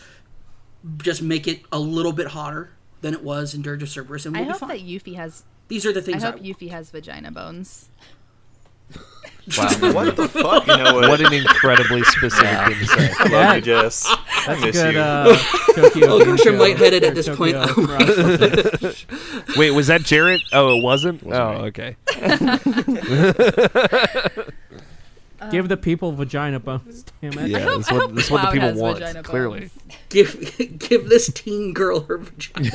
just 0.99 1.21
make 1.21 1.47
it 1.47 1.61
a 1.71 1.79
little 1.79 2.13
bit 2.13 2.27
hotter 2.27 2.71
than 3.01 3.13
it 3.13 3.23
was 3.23 3.53
in 3.53 3.61
Dirge 3.61 3.83
of 3.83 3.89
Cerberus, 3.89 4.25
and 4.25 4.35
I 4.35 4.39
we'll 4.39 4.47
be 4.47 4.51
hope 4.51 4.59
fine. 4.61 4.69
that 4.69 4.79
Yuffie 4.81 5.15
has. 5.15 5.43
These 5.67 5.85
are 5.85 5.91
the 5.93 6.01
things. 6.01 6.23
I 6.23 6.31
things 6.31 6.41
hope 6.41 6.61
I, 6.61 6.65
Yuffie 6.65 6.69
has 6.71 6.89
vagina 6.89 7.31
bones. 7.31 7.89
Wow. 9.57 9.93
What 9.93 10.15
the 10.15 10.27
fuck? 10.27 10.67
You 10.67 10.77
know 10.77 10.93
what? 10.95 11.09
what 11.09 11.21
an 11.21 11.33
incredibly 11.33 12.03
specific 12.03 12.57
thing 12.67 12.79
to 12.79 12.85
say. 12.85 13.09
Love 13.23 13.31
Yeah. 13.31 13.53
you, 13.55 13.61
Jess. 13.61 14.05
I 14.07 14.15
That's 14.47 14.61
a 14.61 14.65
miss 14.65 14.75
good 14.75 14.93
you. 14.93 14.99
uh, 14.99 15.37
Tokyo. 15.75 16.07
Oh 16.07 16.25
gosh, 16.25 16.45
I'm 16.45 16.53
Ghoul 16.53 16.61
lightheaded 16.61 17.03
at 17.03 17.15
this 17.15 17.27
point. 17.29 17.55
Tokyo 17.55 17.85
Rush. 17.85 19.07
Wait, 19.57 19.71
was 19.71 19.87
that 19.87 20.01
Jarrett? 20.03 20.41
Oh, 20.53 20.77
it 20.77 20.83
wasn't. 20.83 21.23
Wasn't 21.23 21.43
oh, 21.43 21.61
me. 21.61 21.67
okay. 21.69 21.95
Give 25.51 25.69
the 25.69 25.77
people 25.77 26.11
vagina 26.11 26.59
bones. 26.59 27.05
Damn 27.21 27.37
it. 27.39 27.47
Yeah, 27.49 27.59
that's 27.59 27.89
what, 27.91 28.13
that's 28.13 28.29
what 28.29 28.41
the 28.41 28.51
people 28.51 28.73
want. 28.73 29.23
Clearly. 29.23 29.69
give 30.09 30.37
give 30.77 31.07
this 31.07 31.31
teen 31.33 31.73
girl 31.73 32.01
her 32.01 32.17
vagina. 32.17 32.69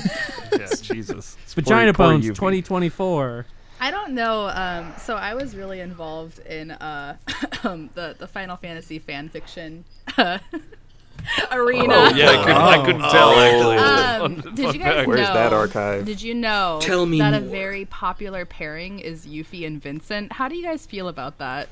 Yeah, 0.52 0.68
Jesus. 0.80 1.36
Vagina 1.54 1.92
Poor- 1.92 2.06
poor 2.06 2.14
bones 2.14 2.26
2024. 2.26 3.46
I 3.80 3.90
don't 3.90 4.12
know. 4.14 4.48
Um, 4.48 4.92
so 4.98 5.16
I 5.16 5.34
was 5.34 5.54
really 5.56 5.80
involved 5.80 6.38
in 6.40 6.70
uh, 6.70 7.16
um, 7.64 7.90
the 7.94 8.16
the 8.18 8.26
Final 8.26 8.56
Fantasy 8.56 8.98
fan 8.98 9.28
fiction 9.28 9.84
uh, 10.16 10.38
arena. 11.52 11.94
Oh, 11.94 12.12
yeah, 12.14 12.30
I 12.30 12.36
couldn't, 12.44 12.62
I 12.62 12.84
couldn't 12.84 13.10
tell, 13.10 13.30
actually. 13.32 13.76
Um, 13.76 14.42
Fun- 14.42 14.54
did 14.54 14.74
you 14.74 14.80
guys 14.80 14.94
fact. 14.94 15.08
know? 15.08 15.14
Where's 15.14 15.28
that 15.28 15.52
archive? 15.52 16.04
Did 16.04 16.22
you 16.22 16.34
know 16.34 16.78
Tell 16.82 17.06
me 17.06 17.18
that 17.18 17.34
a 17.34 17.40
very 17.40 17.84
popular 17.86 18.44
pairing 18.44 18.98
is 19.00 19.26
Yuffie 19.26 19.66
and 19.66 19.82
Vincent? 19.82 20.32
How 20.32 20.48
do 20.48 20.56
you 20.56 20.62
guys 20.62 20.86
feel 20.86 21.08
about 21.08 21.38
that? 21.38 21.68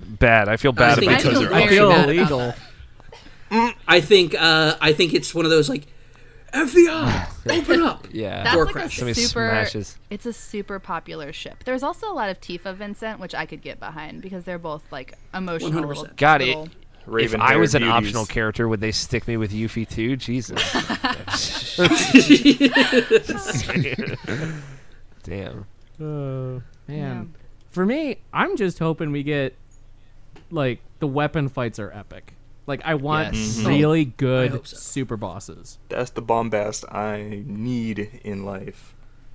Bad. 0.00 0.48
I 0.48 0.56
feel 0.56 0.72
bad 0.72 0.98
think 0.98 1.10
I 1.10 1.18
about 1.18 1.30
feel 1.32 1.40
they're 1.40 1.54
I 1.54 1.66
feel 1.68 1.90
illegal. 1.90 2.54
that. 3.50 3.76
I 3.86 4.00
think 4.00 4.34
uh, 4.38 4.76
I 4.80 4.92
think 4.92 5.14
it's 5.14 5.34
one 5.34 5.44
of 5.44 5.50
those 5.50 5.68
like 5.68 5.86
FBI, 6.56 7.58
open 7.58 7.82
up. 7.82 8.06
Yeah. 8.12 8.42
That's 8.44 8.54
Door 8.56 8.64
like 8.66 8.72
crash. 8.74 8.96
a 8.96 8.98
Somebody 9.00 9.20
super. 9.20 9.48
smashes. 9.50 9.98
It's 10.10 10.26
a 10.26 10.32
super 10.32 10.78
popular 10.78 11.32
ship. 11.32 11.64
There's 11.64 11.82
also 11.82 12.10
a 12.10 12.14
lot 12.14 12.30
of 12.30 12.40
Tifa 12.40 12.74
Vincent, 12.74 13.20
which 13.20 13.34
I 13.34 13.46
could 13.46 13.62
get 13.62 13.78
behind 13.78 14.22
because 14.22 14.44
they're 14.44 14.58
both 14.58 14.82
like 14.90 15.14
emotional. 15.34 15.70
100%. 15.82 15.86
little- 15.88 16.08
God, 16.16 16.42
it, 16.42 16.46
little- 16.46 16.68
if 17.18 17.34
I 17.36 17.56
was 17.56 17.74
an 17.76 17.82
beauties. 17.82 17.94
optional 18.08 18.26
character, 18.26 18.66
would 18.68 18.80
they 18.80 18.90
stick 18.92 19.28
me 19.28 19.36
with 19.36 19.52
Yuffie 19.52 19.88
too? 19.88 20.16
Jesus. 20.16 20.60
Damn. 25.22 25.66
Oh, 26.00 26.62
man. 26.88 26.88
Yeah. 26.88 27.24
For 27.70 27.86
me, 27.86 28.18
I'm 28.32 28.56
just 28.56 28.78
hoping 28.78 29.12
we 29.12 29.22
get 29.22 29.54
like 30.50 30.80
the 30.98 31.06
weapon 31.06 31.48
fights 31.48 31.78
are 31.78 31.92
epic. 31.92 32.32
Like 32.66 32.82
I 32.84 32.94
want 32.94 33.34
Yes. 33.34 33.60
really 33.64 34.00
I 34.00 34.04
good 34.04 34.66
so. 34.66 34.76
super 34.76 35.16
bosses. 35.16 35.78
That's 35.88 36.10
the 36.10 36.22
bombast 36.22 36.84
I 36.92 37.42
need 37.46 38.20
in 38.24 38.44
life. 38.44 38.94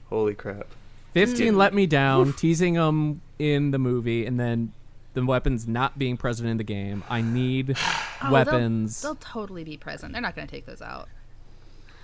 Holy 0.10 0.34
crap. 0.36 0.68
15 1.14 1.58
let 1.58 1.74
me 1.74 1.86
down, 1.88 2.34
teasing 2.34 2.76
them 2.76 3.22
in 3.40 3.72
the 3.72 3.78
movie, 3.80 4.26
and 4.26 4.40
then 4.40 4.72
the 5.14 5.26
weapons 5.26 5.68
not 5.68 6.00
being 6.00 6.16
present 6.16 6.48
in 6.50 6.58
the 6.58 6.64
game. 6.64 7.04
I 7.10 7.22
need 7.22 7.76
Oh, 7.78 8.08
they'll- 8.24 8.32
weapons. 8.32 9.02
They'll, 9.02 9.16
totally 9.16 9.64
be 9.64 9.76
present. 9.78 10.14
They're 10.14 10.22
not 10.22 10.36
going 10.36 10.48
to 10.48 10.52
take 10.54 10.66
those 10.66 10.82
out. 10.82 11.10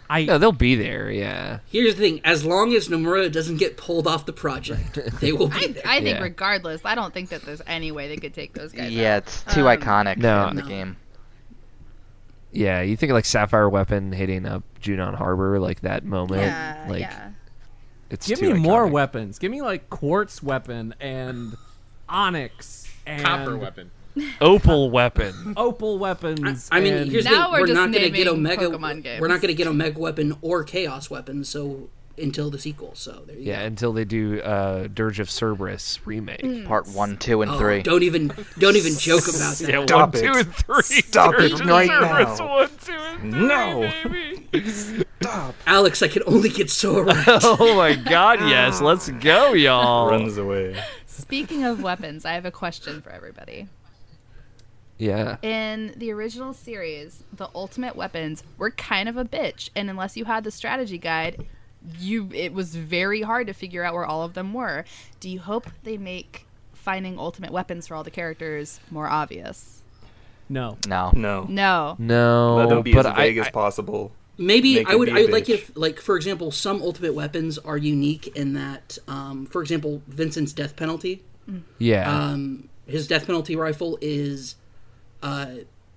I 0.09 0.23
No, 0.23 0.37
they'll 0.37 0.51
be 0.53 0.75
there. 0.75 1.11
Yeah. 1.11 1.59
Here's 1.69 1.95
the 1.95 2.01
thing: 2.01 2.21
as 2.23 2.45
long 2.45 2.73
as 2.73 2.87
Nomura 2.87 3.29
doesn't 3.29 3.57
get 3.57 3.75
pulled 3.75 4.07
off 4.07 4.25
the 4.25 4.31
project, 4.33 4.97
they 5.19 5.33
will 5.33 5.49
be 5.49 5.55
I, 5.57 5.67
there. 5.67 5.83
I 5.85 6.01
think 6.01 6.17
Yeah. 6.17 6.23
regardless, 6.23 6.81
I 6.85 6.95
don't 6.95 7.13
think 7.13 7.27
that 7.29 7.41
there's 7.41 7.61
any 7.67 7.91
way 7.91 8.07
they 8.07 8.15
could 8.15 8.33
take 8.33 8.53
those 8.53 8.71
guys 8.71 8.91
Yeah, 8.93 9.17
out. 9.17 9.23
it's 9.23 9.43
too 9.53 9.67
Um, 9.67 9.77
iconic 9.77 10.15
no. 10.17 10.47
in 10.47 10.55
the 10.55 10.61
No. 10.61 10.67
game. 10.67 10.95
Yeah, 12.51 12.81
you 12.81 12.95
think 12.95 13.11
like 13.11 13.25
Sapphire 13.25 13.69
Weapon 13.69 14.11
hitting 14.11 14.45
up 14.45 14.63
Junon 14.81 15.15
Harbor, 15.15 15.59
like 15.59 15.81
that 15.81 16.03
moment, 16.05 16.41
Yeah, 16.41 16.85
like 16.89 17.01
yeah. 17.01 17.29
it's 18.09 18.27
give 18.27 18.39
too 18.39 18.53
me 18.53 18.59
more 18.59 18.87
weapons. 18.87 19.37
Give 19.37 19.51
me 19.51 19.61
like 19.61 19.89
quartz 19.89 20.41
weapon 20.41 20.95
and 20.99 21.55
onyx 22.09 22.91
and 23.05 23.23
Copper 23.23 23.57
weapon. 23.57 23.91
Opal 24.41 24.89
Weapon. 24.89 25.53
opal 25.57 25.99
weapons. 25.99 26.69
I 26.71 26.79
mean, 26.79 26.93
and- 26.93 27.11
here's 27.11 27.25
the 27.25 27.29
Now 27.29 27.43
thing: 27.43 27.51
we're 27.51 27.59
we're 27.61 27.67
just 27.67 27.75
not 27.75 27.91
going 27.91 28.03
to 28.05 28.09
get 28.09 28.25
naming 28.25 28.27
Omega. 28.39 28.65
Pokemon 28.69 29.03
games. 29.03 29.21
We're 29.21 29.27
not 29.27 29.41
going 29.41 29.49
to 29.49 29.53
get 29.53 29.67
Omega 29.67 29.99
Weapon 29.99 30.35
or 30.41 30.63
Chaos 30.63 31.09
Weapon. 31.11 31.43
So 31.43 31.89
until 32.17 32.49
the 32.49 32.57
sequel, 32.59 32.91
so 32.95 33.23
there 33.27 33.35
you 33.37 33.43
Yeah, 33.43 33.61
go. 33.61 33.65
until 33.67 33.93
they 33.93 34.05
do 34.05 34.41
uh, 34.41 34.87
Dirge 34.87 35.19
of 35.19 35.29
Cerberus 35.29 35.99
remake. 36.05 36.41
Mm. 36.41 36.65
Part 36.65 36.87
one, 36.87 37.17
two, 37.17 37.41
and 37.41 37.51
Oh, 37.51 37.57
three. 37.59 37.83
don't 37.83 38.03
even 38.03 38.31
don't 38.57 38.75
even 38.75 38.93
joke 38.97 39.23
about 39.27 39.55
that. 39.57 39.67
Yeah, 39.69 39.83
Stop 39.85 40.13
one, 40.15 40.23
it. 40.23 40.27
two, 40.27 40.39
and 40.39 40.53
three. 40.55 41.01
Stop 41.01 41.33
it 41.35 41.37
Dirge 41.37 41.61
of 41.61 41.67
right 41.67 41.87
Cerberus, 41.89 42.39
now. 42.39 42.47
One, 42.49 42.69
two, 42.83 42.91
and 42.93 43.31
three, 43.31 43.41
No. 43.47 43.91
baby. 44.51 45.03
Alex, 45.65 46.01
I 46.01 46.07
can 46.07 46.23
only 46.25 46.49
get 46.49 46.69
so 46.69 46.97
around. 46.99 47.25
oh 47.27 47.75
my 47.75 47.95
God! 47.95 48.39
Yes, 48.41 48.81
let's 48.81 49.09
go, 49.09 49.53
y'all. 49.53 50.09
Runs 50.09 50.37
away. 50.37 50.81
Speaking 51.05 51.63
of 51.65 51.81
weapons, 51.83 52.25
I 52.25 52.33
have 52.33 52.45
a 52.45 52.51
question 52.51 53.01
for 53.01 53.09
everybody. 53.09 53.67
Yeah. 54.97 55.37
In 55.43 55.93
the 55.97 56.11
original 56.11 56.53
series, 56.53 57.23
the 57.31 57.49
ultimate 57.53 57.95
weapons 57.95 58.43
were 58.57 58.71
kind 58.71 59.07
of 59.07 59.17
a 59.17 59.25
bitch, 59.25 59.69
and 59.75 59.89
unless 59.89 60.17
you 60.17 60.25
had 60.25 60.43
the 60.43 60.49
strategy 60.51 60.97
guide, 60.97 61.45
you 61.99 62.29
it 62.33 62.53
was 62.53 62.75
very 62.75 63.21
hard 63.21 63.47
to 63.47 63.53
figure 63.53 63.83
out 63.83 63.93
where 63.93 64.05
all 64.05 64.23
of 64.23 64.33
them 64.33 64.53
were. 64.53 64.85
Do 65.19 65.29
you 65.29 65.39
hope 65.39 65.67
they 65.83 65.97
make 65.97 66.45
finding 66.73 67.19
ultimate 67.19 67.51
weapons 67.51 67.87
for 67.87 67.95
all 67.95 68.03
the 68.03 68.11
characters 68.11 68.79
more 68.91 69.07
obvious? 69.07 69.81
no. 70.49 70.77
No. 70.87 71.11
No. 71.13 71.45
No. 71.49 71.95
No, 71.99 72.55
Let 72.55 72.69
them 72.69 72.81
be 72.81 72.93
but 72.93 73.05
as 73.05 73.15
vague 73.15 73.37
I, 73.37 73.41
as 73.41 73.49
possible. 73.49 74.11
Maybe 74.37 74.75
Make 74.75 74.89
I 74.89 74.95
would 74.95 75.09
I 75.09 75.11
a 75.11 75.15
I 75.15 75.21
would 75.23 75.31
like 75.31 75.49
if 75.49 75.71
like 75.75 75.99
for 75.99 76.15
example 76.15 76.51
some 76.51 76.81
ultimate 76.81 77.15
weapons 77.15 77.57
are 77.57 77.77
unique 77.77 78.27
in 78.35 78.53
that 78.53 78.97
um, 79.07 79.45
for 79.45 79.61
example 79.61 80.01
Vincent's 80.07 80.53
death 80.53 80.75
penalty 80.75 81.23
yeah, 81.79 82.11
um, 82.11 82.69
his 82.85 83.07
death 83.07 83.25
penalty 83.25 83.55
rifle 83.55 83.97
is 84.01 84.55
uh, 85.23 85.47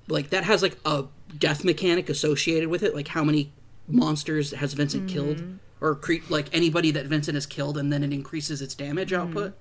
like 0.08 0.30
that 0.30 0.44
has 0.44 0.62
like 0.62 0.76
a 0.84 1.04
death 1.36 1.64
mechanic 1.64 2.08
associated 2.08 2.68
with 2.68 2.82
it 2.82 2.94
like 2.94 3.08
how 3.08 3.24
many 3.24 3.52
monsters 3.88 4.52
has 4.52 4.74
Vincent 4.74 5.08
killed 5.08 5.58
or 5.80 5.94
cre- 5.94 6.14
like 6.28 6.46
anybody 6.52 6.90
that 6.90 7.06
Vincent 7.06 7.34
has 7.34 7.46
killed 7.46 7.76
and 7.78 7.92
then 7.92 8.02
it 8.04 8.12
increases 8.12 8.60
its 8.62 8.74
damage 8.74 9.12
output 9.12 9.54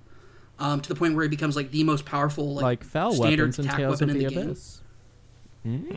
um, 0.60 0.82
to 0.82 0.90
the 0.90 0.96
point 0.96 1.16
where 1.16 1.26
it 1.26 1.30
becomes 1.30 1.56
like 1.56 1.72
the 1.72 1.84
most 1.84 2.06
powerful 2.06 2.54
like, 2.56 2.64
Like 2.64 2.84
foul 2.84 3.14
standard 3.14 3.50
weapons 3.50 3.60
and 3.60 3.68
attack 3.68 3.90
weapon 3.90 4.10
in 4.10 4.18
the 4.18 4.26
the 4.26 4.36
game. 4.36 4.50
Abyss. 4.50 4.82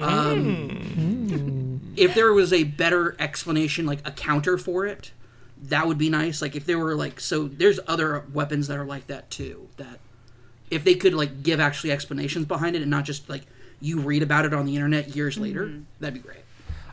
Um, 0.01 1.81
if 1.97 2.15
there 2.15 2.33
was 2.33 2.53
a 2.53 2.65
better 2.65 3.17
explanation, 3.19 3.87
like 3.87 4.07
a 4.07 4.11
counter 4.11 4.59
for 4.59 4.87
it, 4.87 5.13
that 5.63 5.87
would 5.87 5.99
be 5.99 6.11
nice. 6.11 6.43
Like 6.43 6.57
if 6.57 6.67
there 6.67 6.79
were 6.79 6.95
like 6.95 7.21
so, 7.21 7.47
there's 7.49 7.79
other 7.87 8.25
weapons 8.33 8.69
that 8.69 8.77
are 8.79 8.85
like 8.85 9.07
that 9.07 9.31
too. 9.31 9.69
That 9.77 10.01
if 10.71 10.85
they 10.85 10.95
could 10.95 11.15
like 11.15 11.43
give 11.43 11.61
actually 11.61 11.93
explanations 11.93 12.47
behind 12.47 12.77
it 12.77 12.83
and 12.83 12.91
not 12.91 13.05
just 13.05 13.29
like 13.29 13.43
you 13.81 14.01
read 14.01 14.23
about 14.23 14.45
it 14.45 14.53
on 14.55 14.67
the 14.67 14.75
internet 14.75 15.15
years 15.15 15.39
later, 15.39 15.73
that'd 16.01 16.15
be 16.15 16.21
great. 16.21 16.42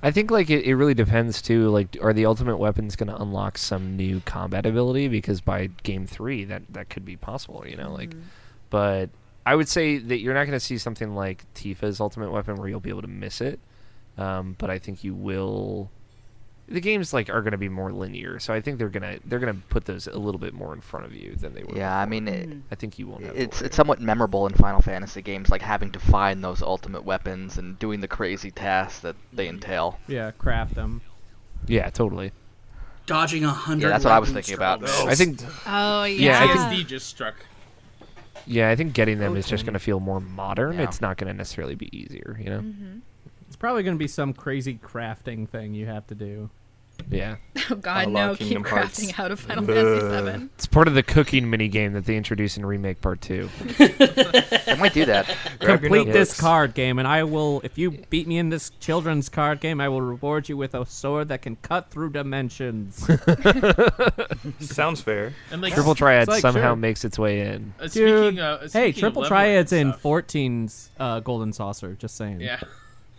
I 0.02 0.12
think 0.12 0.32
like 0.32 0.50
it, 0.50 0.66
it 0.66 0.76
really 0.76 0.94
depends 0.94 1.42
too. 1.42 1.70
Like, 1.70 1.98
are 2.02 2.14
the 2.14 2.26
ultimate 2.26 2.58
weapons 2.58 2.96
going 2.96 3.10
to 3.10 3.22
unlock 3.22 3.58
some 3.58 3.98
new 3.98 4.22
combat 4.22 4.66
ability? 4.66 5.08
Because 5.08 5.42
by 5.42 5.68
game 5.84 6.08
three, 6.08 6.46
that 6.46 6.64
that 6.70 6.90
could 6.90 7.06
be 7.06 7.16
possible. 7.18 7.66
You 7.68 7.78
know, 7.78 7.92
like, 7.92 8.14
but 8.70 9.10
I 9.46 9.56
would 9.56 9.68
say 9.68 9.98
that 9.98 10.20
you're 10.20 10.34
not 10.34 10.46
going 10.46 10.52
to 10.52 10.60
see 10.60 10.78
something 10.78 11.16
like 11.16 11.46
Tifa's 11.54 12.00
ultimate 12.00 12.32
weapon 12.32 12.56
where 12.56 12.70
you'll 12.70 12.80
be 12.80 12.90
able 12.90 13.02
to 13.02 13.08
miss 13.08 13.42
it. 13.42 13.60
Um, 14.18 14.56
but 14.58 14.70
I 14.70 14.80
think 14.80 15.04
you 15.04 15.14
will. 15.14 15.90
The 16.70 16.82
games 16.82 17.14
like 17.14 17.30
are 17.30 17.41
going 17.41 17.52
to 17.52 17.58
be 17.58 17.70
more 17.70 17.91
linear, 17.91 18.38
so 18.40 18.54
I 18.54 18.62
think 18.62 18.78
they're 18.78 18.90
gonna 18.90 19.18
they're 19.26 19.40
gonna 19.40 19.62
put 19.70 19.86
those 19.86 20.06
a 20.06 20.20
little 20.20 20.40
bit 20.40 20.54
more 20.54 20.74
in 20.74 20.82
front 20.82 21.06
of 21.06 21.14
you 21.14 21.36
than 21.36 21.54
they 21.56 21.64
were. 21.64 21.76
Yeah, 21.76 21.98
I 21.98 22.06
mean, 22.06 22.28
it, 22.28 22.46
hmm. 22.46 22.60
I 22.72 22.76
think 22.76 23.00
you 23.00 23.08
won't 23.08 23.24
have. 23.24 23.34
to 23.34 23.41
it's 23.41 23.60
worry 23.60 23.68
it's 23.68 23.76
somewhat 23.76 24.00
memorable 24.00 24.46
in 24.46 24.54
Final 24.54 24.82
Fantasy 24.82 25.22
games, 25.22 25.50
like 25.50 25.64
having 25.64 25.91
to 25.91 26.00
find 26.00 26.44
those 26.44 26.62
ultimate 26.62 27.04
weapons 27.04 27.58
and 27.58 27.80
doing 27.80 28.02
the 28.02 28.08
crazy 28.08 28.52
tasks 28.52 29.00
that 29.00 29.16
they 29.34 29.48
entail. 29.48 30.00
Yeah, 30.08 30.32
craft 30.32 30.76
them. 30.76 31.02
Yeah, 31.68 31.90
totally. 31.90 32.32
Dodging 33.06 33.44
a 33.44 33.50
hundred. 33.50 33.88
Yeah, 33.88 33.94
that's 33.94 34.06
what 34.06 34.14
I 34.14 34.20
was 34.20 34.30
thinking 34.30 34.54
about. 34.54 34.82
trouble. 34.82 35.10
I 35.10 35.16
think 35.16 35.40
Oh 35.66 36.04
yeah. 36.04 36.44
Yeah, 36.44 36.44
I 36.44 36.70
think 36.70 36.86
PTSD 36.86 36.88
just 36.88 37.08
struck. 37.08 37.36
yeah, 38.46 38.70
I 38.70 38.76
think 38.76 38.94
getting 38.94 39.18
them 39.18 39.36
is 39.36 39.48
just 39.48 39.66
going 39.66 39.74
to 39.74 39.80
feel 39.80 40.00
more 40.00 40.20
modern. 40.20 40.76
Yeah. 40.76 40.84
It's 40.84 41.02
not 41.02 41.18
going 41.18 41.32
to 41.32 41.36
necessarily 41.36 41.74
be 41.74 41.90
easier, 41.98 42.40
you 42.40 42.50
know. 42.52 42.60
Mm-hmm. 42.60 43.00
It's 43.48 43.56
probably 43.56 43.82
going 43.82 43.96
to 43.96 44.00
be 44.00 44.08
some 44.08 44.34
crazy 44.34 44.76
crafting 44.76 45.50
thing 45.50 45.74
you 45.74 45.88
have 45.88 46.06
to 46.08 46.16
do. 46.16 46.52
Yeah, 47.10 47.38
Oh 47.72 47.76
God, 47.76 48.08
A 48.08 48.10
la 48.10 48.28
no! 48.28 48.36
Keep 48.36 48.66
Hearts. 48.68 49.00
crafting 49.00 49.20
out 49.20 49.32
of 49.32 49.40
Final 49.40 49.66
Fantasy 49.66 50.06
Ugh. 50.06 50.12
Seven. 50.12 50.50
it's 50.56 50.66
part 50.68 50.88
of 50.88 50.94
the 50.94 51.04
cooking 51.04 51.50
mini 51.50 51.68
game 51.68 51.94
that 51.94 52.06
they 52.06 52.16
introduce 52.18 52.58
in 52.58 52.66
Remake 52.66 53.02
Part 53.02 53.22
Two. 53.22 53.50
I 53.80 54.76
might 54.80 54.94
do 54.94 55.06
that. 55.06 55.26
Grab 55.60 55.80
Complete 55.82 56.12
this 56.12 56.40
card 56.40 56.74
game, 56.74 57.00
and 57.00 57.08
I 57.08 57.24
will. 57.24 57.62
If 57.64 57.78
you 57.78 57.92
beat 58.10 58.28
me 58.28 58.38
in 58.38 58.50
this 58.50 58.70
children's 58.80 59.30
card 59.30 59.60
game, 59.60 59.82
I 59.82 59.90
will 59.90 60.02
reward 60.02 60.50
you 60.50 60.58
with 60.58 60.76
a 60.76 60.86
sword 60.86 61.30
that 61.30 61.42
can 61.42 61.56
cut 61.58 61.90
through 61.90 62.12
dimensions. 62.12 62.98
Sounds 64.60 65.02
fair. 65.02 65.34
And 65.52 65.62
like 65.62 65.74
Triple 65.74 65.96
Triad 65.96 66.28
like, 66.28 66.42
somehow 66.42 66.70
sure. 66.72 66.76
makes 66.76 67.04
its 67.06 67.18
way 67.20 67.42
in. 67.42 67.74
uh, 67.80 67.84
Dude, 67.88 67.92
speaking 67.92 68.40
of, 68.40 68.60
uh, 68.60 68.62
hey, 68.62 68.68
speaking 68.68 68.90
of 68.90 68.96
triple 69.00 69.22
leveling 69.24 69.28
triads 69.30 69.74
in 69.74 69.92
stuff- 69.92 70.02
14's 70.04 70.90
uh, 71.00 71.20
Golden 71.22 71.54
Saucer. 71.54 71.94
Just 71.96 72.16
saying. 72.16 72.42
Yeah. 72.42 72.60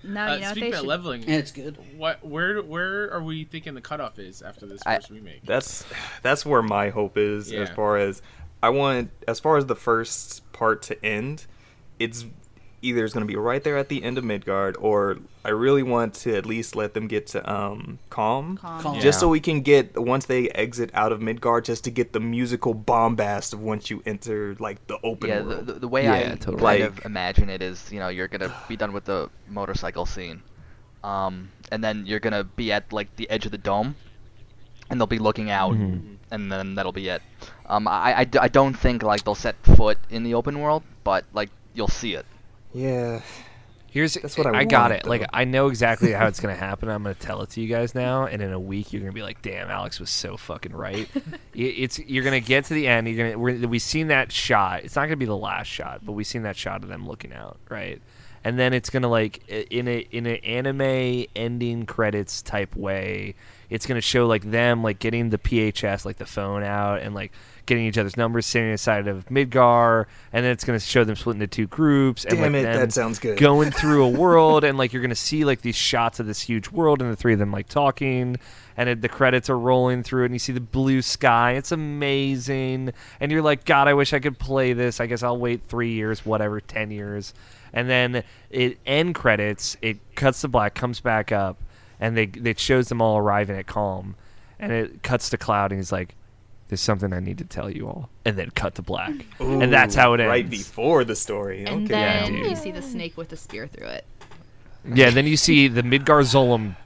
No, 0.02 0.20
Uh, 0.26 0.34
you 0.34 0.40
know 0.40 0.46
what 0.46 0.50
speaking 0.52 0.68
about 0.70 0.80
should. 0.80 0.86
leveling, 0.88 1.20
And 1.24 1.30
it's 1.34 1.52
good. 1.52 1.76
what 1.96 2.24
where 2.24 2.62
where 2.62 3.12
are 3.12 3.22
we 3.22 3.44
thinking 3.44 3.74
the 3.74 3.80
cutoff 3.80 4.18
is 4.18 4.40
after 4.42 4.64
this 4.66 4.80
I- 4.86 4.96
first 4.96 5.10
remake? 5.10 5.44
That's 5.44 5.84
that's 6.22 6.46
where 6.46 6.62
my 6.62 6.88
hope 6.90 7.18
is 7.18 7.52
as 7.52 7.68
far 7.70 7.96
as 7.98 8.22
I 8.62 8.70
want 8.70 9.10
as 9.28 9.40
far 9.40 9.56
as 9.56 9.66
the 9.66 9.76
first 9.76 10.50
part 10.52 10.82
to 10.84 11.04
end, 11.04 11.46
it's 11.98 12.24
either 12.82 13.04
it's 13.04 13.12
going 13.12 13.26
to 13.26 13.30
be 13.30 13.36
right 13.36 13.62
there 13.62 13.76
at 13.76 13.88
the 13.90 14.02
end 14.02 14.16
of 14.16 14.24
Midgar 14.24 14.74
or 14.80 15.18
I 15.44 15.50
really 15.50 15.82
want 15.82 16.14
to 16.14 16.34
at 16.36 16.46
least 16.46 16.74
let 16.74 16.94
them 16.94 17.08
get 17.08 17.26
to 17.28 17.38
um 17.52 17.98
Kalm, 18.10 18.58
Kalm. 18.58 18.80
Kalm. 18.82 19.00
just 19.00 19.20
so 19.20 19.28
we 19.28 19.40
can 19.40 19.60
get 19.60 19.98
once 20.00 20.24
they 20.26 20.48
exit 20.50 20.90
out 20.94 21.12
of 21.12 21.20
Midgar 21.20 21.62
just 21.62 21.84
to 21.84 21.90
get 21.90 22.12
the 22.12 22.20
musical 22.20 22.72
bombast 22.72 23.52
of 23.52 23.60
once 23.60 23.90
you 23.90 24.02
enter 24.06 24.56
like 24.58 24.86
the 24.86 24.98
open 25.02 25.28
Yeah, 25.28 25.38
the, 25.40 25.44
world. 25.44 25.66
the, 25.66 25.72
the 25.74 25.88
way 25.88 26.04
Yeah, 26.04 26.14
I 26.14 26.22
totally. 26.36 26.56
kind 26.56 26.62
Like- 26.62 26.80
of 26.82 27.04
imagine 27.04 27.50
it 27.50 27.60
is, 27.62 27.90
you 27.92 27.98
know, 27.98 28.08
you're 28.08 28.28
gonna 28.28 28.54
be 28.68 28.76
done 28.76 28.92
with 28.92 29.04
the 29.04 29.28
motorcycle 29.48 30.06
scene, 30.06 30.42
um, 31.04 31.50
and 31.70 31.82
then 31.84 32.06
you're 32.06 32.20
gonna 32.20 32.44
be 32.44 32.72
at 32.72 32.92
like 32.92 33.14
the 33.16 33.28
edge 33.30 33.44
of 33.46 33.52
the 33.52 33.58
dome, 33.58 33.94
and 34.88 34.98
they'll 35.00 35.06
be 35.06 35.18
looking 35.18 35.50
out, 35.50 35.74
Mhm. 35.74 36.16
and 36.30 36.50
then 36.50 36.74
that'll 36.76 36.92
be 36.92 37.08
it. 37.08 37.22
Um, 37.66 37.86
I, 37.86 38.20
I, 38.20 38.24
d- 38.24 38.38
I 38.38 38.48
don't 38.48 38.74
think 38.74 39.02
like 39.02 39.22
they'll 39.24 39.34
set 39.34 39.54
foot 39.64 39.98
in 40.10 40.22
the 40.24 40.34
open 40.34 40.60
world, 40.60 40.82
but 41.04 41.24
like 41.32 41.50
you'll 41.74 41.88
see 41.88 42.14
it. 42.14 42.26
Yeah. 42.72 43.20
Here's 43.92 44.14
That's 44.14 44.38
what 44.38 44.46
I 44.46 44.60
I 44.60 44.64
got 44.64 44.90
want, 44.92 45.02
it. 45.02 45.08
Like. 45.08 45.26
I 45.32 45.42
know 45.44 45.66
exactly 45.66 46.12
how 46.12 46.28
it's 46.28 46.38
gonna 46.40 46.54
happen. 46.54 46.88
I'm 46.88 47.02
gonna 47.02 47.14
tell 47.16 47.42
it 47.42 47.50
to 47.50 47.60
you 47.60 47.66
guys 47.66 47.92
now, 47.92 48.26
and 48.26 48.40
in 48.40 48.52
a 48.52 48.60
week 48.60 48.92
you're 48.92 49.00
gonna 49.02 49.12
be 49.12 49.22
like, 49.22 49.42
"Damn, 49.42 49.68
Alex 49.68 49.98
was 49.98 50.10
so 50.10 50.36
fucking 50.36 50.72
right." 50.72 51.08
I- 51.16 51.18
it's 51.54 51.98
you're 51.98 52.22
gonna 52.22 52.38
get 52.38 52.66
to 52.66 52.74
the 52.74 52.86
end. 52.86 53.08
You're 53.08 53.30
gonna 53.32 53.38
we're, 53.38 53.66
we've 53.66 53.82
seen 53.82 54.06
that 54.08 54.30
shot. 54.30 54.84
It's 54.84 54.94
not 54.94 55.06
gonna 55.06 55.16
be 55.16 55.24
the 55.24 55.36
last 55.36 55.66
shot, 55.66 56.02
but 56.06 56.12
we've 56.12 56.26
seen 56.26 56.42
that 56.44 56.56
shot 56.56 56.84
of 56.84 56.88
them 56.88 57.08
looking 57.08 57.32
out, 57.32 57.58
right? 57.68 58.00
And 58.44 58.56
then 58.58 58.72
it's 58.72 58.90
gonna 58.90 59.08
like 59.08 59.46
in 59.48 59.88
a 59.88 59.98
in 60.12 60.26
an 60.26 60.36
anime 60.36 61.26
ending 61.34 61.84
credits 61.84 62.42
type 62.42 62.76
way. 62.76 63.34
It's 63.70 63.86
gonna 63.86 64.00
show 64.00 64.26
like 64.28 64.48
them 64.48 64.84
like 64.84 65.00
getting 65.00 65.30
the 65.30 65.38
PHS 65.38 66.04
like 66.04 66.16
the 66.18 66.26
phone 66.26 66.62
out 66.62 67.00
and 67.02 67.12
like 67.12 67.32
getting 67.70 67.86
each 67.86 67.98
other's 67.98 68.16
numbers 68.16 68.46
sitting 68.46 68.68
inside 68.68 69.06
of 69.06 69.26
Midgar, 69.26 70.06
and 70.32 70.44
then 70.44 70.50
it's 70.50 70.64
gonna 70.64 70.80
show 70.80 71.04
them 71.04 71.14
split 71.14 71.36
into 71.36 71.46
two 71.46 71.68
groups. 71.68 72.24
And, 72.24 72.34
Damn 72.34 72.52
like, 72.52 72.62
it, 72.62 72.64
them 72.64 72.80
that 72.80 72.92
sounds 72.92 73.20
good. 73.20 73.38
Going 73.38 73.70
through 73.70 74.04
a 74.04 74.08
world, 74.18 74.64
and 74.64 74.76
like 74.76 74.92
you're 74.92 75.02
gonna 75.02 75.14
see 75.14 75.44
like 75.44 75.62
these 75.62 75.76
shots 75.76 76.18
of 76.18 76.26
this 76.26 76.40
huge 76.40 76.68
world, 76.70 77.00
and 77.00 77.12
the 77.12 77.16
three 77.16 77.32
of 77.32 77.38
them 77.38 77.52
like 77.52 77.68
talking, 77.68 78.38
and 78.76 78.88
it, 78.88 79.02
the 79.02 79.08
credits 79.08 79.48
are 79.48 79.56
rolling 79.58 80.02
through, 80.02 80.24
and 80.24 80.34
you 80.34 80.40
see 80.40 80.52
the 80.52 80.60
blue 80.60 81.00
sky. 81.00 81.52
It's 81.52 81.70
amazing, 81.70 82.92
and 83.20 83.30
you're 83.30 83.40
like, 83.40 83.64
God, 83.64 83.86
I 83.86 83.94
wish 83.94 84.12
I 84.12 84.18
could 84.18 84.40
play 84.40 84.72
this. 84.72 85.00
I 85.00 85.06
guess 85.06 85.22
I'll 85.22 85.38
wait 85.38 85.62
three 85.68 85.92
years, 85.92 86.26
whatever, 86.26 86.60
ten 86.60 86.90
years, 86.90 87.34
and 87.72 87.88
then 87.88 88.24
it 88.50 88.78
end 88.84 89.14
credits. 89.14 89.76
It 89.80 89.98
cuts 90.16 90.40
to 90.40 90.48
black, 90.48 90.74
comes 90.74 90.98
back 90.98 91.30
up, 91.30 91.56
and 92.00 92.16
they 92.16 92.24
it 92.24 92.58
shows 92.58 92.88
them 92.88 93.00
all 93.00 93.16
arriving 93.16 93.56
at 93.56 93.68
Kalm, 93.68 94.16
and 94.58 94.72
it 94.72 95.04
cuts 95.04 95.30
to 95.30 95.38
Cloud, 95.38 95.70
and 95.70 95.78
he's 95.78 95.92
like. 95.92 96.16
There's 96.70 96.80
something 96.80 97.12
I 97.12 97.20
need 97.20 97.38
to 97.38 97.44
tell 97.44 97.68
you 97.68 97.86
all, 97.88 98.08
and 98.24 98.38
then 98.38 98.50
cut 98.50 98.76
to 98.76 98.82
black, 98.82 99.12
and 99.40 99.72
that's 99.72 99.94
how 99.94 100.14
it 100.14 100.20
ends. 100.20 100.30
Right 100.30 100.48
before 100.48 101.04
the 101.04 101.16
story. 101.16 101.64
And 101.64 101.84
okay. 101.84 102.00
Yeah, 102.00 102.22
then 102.22 102.32
dude. 102.34 102.46
you 102.50 102.56
see 102.56 102.70
the 102.70 102.80
snake 102.82 103.16
with 103.16 103.28
the 103.28 103.36
spear 103.36 103.66
through 103.66 103.88
it. 103.88 104.04
Yeah, 104.94 105.10
then 105.10 105.26
you 105.26 105.36
see 105.36 105.68
the 105.68 105.82
Midgar 105.82 106.22
Zolom 106.22 106.76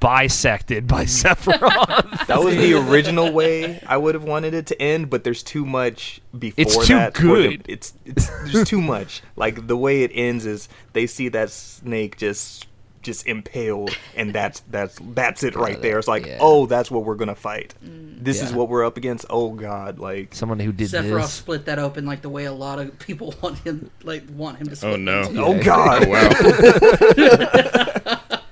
bisected 0.00 0.86
by 0.86 1.04
Sephiroth. 1.06 2.26
That 2.26 2.42
was 2.42 2.56
the 2.56 2.74
original 2.74 3.32
way 3.32 3.80
I 3.86 3.96
would 3.96 4.14
have 4.14 4.24
wanted 4.24 4.54
it 4.54 4.66
to 4.66 4.82
end, 4.82 5.08
but 5.08 5.24
there's 5.24 5.42
too 5.42 5.64
much 5.64 6.20
before 6.38 6.60
It's 6.62 6.86
too 6.86 6.94
that. 6.94 7.16
for 7.16 7.22
the- 7.22 7.56
good. 7.56 7.64
it's 7.68 7.94
it's 8.04 8.26
there's 8.52 8.68
too 8.68 8.82
much. 8.82 9.22
Like 9.36 9.66
the 9.66 9.76
way 9.76 10.02
it 10.02 10.10
ends 10.14 10.46
is 10.46 10.68
they 10.92 11.06
see 11.06 11.28
that 11.28 11.50
snake 11.50 12.16
just 12.18 12.66
just 13.02 13.26
impaled, 13.28 13.96
and 14.16 14.34
that's 14.34 14.60
that's 14.68 14.98
that's 15.14 15.42
it 15.44 15.54
right 15.54 15.80
there. 15.80 15.98
It's 16.00 16.08
like, 16.08 16.26
yeah. 16.26 16.38
oh, 16.40 16.66
that's 16.66 16.90
what 16.90 17.04
we're 17.04 17.14
gonna 17.14 17.34
fight. 17.36 17.74
Mm. 17.84 18.07
This 18.20 18.42
is 18.42 18.52
what 18.52 18.68
we're 18.68 18.84
up 18.84 18.96
against. 18.96 19.26
Oh 19.30 19.50
God, 19.52 19.98
like 19.98 20.34
Someone 20.34 20.58
who 20.60 20.72
did 20.72 20.88
Sephiroth 20.90 21.22
this. 21.22 21.32
split 21.32 21.64
that 21.66 21.78
open 21.78 22.04
like 22.06 22.22
the 22.22 22.28
way 22.28 22.44
a 22.44 22.52
lot 22.52 22.78
of 22.78 22.98
people 22.98 23.34
want 23.42 23.58
him, 23.58 23.90
like 24.02 24.24
want 24.34 24.58
him 24.58 24.66
to 24.68 24.76
split. 24.76 24.94
Oh 24.94 24.96
no! 24.96 25.20
it. 25.22 25.36
oh 25.36 25.62
God. 25.62 26.04
Oh 26.06 26.10
wow! 26.10 26.28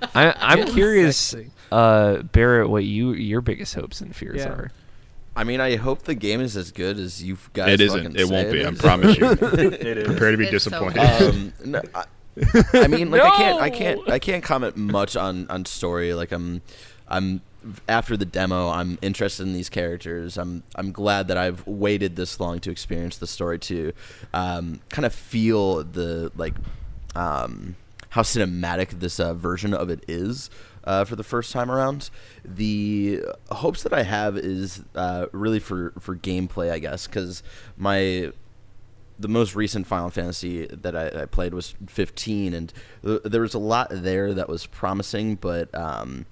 I, 0.14 0.34
I'm 0.38 0.66
curious, 0.68 1.34
uh, 1.70 2.22
Barrett, 2.22 2.70
what 2.70 2.84
you 2.84 3.12
your 3.12 3.40
biggest 3.42 3.74
hopes 3.74 4.00
and 4.00 4.14
fears 4.16 4.38
Yeah. 4.40 4.48
are. 4.48 4.70
I 5.38 5.44
mean, 5.44 5.60
I 5.60 5.76
hope 5.76 6.02
the 6.04 6.14
game 6.14 6.40
is 6.40 6.56
as 6.56 6.72
good 6.72 6.98
as 6.98 7.22
you 7.22 7.36
guys. 7.52 7.78
it 7.78 7.86
fucking 7.90 8.16
isn't. 8.16 8.16
It 8.18 8.28
won't 8.30 8.46
say 8.48 8.52
be. 8.52 8.64
I 8.64 8.68
is. 8.70 8.78
promise 8.80 9.18
you. 9.18 9.30
it 9.32 9.98
is. 9.98 10.06
Prepare 10.06 10.30
to 10.30 10.36
be 10.38 10.44
It's 10.44 10.52
disappointed. 10.52 10.94
bad. 10.96 11.22
um, 11.22 11.52
no, 11.66 11.82
I, 11.94 12.04
I 12.72 12.86
mean, 12.86 13.10
like 13.10 13.20
I 13.20 13.36
can't, 13.36 13.60
I 13.60 13.68
can't, 13.70 14.10
I 14.10 14.18
can't 14.18 14.42
comment 14.42 14.76
much 14.78 15.14
on 15.16 15.46
on 15.50 15.66
story. 15.66 16.14
Like 16.14 16.32
I'm, 16.32 16.62
I'm 17.08 17.42
after 17.88 18.16
the 18.16 18.24
demo. 18.24 18.68
I'm 18.68 18.98
interested 19.02 19.44
in 19.44 19.52
these 19.52 19.68
characters. 19.68 20.36
I'm, 20.36 20.62
I'm 20.74 20.92
glad 20.92 21.28
that 21.28 21.36
I've 21.36 21.66
waited 21.66 22.16
this 22.16 22.38
long 22.40 22.60
to 22.60 22.70
experience 22.70 23.16
the 23.16 23.26
story 23.26 23.58
to, 23.60 23.92
um, 24.32 24.80
kind 24.90 25.04
of 25.06 25.14
feel 25.14 25.84
the 25.84 26.32
like, 26.36 26.54
um, 27.14 27.76
how 28.10 28.22
cinematic 28.22 29.00
this 29.00 29.20
uh, 29.20 29.34
version 29.34 29.74
of 29.74 29.90
it 29.90 30.04
is. 30.08 30.50
Uh, 30.84 31.04
for 31.04 31.16
the 31.16 31.24
first 31.24 31.52
time 31.52 31.68
around, 31.68 32.10
the 32.44 33.20
hopes 33.50 33.82
that 33.82 33.92
I 33.92 34.04
have 34.04 34.36
is 34.36 34.84
uh, 34.94 35.26
really 35.32 35.58
for 35.58 35.92
for 35.98 36.14
gameplay, 36.14 36.70
I 36.70 36.78
guess, 36.78 37.08
because 37.08 37.42
my 37.76 38.30
the 39.18 39.28
most 39.28 39.56
recent 39.56 39.86
Final 39.86 40.10
Fantasy 40.10 40.66
that 40.66 40.94
I, 40.94 41.22
I 41.22 41.26
played 41.26 41.54
was 41.54 41.74
15, 41.88 42.54
and 42.54 42.72
th- 43.04 43.22
there 43.24 43.40
was 43.40 43.54
a 43.54 43.58
lot 43.58 43.88
there 43.90 44.32
that 44.34 44.48
was 44.48 44.66
promising, 44.66 45.36
but 45.36 45.74
um, 45.74 46.26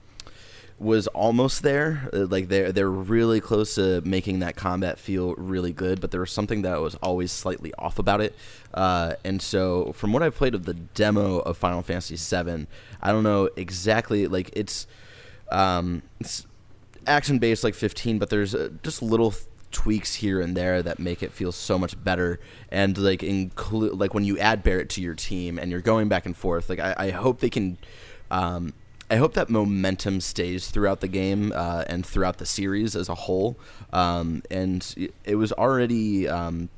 was 0.85 1.07
almost 1.09 1.63
there. 1.63 2.09
Uh, 2.13 2.27
Like 2.27 2.49
they're 2.49 2.71
they're 2.71 2.91
really 2.91 3.41
close 3.41 3.75
to 3.77 4.03
making 4.03 4.41
that 4.41 4.55
combat 4.55 4.99
feel 4.99 5.35
really 5.37 5.73
good, 5.73 6.01
but 6.01 6.11
there 6.11 6.21
was 6.21 6.31
something 6.31 6.63
that 6.63 6.81
was 6.81 6.95
always 6.97 7.33
slightly 7.33 7.73
off 7.79 7.99
about 7.99 8.21
it. 8.21 8.37
Uh, 8.73 9.15
and 9.25 9.41
so, 9.41 9.93
from 9.93 10.13
what 10.13 10.23
I've 10.23 10.35
played 10.35 10.55
of 10.55 10.65
the 10.65 10.75
demo 10.75 11.39
of 11.39 11.57
Final 11.57 11.83
Fantasy 11.83 12.17
VII, 12.17 12.67
I 13.03 13.13
don't 13.13 13.23
know 13.25 13.49
exactly. 13.57 14.27
Like 14.27 14.51
it's 14.55 14.87
um, 15.51 16.03
it's 16.21 16.47
action 17.07 17.39
based 17.39 17.65
like 17.65 17.75
15, 17.75 18.19
but 18.19 18.31
there's 18.31 18.55
uh, 18.55 18.71
just 18.83 19.03
little 19.03 19.31
th- 19.31 19.47
tweaks 19.71 20.15
here 20.17 20.41
and 20.41 20.57
there 20.57 20.83
that 20.83 20.99
make 20.99 21.23
it 21.23 21.33
feel 21.33 21.53
so 21.53 21.79
much 21.79 22.03
better. 22.03 22.41
And 22.71 22.97
like 22.99 23.23
include 23.23 23.99
like 23.99 24.15
when 24.15 24.25
you 24.25 24.39
add 24.39 24.63
Barret 24.63 24.89
to 24.91 25.03
your 25.03 25.15
team 25.15 25.59
and 25.59 25.71
you're 25.71 25.81
going 25.81 26.09
back 26.09 26.27
and 26.27 26.37
forth. 26.37 26.69
Like 26.69 26.81
I, 26.81 26.95
I 26.99 27.11
hope 27.11 27.41
they 27.41 27.51
can. 27.51 27.79
Um, 28.31 28.73
I 29.11 29.17
hope 29.17 29.35
that 29.35 29.51
momentum 29.51 30.21
stays 30.21 30.71
throughout 30.71 31.01
the 31.01 31.09
game 31.09 31.53
uh, 31.55 31.85
and 31.87 32.05
throughout 32.05 32.39
the 32.39 32.47
series 32.47 32.97
as 32.97 33.09
a 33.09 33.15
whole. 33.15 33.59
Um, 33.93 34.43
and 34.51 35.13
it- 35.25 35.37
was 35.37 35.53
already 35.53 36.27
um, 36.29 36.71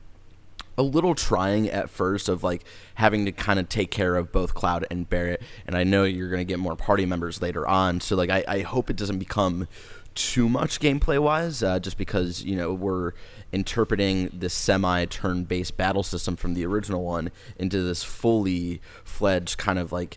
a 0.77 0.82
little 0.82 1.15
trying 1.15 1.69
at 1.70 1.89
first 1.89 2.28
of 2.28 2.43
like 2.43 2.65
having 2.97 3.24
to 3.27 3.32
kind 3.32 3.59
of 3.61 3.69
take 3.69 3.90
care 3.90 4.16
of 4.16 4.32
both 4.32 4.55
Cloud 4.55 4.86
and 4.90 5.09
Barret. 5.09 5.40
And 5.66 5.77
I 5.77 5.85
know 5.85 6.05
you're 6.05 6.28
going 6.28 6.40
to 6.40 6.44
get 6.44 6.59
more 6.59 6.74
party 6.77 7.07
members 7.07 7.40
later 7.40 7.66
on. 7.66 8.01
So 8.01 8.16
like 8.16 8.31
I, 8.31 8.44
I 8.48 8.61
hope 8.62 8.90
it 8.90 8.97
doesn't 8.97 9.19
become 9.19 9.69
too 10.15 10.48
much 10.48 10.81
gameplay 10.81 11.19
wise, 11.19 11.62
uh, 11.62 11.78
just 11.78 11.98
because 11.98 12.43
you 12.43 12.57
know 12.57 12.73
we're 12.73 13.12
interpreting 13.53 14.31
this 14.32 14.55
semi 14.55 15.05
turn 15.05 15.44
based 15.44 15.77
battle 15.77 16.03
system 16.03 16.36
from 16.36 16.55
the 16.55 16.65
original 16.66 17.05
one 17.05 17.31
into 17.59 17.82
this 17.82 18.03
fully 18.03 18.81
fledged 19.05 19.59
kind 19.59 19.78
of 19.78 19.93
like 19.93 20.16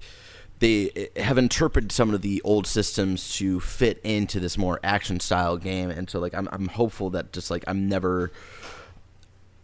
they 0.60 1.10
have 1.16 1.38
interpreted 1.38 1.92
some 1.92 2.14
of 2.14 2.22
the 2.22 2.42
old 2.44 2.68
systems 2.68 3.34
to 3.38 3.60
fit 3.60 4.00
into 4.04 4.40
this 4.40 4.58
more 4.58 4.80
action 4.84 5.20
style 5.20 5.58
game 5.58 5.90
and 5.90 6.10
so 6.10 6.20
like 6.20 6.34
I'm, 6.34 6.50
I'm 6.52 6.68
hopeful 6.68 7.10
that 7.12 7.32
just 7.32 7.50
like 7.50 7.64
i'm 7.68 7.88
never 7.88 8.32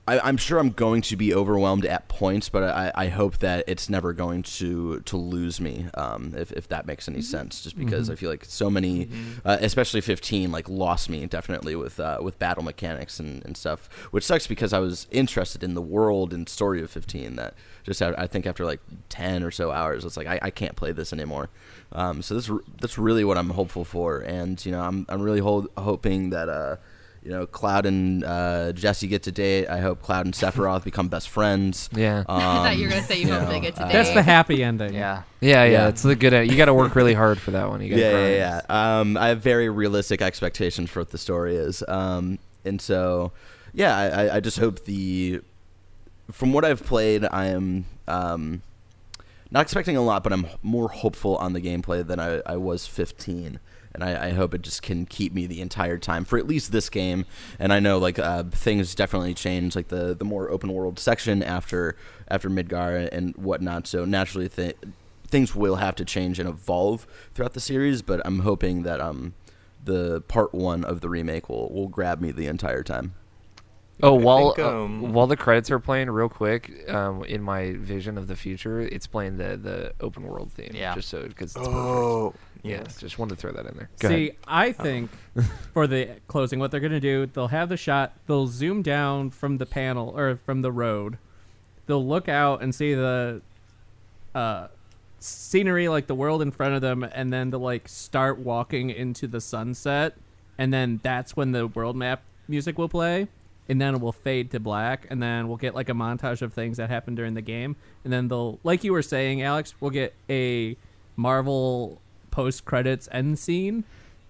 I, 0.08 0.20
I'm 0.20 0.38
sure 0.38 0.60
I'm 0.60 0.70
going 0.70 1.02
to 1.02 1.16
be 1.16 1.34
overwhelmed 1.34 1.84
at 1.84 2.08
points, 2.08 2.48
but 2.48 2.62
I, 2.62 2.92
I 2.94 3.08
hope 3.08 3.40
that 3.40 3.64
it's 3.68 3.90
never 3.90 4.14
going 4.14 4.44
to 4.44 5.00
to 5.00 5.18
lose 5.18 5.60
me, 5.60 5.88
um, 5.96 6.36
if, 6.38 6.52
if 6.52 6.68
that 6.68 6.86
makes 6.86 7.08
any 7.08 7.24
sense. 7.24 7.64
Just 7.64 7.76
because 7.76 8.08
Mhm. 8.08 8.12
I 8.12 8.16
feel 8.16 8.30
like 8.30 8.46
so 8.46 8.70
many, 8.70 9.10
uh, 9.44 9.58
especially 9.62 10.02
15, 10.02 10.52
like 10.52 10.70
lost 10.70 11.10
me 11.10 11.26
definitely 11.26 11.76
with 11.76 12.00
uh, 12.00 12.20
with 12.22 12.38
battle 12.38 12.62
mechanics 12.64 13.20
and, 13.20 13.44
and 13.46 13.58
stuff, 13.58 13.90
which 14.12 14.24
sucks 14.24 14.46
because 14.46 14.74
I 14.74 14.78
was 14.80 15.08
interested 15.10 15.64
in 15.64 15.74
the 15.74 15.82
world 15.82 16.34
and 16.36 16.48
story 16.48 16.84
of 16.84 16.92
15. 16.92 17.36
That 17.38 17.56
just 17.86 18.02
I 18.02 18.14
I 18.18 18.28
think 18.28 18.46
after 18.48 18.66
like 18.66 18.80
10 19.10 19.44
or 19.44 19.52
so 19.52 19.72
hours, 19.72 20.04
it's 20.04 20.18
like 20.18 20.28
I, 20.28 20.40
I 20.42 20.50
can't 20.50 20.76
play 20.76 20.92
this 20.92 21.14
anymore. 21.14 21.50
Um, 21.92 22.22
so 22.22 22.34
this 22.36 22.50
that's 22.82 22.98
really 22.98 23.24
what 23.24 23.38
I'm 23.38 23.52
hopeful 23.52 23.86
for, 23.86 24.20
and 24.20 24.64
you 24.66 24.72
know 24.72 24.82
I'm 24.82 25.06
I'm 25.08 25.22
really 25.22 25.40
hold, 25.40 25.68
hoping 25.78 26.32
that. 26.32 26.50
Uh, 26.50 26.76
you 27.24 27.32
know, 27.32 27.48
Cloud 27.48 27.88
and 27.88 28.24
uh, 28.24 28.72
Jessie 28.74 29.08
get 29.08 29.24
to 29.24 29.32
date. 29.32 29.66
I 29.68 29.80
hope 29.80 30.00
Cloud 30.04 30.26
and 30.26 30.34
Sephiroth 30.36 30.84
become 30.92 31.08
best 31.08 31.28
friends. 31.30 31.90
Yeah. 31.92 32.20
Um, 32.20 32.26
I 32.30 32.42
thought 32.70 32.78
you 32.78 32.84
were 32.84 32.90
gonna 32.92 33.02
say 33.02 33.20
you 33.20 33.34
hope 33.34 33.50
they 33.50 33.60
get 33.60 33.76
to 33.78 33.84
uh, 33.84 33.92
That's 33.92 34.14
the 34.14 34.22
happy 34.22 34.64
ending. 34.64 34.94
Yeah. 34.94 35.24
Yeah, 35.42 35.64
yeah, 35.64 35.72
Yeah. 35.72 35.88
it's 35.88 36.04
the 36.04 36.16
good. 36.16 36.34
End. 36.36 36.52
You 36.52 36.56
got 36.56 36.66
to 36.66 36.74
work 36.76 36.94
really 36.96 37.16
hard 37.16 37.40
for 37.40 37.50
that 37.50 37.68
one. 37.68 37.82
You 37.82 37.90
got 37.90 37.98
yeah, 37.98 38.28
yeah, 38.28 38.62
yeah. 38.70 39.00
Um, 39.00 39.18
I 39.18 39.30
have 39.30 39.42
very 39.42 39.70
realistic 39.70 40.22
expectations 40.22 40.92
for 40.92 41.00
what 41.00 41.10
the 41.10 41.18
story 41.18 41.56
is, 41.56 41.84
um, 41.88 42.38
and 42.64 42.80
so 42.80 43.32
yeah, 43.74 43.98
I, 43.98 44.06
I- 44.28 44.36
I 44.36 44.40
just 44.40 44.60
hope 44.60 44.86
the. 44.86 45.42
From 46.32 46.54
what 46.54 46.66
I've 46.66 46.84
played, 46.84 47.26
I 47.26 47.48
am 47.48 47.86
um, 48.08 48.62
not 49.52 49.62
expecting 49.62 49.96
a 49.96 50.02
lot, 50.02 50.24
but 50.24 50.34
I'm 50.34 50.48
more 50.64 50.90
hopeful 50.90 51.38
on 51.38 51.54
the 51.54 51.62
gameplay 51.62 52.06
than 52.06 52.20
I, 52.20 52.42
I 52.46 52.58
was 52.58 52.88
15. 52.88 53.60
And 53.94 54.04
I, 54.04 54.28
I 54.28 54.30
hope 54.32 54.54
it 54.54 54.62
just 54.62 54.82
can 54.82 55.06
keep 55.06 55.34
me 55.34 55.46
the 55.46 55.62
entire 55.62 55.98
time 55.98 56.26
for 56.26 56.38
at 56.38 56.46
least 56.46 56.74
this 56.74 56.90
game. 56.90 57.26
And 57.58 57.72
I 57.72 57.80
know 57.80 57.98
like 57.98 58.20
uh, 58.20 58.44
things 58.44 58.94
definitely 58.94 59.34
change, 59.34 59.76
like 59.76 59.88
the, 59.88 60.14
the 60.14 60.26
more 60.26 60.50
open 60.50 60.74
world 60.74 61.00
section 61.00 61.42
after 61.42 61.96
after 62.28 62.50
Midgar 62.50 63.08
and 63.12 63.34
whatnot. 63.38 63.88
So 63.88 64.04
naturally, 64.04 64.50
th- 64.50 64.76
things 65.28 65.56
will 65.56 65.78
have 65.78 65.96
to 65.96 66.04
change 66.04 66.40
and 66.40 66.50
evolve 66.50 67.08
throughout 67.34 67.54
the 67.54 67.62
series. 67.62 68.02
But 68.02 68.22
I'm 68.26 68.40
hoping 68.40 68.84
that 68.84 69.00
um 69.00 69.34
the 69.82 70.22
part 70.28 70.54
one 70.54 70.84
of 70.84 71.00
the 71.00 71.08
remake 71.08 71.48
will 71.48 71.70
will 71.70 71.88
grab 71.88 72.20
me 72.20 72.32
the 72.32 72.48
entire 72.48 72.84
time. 72.84 73.14
Oh, 74.04 74.14
while 74.14 74.54
think, 74.54 74.68
uh, 74.68 74.84
um, 74.84 75.14
while 75.14 75.28
the 75.28 75.38
credits 75.38 75.72
are 75.72 75.80
playing, 75.80 76.10
real 76.10 76.28
quick, 76.28 76.90
um, 76.90 77.24
in 77.24 77.42
my 77.42 77.74
vision 77.74 78.18
of 78.18 78.28
the 78.28 78.36
future, 78.36 78.82
it's 78.82 79.08
playing 79.08 79.38
the 79.38 79.56
the 79.58 79.94
open 80.02 80.24
world 80.24 80.52
theme. 80.52 80.72
Yeah. 80.74 80.94
Just 80.96 81.10
so 81.10 81.24
because 81.24 81.56
it's 81.56 81.66
Oh, 81.68 82.34
perfect. 82.34 82.66
Yeah, 82.66 82.84
just 83.00 83.20
wanted 83.20 83.36
to 83.36 83.42
throw 83.42 83.52
that 83.52 83.66
in 83.68 83.78
there. 83.78 83.90
Go 84.00 84.10
See, 84.10 84.30
ahead. 84.30 84.38
I 84.48 84.72
think 84.72 85.12
for 85.74 85.86
the 85.88 86.10
closing, 86.28 86.60
what 86.60 86.72
they're 86.72 86.80
going 86.80 86.92
to 86.92 87.00
do, 87.00 87.28
they'll 87.28 87.48
have 87.50 87.70
the 87.70 87.78
shot, 87.78 88.14
they'll 88.28 88.48
zoom 88.48 88.82
down 88.82 89.30
from 89.30 89.60
the 89.60 89.68
panel 89.68 90.14
or 90.18 90.38
from 90.46 90.62
the 90.64 90.72
road, 90.72 91.20
they'll 91.86 92.06
look 92.06 92.28
out 92.28 92.64
and 92.64 92.74
see 92.74 92.96
the 92.96 93.42
uh, 94.34 94.68
scenery, 95.20 95.88
like 95.88 96.08
the 96.08 96.16
world 96.16 96.42
in 96.42 96.50
front 96.52 96.74
of 96.74 96.82
them, 96.82 97.04
and 97.04 97.32
then 97.32 97.52
they'll 97.52 97.60
like 97.60 97.88
start 97.88 98.40
walking 98.40 98.90
into 98.90 99.28
the 99.28 99.40
sunset, 99.40 100.16
and 100.58 100.74
then 100.74 101.00
that's 101.04 101.36
when 101.36 101.52
the 101.52 101.68
world 101.68 101.96
map 101.96 102.24
music 102.48 102.78
will 102.80 102.90
play. 102.90 103.28
And 103.68 103.82
then 103.82 103.96
it 103.96 104.02
will 104.02 104.12
fade 104.12 104.52
to 104.52 104.60
black, 104.60 105.08
and 105.10 105.24
then 105.24 105.48
we'll 105.48 105.58
get 105.58 105.74
like 105.74 105.90
a 105.90 105.94
montage 105.94 106.44
of 106.44 106.54
things 106.54 106.78
that 106.78 106.90
happened 106.90 107.18
during 107.18 107.34
the 107.34 107.42
game, 107.42 107.76
and 108.04 108.14
then 108.14 108.28
they'll, 108.28 108.60
like 108.64 108.84
you 108.84 108.94
were 108.94 109.02
saying, 109.02 109.42
Alex, 109.42 109.74
we'll 109.80 109.90
get 109.92 110.14
a 110.30 110.78
Marvel 111.16 112.00
post 112.30 112.66
credits 112.66 113.10
end 113.12 113.40
scene 113.40 113.84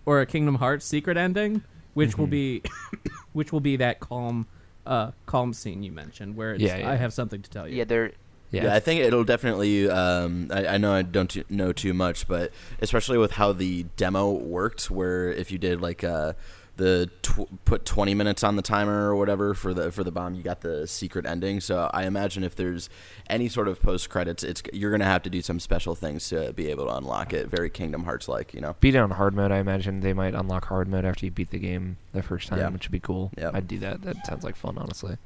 or 0.06 0.22
a 0.22 0.26
Kingdom 0.26 0.56
Hearts 0.56 0.86
secret 0.86 1.18
ending, 1.18 1.64
which 1.95 2.18
will 2.18 2.28
be 2.28 2.62
which 3.34 3.52
will 3.52 3.60
be 3.60 3.76
that 3.78 3.99
Kalm 3.99 4.45
uh 4.86 5.12
Kalm 5.28 5.53
scene 5.53 5.84
you 5.84 5.91
mentioned 5.91 6.36
where 6.38 6.53
it's 6.53 6.64
Yeah, 6.64 6.78
yeah. 6.78 6.91
I 6.91 6.95
have 6.95 7.12
something 7.12 7.41
to 7.41 7.49
tell 7.49 7.68
you. 7.68 7.78
Yeah, 7.78 7.84
they're 7.86 8.12
Yeah. 8.52 8.74
I 8.74 8.80
think 8.80 9.02
it'll 9.02 9.24
definitely. 9.24 9.90
Um, 9.90 10.49
I, 10.53 10.68
I 10.68 10.78
know 10.78 10.94
I 10.94 11.02
don't 11.02 11.30
t- 11.30 11.44
know 11.49 11.74
too 11.74 11.94
much, 11.94 12.28
but 12.28 12.52
especially 12.80 13.18
with 13.18 13.32
how 13.32 13.52
the 13.52 13.84
demo 13.98 14.32
worked, 14.32 14.90
where 14.91 15.32
if 15.32 15.52
you 15.52 15.57
did 15.57 15.82
like 15.82 16.03
uh, 16.03 16.34
the 16.78 17.10
tw- 17.22 17.48
put 17.66 17.86
twenty 17.86 18.14
minutes 18.14 18.44
on 18.44 18.56
the 18.56 18.62
timer 18.62 19.10
or 19.10 19.16
whatever 19.16 19.54
for 19.54 19.74
the 19.74 19.92
for 19.92 20.04
the 20.04 20.12
bomb, 20.12 20.36
you 20.36 20.44
got 20.44 20.62
the 20.62 20.86
secret 20.88 21.26
ending. 21.26 21.60
So 21.62 21.90
I 21.94 22.06
imagine 22.06 22.44
if 22.44 22.56
there's 22.56 22.90
any 23.30 23.48
sort 23.48 23.68
of 23.68 23.82
post 23.82 24.10
credits, 24.10 24.44
it's 24.44 24.62
you're 24.74 24.92
gonna 24.92 25.06
have 25.06 25.24
to 25.24 25.30
do 25.30 25.42
some 25.42 25.60
special 25.60 25.96
things 25.96 26.28
to 26.30 26.54
be 26.54 26.68
able 26.70 26.86
to 26.88 26.96
unlock 26.96 27.34
it. 27.34 27.48
Very 27.48 27.70
Kingdom 27.70 28.04
Hearts 28.04 28.28
like, 28.28 28.54
you 28.54 28.62
know. 28.62 28.76
Beat 28.80 28.96
it 28.96 29.00
on 29.00 29.12
hard 29.12 29.34
mode. 29.34 29.52
I 29.52 29.58
imagine 29.60 30.02
they 30.02 30.14
might 30.14 30.34
unlock 30.36 30.66
hard 30.66 30.88
mode 30.88 31.06
after 31.06 31.26
you 31.26 31.32
beat 31.32 31.50
the 31.52 31.60
game 31.60 31.98
the 32.14 32.22
first 32.24 32.48
time, 32.50 32.60
Yeah. 32.60 32.70
which 32.70 32.88
would 32.88 32.92
be 32.92 33.00
cool. 33.00 33.32
Yeah. 33.38 33.52
I'd 33.54 33.68
do 33.68 33.80
that. 33.80 34.02
That 34.02 34.26
sounds 34.26 34.44
like 34.44 34.56
fun, 34.56 34.78
honestly. 34.78 35.18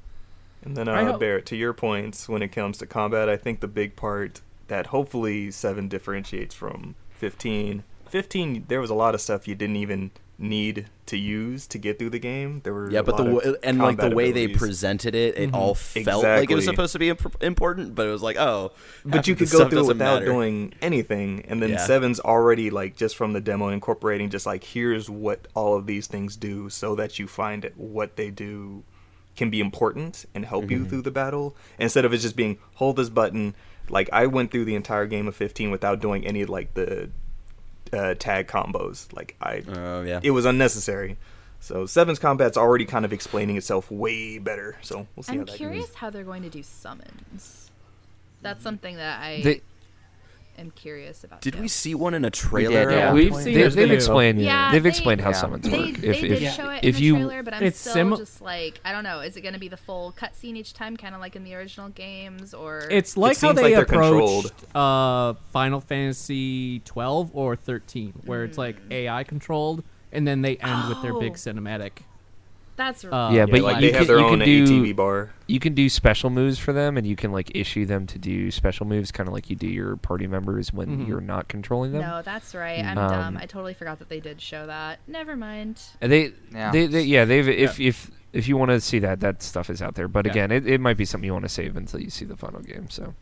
And 0.64 0.76
then, 0.76 0.88
I 0.90 1.04
uh, 1.04 1.12
hope- 1.14 1.20
Barrett, 1.22 1.46
to 1.48 1.56
your 1.56 1.74
points, 1.74 2.28
when 2.28 2.42
it 2.42 2.50
comes 2.50 2.78
to 2.80 2.86
combat, 2.86 3.30
I 3.30 3.38
think 3.38 3.60
the 3.62 3.68
big 3.68 3.96
part 3.96 4.42
that 4.68 4.88
hopefully 4.88 5.50
7 5.52 5.88
differentiates 5.88 6.54
from 6.54 6.96
15. 7.12 7.84
15, 8.10 8.66
there 8.68 8.82
was 8.82 8.90
a 8.90 8.94
lot 8.96 9.16
of 9.16 9.22
stuff 9.22 9.48
you 9.48 9.56
didn't 9.56 9.78
even 9.78 10.12
need 10.41 10.86
to 11.06 11.18
use 11.18 11.68
to 11.68 11.78
get 11.78 11.99
through 11.99 12.10
the 12.11 12.20
game. 12.20 12.61
There 12.64 12.74
were 12.74 12.90
Yeah, 12.90 13.02
but 13.02 13.18
the 13.18 13.24
w- 13.26 13.56
and 13.61 13.78
like 13.80 13.98
the 13.98 14.03
combat 14.03 14.16
way 14.16 14.32
they 14.32 14.48
presented 14.48 15.14
it, 15.16 15.38
it 15.38 15.52
Mhm. 15.52 15.56
all 15.56 15.76
felt 15.76 16.24
like 16.24 16.49
it 16.49 16.56
was 16.56 16.64
supposed 16.66 16.94
to 16.94 16.99
be 16.99 17.10
imp- 17.10 17.44
important, 17.44 17.94
but 17.95 18.07
it 18.07 18.11
was 18.11 18.22
like, 18.22 18.38
oh, 18.38 18.72
But 19.03 19.28
you 19.28 19.36
could 19.36 19.49
go 19.49 19.68
through 19.68 19.80
it 19.84 19.88
without 19.88 20.22
matter. 20.22 20.26
doing 20.26 20.74
anything, 20.82 21.44
and 21.48 21.61
then 21.61 21.72
Yeah. 21.72 21.78
Seven's 21.86 22.20
already 22.22 22.70
like 22.70 22.95
just 22.95 23.18
from 23.18 23.34
the 23.34 23.41
demo 23.41 23.68
incorporating 23.70 24.30
just 24.30 24.45
like 24.45 24.64
here's 24.64 25.10
what 25.10 25.48
all 25.56 25.76
of 25.76 25.88
these 25.88 26.07
things 26.07 26.36
do, 26.38 26.70
so 26.70 26.95
that 26.95 27.20
you 27.20 27.28
find 27.28 27.70
what 27.76 28.16
they 28.16 28.30
do 28.32 28.84
can 29.36 29.49
be 29.49 29.60
important 29.60 30.26
and 30.34 30.45
help 30.45 30.70
you 30.72 30.78
Mm-hmm. 30.80 30.90
through 30.90 31.02
the 31.02 31.11
battle 31.11 31.56
instead 31.78 32.06
of 32.06 32.14
it 32.14 32.18
just 32.20 32.36
being 32.36 32.57
hold 32.76 32.95
this 32.95 33.10
button. 33.10 33.56
Like 33.90 34.10
I 34.14 34.26
went 34.28 34.52
through 34.52 34.66
the 34.66 34.76
entire 34.76 35.06
game 35.07 35.28
of 35.28 35.36
15 35.36 35.72
without 35.72 35.99
doing 35.99 36.26
any 36.26 36.45
like 36.45 36.76
the 36.76 37.10
uh, 37.94 38.14
tag 38.16 38.48
combos. 38.48 39.11
Like 39.14 39.36
I, 39.41 39.64
Oh 39.68 40.02
yeah. 40.02 40.20
it 40.24 40.32
was 40.32 40.45
unnecessary. 40.45 41.18
So 41.61 41.86
Seven's 41.86 42.20
combat's 42.20 42.57
already 42.57 42.86
kind 42.86 43.03
of 43.06 43.11
explaining 43.11 43.57
itself 43.57 43.91
way 43.91 44.38
better. 44.38 44.78
So 44.82 45.07
we'll 45.16 45.24
see 45.24 45.34
I'm 45.34 45.40
how 45.40 45.45
that 45.45 45.56
curious 45.57 45.88
goes. 45.88 45.95
how 45.95 46.10
they're 46.10 46.24
going 46.24 46.44
to 46.44 46.49
do 46.49 46.64
summons. 46.64 47.70
That's 48.41 48.64
something 48.64 48.95
that 48.95 49.20
I 49.22 49.41
They- 49.41 49.61
am 50.60 50.72
curious 50.72 51.23
about. 51.23 51.41
Did 51.41 51.53
too. 51.56 51.61
we 51.61 51.68
see 51.68 51.95
one 51.95 52.14
in 52.14 52.26
a 52.26 52.30
trailer? 52.30 52.90
did, 52.90 52.95
yeah. 52.98 53.14
We've, 53.14 53.34
seen 53.36 53.53
they, 53.53 53.64
those 53.64 53.76
they've 53.76 53.91
explained. 53.91 54.41
Yeah, 54.41 54.72
they've 54.72 54.84
they- 54.84 54.90
explained 54.90 55.22
how 55.22 55.30
Yeah. 55.30 55.36
summons 55.36 55.69
They, 55.69 55.77
work. 55.77 55.98
they 55.98 56.07
if 56.10 56.22
did 56.22 56.31
if, 56.44 56.53
show 56.53 56.69
it 56.69 56.84
if 56.84 56.98
in 56.98 57.03
you 57.03 57.14
the 57.14 57.19
trailer, 57.26 57.44
but 57.44 57.53
I'm 57.53 57.64
It's 57.64 57.80
still 57.80 57.94
sim- 57.94 58.15
just 58.18 58.41
like 58.41 58.80
I 58.86 58.91
don't 58.91 59.03
know. 59.03 59.22
Is 59.22 59.38
it 59.38 59.41
going 59.41 59.53
to 59.53 59.60
be 59.60 59.68
the 59.69 59.77
full 59.77 60.11
cutscene 60.11 60.56
each 60.56 60.73
time, 60.73 60.98
kind 60.98 61.15
of 61.15 61.22
like 61.22 61.36
in 61.36 61.44
the 61.44 61.56
original 61.56 61.90
games, 61.90 62.53
or 62.53 62.80
It's 62.91 63.15
like 63.18 63.40
how 63.40 63.53
they 63.53 63.76
like 63.76 63.88
approached 63.90 64.53
uh, 64.76 65.34
Final 65.52 65.81
Fantasy 65.81 66.80
12 66.80 67.31
or 67.34 67.56
13, 67.56 68.14
where 68.26 68.44
it's 68.44 68.57
like 68.57 68.77
Mm. 68.90 68.94
AI 68.94 69.23
controlled, 69.23 69.84
and 70.11 70.27
then 70.27 70.41
they 70.41 70.57
end 70.57 70.90
with 70.90 71.02
their 71.02 71.14
big 71.19 71.31
Oh. 71.31 71.36
cinematic. 71.36 71.91
That's 72.80 73.03
Uh, 73.03 73.10
yeah, 73.11 73.39
Yeah, 73.39 73.45
but 73.45 73.61
like 73.61 73.76
you, 73.76 73.81
they 73.81 73.89
can, 73.89 73.97
have 73.97 74.07
their 74.07 74.19
you 74.19 74.23
own 74.26 74.39
can 74.39 74.45
do 74.45 74.65
ATB 74.65 74.95
bar. 74.95 75.30
you 75.47 75.60
can 75.60 75.73
do 75.76 75.89
special 75.89 76.30
moves 76.30 76.57
for 76.57 76.72
them, 76.72 76.95
and 76.97 77.06
you 77.06 77.15
can 77.18 77.31
like 77.34 77.51
issue 77.53 77.85
them 77.85 78.07
to 78.07 78.18
do 78.18 78.49
special 78.51 78.85
moves, 78.85 79.11
kind 79.11 79.27
of 79.27 79.34
like 79.34 79.49
you 79.49 79.56
do 79.57 79.68
your 79.68 79.97
party 79.97 80.27
members 80.27 80.72
when 80.72 80.88
Mhm. 80.99 81.07
you're 81.07 81.19
not 81.19 81.49
controlling 81.49 81.91
them. 81.91 82.01
no, 82.01 82.22
that's 82.23 82.56
right. 82.56 82.84
I'm 82.84 82.97
Um, 82.97 83.10
dumb. 83.11 83.38
I 83.38 83.45
totally 83.47 83.73
forgot 83.73 83.99
that 83.99 84.07
they 84.07 84.22
did 84.22 84.39
show 84.41 84.65
that. 84.68 84.99
Never 85.07 85.35
mind. 85.35 85.81
And 85.99 86.10
They, 86.11 86.31
Yeah. 86.53 86.72
they, 86.72 86.88
they, 86.88 87.01
yeah, 87.03 87.26
they've 87.26 87.49
if 87.49 87.80
if 87.81 88.10
if 88.31 88.47
you 88.47 88.56
want 88.56 88.69
to 88.72 88.80
see 88.80 88.99
that, 88.99 89.19
that 89.19 89.43
stuff 89.43 89.69
is 89.69 89.81
out 89.81 89.95
there. 89.95 90.07
But 90.07 90.26
Yeah. 90.26 90.31
again, 90.31 90.51
it, 90.51 90.65
it 90.65 90.80
might 90.80 90.95
be 90.97 91.03
something 91.03 91.26
you 91.26 91.34
want 91.34 91.45
to 91.45 91.49
save 91.49 91.76
until 91.76 91.99
you 91.99 92.10
see 92.10 92.23
the 92.26 92.38
final 92.38 92.61
game. 92.61 92.89
So 92.89 93.14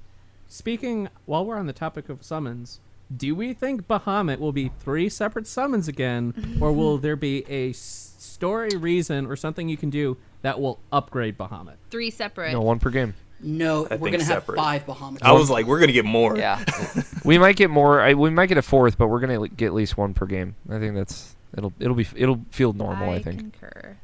Speaking, 0.50 1.10
while 1.26 1.46
we're 1.46 1.58
on 1.58 1.66
the 1.68 1.74
topic 1.74 2.10
of 2.10 2.24
summons, 2.24 2.80
do 3.16 3.34
we 3.36 3.54
think 3.54 3.88
Bahamut 3.88 4.40
will 4.40 4.52
be 4.54 4.72
three 4.80 5.10
separate 5.10 5.48
summons 5.48 5.88
again, 5.88 6.58
or 6.62 6.72
will 6.72 6.98
there 7.06 7.16
be 7.16 7.44
a 7.50 7.72
s- 7.72 8.07
story 8.28 8.70
reason 8.78 9.26
or 9.26 9.36
something 9.36 9.68
you 9.70 9.78
can 9.78 9.90
do 9.90 10.18
that 10.42 10.60
will 10.60 10.80
upgrade 10.92 11.38
Bahamut? 11.38 11.76
Three 11.90 12.10
separate. 12.12 12.52
no 12.54 12.62
one 12.62 12.80
per 12.80 12.90
game. 12.90 13.14
No, 13.40 13.88
I 13.92 13.98
we're 13.98 14.10
gonna 14.12 14.24
have 14.24 14.46
five 14.46 14.86
Bahamut. 14.88 15.20
I 15.22 15.32
was 15.32 15.50
like, 15.50 15.66
we're 15.68 15.80
gonna 15.80 15.92
get 15.92 16.06
more. 16.06 16.38
yeah. 16.38 16.64
We 17.26 17.38
might 17.38 17.56
get 17.58 17.70
more. 17.70 18.00
I, 18.02 18.14
we 18.14 18.30
might 18.30 18.46
get 18.48 18.58
a 18.58 18.62
fourth, 18.62 18.98
but 18.98 19.08
we're 19.08 19.20
gonna 19.20 19.48
get 19.50 19.68
at 19.68 19.74
least 19.74 19.98
one 19.98 20.14
per 20.14 20.26
game. 20.26 20.56
I 20.70 20.80
think 20.80 20.96
that's 20.96 21.36
it'll 21.58 21.74
it'll 21.80 21.96
be 21.96 22.08
it'll 22.16 22.40
feel 22.52 22.74
normal. 22.74 23.10
I, 23.12 23.22
think. 23.22 23.40
concur. 23.60 23.98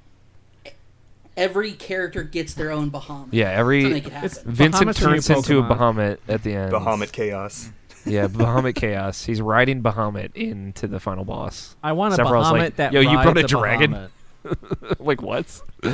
Every 1.36 1.72
character 1.72 2.22
gets 2.24 2.54
their 2.54 2.70
own 2.70 2.92
Bahamut. 2.92 3.30
Yeah, 3.32 3.50
To 3.52 3.56
every 3.56 3.86
make 3.86 4.06
it 4.06 4.12
happen. 4.14 4.26
It's- 4.30 4.44
Vincent 4.44 4.90
Bahamut's 4.90 5.02
a 5.02 5.06
new 5.08 5.12
turns 5.14 5.30
into 5.32 5.60
a 5.60 5.64
Pokemon. 5.64 5.78
Bahamut 5.96 6.18
at 6.28 6.44
the 6.44 6.54
end. 6.54 6.72
Bahamut 6.72 7.12
chaos. 7.12 7.70
Yeah, 8.06 8.28
Bahamut 8.28 8.76
Chaos. 8.76 9.24
He's 9.24 9.42
riding 9.42 9.82
Bahamut 9.82 10.36
into 10.36 10.88
the 10.88 11.00
final 11.00 11.24
boss. 11.26 11.76
I 11.82 11.94
want 11.94 12.14
a 12.14 12.18
Sephiroth's 12.18 12.48
Bahamut 12.50 12.60
like, 12.60 12.76
that 12.78 12.94
"Yo, 12.94 13.02
you 13.02 13.10
brought 13.22 13.36
rides 13.36 13.40
a 13.46 13.48
dragon?" 13.48 14.10
Like 15.00 15.22
what? 15.22 15.62
Uh, 15.84 15.90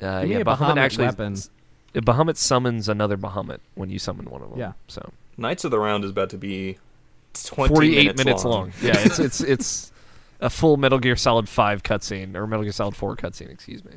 yeah, 0.00 0.42
Bahamut, 0.42 0.44
Bahamut 0.44 0.76
actually. 0.76 1.06
weapon. 1.06 1.36
Bahamut 1.94 2.36
summons 2.36 2.88
another 2.88 3.16
Bahamut 3.16 3.60
when 3.74 3.88
you 3.88 3.98
summon 3.98 4.26
one 4.28 4.42
of 4.42 4.50
them. 4.50 4.58
Yeah. 4.58 4.72
So 4.88 5.10
Knights 5.38 5.64
of 5.64 5.70
the 5.70 5.78
Round 5.78 6.04
is 6.04 6.10
about 6.10 6.30
to 6.30 6.38
be 6.38 6.76
20 7.44 7.74
forty-eight 7.74 8.18
minutes, 8.18 8.44
long. 8.44 8.72
Yeah, 8.82 8.92
it's 8.98 9.18
it's 9.18 9.40
it's 9.40 9.92
a 10.40 10.50
full 10.50 10.76
Metal 10.76 10.98
Gear 10.98 11.16
Solid 11.16 11.48
Five 11.48 11.82
cutscene 11.82 12.34
or 12.34 12.46
Metal 12.46 12.64
Gear 12.64 12.72
Solid 12.72 12.94
Four 12.96 13.16
cutscene. 13.16 13.50
Excuse 13.50 13.82
me. 13.84 13.92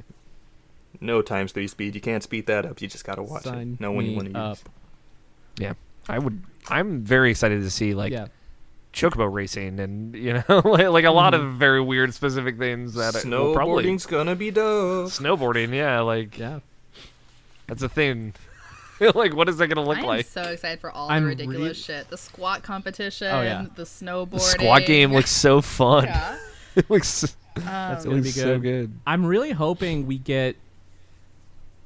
no 1.02 1.22
times 1.22 1.52
three 1.52 1.68
speed. 1.68 1.96
You 1.96 2.02
can't 2.02 2.24
speed 2.24 2.46
that 2.48 2.66
up. 2.66 2.82
You 2.82 2.88
just 2.88 3.04
gotta 3.04 3.22
watch 3.24 3.44
Sign 3.44 3.74
it. 3.74 3.82
No 3.82 3.92
one 3.92 4.06
you 4.06 4.16
want 4.16 4.34
to 4.34 4.40
up. 4.40 4.58
use. 4.58 4.64
Yeah, 5.58 5.74
I 6.08 6.20
would. 6.20 6.42
I'm 6.68 7.02
very 7.04 7.32
excited 7.32 7.62
to 7.62 7.70
see 7.72 7.94
like 7.94 8.12
yeah. 8.12 8.28
chocobo 8.94 9.32
racing 9.32 9.80
and 9.80 10.16
you 10.16 10.34
know 10.34 10.44
like, 10.66 10.88
like 10.90 11.06
a 11.06 11.12
lot 11.12 11.34
of 11.34 11.54
very 11.54 11.82
weird 11.82 12.14
specific 12.14 12.58
things 12.58 12.94
that 12.96 13.16
it 13.16 13.26
will 13.26 13.54
probably 13.54 13.84
Snowboarding's 13.86 14.06
gonna 14.06 14.36
be 14.36 14.52
dope. 14.52 15.10
snowboarding. 15.10 15.74
Yeah, 15.74 16.02
like 16.02 16.38
Yeah. 16.38 16.60
that's 17.68 17.82
a 17.84 17.90
thing. 17.90 18.34
like, 19.16 19.34
what 19.34 19.48
is 19.48 19.58
that 19.58 19.68
gonna 19.68 19.88
look 19.88 19.98
I 19.98 20.02
am 20.02 20.06
like? 20.08 20.26
so 20.26 20.42
excited 20.44 20.82
for 20.82 20.92
all 20.92 21.10
I'm 21.10 21.24
the 21.24 21.30
ridiculous 21.30 21.60
really- 21.62 21.74
shit. 21.74 22.10
The 22.10 22.18
squat 22.18 22.64
competition, 22.64 23.28
Oh, 23.32 23.42
yeah. 23.42 23.66
the 23.76 23.84
snowboarding. 23.84 24.32
The 24.32 24.40
squad 24.40 24.86
game 24.86 25.14
looks 25.14 25.32
so 25.32 25.62
fun. 25.62 26.04
Yeah. 26.06 26.38
it 26.76 26.90
looks. 26.90 27.36
That's 27.56 28.06
Um, 28.06 28.12
gonna 28.12 28.22
be 28.22 28.28
looks 28.30 28.36
so 28.36 28.60
good. 28.60 28.62
good. 28.62 28.94
I'm 29.08 29.26
really 29.26 29.52
hoping 29.52 30.06
we 30.06 30.18
get 30.18 30.56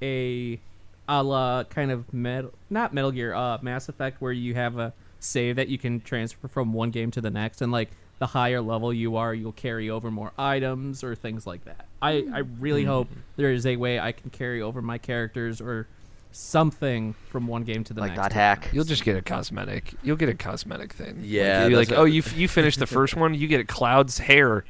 a 0.01 0.59
a 1.07 1.23
la 1.23 1.63
kind 1.65 1.91
of 1.91 2.11
metal, 2.13 2.53
not 2.69 2.93
Metal 2.93 3.11
Gear, 3.11 3.33
uh, 3.33 3.57
Mass 3.61 3.89
Effect, 3.89 4.21
where 4.21 4.31
you 4.31 4.53
have 4.55 4.77
a 4.77 4.93
save 5.19 5.55
that 5.55 5.67
you 5.67 5.77
can 5.77 6.01
transfer 6.01 6.47
from 6.47 6.73
one 6.73 6.91
game 6.91 7.11
to 7.11 7.21
the 7.21 7.29
next, 7.29 7.61
and 7.61 7.71
like 7.71 7.91
the 8.19 8.27
higher 8.27 8.61
level 8.61 8.93
you 8.93 9.17
are, 9.17 9.33
you'll 9.33 9.51
carry 9.51 9.89
over 9.89 10.09
more 10.11 10.31
items 10.37 11.03
or 11.03 11.15
things 11.15 11.45
like 11.45 11.65
that. 11.65 11.87
I 12.01 12.25
I 12.33 12.39
really 12.59 12.83
hope 12.85 13.09
there 13.35 13.51
is 13.51 13.65
a 13.65 13.75
way 13.75 13.99
I 13.99 14.11
can 14.11 14.29
carry 14.29 14.61
over 14.61 14.81
my 14.81 14.97
characters 14.97 15.59
or 15.59 15.87
something 16.31 17.13
from 17.29 17.47
one 17.47 17.63
game 17.63 17.83
to 17.85 17.93
the 17.93 18.01
like 18.01 18.11
next. 18.11 18.21
dot 18.21 18.33
hack. 18.33 18.69
You'll 18.73 18.83
just 18.83 19.03
get 19.03 19.15
a 19.15 19.21
cosmetic. 19.21 19.93
You'll 20.03 20.17
get 20.17 20.29
a 20.29 20.33
cosmetic 20.33 20.93
thing. 20.93 21.21
Yeah, 21.23 21.63
like, 21.63 21.69
you're 21.69 21.79
that's 21.79 21.91
like 21.91 21.99
oh, 21.99 22.05
you 22.05 22.21
f- 22.25 22.35
you 22.35 22.47
finished 22.47 22.79
the 22.79 22.87
first 22.87 23.15
one, 23.15 23.33
you 23.33 23.47
get 23.47 23.61
a 23.61 23.65
Cloud's 23.65 24.17
hair. 24.17 24.65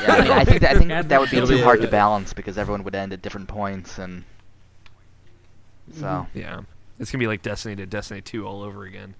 Yeah, 0.00 0.12
I, 0.12 0.20
mean, 0.20 0.30
I 0.30 0.44
think 0.44 0.60
that, 0.60 0.76
I 0.76 0.78
think 0.78 0.90
that 1.08 1.20
would 1.20 1.30
be 1.30 1.44
too 1.44 1.62
hard 1.64 1.80
to 1.82 1.88
balance 1.88 2.32
because 2.32 2.56
everyone 2.56 2.84
would 2.84 2.94
end 2.94 3.12
at 3.12 3.22
different 3.22 3.48
points, 3.48 3.98
and 3.98 4.24
so 5.94 6.26
Yeah, 6.34 6.60
it's 6.98 7.10
gonna 7.10 7.20
be 7.22 7.26
like 7.26 7.42
Destiny 7.42 7.76
to 7.76 7.86
Destiny 7.86 8.20
Two 8.20 8.46
all 8.46 8.62
over 8.62 8.84
again. 8.84 9.14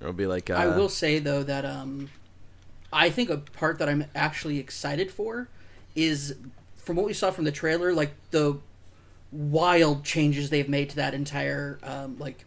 It'll 0.00 0.12
be 0.12 0.26
like 0.26 0.50
uh, 0.50 0.54
I 0.54 0.66
will 0.68 0.88
say 0.88 1.18
though 1.18 1.42
that 1.42 1.64
um, 1.64 2.10
I 2.92 3.10
think 3.10 3.30
a 3.30 3.38
part 3.38 3.78
that 3.78 3.88
I'm 3.88 4.04
actually 4.14 4.58
excited 4.58 5.10
for 5.10 5.48
is 5.94 6.36
from 6.76 6.96
what 6.96 7.06
we 7.06 7.12
saw 7.12 7.30
from 7.30 7.44
the 7.44 7.52
trailer, 7.52 7.92
like 7.92 8.12
the 8.30 8.58
wild 9.30 10.04
changes 10.04 10.50
they've 10.50 10.68
made 10.68 10.90
to 10.90 10.96
that 10.96 11.14
entire 11.14 11.78
um, 11.82 12.18
like 12.18 12.44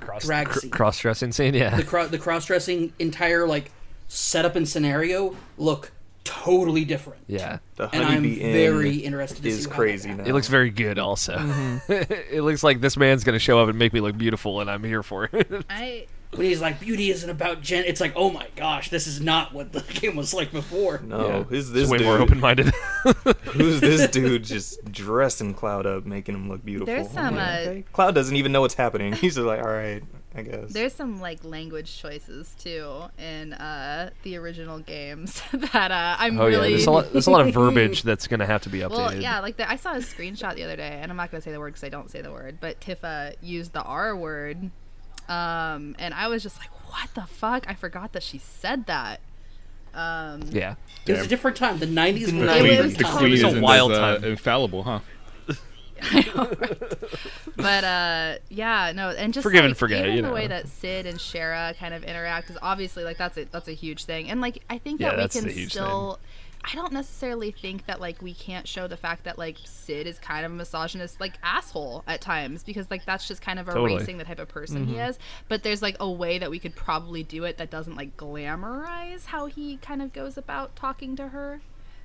Cross 0.00 0.24
Drag 0.24 0.52
scene. 0.54 0.70
cross 0.70 0.98
dressing 1.00 1.32
scene. 1.32 1.54
Yeah, 1.54 1.76
the 1.76 1.82
cro- 1.82 2.06
the 2.06 2.18
cross 2.18 2.46
dressing 2.46 2.92
entire 2.98 3.46
like 3.46 3.70
setup 4.08 4.54
and 4.56 4.68
scenario 4.68 5.36
look 5.58 5.90
totally 6.24 6.84
different. 6.84 7.22
yeah. 7.26 7.58
The 7.76 7.88
And 7.94 8.04
I'm 8.04 8.14
Honeybee 8.14 8.40
Inn 8.40 8.52
very 8.52 8.96
interested 8.96 9.42
to 9.42 9.48
is 9.48 9.64
see 9.64 9.70
how 9.70 9.76
crazy 9.76 10.12
now. 10.14 10.24
It 10.24 10.32
looks 10.32 10.48
very 10.48 10.70
good. 10.70 10.98
Also, 10.98 11.36
Mm-hmm. 11.36 11.92
it 12.34 12.42
looks 12.42 12.62
like 12.62 12.80
this 12.80 12.96
man's 12.96 13.24
gonna 13.24 13.38
show 13.38 13.58
up 13.60 13.68
and 13.68 13.78
make 13.78 13.92
me 13.92 14.00
look 14.00 14.16
beautiful, 14.18 14.60
and 14.60 14.70
I'm 14.70 14.84
here 14.84 15.02
for 15.02 15.28
it. 15.32 15.64
I 15.70 16.06
When 16.34 16.46
he's 16.46 16.60
like, 16.60 16.78
"Beauty 16.80 17.10
isn't 17.10 17.28
about 17.28 17.60
gen," 17.62 17.84
it's 17.86 18.00
like, 18.00 18.12
"Oh 18.16 18.30
my 18.30 18.46
gosh, 18.54 18.90
this 18.90 19.06
is 19.06 19.20
not 19.20 19.52
what 19.52 19.72
the 19.72 19.80
game 20.00 20.14
was 20.16 20.32
like 20.34 20.52
before." 20.52 21.00
No, 21.04 21.26
Yeah. 21.26 21.42
who's 21.44 21.66
It's 21.70 21.74
this 21.74 21.90
way 21.90 21.98
dude? 21.98 22.06
more 22.06 22.18
open 22.18 22.38
minded. 22.38 22.72
Who's 23.46 23.80
this 23.80 24.08
dude 24.10 24.44
just 24.44 24.84
dressing 24.92 25.54
Cloud 25.54 25.86
up, 25.86 26.04
making 26.06 26.34
him 26.36 26.48
look 26.48 26.64
beautiful? 26.64 26.86
There's 26.94 27.10
some, 27.10 27.34
like, 27.36 27.48
uh, 27.66 27.70
okay. 27.70 27.84
Cloud 27.92 28.14
doesn't 28.14 28.36
even 28.36 28.52
know 28.52 28.60
what's 28.60 28.74
happening. 28.74 29.12
He's 29.14 29.34
just 29.36 29.46
like, 29.46 29.60
all 29.60 29.70
right, 29.70 30.02
I 30.34 30.42
guess. 30.42 30.72
There's 30.72 30.92
some 30.92 31.20
like 31.20 31.44
language 31.44 31.98
choices 31.98 32.54
too 32.58 33.02
in 33.18 33.52
uh, 33.52 34.10
the 34.22 34.36
original 34.36 34.78
games 34.78 35.42
that 35.52 35.90
uh, 35.90 36.16
I'm 36.18 36.38
oh 36.38 36.46
yeah, 36.46 36.56
really. 36.56 36.70
there's 36.70 36.86
a 36.86 36.90
lot. 36.92 37.12
There's 37.12 37.26
a 37.26 37.30
lot 37.32 37.46
of 37.46 37.52
verbiage 37.54 38.04
that's 38.04 38.28
gonna 38.28 38.46
have 38.46 38.62
to 38.62 38.68
be 38.68 38.78
updated. 38.78 38.90
well, 38.90 39.14
yeah, 39.14 39.40
like 39.40 39.56
the, 39.56 39.68
I 39.68 39.74
saw 39.76 39.92
a 39.92 39.96
screenshot 39.98 40.54
the 40.54 40.62
other 40.62 40.76
day, 40.76 41.00
and 41.02 41.10
I'm 41.10 41.16
not 41.16 41.30
gonna 41.32 41.40
say 41.40 41.50
the 41.50 41.58
word 41.58 41.70
because 41.70 41.82
I 41.84 41.88
don't 41.88 42.10
say 42.10 42.20
the 42.22 42.30
word, 42.30 42.58
but 42.60 42.80
Tifa 42.80 43.34
used 43.42 43.72
the 43.72 43.82
R 43.82 44.14
word, 44.16 44.70
um, 45.28 45.96
and 45.98 46.14
I 46.14 46.28
was 46.28 46.42
just 46.44 46.58
like, 46.58 46.70
"What 46.90 47.12
the 47.14 47.22
fuck?" 47.26 47.68
I 47.68 47.74
forgot 47.74 48.12
that 48.12 48.22
she 48.22 48.38
said 48.38 48.86
that. 48.86 49.20
Um, 49.92 50.42
yeah. 50.50 50.76
It 51.06 51.12
was 51.14 51.22
a 51.22 51.28
different 51.28 51.56
time. 51.56 51.80
The 51.80 51.86
'90s 51.86 52.22
was 52.26 52.32
It 52.34 52.78
a 52.78 52.82
was 52.82 52.94
the 52.94 53.02
time. 53.02 53.16
queen 53.18 53.30
was 53.32 53.42
a 53.42 53.46
isn't 53.48 53.60
wild 53.60 53.90
as, 53.90 53.98
uh, 53.98 54.14
time. 54.18 54.24
infallible, 54.24 54.84
huh? 54.84 55.00
but 57.56 57.84
uh 57.84 58.34
yeah 58.48 58.92
no 58.94 59.10
and 59.10 59.32
just 59.34 59.42
Forgive 59.42 59.64
and 59.64 59.76
forget, 59.76 60.04
even 60.04 60.16
you 60.16 60.22
the 60.22 60.28
know. 60.28 60.34
way 60.34 60.46
that 60.46 60.68
Cid 60.68 61.06
and 61.06 61.20
Shera 61.20 61.74
kind 61.78 61.94
of 61.94 62.04
interact 62.04 62.50
is 62.50 62.58
obviously 62.62 63.04
like 63.04 63.18
that's 63.18 63.36
a 63.36 63.44
that's 63.44 63.68
a 63.68 63.72
huge 63.72 64.04
thing. 64.04 64.30
And 64.30 64.40
like 64.40 64.62
i 64.70 64.78
think 64.78 65.00
Yeah, 65.00 65.14
that 65.16 65.18
we 65.34 65.40
can 65.40 65.44
the 65.48 65.52
huge 65.52 65.72
still 65.72 66.18
i 66.62 66.74
don't 66.74 66.92
necessarily 66.92 67.50
think 67.50 67.86
that 67.86 68.00
like 68.00 68.20
we 68.20 68.34
can't 68.34 68.68
show 68.68 68.86
the 68.86 68.96
fact 68.96 69.24
that 69.24 69.38
like 69.38 69.56
Cid 69.64 70.06
is 70.06 70.18
kind 70.18 70.44
of 70.44 70.52
a 70.52 70.54
misogynist 70.54 71.18
like 71.20 71.34
asshole 71.42 72.04
at 72.06 72.20
times 72.20 72.62
because 72.62 72.90
like 72.90 73.04
that's 73.06 73.26
just 73.26 73.40
kind 73.40 73.58
of 73.58 73.66
Totally. 73.66 73.94
erasing 73.94 74.18
the 74.18 74.24
type 74.24 74.38
of 74.38 74.48
person 74.48 74.86
he 74.86 74.98
is. 74.98 75.18
But 75.48 75.62
there's 75.62 75.80
like 75.82 75.96
a 76.00 76.10
way 76.10 76.38
that 76.38 76.50
we 76.50 76.58
could 76.58 76.76
probably 76.76 77.22
do 77.22 77.44
it 77.44 77.56
that 77.58 77.70
doesn't 77.70 77.96
like 77.96 78.16
glamorize 78.16 79.26
how 79.26 79.46
he 79.46 79.78
kind 79.78 80.02
of 80.02 80.12
goes 80.12 80.36
about 80.36 80.76
talking 80.76 81.16
to 81.16 81.28
her 81.28 81.62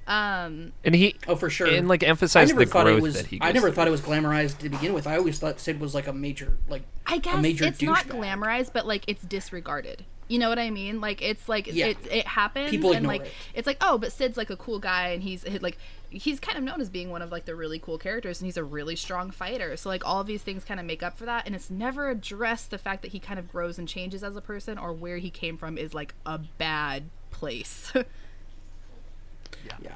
um 0.07 0.72
And 0.84 0.94
he 0.95 1.15
Oh, 1.27 1.36
for 1.36 1.49
sure. 1.49 1.68
and 1.68 1.88
like 1.88 2.03
I 2.03 2.07
emphasize 2.07 2.49
never 2.49 2.65
the 2.65 2.72
thought 2.72 2.86
growth 2.86 2.98
it 2.99 3.02
was. 3.02 3.14
that 3.15 3.26
he. 3.27 3.40
I 3.41 3.52
never 3.52 3.68
through. 3.68 3.76
thought 3.76 3.88
it 3.88 3.91
was 3.91 4.02
glamorized 4.02 4.60
to 4.60 4.69
begin 4.69 4.94
with. 4.94 5.07
I 5.07 5.18
always 5.18 5.40
thought 5.40 5.60
Cid 5.60 5.80
was 5.80 5.95
like 5.95 6.07
a 6.07 6.14
major, 6.14 6.57
like 6.69 6.84
I 7.06 7.18
guess 7.18 7.36
a 7.36 7.41
major 7.41 7.65
it's 7.65 7.82
not 7.82 8.06
douchebag. 8.07 8.19
glamorized, 8.40 8.73
but 8.73 8.86
like 8.86 9.03
it's 9.07 9.23
disregarded. 9.23 10.06
You 10.27 10.40
know 10.40 10.49
what 10.49 10.57
I 10.57 10.72
mean? 10.72 11.02
Like 11.02 11.22
it's 11.22 11.48
like 11.48 11.68
Yeah. 11.72 11.88
it 11.88 11.98
it 12.10 12.26
happens 12.27 12.69
People 12.72 12.90
and 12.91 12.98
ignore 13.06 13.14
like 13.14 13.22
it. 13.27 13.32
it's 13.53 13.68
like 13.68 13.77
oh, 13.82 13.98
but 13.98 14.11
Cid's 14.11 14.38
like 14.38 14.49
a 14.49 14.57
cool 14.57 14.80
guy 14.80 15.10
and 15.10 15.22
he's 15.23 15.45
like 15.61 15.77
he's 16.10 16.40
kind 16.40 16.57
of 16.57 16.64
known 16.64 16.80
as 16.82 16.90
being 16.90 17.10
one 17.10 17.22
of 17.22 17.32
like 17.32 17.45
the 17.45 17.56
really 17.56 17.77
cool 17.77 17.98
characters 17.98 18.40
and 18.40 18.45
he's 18.45 18.57
a 18.57 18.64
really 18.64 18.95
strong 18.95 19.30
fighter. 19.32 19.76
So 19.77 19.90
like 19.90 20.06
all 20.06 20.22
of 20.22 20.27
these 20.27 20.41
things 20.44 20.64
kind 20.64 20.80
of 20.80 20.86
make 20.86 21.03
up 21.03 21.18
for 21.18 21.26
that 21.26 21.45
and 21.45 21.53
it's 21.56 21.69
never 21.69 22.10
addressed 22.10 22.72
the 22.72 22.77
fact 22.77 23.02
that 23.03 23.11
he 23.11 23.19
kind 23.19 23.38
of 23.38 23.48
grows 23.52 23.77
and 23.77 23.88
changes 23.88 24.23
as 24.23 24.36
a 24.36 24.41
person 24.41 24.77
or 24.77 24.94
where 24.94 25.18
he 25.18 25.30
came 25.30 25.57
from 25.57 25.77
is 25.77 25.94
like 25.94 26.14
a 26.26 26.38
bad 26.40 27.10
place. 27.32 27.91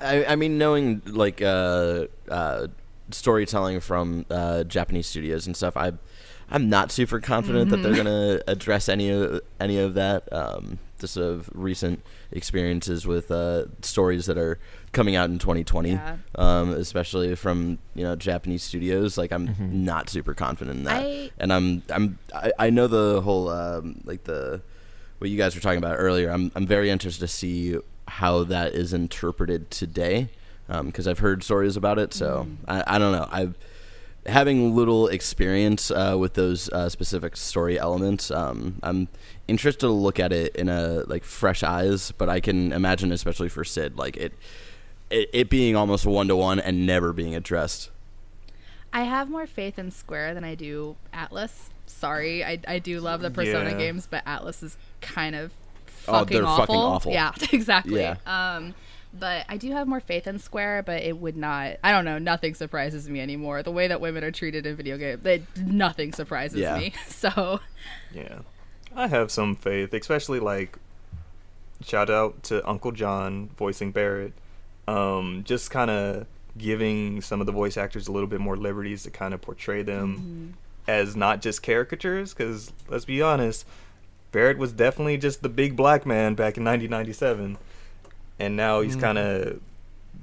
I, 0.02 0.26
I 0.26 0.36
mean, 0.36 0.58
knowing 0.58 1.02
like 1.06 1.42
uh, 1.42 2.06
uh, 2.30 2.68
storytelling 3.12 3.80
from 3.80 4.26
uh, 4.30 4.64
Japanese 4.64 5.08
studios 5.08 5.48
and 5.48 5.56
stuff, 5.56 5.76
I 5.78 5.92
I'm 6.52 6.70
not 6.70 6.92
super 6.92 7.20
confident 7.20 7.70
that 7.70 7.78
they're 7.78 7.96
gonna 7.96 8.42
address 8.48 8.90
any 8.90 9.10
of 9.10 9.42
any 9.60 9.78
of 9.80 9.94
that. 9.96 10.32
Um, 10.34 10.80
just 11.00 11.16
of 11.16 11.50
recent 11.54 12.04
experiences 12.34 13.08
with 13.08 13.32
uh, 13.32 13.66
stories 13.82 14.26
that 14.26 14.38
are 14.38 14.60
coming 14.92 15.16
out 15.16 15.30
in 15.30 15.40
2020, 15.40 15.92
Yeah. 15.92 16.18
um, 16.36 16.72
especially 16.74 17.36
from 17.36 17.78
you 17.96 18.04
know 18.04 18.16
Japanese 18.18 18.64
studios. 18.64 19.18
Like 19.18 19.32
I'm 19.32 19.56
not 19.86 20.10
super 20.10 20.34
confident 20.34 20.80
in 20.80 20.84
that, 20.86 21.04
I- 21.06 21.32
and 21.40 21.54
I'm 21.54 21.84
I'm 21.90 22.20
I, 22.36 22.52
I 22.60 22.70
know 22.70 22.88
the 22.88 23.22
whole 23.22 23.48
um, 23.50 24.02
like 24.04 24.26
the 24.26 24.62
what 25.20 25.30
you 25.30 25.38
guys 25.38 25.56
were 25.56 25.62
talking 25.62 25.78
about 25.78 25.96
earlier. 25.98 26.30
I'm 26.32 26.52
I'm 26.56 26.66
very 26.68 26.90
interested 26.90 27.22
to 27.22 27.28
see 27.30 27.78
how 28.10 28.44
that 28.46 28.74
is 28.74 28.94
interpreted 28.94 29.72
today 29.72 30.30
because 30.84 31.08
I've 31.08 31.20
heard 31.20 31.44
stories 31.44 31.76
about 31.78 31.98
it. 31.98 32.14
So 32.14 32.48
I, 32.68 32.84
I 32.96 33.00
don't 33.00 33.12
know. 33.12 33.28
I've 33.32 33.56
having 34.26 34.76
little 34.76 35.08
experience 35.08 35.90
uh, 35.90 36.16
with 36.20 36.34
those 36.36 36.70
uh, 36.70 36.90
specific 36.90 37.36
story 37.38 37.80
elements. 37.80 38.30
Um, 38.30 38.76
I'm 38.84 39.08
interested 39.48 39.80
to 39.88 39.90
look 39.90 40.20
at 40.20 40.32
it 40.32 40.56
in 40.56 40.70
a 40.70 41.04
like 41.08 41.24
fresh 41.24 41.64
eyes, 41.64 42.12
but 42.18 42.30
I 42.30 42.40
can 42.40 42.72
imagine, 42.74 43.12
especially 43.12 43.50
for 43.50 43.64
Cid, 43.64 43.98
like 43.98 44.18
it 44.18 44.34
it, 45.10 45.30
it 45.34 45.50
being 45.50 45.76
almost 45.76 46.06
one 46.06 46.28
to 46.28 46.36
one 46.36 46.60
and 46.60 46.86
never 46.86 47.14
being 47.14 47.34
addressed. 47.36 47.90
I 48.94 49.04
have 49.04 49.30
more 49.30 49.48
faith 49.48 49.80
in 49.80 49.92
Square 49.92 50.34
than 50.36 50.44
I 50.44 50.56
do 50.56 50.96
Atlus. 51.14 51.70
Sorry, 51.88 52.44
I, 52.44 52.60
I 52.68 52.80
do 52.80 53.00
love 53.00 53.22
the 53.22 53.32
Persona 53.32 53.72
Yeah. 53.72 53.78
games, 53.78 54.08
but 54.10 54.24
Atlus 54.26 54.62
is 54.64 54.78
kind 55.02 55.36
of 55.36 55.52
fucking, 56.12 56.38
they're 56.38 56.46
awful. 56.46 56.66
fucking 56.66 56.76
awful. 56.76 57.12
Yeah, 57.12 57.32
exactly. 57.52 58.02
Yeah. 58.02 58.16
Um, 58.26 58.74
but 59.14 59.46
I 59.50 59.58
do 59.58 59.72
have 59.72 59.88
more 59.88 60.00
faith 60.00 60.28
in 60.28 60.38
Square, 60.40 60.84
but 60.84 61.02
it 61.02 61.18
would 61.18 61.36
not. 61.36 61.78
I 61.84 61.92
don't 61.92 62.06
know. 62.06 62.20
Nothing 62.20 62.54
surprises 62.54 63.10
me 63.10 63.20
anymore. 63.20 63.64
The 63.64 63.72
way 63.72 63.88
that 63.88 64.00
women 64.02 64.24
are 64.24 64.30
treated 64.32 64.66
in 64.68 64.76
video 64.76 64.98
games, 64.98 65.26
it, 65.26 65.42
nothing 65.58 66.14
surprises 66.14 66.60
Yeah. 66.60 66.78
me. 66.78 66.94
So 67.08 67.60
Yeah. 68.14 68.40
I 68.96 69.08
have 69.08 69.32
some 69.32 69.56
faith, 69.56 69.94
especially 69.94 70.40
like 70.40 70.78
shout 71.84 72.10
out 72.10 72.44
to 72.44 72.68
Uncle 72.70 72.92
John 72.92 73.50
voicing 73.58 73.92
Barret. 73.92 74.34
Um, 74.88 75.44
just 75.46 75.72
kind 75.72 75.90
of 75.92 76.26
giving 76.58 77.22
some 77.22 77.40
of 77.40 77.46
the 77.46 77.52
voice 77.52 77.78
actors 77.78 78.08
a 78.08 78.12
little 78.12 78.28
bit 78.28 78.40
more 78.42 78.58
liberties 78.58 79.04
to 79.04 79.12
kind 79.12 79.34
of 79.34 79.42
portray 79.42 79.82
them 79.84 80.56
as 80.88 81.16
not 81.16 81.42
just 81.42 81.62
caricatures 81.64 82.34
cuz 82.34 82.72
let's 82.90 83.06
be 83.06 83.22
honest, 83.22 83.66
Barret 84.32 84.58
was 84.58 84.72
definitely 84.72 85.18
just 85.18 85.42
the 85.42 85.50
big 85.50 85.76
black 85.76 86.06
man 86.06 86.36
back 86.36 86.58
in 86.58 86.64
1997 86.64 87.58
and 88.40 88.56
now 88.56 88.82
he's 88.82 88.96
kind 88.96 89.18
of 89.18 89.60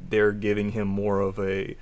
they're 0.08 0.32
giving 0.32 0.72
him 0.72 0.86
more 0.88 1.20
of 1.20 1.38
a 1.40 1.76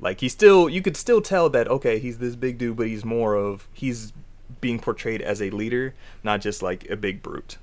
like 0.00 0.20
he's 0.20 0.32
still 0.32 0.68
you 0.68 0.80
could 0.80 0.96
still 0.96 1.20
tell 1.20 1.48
that 1.50 1.66
okay 1.68 1.98
he's 1.98 2.18
this 2.18 2.36
big 2.36 2.58
dude 2.58 2.76
but 2.76 2.86
he's 2.86 3.04
more 3.04 3.34
of 3.34 3.66
he's 3.72 4.12
being 4.60 4.78
portrayed 4.78 5.20
as 5.20 5.42
a 5.42 5.50
leader 5.50 5.94
not 6.22 6.40
just 6.40 6.62
like 6.62 6.88
a 6.90 6.96
big 6.96 7.22
brute 7.22 7.58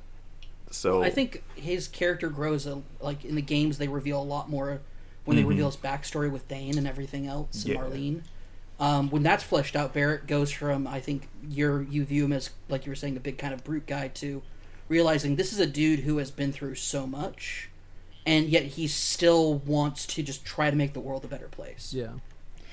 so 0.69 1.03
I 1.03 1.09
think 1.09 1.43
his 1.55 1.87
character 1.89 2.29
grows 2.29 2.65
a, 2.65 2.81
like 3.01 3.25
in 3.25 3.35
the 3.35 3.41
games. 3.41 3.77
They 3.77 3.89
reveal 3.89 4.21
a 4.21 4.23
lot 4.23 4.49
more 4.49 4.79
when 5.25 5.35
they 5.35 5.43
Mhm. 5.43 5.49
reveal 5.49 5.65
his 5.65 5.75
backstory 5.75 6.31
with 6.31 6.47
Dyne 6.47 6.77
and 6.77 6.87
everything 6.87 7.27
else, 7.27 7.65
and 7.65 7.73
Yeah. 7.73 7.79
Marlene. 7.81 8.21
Um, 8.81 9.11
when 9.11 9.21
that's 9.21 9.43
fleshed 9.43 9.75
out, 9.75 9.93
Barret 9.93 10.25
goes 10.25 10.51
from 10.51 10.87
I 10.87 10.99
think 10.99 11.29
you're 11.47 11.83
you 11.83 12.03
view 12.03 12.25
him 12.25 12.33
as 12.33 12.49
like 12.67 12.85
you 12.85 12.91
were 12.91 12.95
saying 12.95 13.15
a 13.15 13.19
big 13.19 13.37
kind 13.37 13.53
of 13.53 13.63
brute 13.63 13.85
guy 13.85 14.07
to 14.15 14.41
realizing 14.89 15.35
this 15.35 15.53
is 15.53 15.59
a 15.59 15.67
dude 15.67 15.99
who 15.99 16.17
has 16.17 16.31
been 16.31 16.51
through 16.51 16.75
so 16.75 17.05
much, 17.05 17.69
and 18.25 18.47
yet 18.47 18.63
he 18.63 18.87
still 18.87 19.53
wants 19.59 20.07
to 20.07 20.23
just 20.23 20.43
try 20.43 20.71
to 20.71 20.75
make 20.75 20.93
the 20.93 20.99
world 20.99 21.23
a 21.23 21.27
better 21.27 21.47
place. 21.47 21.93
Yeah. 21.93 22.13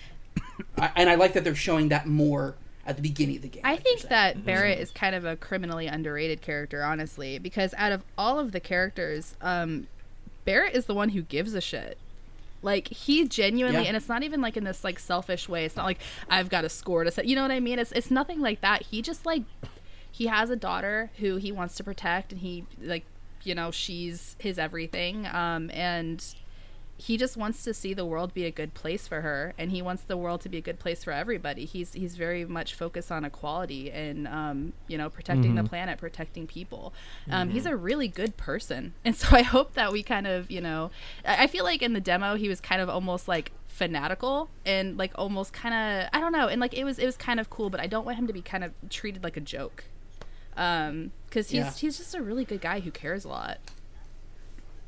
I, 0.78 0.90
and 0.96 1.10
I 1.10 1.14
like 1.14 1.34
that 1.34 1.44
they're 1.44 1.54
showing 1.54 1.90
that 1.90 2.06
more 2.06 2.56
at 2.86 2.96
the 2.96 3.02
beginning 3.02 3.36
of 3.36 3.42
the 3.42 3.48
game. 3.48 3.62
I 3.62 3.76
think 3.76 4.00
that 4.00 4.46
Barret 4.46 4.78
is 4.78 4.90
kind 4.90 5.14
of 5.14 5.26
a 5.26 5.36
criminally 5.36 5.88
underrated 5.88 6.40
character, 6.40 6.82
honestly, 6.82 7.38
because 7.38 7.74
out 7.76 7.92
of 7.92 8.02
all 8.16 8.38
of 8.38 8.52
the 8.52 8.60
characters, 8.60 9.36
um, 9.42 9.88
Barret 10.46 10.74
is 10.74 10.86
the 10.86 10.94
one 10.94 11.10
who 11.10 11.20
gives 11.20 11.52
a 11.52 11.60
shit. 11.60 11.98
Like 12.62 12.88
he 12.88 13.26
genuinely, 13.28 13.82
Yeah. 13.82 13.88
and 13.88 13.96
it's 13.96 14.08
not 14.08 14.22
even 14.22 14.40
like 14.40 14.56
in 14.56 14.64
this 14.64 14.82
like 14.84 14.98
selfish 14.98 15.48
way. 15.48 15.64
It's 15.64 15.76
not 15.76 15.84
like 15.86 16.00
I've 16.28 16.48
got 16.48 16.64
a 16.64 16.68
score 16.68 17.04
to 17.04 17.10
set. 17.10 17.26
You 17.26 17.36
know 17.36 17.42
what 17.42 17.50
I 17.52 17.60
mean? 17.60 17.78
It's 17.78 17.92
it's 17.92 18.10
nothing 18.10 18.40
like 18.40 18.60
that. 18.62 18.82
He 18.82 19.00
just 19.02 19.24
like 19.24 19.42
he 20.10 20.26
has 20.26 20.50
a 20.50 20.56
daughter 20.56 21.10
who 21.18 21.36
he 21.36 21.52
wants 21.52 21.76
to 21.76 21.84
protect, 21.84 22.32
and 22.32 22.40
he 22.40 22.64
like 22.82 23.04
you 23.44 23.54
know 23.54 23.70
she's 23.70 24.34
his 24.40 24.58
everything. 24.58 25.26
Um, 25.26 25.70
and 25.72 26.24
he 27.00 27.16
just 27.16 27.36
wants 27.36 27.62
to 27.62 27.72
see 27.72 27.94
the 27.94 28.04
world 28.04 28.34
be 28.34 28.44
a 28.44 28.50
good 28.50 28.74
place 28.74 29.06
for 29.06 29.20
her 29.20 29.54
and 29.56 29.70
he 29.70 29.80
wants 29.80 30.02
the 30.02 30.16
world 30.16 30.40
to 30.40 30.48
be 30.48 30.58
a 30.58 30.60
good 30.60 30.80
place 30.80 31.04
for 31.04 31.12
everybody 31.12 31.64
he's 31.64 31.92
he's 31.92 32.16
very 32.16 32.44
much 32.44 32.74
focused 32.74 33.12
on 33.12 33.24
equality 33.24 33.88
and 33.90 34.26
um, 34.26 34.72
you 34.88 34.98
know 34.98 35.08
protecting 35.08 35.54
the 35.54 35.62
Mhm. 35.62 35.68
planet 35.68 35.96
protecting 35.98 36.46
people 36.48 36.92
um, 37.30 37.48
Mhm. 37.48 37.52
he's 37.52 37.66
a 37.66 37.76
really 37.76 38.08
good 38.08 38.36
person 38.36 38.94
and 39.04 39.14
so 39.14 39.28
i 39.36 39.42
hope 39.42 39.74
that 39.74 39.92
we 39.92 40.02
kind 40.02 40.26
of 40.26 40.50
you 40.50 40.60
know 40.60 40.90
i 41.24 41.44
I 41.44 41.46
feel 41.46 41.62
like 41.64 41.82
in 41.82 41.92
the 41.92 42.00
demo 42.00 42.34
he 42.34 42.48
was 42.48 42.60
kind 42.60 42.82
of 42.82 42.88
almost 42.88 43.28
like 43.28 43.52
fanatical 43.68 44.48
and 44.66 44.98
like 44.98 45.12
almost 45.14 45.52
kind 45.52 45.74
of 45.74 46.08
i 46.12 46.18
don't 46.20 46.32
know 46.32 46.48
and 46.48 46.60
like 46.60 46.74
it 46.74 46.82
was 46.82 46.98
it 46.98 47.06
was 47.06 47.16
kind 47.16 47.38
of 47.38 47.48
cool 47.48 47.70
but 47.70 47.78
i 47.80 47.86
don't 47.86 48.04
want 48.04 48.18
him 48.18 48.26
to 48.26 48.32
be 48.32 48.42
kind 48.42 48.64
of 48.64 48.72
treated 48.90 49.22
like 49.22 49.36
a 49.36 49.40
joke 49.40 49.84
um 50.56 51.12
because 51.26 51.50
he's 51.50 51.58
Yeah. 51.60 51.72
he's 51.72 51.96
just 51.98 52.14
a 52.14 52.20
really 52.22 52.44
good 52.44 52.60
guy 52.60 52.80
who 52.80 52.90
cares 52.90 53.24
a 53.24 53.28
lot 53.28 53.58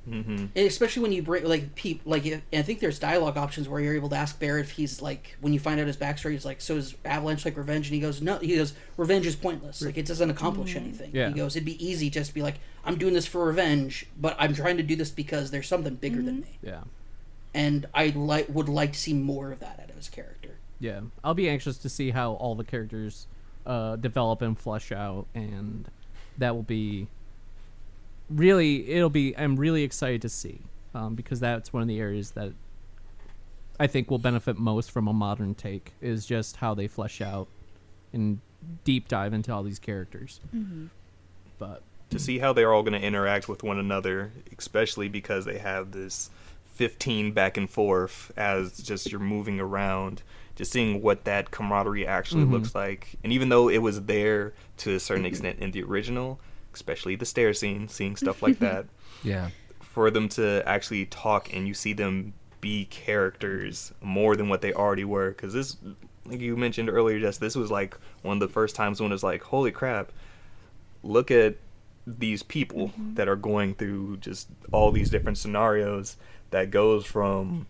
Mm-hmm. 0.09 0.47
Especially 0.59 1.03
when 1.03 1.13
you 1.13 1.23
bring 1.23 1.45
like 1.45 1.75
peep 1.75 2.01
like 2.05 2.25
and 2.27 2.43
I 2.53 2.63
think 2.63 2.81
there's 2.81 2.99
dialogue 2.99 3.37
options 3.37 3.69
where 3.69 3.81
you're 3.81 3.95
able 3.95 4.09
to 4.09 4.17
ask 4.17 4.39
Bear 4.41 4.59
if 4.59 4.71
he's 4.73 5.03
like 5.03 5.37
when 5.41 5.53
you 5.53 5.61
find 5.61 5.79
out 5.79 5.87
his 5.87 5.97
backstory 5.97 6.33
he's 6.33 6.45
like 6.45 6.61
so 6.61 6.77
is 6.77 6.95
Avalanche 7.05 7.45
like 7.45 7.57
revenge? 7.57 7.87
And 7.89 7.95
he 7.95 8.01
goes 8.01 8.23
no 8.23 8.39
he 8.39 8.57
goes 8.57 8.73
revenge 8.97 9.27
is 9.27 9.37
pointless. 9.37 9.83
Like 9.83 9.99
it 9.99 10.07
doesn't 10.07 10.31
accomplish 10.31 10.75
anything. 10.75 11.11
Yeah. 11.13 11.29
he 11.29 11.35
goes 11.35 11.55
it'd 11.55 11.67
be 11.67 11.85
easy 11.87 12.09
just 12.11 12.31
to 12.31 12.35
be 12.35 12.43
like 12.43 12.57
I'm 12.85 12.97
doing 12.97 13.13
this 13.15 13.27
for 13.27 13.45
revenge 13.45 14.07
but 14.19 14.35
I'm 14.39 14.55
trying 14.55 14.79
to 14.79 14.83
do 14.83 14.97
this 14.97 15.11
because 15.11 15.51
there's 15.51 15.69
something 15.69 15.95
bigger 15.97 16.23
than 16.23 16.41
me 16.41 16.59
Yeah. 16.63 16.81
and 17.55 17.87
I 17.95 18.09
like 18.09 18.47
would 18.49 18.69
like 18.69 18.95
to 18.95 18.99
see 18.99 19.13
more 19.15 19.53
of 19.53 19.61
that 19.61 19.79
out 19.83 19.91
of 19.91 19.97
his 19.97 20.09
character. 20.09 20.57
Yeah, 20.83 21.01
I'll 21.23 21.35
be 21.35 21.47
anxious 21.51 21.77
to 21.77 21.91
see 21.91 22.11
how 22.11 22.33
all 22.33 22.55
the 22.55 22.65
characters 22.65 23.27
uh, 23.67 23.97
develop 23.97 24.41
and 24.41 24.59
flesh 24.59 24.91
out, 24.91 25.27
and 25.35 25.87
that 26.39 26.55
will 26.55 26.63
be 26.63 27.09
really. 28.31 28.89
It'll 28.91 29.11
be. 29.11 29.37
I'm 29.37 29.57
really 29.57 29.83
excited 29.83 30.23
to 30.23 30.29
see 30.29 30.61
um, 30.95 31.15
because 31.15 31.41
that's 31.41 31.73
one 31.73 31.83
of 31.83 31.89
the 31.89 31.99
areas 32.01 32.33
that 32.33 32.53
I 33.79 33.87
think 33.87 34.11
will 34.11 34.19
benefit 34.19 34.59
most 34.59 34.91
from 34.91 35.09
a 35.09 35.13
modern 35.13 35.55
take 35.55 35.93
is 36.01 36.27
just 36.27 36.57
how 36.57 36.75
they 36.75 36.87
flesh 36.89 37.21
out 37.21 37.49
and 38.13 38.41
deep 38.85 39.09
dive 39.09 39.33
into 39.33 39.53
all 39.53 39.63
these 39.63 39.79
characters. 39.79 40.41
Mhm. 40.55 40.89
But 41.59 41.83
to 42.11 42.19
see 42.19 42.39
how 42.41 42.53
they're 42.53 42.73
all 42.73 42.83
going 42.83 42.99
to 43.01 43.07
interact 43.07 43.49
with 43.49 43.63
one 43.63 43.79
another, 43.79 44.33
especially 44.59 45.09
because 45.09 45.45
they 45.45 45.59
have 45.59 45.93
this 45.93 46.31
15 46.75 47.33
back 47.33 47.57
and 47.57 47.71
forth 47.71 48.33
as 48.37 48.79
just 48.79 49.11
you're 49.11 49.21
moving 49.21 49.61
around, 49.61 50.23
just 50.57 50.73
seeing 50.73 51.01
what 51.03 51.25
that 51.25 51.51
camaraderie 51.51 52.07
actually 52.07 52.45
Mhm. 52.45 52.51
looks 52.51 52.75
like. 52.75 53.15
And 53.23 53.33
even 53.33 53.49
though 53.49 53.69
it 53.69 53.79
was 53.79 54.03
there 54.03 54.53
to 54.79 54.95
a 54.95 55.01
certain 55.01 55.25
extent 55.25 55.59
in 55.61 55.71
the 55.71 55.83
original, 55.83 56.41
especially 56.81 57.15
the 57.17 57.27
stair 57.27 57.53
scene, 57.53 57.89
seeing 57.89 58.17
stuff 58.17 58.43
like 58.43 58.59
that, 58.67 58.87
Yeah. 59.23 59.51
for 59.81 60.11
them 60.11 60.29
to 60.31 60.63
actually 60.67 61.07
talk 61.07 61.53
and 61.53 61.69
you 61.69 61.75
see 61.75 61.93
them 61.93 62.33
be 62.61 62.87
characters 62.87 63.93
more 64.01 64.37
than 64.37 64.49
what 64.49 64.61
they 64.61 64.73
already 64.73 65.05
were, 65.05 65.31
because 65.31 65.53
this. 65.53 65.77
Like 66.27 66.41
you 66.41 66.57
mentioned 66.57 66.89
earlier, 66.89 67.19
just 67.19 67.41
this 67.41 67.57
was 67.57 67.71
like 67.73 67.97
one 68.23 68.37
of 68.37 68.41
the 68.41 68.53
first 68.53 68.77
times 68.77 69.01
when 69.01 69.11
it 69.11 69.15
was 69.15 69.25
like, 69.25 69.43
holy 69.43 69.73
crap, 69.73 70.13
look 71.03 71.31
at 71.31 71.57
these 72.07 72.43
people 72.43 72.89
mm-hmm. 72.89 73.15
that 73.15 73.29
are 73.29 73.37
going 73.37 73.75
through 73.75 74.19
just 74.19 74.49
all 74.71 74.93
these 74.93 75.11
different 75.11 75.39
scenarios 75.39 76.17
that 76.51 76.71
goes 76.71 77.05
from 77.05 77.67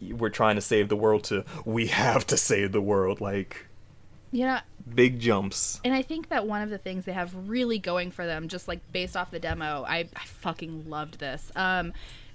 we're 0.00 0.30
trying 0.30 0.56
to 0.56 0.60
save 0.60 0.88
the 0.88 0.96
world 0.96 1.24
to 1.24 1.44
we 1.64 1.86
have 1.86 2.26
to 2.26 2.36
save 2.36 2.72
the 2.72 2.80
world 2.80 3.20
like 3.20 3.66
you 4.32 4.44
know 4.44 4.58
big 4.94 5.20
jumps 5.20 5.80
And 5.84 5.94
I 5.94 6.02
think 6.02 6.28
that 6.30 6.46
one 6.46 6.62
of 6.62 6.70
the 6.70 6.78
things 6.78 7.04
they 7.04 7.12
have 7.12 7.32
really 7.48 7.78
going 7.78 8.10
for 8.10 8.26
them, 8.26 8.48
just 8.48 8.66
like 8.66 8.80
based 8.92 9.16
off 9.16 9.30
the 9.30 9.38
demo, 9.38 9.84
I, 9.86 10.08
I 10.16 10.24
fucking 10.24 10.88
loved 10.90 11.18
this. 11.20 11.52
Um, 11.54 11.92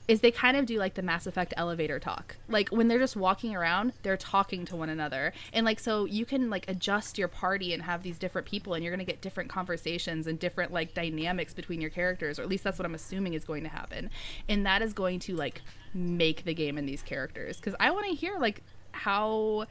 is 0.08 0.22
they 0.22 0.32
kind 0.32 0.56
of 0.56 0.66
do 0.66 0.80
like 0.80 0.94
the 0.94 1.02
Mass 1.02 1.28
Effect 1.28 1.54
elevator 1.58 2.00
talk. 2.00 2.38
Like 2.48 2.70
when 2.70 2.88
they're 2.88 3.00
just 3.00 3.18
walking 3.18 3.54
around, 3.54 3.92
they're 4.04 4.16
talking 4.16 4.64
to 4.66 4.76
one 4.76 4.90
another, 4.90 5.34
and 5.52 5.66
like 5.66 5.80
so 5.80 6.06
you 6.06 6.26
can 6.26 6.50
like 6.50 6.64
adjust 6.70 7.18
your 7.18 7.28
party 7.28 7.74
and 7.74 7.84
have 7.84 8.04
these 8.04 8.18
different 8.18 8.48
people, 8.48 8.74
and 8.74 8.84
you're 8.84 8.94
gonna 8.94 9.04
get 9.04 9.22
different 9.22 9.50
conversations 9.50 10.26
and 10.26 10.40
different 10.40 10.72
like 10.72 10.94
dynamics 10.94 11.54
between 11.54 11.82
your 11.82 11.90
characters, 11.90 12.40
or 12.40 12.44
at 12.44 12.48
least 12.48 12.64
that's 12.64 12.80
what 12.80 12.86
I'm 12.86 12.96
assuming 12.96 13.34
is 13.34 13.44
going 13.44 13.64
to 13.64 13.70
happen, 13.70 14.10
and 14.48 14.66
that 14.66 14.82
is 14.82 14.94
going 14.94 15.20
to 15.20 15.36
like 15.36 15.62
make 15.94 16.46
the 16.46 16.54
game 16.54 16.78
and 16.78 16.88
these 16.88 17.02
characters 17.02 17.58
because 17.58 17.76
I 17.80 17.92
want 17.92 18.06
to 18.08 18.14
hear 18.14 18.38
like 18.40 18.64
how 18.94 19.68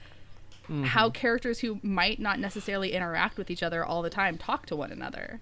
how 0.84 1.10
characters 1.10 1.60
who 1.60 1.78
might 1.82 2.18
not 2.20 2.38
necessarily 2.38 2.92
interact 2.92 3.36
with 3.38 3.50
each 3.50 3.62
other 3.62 3.84
all 3.84 4.02
the 4.02 4.10
time 4.10 4.36
talk 4.38 4.66
to 4.66 4.76
one 4.76 4.90
another. 4.92 5.40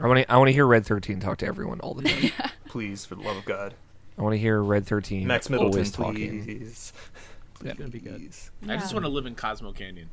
I 0.00 0.06
want 0.06 0.18
to. 0.20 0.32
I 0.32 0.36
want 0.38 0.48
to 0.48 0.52
hear 0.52 0.66
Red 0.66 0.84
Thirteen 0.86 1.20
talk 1.20 1.38
to 1.38 1.46
everyone 1.46 1.80
all 1.80 1.94
the 1.94 2.02
time. 2.08 2.50
please 2.68 3.04
for 3.04 3.14
the 3.14 3.22
love 3.22 3.36
of 3.36 3.44
god 3.44 3.74
I 4.18 4.22
want 4.22 4.32
to 4.34 4.38
hear 4.38 4.60
Red 4.62 4.86
Thirteen 4.86 5.26
Max 5.26 5.48
Mittelman 5.48 5.60
always 5.60 5.90
talking. 5.92 6.44
please 6.44 6.92
it's 7.60 7.78
gonna 7.78 7.88
be 7.90 7.98
good. 8.00 8.30
I 8.68 8.76
just 8.76 8.92
want 8.92 9.04
to 9.04 9.08
live 9.10 9.26
in 9.26 9.34
Cosmo 9.34 9.72
Canyon. 9.72 10.10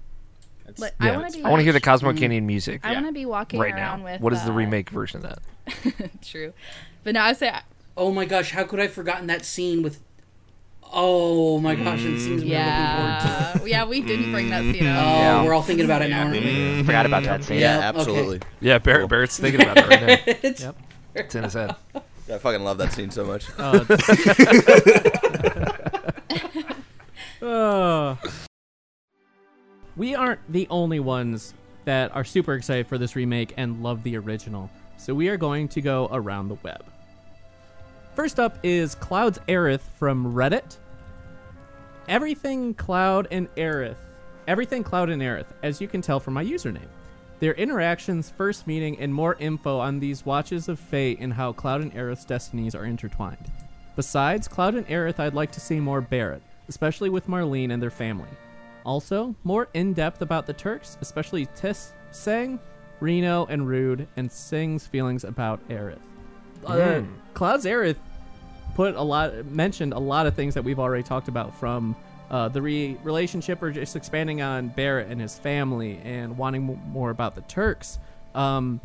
That's, 0.66 0.80
Like, 0.80 0.94
Yeah, 1.02 1.14
I 1.14 1.18
want 1.18 1.32
to 1.34 1.38
be. 1.40 1.44
I 1.44 1.50
want 1.50 1.60
to 1.60 1.64
hear 1.64 1.74
the 1.74 1.82
Cosmo 1.82 2.12
Mm. 2.14 2.18
Canyon 2.20 2.46
music. 2.48 2.82
I 2.84 2.94
want 2.94 3.08
to 3.08 3.12
be 3.12 3.26
walking 3.26 3.60
right 3.60 3.74
around 3.74 4.00
now. 4.00 4.06
with. 4.06 4.22
what 4.22 4.32
is 4.34 4.44
the 4.44 4.52
uh, 4.52 4.56
remake 4.56 4.90
version 4.92 5.26
of 5.26 5.36
that? 5.66 6.12
True, 6.22 6.54
but 7.04 7.14
no, 7.16 7.22
I 7.22 7.34
say 7.34 7.52
oh 7.98 8.12
my 8.12 8.26
gosh 8.26 8.52
how 8.52 8.64
could 8.64 8.80
I 8.80 8.84
have 8.84 8.94
forgotten 8.94 9.28
that 9.28 9.44
scene 9.46 9.82
with 9.84 10.00
oh 10.94 11.60
my 11.60 11.76
gosh 11.76 12.02
it 12.02 12.20
seems 12.20 12.44
Yeah, 12.44 13.58
yeah, 13.66 13.86
we 13.86 14.02
didn't 14.02 14.32
bring 14.32 14.50
that 14.50 14.62
scene 14.62 14.84
oh. 14.84 14.86
Yeah. 14.86 15.44
we're 15.44 15.54
all 15.54 15.62
thinking 15.62 15.86
about 15.86 16.02
it 16.02 16.10
now 16.10 16.22
aren't 16.24 16.32
we? 16.34 16.40
Mm-hmm. 16.42 16.86
Forgot 16.86 17.06
about 17.06 17.24
that 17.24 17.44
scene. 17.44 17.60
Yeah, 17.60 17.80
Yep, 17.80 17.90
okay. 17.90 18.00
absolutely. 18.00 18.40
Yeah, 18.60 18.78
Barrett, 18.80 19.10
Barrett's 19.10 19.40
thinking 19.40 19.62
about 19.62 19.78
it 19.78 19.88
right 19.88 20.02
now. 20.02 20.08
It's- 20.44 20.62
Yep. 20.62 20.76
It's 21.14 21.36
in 21.36 21.44
his 21.44 21.54
head. 21.54 21.76
I 22.32 22.38
fucking 22.38 22.64
love 22.64 22.78
that 22.78 22.94
scene 22.94 23.12
so 23.12 23.26
much. 23.26 23.46
Uh, 23.58 23.84
Uh, 27.42 28.16
we 29.98 30.14
aren't 30.14 30.40
the 30.52 30.68
only 30.70 31.00
ones 31.00 31.56
that 31.86 32.16
are 32.16 32.24
super 32.24 32.54
excited 32.54 32.86
for 32.86 33.00
this 33.00 33.16
remake 33.16 33.52
and 33.58 33.82
love 33.82 34.04
the 34.04 34.16
original, 34.16 34.70
so 34.98 35.16
we 35.16 35.28
are 35.28 35.38
going 35.38 35.68
to 35.70 35.82
go 35.82 36.08
around 36.12 36.50
the 36.50 36.58
web. 36.62 36.86
First 38.16 38.42
up 38.42 38.58
is 38.62 38.96
Cloud's 38.96 39.40
Aerith 39.48 39.82
from 39.98 40.34
Reddit. 40.34 40.78
Everything 42.10 42.74
Cloud 42.74 43.28
and 43.32 43.54
Aerith. 43.56 43.96
Everything 44.48 44.84
Cloud 44.84 45.10
and 45.10 45.22
Aerith, 45.22 45.46
as 45.64 45.80
you 45.80 45.88
can 45.88 46.02
tell 46.02 46.20
from 46.20 46.34
my 46.34 46.44
username. 46.44 46.90
Their 47.40 47.54
interactions, 47.54 48.30
first 48.30 48.68
meeting, 48.68 49.00
and 49.00 49.14
more 49.14 49.36
info 49.40 49.80
on 49.80 50.00
these 50.00 50.26
watches 50.26 50.68
of 50.68 50.78
fate 50.78 51.20
and 51.22 51.34
how 51.34 51.54
Cloud 51.54 51.82
and 51.82 51.94
Aerith's 51.94 52.26
destinies 52.26 52.76
are 52.76 52.86
intertwined. 52.86 53.50
Besides 53.96 54.48
Cloud 54.48 54.76
and 54.76 54.88
Aerith, 54.88 55.20
I'd 55.20 55.34
like 55.34 55.52
to 55.54 55.62
see 55.62 55.80
more 55.80 56.02
Barret, 56.02 56.44
especially 56.68 57.10
with 57.10 57.28
Marlene 57.28 57.72
and 57.72 57.82
their 57.82 57.90
family. 57.90 58.30
Also, 58.86 59.34
more 59.46 59.70
in 59.74 59.94
depth 59.94 60.22
about 60.22 60.48
the 60.48 60.54
Turks, 60.54 60.98
especially 61.00 61.48
Tis, 61.56 61.94
Sang, 62.12 62.60
Reno, 63.00 63.46
and 63.46 63.66
Rude, 63.66 64.08
and 64.18 64.30
Tseng's 64.30 64.86
feelings 64.86 65.24
about 65.24 65.66
Aerith. 65.70 66.00
Mm. 66.64 67.08
Cloud's 67.34 67.66
Aerith 67.66 67.98
put 68.76 68.96
a 68.96 69.02
lot, 69.02 69.46
mentioned 69.46 69.94
a 69.94 70.00
lot 70.00 70.26
of 70.28 70.34
things 70.36 70.54
that 70.54 70.64
we've 70.64 70.80
already 70.80 71.04
talked 71.04 71.28
about 71.28 71.54
from 71.60 71.96
uh, 72.30 72.48
the 72.48 72.62
re- 72.62 72.98
relationship 73.04 73.62
or 73.62 73.72
just 73.72 73.96
expanding 73.96 74.42
on 74.42 74.70
Barret 74.70 75.08
and 75.10 75.20
his 75.20 75.38
family 75.38 76.00
and 76.04 76.38
wanting 76.38 76.70
m- 76.70 76.82
more 76.92 77.10
about 77.10 77.36
the 77.36 77.42
Turks. 77.42 78.00
Um, 78.34 78.80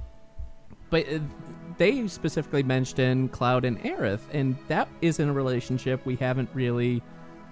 but 0.91 1.07
uh, 1.13 1.19
they 1.79 2.07
specifically 2.09 2.63
mentioned 2.65 3.31
Cloud 3.33 3.65
and 3.65 3.81
Aerith, 3.83 4.21
and 4.33 4.57
that 4.69 4.89
isn't 5.03 5.29
a 5.29 5.33
relationship 5.33 6.05
we 6.05 6.17
haven't 6.17 6.49
really 6.55 7.03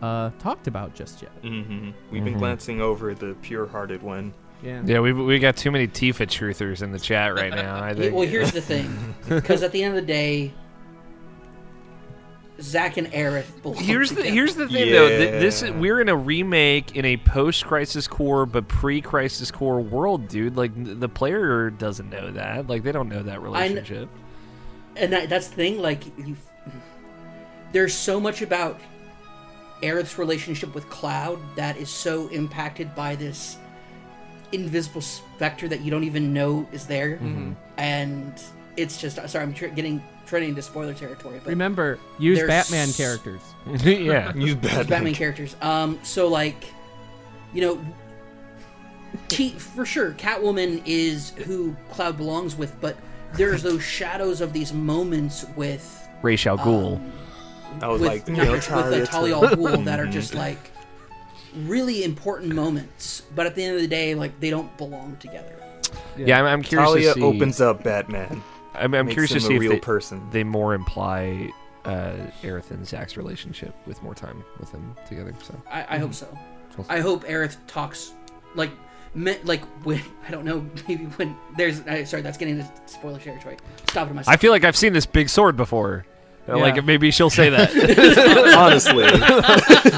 uh, 0.02 0.30
talked 0.40 0.66
about 0.66 0.94
just 0.94 1.22
yet. 1.22 1.30
hmm 1.42 1.90
we've 2.10 2.24
been 2.24 2.34
Mhm. 2.34 2.38
glancing 2.38 2.80
over 2.80 3.14
the 3.14 3.34
pure-hearted 3.42 4.02
one 4.02 4.34
Yeah. 4.62 4.82
Yeah, 4.84 5.00
we 5.00 5.12
we 5.12 5.38
got 5.38 5.56
too 5.56 5.70
many 5.70 5.86
Tifa 5.86 6.26
truthers 6.26 6.82
in 6.82 6.90
the 6.90 6.98
chat 6.98 7.34
right 7.34 7.52
now. 7.54 7.82
I 7.82 7.94
think. 7.98 8.14
well, 8.14 8.26
here's 8.26 8.50
the 8.52 8.60
thing, 8.60 9.14
because 9.28 9.62
at 9.62 9.70
the 9.72 9.82
end 9.84 9.96
of 9.96 10.00
the 10.04 10.06
day, 10.12 10.52
Zack 12.60 12.96
and 12.96 13.08
Aerith 13.08 13.62
belong 13.62 13.82
Here's 13.82 14.10
the 14.10 14.22
here's 14.22 14.54
the 14.54 14.68
thing 14.68 14.92
though. 14.92 15.08
Th- 15.08 15.40
this 15.42 15.62
Yeah. 15.62 15.70
we're 15.70 16.00
in 16.00 16.08
a 16.08 16.16
remake 16.16 16.94
in 16.94 17.04
a 17.04 17.16
post 17.16 17.64
Crisis 17.64 18.06
Core 18.06 18.46
but 18.46 18.68
pre 18.68 19.00
Crisis 19.00 19.50
Core 19.50 19.80
world, 19.80 20.28
dude. 20.28 20.56
Like 20.56 20.70
n- 20.76 21.00
the 21.00 21.08
player 21.08 21.70
doesn't 21.70 22.08
know 22.10 22.30
that. 22.30 22.68
Like 22.68 22.84
they 22.84 22.92
don't 22.92 23.08
know 23.08 23.22
that 23.24 23.42
relationship. 23.42 24.08
and 24.96 25.12
that, 25.12 25.28
that's 25.28 25.48
the 25.48 25.56
thing. 25.56 25.82
Like 25.82 26.04
you, 26.16 26.36
there's 27.72 27.92
so 27.92 28.20
much 28.20 28.40
about 28.40 28.78
Aerith's 29.82 30.16
relationship 30.16 30.74
with 30.74 30.88
Cloud 30.88 31.40
that 31.56 31.76
is 31.76 31.90
so 31.90 32.28
impacted 32.28 32.94
by 32.94 33.16
this 33.16 33.58
invisible 34.52 35.00
specter 35.00 35.66
that 35.66 35.80
you 35.80 35.90
don't 35.90 36.04
even 36.04 36.32
know 36.32 36.68
is 36.70 36.86
there, 36.86 37.16
mm-hmm. 37.16 37.54
and 37.78 38.40
it's 38.76 39.00
just 39.00 39.16
sorry. 39.28 39.42
I'm 39.42 39.52
tr- 39.52 39.66
getting 39.66 40.00
treading 40.34 40.48
into 40.48 40.62
spoiler 40.62 40.92
territory, 40.94 41.38
but 41.44 41.50
Remember, 41.50 41.96
use 42.18 42.38
There's 42.38 42.48
Batman 42.48 42.88
s- 42.88 42.96
characters. 42.96 43.40
yeah. 43.84 44.34
Use 44.34 44.56
Batman. 44.56 44.86
Batman 44.88 45.14
characters. 45.14 45.54
Um, 45.62 46.00
so 46.02 46.26
like, 46.26 46.64
you 47.52 47.60
know, 47.60 47.78
T- 49.28 49.50
for 49.50 49.86
sure, 49.86 50.10
Catwoman 50.14 50.82
is 50.84 51.30
who 51.46 51.76
Cloud 51.92 52.16
belongs 52.16 52.56
with, 52.56 52.74
but 52.80 52.96
there's 53.34 53.62
those 53.62 53.80
shadows 53.98 54.40
of 54.40 54.52
these 54.52 54.72
moments 54.72 55.44
with 55.54 56.04
Ra's 56.20 56.44
al 56.48 56.58
Ghul. 56.58 57.00
I 57.80 57.86
was 57.86 58.00
with, 58.00 58.08
like, 58.10 58.26
not- 58.28 58.44
yo, 58.44 58.52
with 58.52 58.64
Talia, 58.64 59.06
Talia 59.06 59.34
al 59.36 59.42
Ghul 59.50 59.84
that 59.84 60.00
are 60.00 60.06
just 60.06 60.34
like 60.34 60.58
really 61.58 62.02
important 62.02 62.52
moments, 62.56 63.22
but 63.36 63.46
at 63.46 63.54
the 63.54 63.62
end 63.62 63.76
of 63.76 63.80
the 63.82 63.86
day, 63.86 64.16
like 64.16 64.40
they 64.40 64.50
don't 64.50 64.76
belong 64.76 65.16
together. 65.20 65.54
yeah, 66.16 66.40
I'm, 66.40 66.46
I'm 66.46 66.62
curious 66.62 66.90
Talia 66.90 67.14
to 67.14 67.20
see. 67.20 67.22
opens 67.22 67.60
up 67.60 67.84
Batman. 67.84 68.42
I'm, 68.74 68.94
I'm 68.94 69.08
curious 69.08 69.30
to 69.32 69.36
him 69.38 69.44
a 69.44 69.46
see 69.46 69.54
if 69.54 69.60
real 69.60 69.72
they, 69.72 69.78
person. 69.80 70.28
they 70.30 70.44
more 70.44 70.74
imply 70.74 71.50
uh, 71.84 72.12
Aerith 72.42 72.70
and 72.70 72.86
Zack's 72.86 73.16
relationship 73.16 73.74
with 73.86 74.02
more 74.02 74.14
time 74.14 74.42
with 74.58 74.72
them 74.72 74.94
together. 75.08 75.34
So 75.42 75.54
I, 75.70 75.96
I 75.96 75.98
hope 75.98 76.14
so. 76.14 76.26
We'll. 76.76 76.86
I 76.88 77.00
hope 77.00 77.24
Aerith 77.24 77.56
talks 77.66 78.14
like 78.54 78.70
me, 79.14 79.36
like 79.44 79.62
when 79.84 80.00
I 80.28 80.30
don't 80.30 80.44
know 80.44 80.66
maybe 80.88 81.04
when 81.04 81.36
there's 81.56 81.80
uh, 81.82 82.04
sorry 82.04 82.22
that's 82.22 82.38
getting 82.38 82.58
into 82.58 82.70
spoiler 82.86 83.18
territory. 83.18 83.56
Stop 83.88 84.10
it 84.10 84.14
myself. 84.14 84.32
I 84.32 84.36
feel 84.38 84.50
like 84.52 84.64
I've 84.64 84.76
seen 84.76 84.92
this 84.92 85.06
big 85.06 85.28
sword 85.28 85.56
before. 85.56 86.04
Yeah. 86.46 86.56
Like 86.56 86.84
maybe 86.84 87.10
she'll 87.10 87.30
say 87.30 87.48
that. 87.48 87.70
Honestly, 88.58 89.04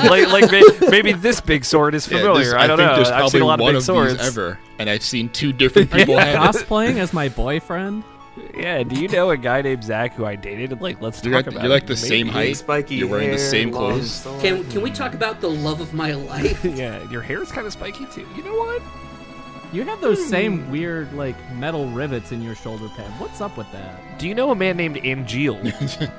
like 0.09 0.29
like 0.29 0.51
may, 0.51 0.63
maybe 0.91 1.13
this 1.13 1.41
big 1.41 1.65
sword 1.65 1.95
is 1.95 2.07
Yeah, 2.09 2.19
familiar. 2.19 2.45
this- 2.45 2.55
I 2.55 2.67
don't 2.69 2.77
think 2.79 2.89
know. 2.91 2.97
There's 2.97 3.09
I've 3.09 3.15
probably 3.15 3.31
seen 3.31 3.43
a 3.43 3.47
lot 3.47 3.59
of 3.59 3.63
one 3.65 3.73
big 3.73 3.77
of 3.79 3.83
swords. 3.83 4.13
these 4.19 4.27
ever, 4.29 4.59
and 4.79 4.89
I've 4.89 5.03
seen 5.03 5.29
two 5.31 5.53
different 5.53 5.91
people 5.91 6.17
have 6.17 6.55
it. 6.55 6.59
Cosplaying 6.59 6.99
as 6.99 7.13
my 7.13 7.29
boyfriend. 7.29 8.05
Yeah, 8.55 8.83
do 8.83 9.01
you 9.01 9.09
know 9.09 9.31
a 9.31 9.37
guy 9.37 9.63
named 9.63 9.85
Zack 9.85 10.15
who 10.15 10.25
I 10.25 10.37
dated? 10.37 10.81
Like, 10.81 11.01
let's 11.01 11.23
You're 11.25 11.35
talk 11.35 11.47
like, 11.47 11.55
about. 11.55 11.63
you're 11.63 11.73
like 11.73 11.85
it. 11.85 11.89
the 11.89 11.97
same 11.97 12.29
height. 12.29 12.57
spiky 12.57 12.97
You're 12.97 13.09
wearing 13.09 13.31
the 13.31 13.39
same 13.39 13.71
clothes. 13.71 14.27
Can 14.41 14.69
can 14.71 14.83
we 14.83 14.91
talk 14.91 15.15
about 15.15 15.41
the 15.41 15.51
love 15.51 15.81
of 15.81 15.95
my 15.95 16.13
life? 16.33 16.65
yeah, 16.65 17.09
your 17.11 17.23
hair 17.23 17.43
is 17.43 17.51
kind 17.51 17.67
of 17.67 17.73
spiky 17.73 18.07
too. 18.07 18.27
You 18.37 18.43
know 18.43 18.57
what? 18.57 18.83
You 19.73 19.85
have 19.85 20.01
those 20.01 20.23
hmm. 20.23 20.31
same 20.31 20.71
weird 20.71 21.13
like 21.13 21.37
metal 21.55 21.89
rivets 21.91 22.33
in 22.33 22.41
your 22.41 22.55
shoulder 22.55 22.89
pad. 22.91 23.11
What's 23.21 23.41
up 23.41 23.57
with 23.57 23.71
that? 23.73 24.19
Do 24.19 24.29
you 24.29 24.35
know 24.35 24.51
a 24.51 24.55
man 24.55 24.77
named 24.77 24.97
Angeal? 24.97 25.61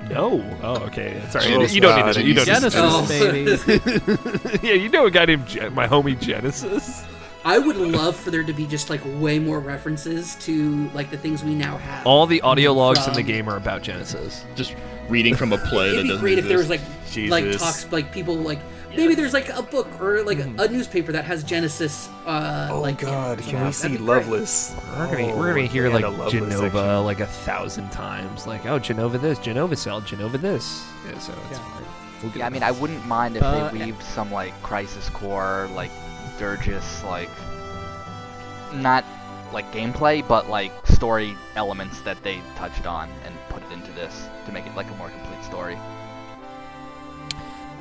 no. 0.09 0.43
Oh, 0.61 0.75
okay. 0.85 1.21
Sorry, 1.29 1.49
you, 1.49 1.65
you 1.65 1.81
don't 1.81 1.95
need 1.95 2.01
God, 2.01 2.13
to. 2.13 2.23
You 2.23 2.33
don't 2.33 2.47
need 2.47 2.69
to- 2.69 2.69
Genesis, 2.69 3.67
baby. 4.57 4.67
yeah, 4.67 4.73
you 4.73 4.89
know 4.89 5.05
a 5.05 5.11
guy 5.11 5.25
named 5.25 5.47
Gen- 5.47 5.73
my 5.73 5.87
homie 5.87 6.19
Genesis. 6.19 7.03
I 7.47 7.57
would 7.59 7.77
love 7.77 8.15
for 8.15 8.29
there 8.29 8.43
to 8.43 8.51
be 8.53 8.67
just 8.67 8.89
like 8.89 9.01
way 9.05 9.39
more 9.39 9.59
references 9.59 10.35
to 10.41 10.89
like 10.89 11.09
the 11.11 11.17
things 11.17 11.43
we 11.43 11.55
now 11.55 11.77
have. 11.77 12.05
All 12.05 12.25
the 12.25 12.41
audio 12.41 12.73
logs 12.73 13.07
in 13.07 13.13
the 13.13 13.23
game 13.23 13.47
are 13.49 13.55
about 13.57 13.83
Genesis. 13.83 14.43
Just 14.55 14.75
reading 15.07 15.33
from 15.35 15.53
a 15.53 15.57
play 15.57 15.87
It'd 15.91 15.99
that 15.99 16.03
be 16.03 16.07
doesn't 16.09 16.21
great 16.21 16.39
if 16.39 16.47
there 16.47 16.57
was 16.57 16.69
exist. 16.69 17.31
like 17.31 17.45
like 17.45 17.57
talks 17.57 17.89
like 17.91 18.11
people 18.11 18.35
like 18.35 18.59
maybe 18.89 19.15
there's 19.15 19.31
like 19.33 19.47
a 19.49 19.61
book 19.61 19.87
or 20.01 20.23
like 20.23 20.39
Mm-hmm. 20.39 20.59
a 20.59 20.67
newspaper 20.67 21.13
that 21.13 21.23
has 21.23 21.43
Genesis. 21.43 22.09
Uh, 22.25 22.67
Oh 22.71 22.81
like 22.81 22.99
God, 22.99 23.39
can 23.39 23.65
we 23.65 23.71
see 23.71 23.87
be. 23.89 23.97
Loveless? 23.97 24.75
We're 24.97 25.05
gonna 25.07 25.27
Oh, 25.33 25.37
we're 25.37 25.53
gonna 25.55 25.67
hear 25.67 25.89
like 25.89 26.03
Jenova 26.03 26.51
section. 26.71 27.05
like 27.05 27.19
a 27.21 27.25
thousand 27.27 27.89
times. 27.93 28.45
Like, 28.45 28.65
oh, 28.65 28.77
Jenova 28.77 29.21
this, 29.21 29.39
Jenova 29.39 29.77
cell, 29.77 30.01
Genova 30.01 30.37
this. 30.37 30.85
Yeah, 31.07 31.17
so 31.19 31.33
it's 31.49 31.59
fine. 31.59 31.83
We'll 32.21 32.31
Yeah, 32.33 32.43
I 32.43 32.47
it. 32.47 32.53
mean, 32.53 32.63
I 32.63 32.71
wouldn't 32.71 33.05
mind 33.07 33.37
if 33.37 33.43
Uh, 33.43 33.69
they 33.71 33.85
weaved 33.85 34.03
some 34.03 34.31
like 34.33 34.51
Crisis 34.63 35.07
Core, 35.11 35.69
like 35.73 35.91
Durgis, 36.37 37.03
like 37.03 37.29
not 38.73 39.03
like 39.53 39.71
gameplay, 39.71 40.27
but 40.27 40.49
like 40.49 40.71
story 40.87 41.35
elements 41.55 42.01
that 42.01 42.21
they 42.23 42.41
touched 42.55 42.85
on 42.85 43.09
and 43.25 43.35
put 43.49 43.63
it 43.63 43.71
into 43.71 43.91
this 43.93 44.27
to 44.45 44.51
make 44.51 44.65
it 44.65 44.75
like 44.75 44.89
a 44.89 44.95
more 44.95 45.09
complete 45.09 45.43
story. 45.43 45.77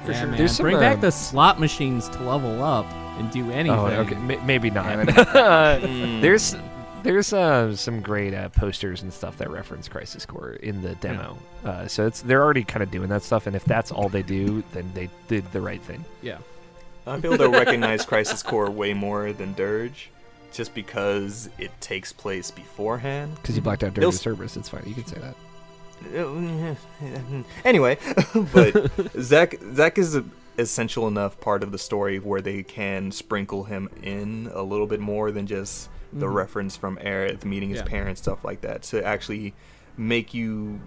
For 0.05 0.13
yeah, 0.13 0.21
sure. 0.21 0.29
man. 0.29 0.39
There's 0.39 0.57
some, 0.57 0.65
Bring 0.65 0.79
back 0.79 0.99
uh, 0.99 1.01
the 1.03 1.13
slot 1.13 1.59
machines 1.59 2.09
to 2.11 2.23
level 2.23 2.63
up 2.63 2.87
and 3.19 3.31
do 3.31 3.51
anything. 3.51 3.79
Oh, 3.79 3.87
okay. 3.87 4.15
M- 4.15 4.47
maybe 4.47 4.71
not. 4.71 4.87
Yeah, 4.87 4.97
maybe 4.97 5.13
not. 5.13 5.27
Mm. 5.81 6.21
there's 6.21 6.55
there's 7.03 7.33
uh, 7.33 7.75
some 7.77 8.01
great 8.01 8.35
uh, 8.35 8.49
posters 8.51 9.03
and 9.03 9.13
stuff 9.13 9.39
that 9.39 9.51
reference 9.51 9.89
Crisis 9.89 10.27
Core 10.27 10.53
in 10.55 10.83
the 10.83 10.95
demo. 10.97 11.39
Uh, 11.65 11.87
so 11.87 12.07
it's 12.07 12.23
they're 12.23 12.43
already 12.43 12.65
kind 12.65 12.83
of 12.83 12.91
doing 12.91 13.09
that 13.09 13.23
stuff, 13.23 13.47
and 13.47 13.57
if 13.57 13.65
that's 13.65 13.91
all 13.91 14.09
they 14.09 14.23
do, 14.23 14.63
then 14.73 14.91
they 14.95 15.09
did 15.29 15.51
the 15.53 15.61
right 15.61 15.83
thing. 15.83 16.05
Yeah. 16.23 16.39
I 17.07 17.21
feel 17.21 17.37
they'll 17.37 17.51
recognize 17.53 18.05
Crisis 18.05 18.43
Core 18.43 18.71
way 18.71 18.93
more 18.95 19.33
than 19.33 19.53
Dirge, 19.55 20.11
just 20.53 20.75
because 20.75 21.49
it 21.59 21.71
takes 21.81 22.13
place 22.13 22.51
beforehand. 22.51 23.37
Because 23.37 23.55
you 23.57 23.63
blacked 23.63 23.85
out 23.85 23.95
They'll 23.95 24.11
Dirge 24.11 24.41
s- 24.41 24.57
it's 24.57 24.69
fine. 24.69 24.83
You 24.87 24.95
can 24.95 25.07
say 25.07 25.19
that. 25.21 25.35
anyway, 27.65 27.99
but 28.53 28.93
Zack 29.21 29.57
Zack 29.75 29.99
is 29.99 30.15
a 30.17 30.25
essential 30.59 31.07
enough 31.09 31.39
part 31.41 31.63
of 31.63 31.71
the 31.73 31.79
story 31.79 32.19
where 32.19 32.41
they 32.41 32.63
can 32.63 33.13
sprinkle 33.13 33.65
him 33.65 33.89
in 34.03 34.51
a 34.55 34.63
little 34.63 34.87
bit 34.87 35.01
more 35.01 35.31
than 35.31 35.47
just 35.47 35.89
the 36.13 36.27
Mhm. 36.27 36.35
reference 36.35 36.77
from 36.77 36.97
Aerith 36.99 37.45
meeting 37.45 37.69
his 37.71 37.81
Yeah. 37.81 37.85
parents, 37.87 38.23
stuff 38.23 38.43
like 38.45 38.63
that, 38.63 38.83
to 38.85 39.05
actually 39.05 39.53
make 39.99 40.33
you 40.35 40.81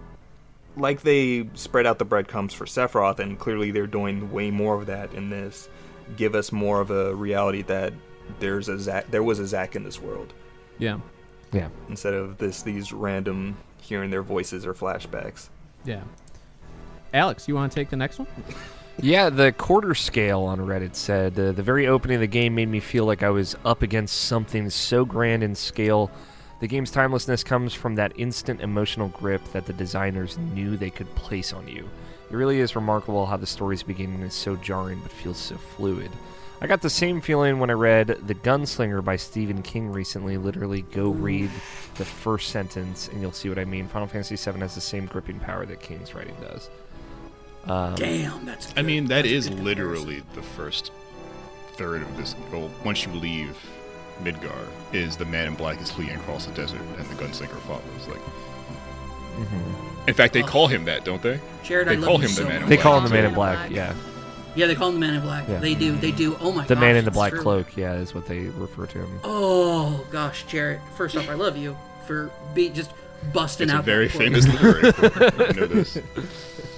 like 0.76 1.02
they 1.02 1.48
spread 1.54 1.86
out 1.86 1.98
the 1.98 2.04
breadcrumbs 2.04 2.52
for 2.54 2.64
Sephiroth, 2.64 3.18
and 3.18 3.38
clearly 3.38 3.70
they're 3.70 3.86
doing 3.88 4.32
way 4.32 4.50
more 4.50 4.74
of 4.76 4.86
that 4.86 5.12
in 5.14 5.30
this. 5.30 5.68
Give 6.16 6.34
us 6.34 6.52
more 6.52 6.80
of 6.80 6.90
a 6.90 7.14
reality 7.14 7.62
that 7.62 7.92
there's 8.38 8.68
a 8.68 8.78
Zack, 8.78 9.10
there 9.10 9.22
was 9.22 9.38
a 9.38 9.46
Zack 9.46 9.74
in 9.76 9.82
this 9.84 10.00
world 10.00 10.32
Yeah. 10.78 10.98
Yeah. 11.52 11.68
instead 11.88 12.14
of 12.14 12.38
this 12.38 12.62
these 12.62 12.92
random 12.92 13.56
hearing 13.80 14.10
their 14.10 14.22
voices 14.22 14.64
or 14.66 14.74
flashbacks. 14.74 15.48
Yeah. 15.84 16.02
Alex, 17.12 17.48
you 17.48 17.54
want 17.54 17.72
to 17.72 17.74
take 17.74 17.90
the 17.90 17.96
next 17.96 18.18
one? 18.18 18.28
Yeah, 19.02 19.30
the 19.30 19.50
quarter 19.52 19.94
scale 19.94 20.42
on 20.42 20.58
Reddit 20.58 20.94
said 20.94 21.38
uh, 21.38 21.52
the 21.52 21.62
very 21.62 21.86
opening 21.86 22.16
of 22.16 22.20
the 22.20 22.26
game 22.26 22.54
made 22.54 22.68
me 22.68 22.80
feel 22.80 23.06
like 23.06 23.22
I 23.22 23.30
was 23.30 23.56
up 23.64 23.80
against 23.80 24.14
something 24.24 24.68
so 24.68 25.06
grand 25.06 25.42
in 25.42 25.54
scale. 25.54 26.10
The 26.60 26.66
game's 26.66 26.90
timelessness 26.90 27.42
comes 27.42 27.72
from 27.72 27.94
that 27.94 28.12
instant 28.16 28.60
emotional 28.60 29.08
grip 29.08 29.42
that 29.52 29.64
the 29.64 29.72
designers 29.72 30.36
knew 30.36 30.76
they 30.76 30.90
could 30.90 31.08
place 31.14 31.54
on 31.54 31.66
you. 31.66 31.88
It 32.30 32.36
really 32.36 32.60
is 32.60 32.76
remarkable 32.76 33.26
how 33.26 33.36
the 33.36 33.46
story's 33.46 33.82
beginning 33.82 34.20
is 34.20 34.34
so 34.34 34.56
jarring 34.56 35.00
but 35.00 35.10
feels 35.10 35.38
so 35.38 35.56
fluid. 35.56 36.10
I 36.62 36.66
got 36.66 36.82
the 36.82 36.90
same 36.90 37.20
feeling 37.20 37.58
when 37.58 37.70
I 37.70 37.72
read 37.72 38.08
The 38.26 38.34
Gunslinger 38.34 39.02
by 39.02 39.16
Stephen 39.16 39.62
King 39.62 39.90
recently. 39.90 40.36
Literally, 40.36 40.82
go 40.82 41.08
read 41.08 41.50
the 41.94 42.04
first 42.04 42.50
sentence 42.50 43.08
and 43.08 43.20
you'll 43.20 43.32
see 43.32 43.48
what 43.48 43.58
I 43.58 43.64
mean. 43.64 43.88
Final 43.88 44.06
Fantasy 44.06 44.36
VII 44.36 44.60
has 44.60 44.74
the 44.74 44.80
same 44.80 45.06
gripping 45.06 45.40
power 45.40 45.64
that 45.64 45.80
King's 45.80 46.14
writing 46.14 46.36
does. 46.40 46.68
Um, 47.64 47.94
Damn, 47.94 48.44
that's. 48.44 48.72
I 48.76 48.82
mean, 48.82 49.06
that 49.06 49.22
That's 49.22 49.28
is 49.28 49.50
literally 49.50 50.22
the 50.34 50.42
first 50.42 50.92
third 51.72 52.02
of 52.02 52.16
this. 52.16 52.34
Well, 52.52 52.70
once 52.84 53.06
you 53.06 53.12
leave 53.12 53.56
Midgar, 54.22 54.66
is 54.92 55.16
the 55.16 55.24
man 55.24 55.48
in 55.48 55.54
black 55.54 55.80
is 55.80 55.90
fleeing 55.90 56.14
across 56.16 56.46
the 56.46 56.52
desert, 56.52 56.80
and 56.98 57.06
the 57.08 57.14
gunslinger 57.22 57.58
follows. 57.60 58.08
Like, 58.08 58.20
mhm. 59.46 60.08
in 60.08 60.14
fact, 60.14 60.32
they 60.34 60.42
Oh. 60.42 60.46
call 60.46 60.66
him 60.68 60.84
that, 60.84 61.04
don't 61.04 61.22
they? 61.22 61.40
Jared, 61.62 61.88
they 61.88 61.92
I 61.92 61.94
love 61.96 62.04
call 62.04 62.14
you 62.16 62.20
him 62.22 62.28
the 62.28 62.34
so 62.34 62.42
man 62.44 62.52
in 62.56 62.60
much. 62.62 62.68
They 62.68 62.76
black. 62.76 62.82
call 62.82 62.98
him 62.98 63.04
the. 63.04 63.10
Man 63.10 63.24
in 63.24 63.34
Black, 63.34 63.70
yeah. 63.70 63.94
Yeah, 64.56 64.66
they 64.66 64.74
call 64.74 64.88
him 64.88 64.94
the 64.94 65.00
Man 65.00 65.14
in 65.14 65.20
Black. 65.22 65.48
Yeah. 65.48 65.58
They 65.60 65.74
do. 65.74 65.96
They 65.96 66.10
do. 66.10 66.36
Oh 66.40 66.50
my 66.50 66.62
god. 66.62 66.68
The 66.68 66.74
gosh, 66.74 66.80
Man 66.80 66.96
in 66.96 67.04
the 67.04 67.10
Black 67.12 67.32
true. 67.32 67.40
Cloak, 67.42 67.76
yeah, 67.76 67.94
is 67.94 68.14
what 68.14 68.26
they 68.26 68.40
refer 68.40 68.86
to 68.86 68.98
him. 68.98 69.20
Oh 69.24 70.04
gosh, 70.10 70.44
Jared. 70.46 70.80
First 70.96 71.16
off, 71.16 71.28
I 71.28 71.34
love 71.34 71.56
you 71.56 71.76
for 72.06 72.30
be 72.54 72.68
just 72.70 72.90
busting 73.32 73.64
It's 73.68 73.74
a 73.74 73.76
out. 73.78 73.84
very 73.84 74.08
that 74.08 74.18
famous 74.18 74.46
lyric. 74.60 74.94
I 75.56 75.60
know 75.60 75.66
this. 75.66 75.98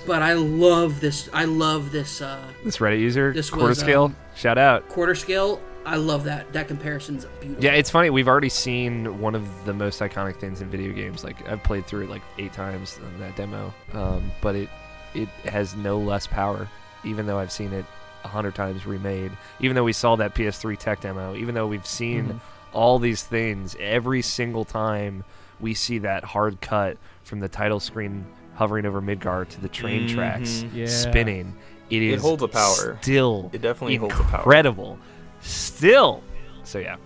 But 0.07 0.21
I 0.21 0.33
love 0.35 1.01
this. 1.01 1.31
I 1.33 1.45
love 1.45 1.93
this 1.93 2.21
uh, 2.21 2.43
This 2.65 2.79
Reddit 2.79 2.99
user, 3.01 3.33
This 3.33 3.49
quarter 3.49 3.69
was, 3.69 3.79
scale, 3.79 4.05
um, 4.07 4.17
shout 4.35 4.59
out. 4.59 4.89
quarter 4.89 5.15
scale. 5.15 5.61
I 5.85 5.97
love 5.97 6.25
that. 6.25 6.53
That 6.53 6.69
comparison's 6.69 7.25
beautiful. 7.41 7.65
Yeah, 7.65 7.73
it's 7.73 7.91
funny. 7.91 8.11
We've 8.11 8.29
already 8.29 8.49
seen 8.49 9.21
one 9.21 9.35
of 9.35 9.47
the 9.65 9.73
most 9.75 10.01
iconic 10.01 10.37
things 10.37 10.61
in 10.61 10.71
video 10.71 10.93
games. 10.93 11.25
Like 11.25 11.47
I've 11.49 11.63
played 11.63 11.87
through 11.87 12.03
it 12.05 12.11
like 12.11 12.23
eight 12.39 12.53
times 12.53 12.99
in 12.99 13.21
that 13.21 13.37
demo, 13.37 13.73
um, 13.93 14.31
but 14.41 14.55
it 14.55 14.69
it 15.15 15.29
has 15.45 15.75
no 15.77 15.99
less 15.99 16.27
power. 16.27 16.69
Even 17.05 17.27
though 17.27 17.39
I've 17.39 17.51
seen 17.53 17.73
it 17.73 17.85
a 18.25 18.29
hundred 18.29 18.55
times 18.55 18.87
remade, 18.87 19.33
even 19.61 19.75
though 19.75 19.83
we 19.85 19.93
saw 19.93 20.15
that 20.17 20.35
PS3 20.35 20.77
tech 20.79 21.01
demo, 21.01 21.35
even 21.35 21.55
though 21.55 21.67
we've 21.67 21.87
seen 21.87 22.27
Mhm. 22.29 22.41
all 22.73 22.99
these 23.01 23.25
things, 23.25 23.77
every 23.81 24.23
single 24.23 24.65
time 24.65 25.25
we 25.61 25.75
see 25.75 25.99
that 25.99 26.23
hard 26.25 26.61
cut 26.61 26.97
from 27.25 27.41
the 27.41 27.49
title 27.49 27.81
screen 27.81 28.25
hovering 28.55 28.87
over 28.87 29.03
Midgar 29.03 29.49
to 29.49 29.61
the 29.61 29.69
train 29.69 30.07
tracks 30.09 30.63
Mhm. 30.63 30.71
Yeah. 30.75 30.87
spinning. 30.87 31.55
It 31.91 32.03
It 32.03 32.13
is 32.15 32.23
holds 32.23 32.43
a 32.43 32.49
power. 32.49 32.99
Still, 33.03 33.51
It 33.53 33.61
definitely 33.61 33.97
holds 33.97 34.15
a 34.15 34.23
power. 34.23 34.37
incredible. 34.39 34.99
Still, 35.43 36.23
so 36.64 36.78
yeah, 36.78 36.97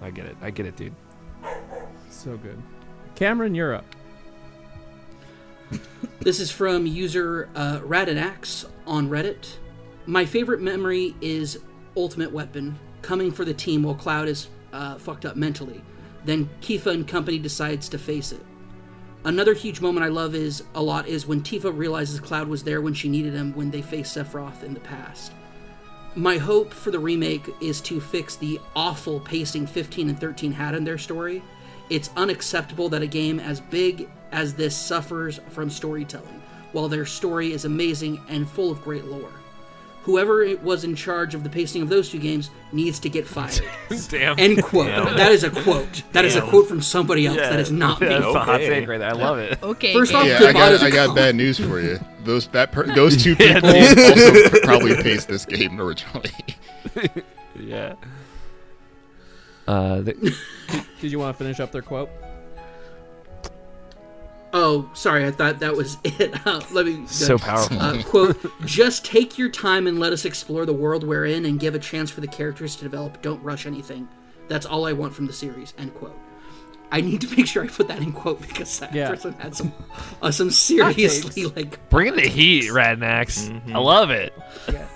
I 0.00 0.10
get 0.10 0.26
it. 0.26 0.36
I 0.40 0.50
get 0.50 0.66
it, 0.66 0.76
dude. 0.76 0.94
So 2.08 2.36
good. 2.36 2.60
Cameron, 3.14 3.54
you're 3.54 3.74
up. 3.74 3.84
This 6.20 6.38
is 6.38 6.50
from 6.50 6.86
user 6.86 7.48
uh, 7.54 7.80
Radinax 7.80 8.66
on 8.86 9.08
Reddit. 9.08 9.56
My 10.04 10.26
favorite 10.26 10.60
memory 10.60 11.14
is 11.22 11.60
Ultimate 11.96 12.30
Weapon 12.30 12.78
coming 13.00 13.32
for 13.32 13.46
the 13.46 13.54
team 13.54 13.82
while 13.82 13.94
Cloud 13.94 14.28
is 14.28 14.48
uh, 14.74 14.98
fucked 14.98 15.24
up 15.24 15.36
mentally. 15.36 15.82
Then 16.26 16.50
Tifa 16.60 16.88
and 16.88 17.08
company 17.08 17.38
decides 17.38 17.88
to 17.88 17.98
face 17.98 18.32
it. 18.32 18.44
Another 19.24 19.54
huge 19.54 19.80
moment 19.80 20.04
I 20.04 20.08
love 20.08 20.34
is 20.34 20.62
a 20.74 20.82
lot 20.82 21.06
is 21.06 21.26
when 21.26 21.40
Tifa 21.40 21.74
realizes 21.74 22.20
Cloud 22.20 22.48
was 22.48 22.62
there 22.62 22.82
when 22.82 22.92
she 22.92 23.08
needed 23.08 23.32
him 23.32 23.54
when 23.54 23.70
they 23.70 23.80
faced 23.82 24.14
Sephiroth 24.16 24.62
in 24.62 24.74
the 24.74 24.80
past. 24.80 25.32
My 26.16 26.38
hope 26.38 26.74
for 26.74 26.90
the 26.90 26.98
remake 26.98 27.54
is 27.60 27.80
to 27.82 28.00
fix 28.00 28.34
the 28.34 28.60
awful 28.74 29.20
pacing 29.20 29.68
15 29.68 30.08
and 30.08 30.18
13 30.18 30.50
had 30.50 30.74
in 30.74 30.82
their 30.82 30.98
story. 30.98 31.40
It's 31.88 32.10
unacceptable 32.16 32.88
that 32.88 33.00
a 33.00 33.06
game 33.06 33.38
as 33.38 33.60
big 33.60 34.08
as 34.32 34.52
this 34.52 34.76
suffers 34.76 35.38
from 35.50 35.70
storytelling, 35.70 36.42
while 36.72 36.88
their 36.88 37.06
story 37.06 37.52
is 37.52 37.64
amazing 37.64 38.20
and 38.28 38.48
full 38.48 38.72
of 38.72 38.82
great 38.82 39.04
lore. 39.04 39.39
Whoever 40.02 40.42
it 40.42 40.62
was 40.62 40.84
in 40.84 40.94
charge 40.94 41.34
of 41.34 41.44
the 41.44 41.50
pacing 41.50 41.82
of 41.82 41.90
those 41.90 42.08
two 42.10 42.18
games 42.18 42.50
needs 42.72 42.98
to 43.00 43.10
get 43.10 43.26
fired. 43.26 43.60
Damn. 44.08 44.38
End 44.38 44.62
quote. 44.62 44.86
Damn. 44.86 45.16
That 45.16 45.30
is 45.30 45.44
a 45.44 45.50
quote. 45.50 46.02
That 46.12 46.24
is 46.24 46.36
a 46.36 46.40
quote 46.42 46.68
from 46.68 46.80
somebody 46.80 47.26
else. 47.26 47.36
Yeah. 47.36 47.50
That 47.50 47.60
is 47.60 47.70
not 47.70 48.00
me. 48.00 48.08
that's 48.08 48.24
a 48.24 48.38
hot 48.40 48.58
take 48.58 48.88
right 48.88 48.98
there. 48.98 49.10
I 49.10 49.12
love 49.12 49.38
it. 49.38 49.62
Okay. 49.62 49.92
First 49.92 50.14
off, 50.14 50.26
Yeah, 50.26 50.38
I 50.42 50.52
got 50.54 50.82
I 50.82 50.90
got 50.90 51.14
bad 51.14 51.34
news 51.34 51.58
for 51.58 51.80
you. 51.80 51.98
Those 52.24 52.46
that 52.48 52.70
per, 52.72 52.84
those 52.94 53.22
two 53.22 53.34
people 53.34 53.60
dude. 53.72 53.98
also 53.98 54.60
probably 54.60 54.94
paced 55.02 55.28
this 55.28 55.46
game 55.46 55.80
originally. 55.80 56.30
yeah. 57.58 57.94
Uh, 59.66 60.00
the, 60.02 60.36
Did 61.00 61.10
you 61.12 61.18
want 61.18 61.34
to 61.36 61.42
finish 61.42 61.60
up 61.60 61.72
their 61.72 61.80
quote? 61.80 62.10
Oh, 64.52 64.90
sorry. 64.94 65.24
I 65.26 65.30
thought 65.30 65.60
that 65.60 65.74
was 65.76 65.96
it. 66.04 66.34
Uh, 66.46 66.60
let 66.72 66.86
me. 66.86 67.06
So 67.06 67.38
powerful. 67.38 67.78
Uh, 67.80 68.02
quote: 68.02 68.36
Just 68.66 69.04
take 69.04 69.38
your 69.38 69.48
time 69.48 69.86
and 69.86 69.98
let 70.00 70.12
us 70.12 70.24
explore 70.24 70.66
the 70.66 70.72
world 70.72 71.04
we're 71.04 71.26
in, 71.26 71.44
and 71.46 71.60
give 71.60 71.74
a 71.74 71.78
chance 71.78 72.10
for 72.10 72.20
the 72.20 72.26
characters 72.28 72.76
to 72.76 72.82
develop. 72.82 73.22
Don't 73.22 73.42
rush 73.42 73.66
anything. 73.66 74.08
That's 74.48 74.66
all 74.66 74.86
I 74.86 74.92
want 74.92 75.14
from 75.14 75.26
the 75.26 75.32
series. 75.32 75.72
End 75.78 75.94
quote. 75.94 76.18
I 76.92 77.00
need 77.00 77.20
to 77.20 77.36
make 77.36 77.46
sure 77.46 77.62
I 77.62 77.68
put 77.68 77.86
that 77.86 78.00
in 78.00 78.12
quote 78.12 78.40
because 78.40 78.80
that 78.80 78.92
Yeah. 78.92 79.08
person 79.10 79.32
had 79.34 79.54
some 79.54 79.72
uh, 80.20 80.32
some 80.32 80.50
seriously 80.50 81.46
like 81.46 81.88
bring 81.88 82.16
the 82.16 82.22
heat, 82.22 82.64
Radnax. 82.70 83.72
I 83.72 83.78
love 83.78 84.10
it. 84.10 84.32
Yeah. 84.72 84.88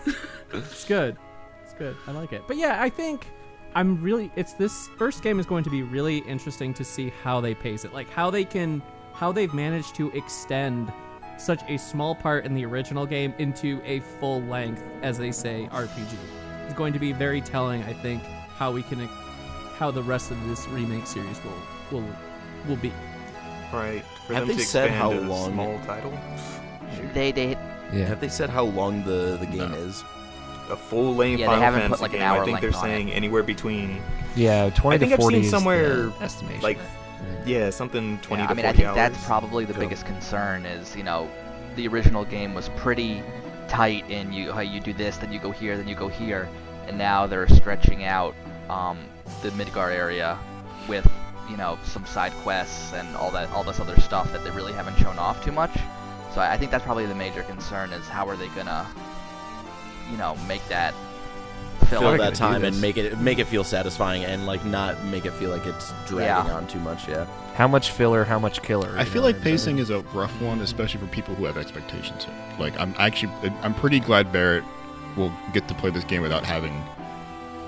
It's 0.52 0.84
good. 0.84 1.16
It's 1.62 1.74
good. 1.74 1.96
I 2.08 2.10
like 2.10 2.32
it. 2.32 2.42
But 2.48 2.56
yeah, 2.56 2.82
I 2.82 2.88
think 2.88 3.28
I'm 3.76 4.02
really 4.02 4.32
it's 4.34 4.54
this 4.54 4.88
first 4.98 5.22
game 5.22 5.38
is 5.38 5.46
going 5.46 5.62
to 5.62 5.70
be 5.70 5.82
really 5.82 6.18
interesting 6.18 6.74
to 6.74 6.84
see 6.84 7.12
how 7.22 7.40
they 7.40 7.54
pace 7.54 7.84
it. 7.84 7.92
Like 7.94 8.10
how 8.10 8.28
they 8.28 8.44
can 8.44 8.82
how 9.14 9.32
they've 9.32 9.54
managed 9.54 9.94
to 9.96 10.10
extend 10.10 10.92
such 11.36 11.62
a 11.68 11.76
small 11.78 12.14
part 12.14 12.44
in 12.44 12.54
the 12.54 12.64
original 12.64 13.06
game 13.06 13.34
into 13.38 13.80
a 13.84 14.00
full 14.00 14.42
length 14.42 14.82
as 15.02 15.18
they 15.18 15.32
say 15.32 15.68
RPG. 15.72 16.14
It's 16.64 16.74
going 16.74 16.92
to 16.92 16.98
be 16.98 17.12
very 17.12 17.40
telling, 17.40 17.82
I 17.84 17.92
think, 17.92 18.22
how 18.56 18.70
we 18.72 18.82
can 18.82 19.08
how 19.76 19.90
the 19.90 20.02
rest 20.02 20.30
of 20.30 20.46
this 20.48 20.66
remake 20.68 21.06
series 21.06 21.40
will 21.42 21.52
will 22.00 22.08
will 22.68 22.76
be. 22.76 22.92
Right. 23.72 24.04
For 24.26 24.34
Have 24.34 24.46
them 24.46 24.56
they 24.56 24.62
to 24.62 24.68
said 24.68 24.90
how 24.90 25.10
long- 25.12 25.52
small 25.52 25.78
title? 25.86 26.12
They 27.12 27.32
they 27.32 27.50
Yeah. 27.92 28.06
Have 28.06 28.20
they 28.20 28.28
said 28.28 28.48
how 28.50 28.64
long 28.64 29.02
the, 29.04 29.36
the 29.40 29.46
game 29.46 29.74
is? 29.74 30.02
A 30.70 30.76
full 30.76 31.14
length 31.14 31.40
Yeah, 31.40 31.46
they 31.46 31.50
Final 31.50 31.62
haven't 31.64 31.80
Fantasy 31.80 31.98
put, 31.98 32.02
like, 32.02 32.12
an 32.12 32.18
game. 32.20 32.28
hour 32.28 32.42
I 32.42 32.44
think 32.46 32.60
they're 32.60 32.70
length 32.70 32.82
on 32.84 32.90
it. 32.90 32.92
saying 32.94 33.12
anywhere 33.12 33.42
between. 33.42 34.00
Yeah, 34.36 34.70
20 34.70 34.94
I 34.94 34.98
think 34.98 35.12
I've 35.12 35.22
seen 35.26 35.44
somewhere 35.44 36.10
estimation. 36.22 36.62
like 36.62 36.78
yeah, 37.46 37.70
something 37.70 38.18
twenty 38.18 38.42
Yeah, 38.42 38.46
to 38.48 38.52
I 38.52 38.56
mean, 38.56 38.66
I 38.66 38.72
think 38.72 38.88
hours. 38.88 38.96
that's 38.96 39.24
probably 39.24 39.64
the 39.64 39.72
Go. 39.74 39.80
biggest 39.80 40.06
concern. 40.06 40.66
Is 40.66 40.94
you 40.96 41.02
know, 41.02 41.28
the 41.76 41.86
original 41.88 42.24
game 42.24 42.54
was 42.54 42.68
pretty 42.70 43.22
tight 43.68 44.08
in 44.10 44.32
you 44.32 44.52
how 44.52 44.60
you 44.60 44.80
do 44.80 44.92
this, 44.92 45.16
then 45.16 45.32
you 45.32 45.38
go 45.38 45.50
here, 45.50 45.76
then 45.76 45.88
you 45.88 45.94
go 45.94 46.08
here, 46.08 46.48
and 46.86 46.98
now 46.98 47.26
they're 47.26 47.48
stretching 47.48 48.04
out 48.04 48.34
um, 48.68 48.98
the 49.42 49.50
Midgar 49.50 49.90
area 49.90 50.38
with 50.88 51.06
you 51.50 51.56
know 51.56 51.78
some 51.84 52.06
side 52.06 52.32
quests 52.42 52.92
and 52.94 53.14
all 53.16 53.30
that 53.30 53.50
all 53.50 53.64
this 53.64 53.80
other 53.80 53.98
stuff 54.00 54.32
that 54.32 54.42
they 54.44 54.50
really 54.50 54.72
haven't 54.72 54.96
shown 54.96 55.18
off 55.18 55.42
too 55.44 55.52
much. 55.52 55.72
So 56.34 56.40
I 56.40 56.52
I 56.54 56.56
think 56.56 56.70
that's 56.70 56.84
probably 56.84 57.06
the 57.06 57.14
major 57.14 57.42
concern 57.42 57.92
is 57.92 58.06
how 58.08 58.28
are 58.28 58.36
they 58.36 58.48
gonna 58.48 58.86
you 60.10 60.16
know 60.16 60.36
make 60.48 60.66
that 60.68 60.94
fill, 62.00 62.10
Fill 62.10 62.18
that 62.18 62.34
time 62.34 62.64
and 62.64 62.80
make 62.80 62.96
it 62.96 63.18
make 63.18 63.38
it 63.38 63.46
feel 63.46 63.64
satisfying 63.64 64.24
and 64.24 64.46
like 64.46 64.64
not 64.64 65.02
make 65.06 65.24
it 65.26 65.32
feel 65.32 65.50
like 65.50 65.66
it's 65.66 65.92
dragging 66.06 66.48
Yeah. 66.50 66.54
on 66.56 66.66
too 66.66 66.78
much. 66.80 67.08
Yeah. 67.08 67.26
how 67.54 67.68
much 67.68 67.90
filler, 67.90 68.24
how 68.24 68.38
much 68.38 68.62
killer. 68.62 68.92
I 68.96 69.04
feel 69.04 69.22
like 69.22 69.40
pacing 69.40 69.78
is 69.78 69.90
a 69.90 70.00
rough 70.12 70.40
one, 70.42 70.60
especially 70.60 71.00
for 71.00 71.06
people 71.08 71.34
who 71.34 71.44
have 71.44 71.56
expectations. 71.56 72.26
Like 72.58 72.78
I'm 72.80 72.94
actually, 72.98 73.32
I'm 73.62 73.74
pretty 73.74 74.00
glad 74.00 74.32
Barrett 74.32 74.64
will 75.16 75.32
get 75.52 75.68
to 75.68 75.74
play 75.74 75.90
this 75.90 76.04
game 76.04 76.22
without 76.22 76.44
having 76.44 76.72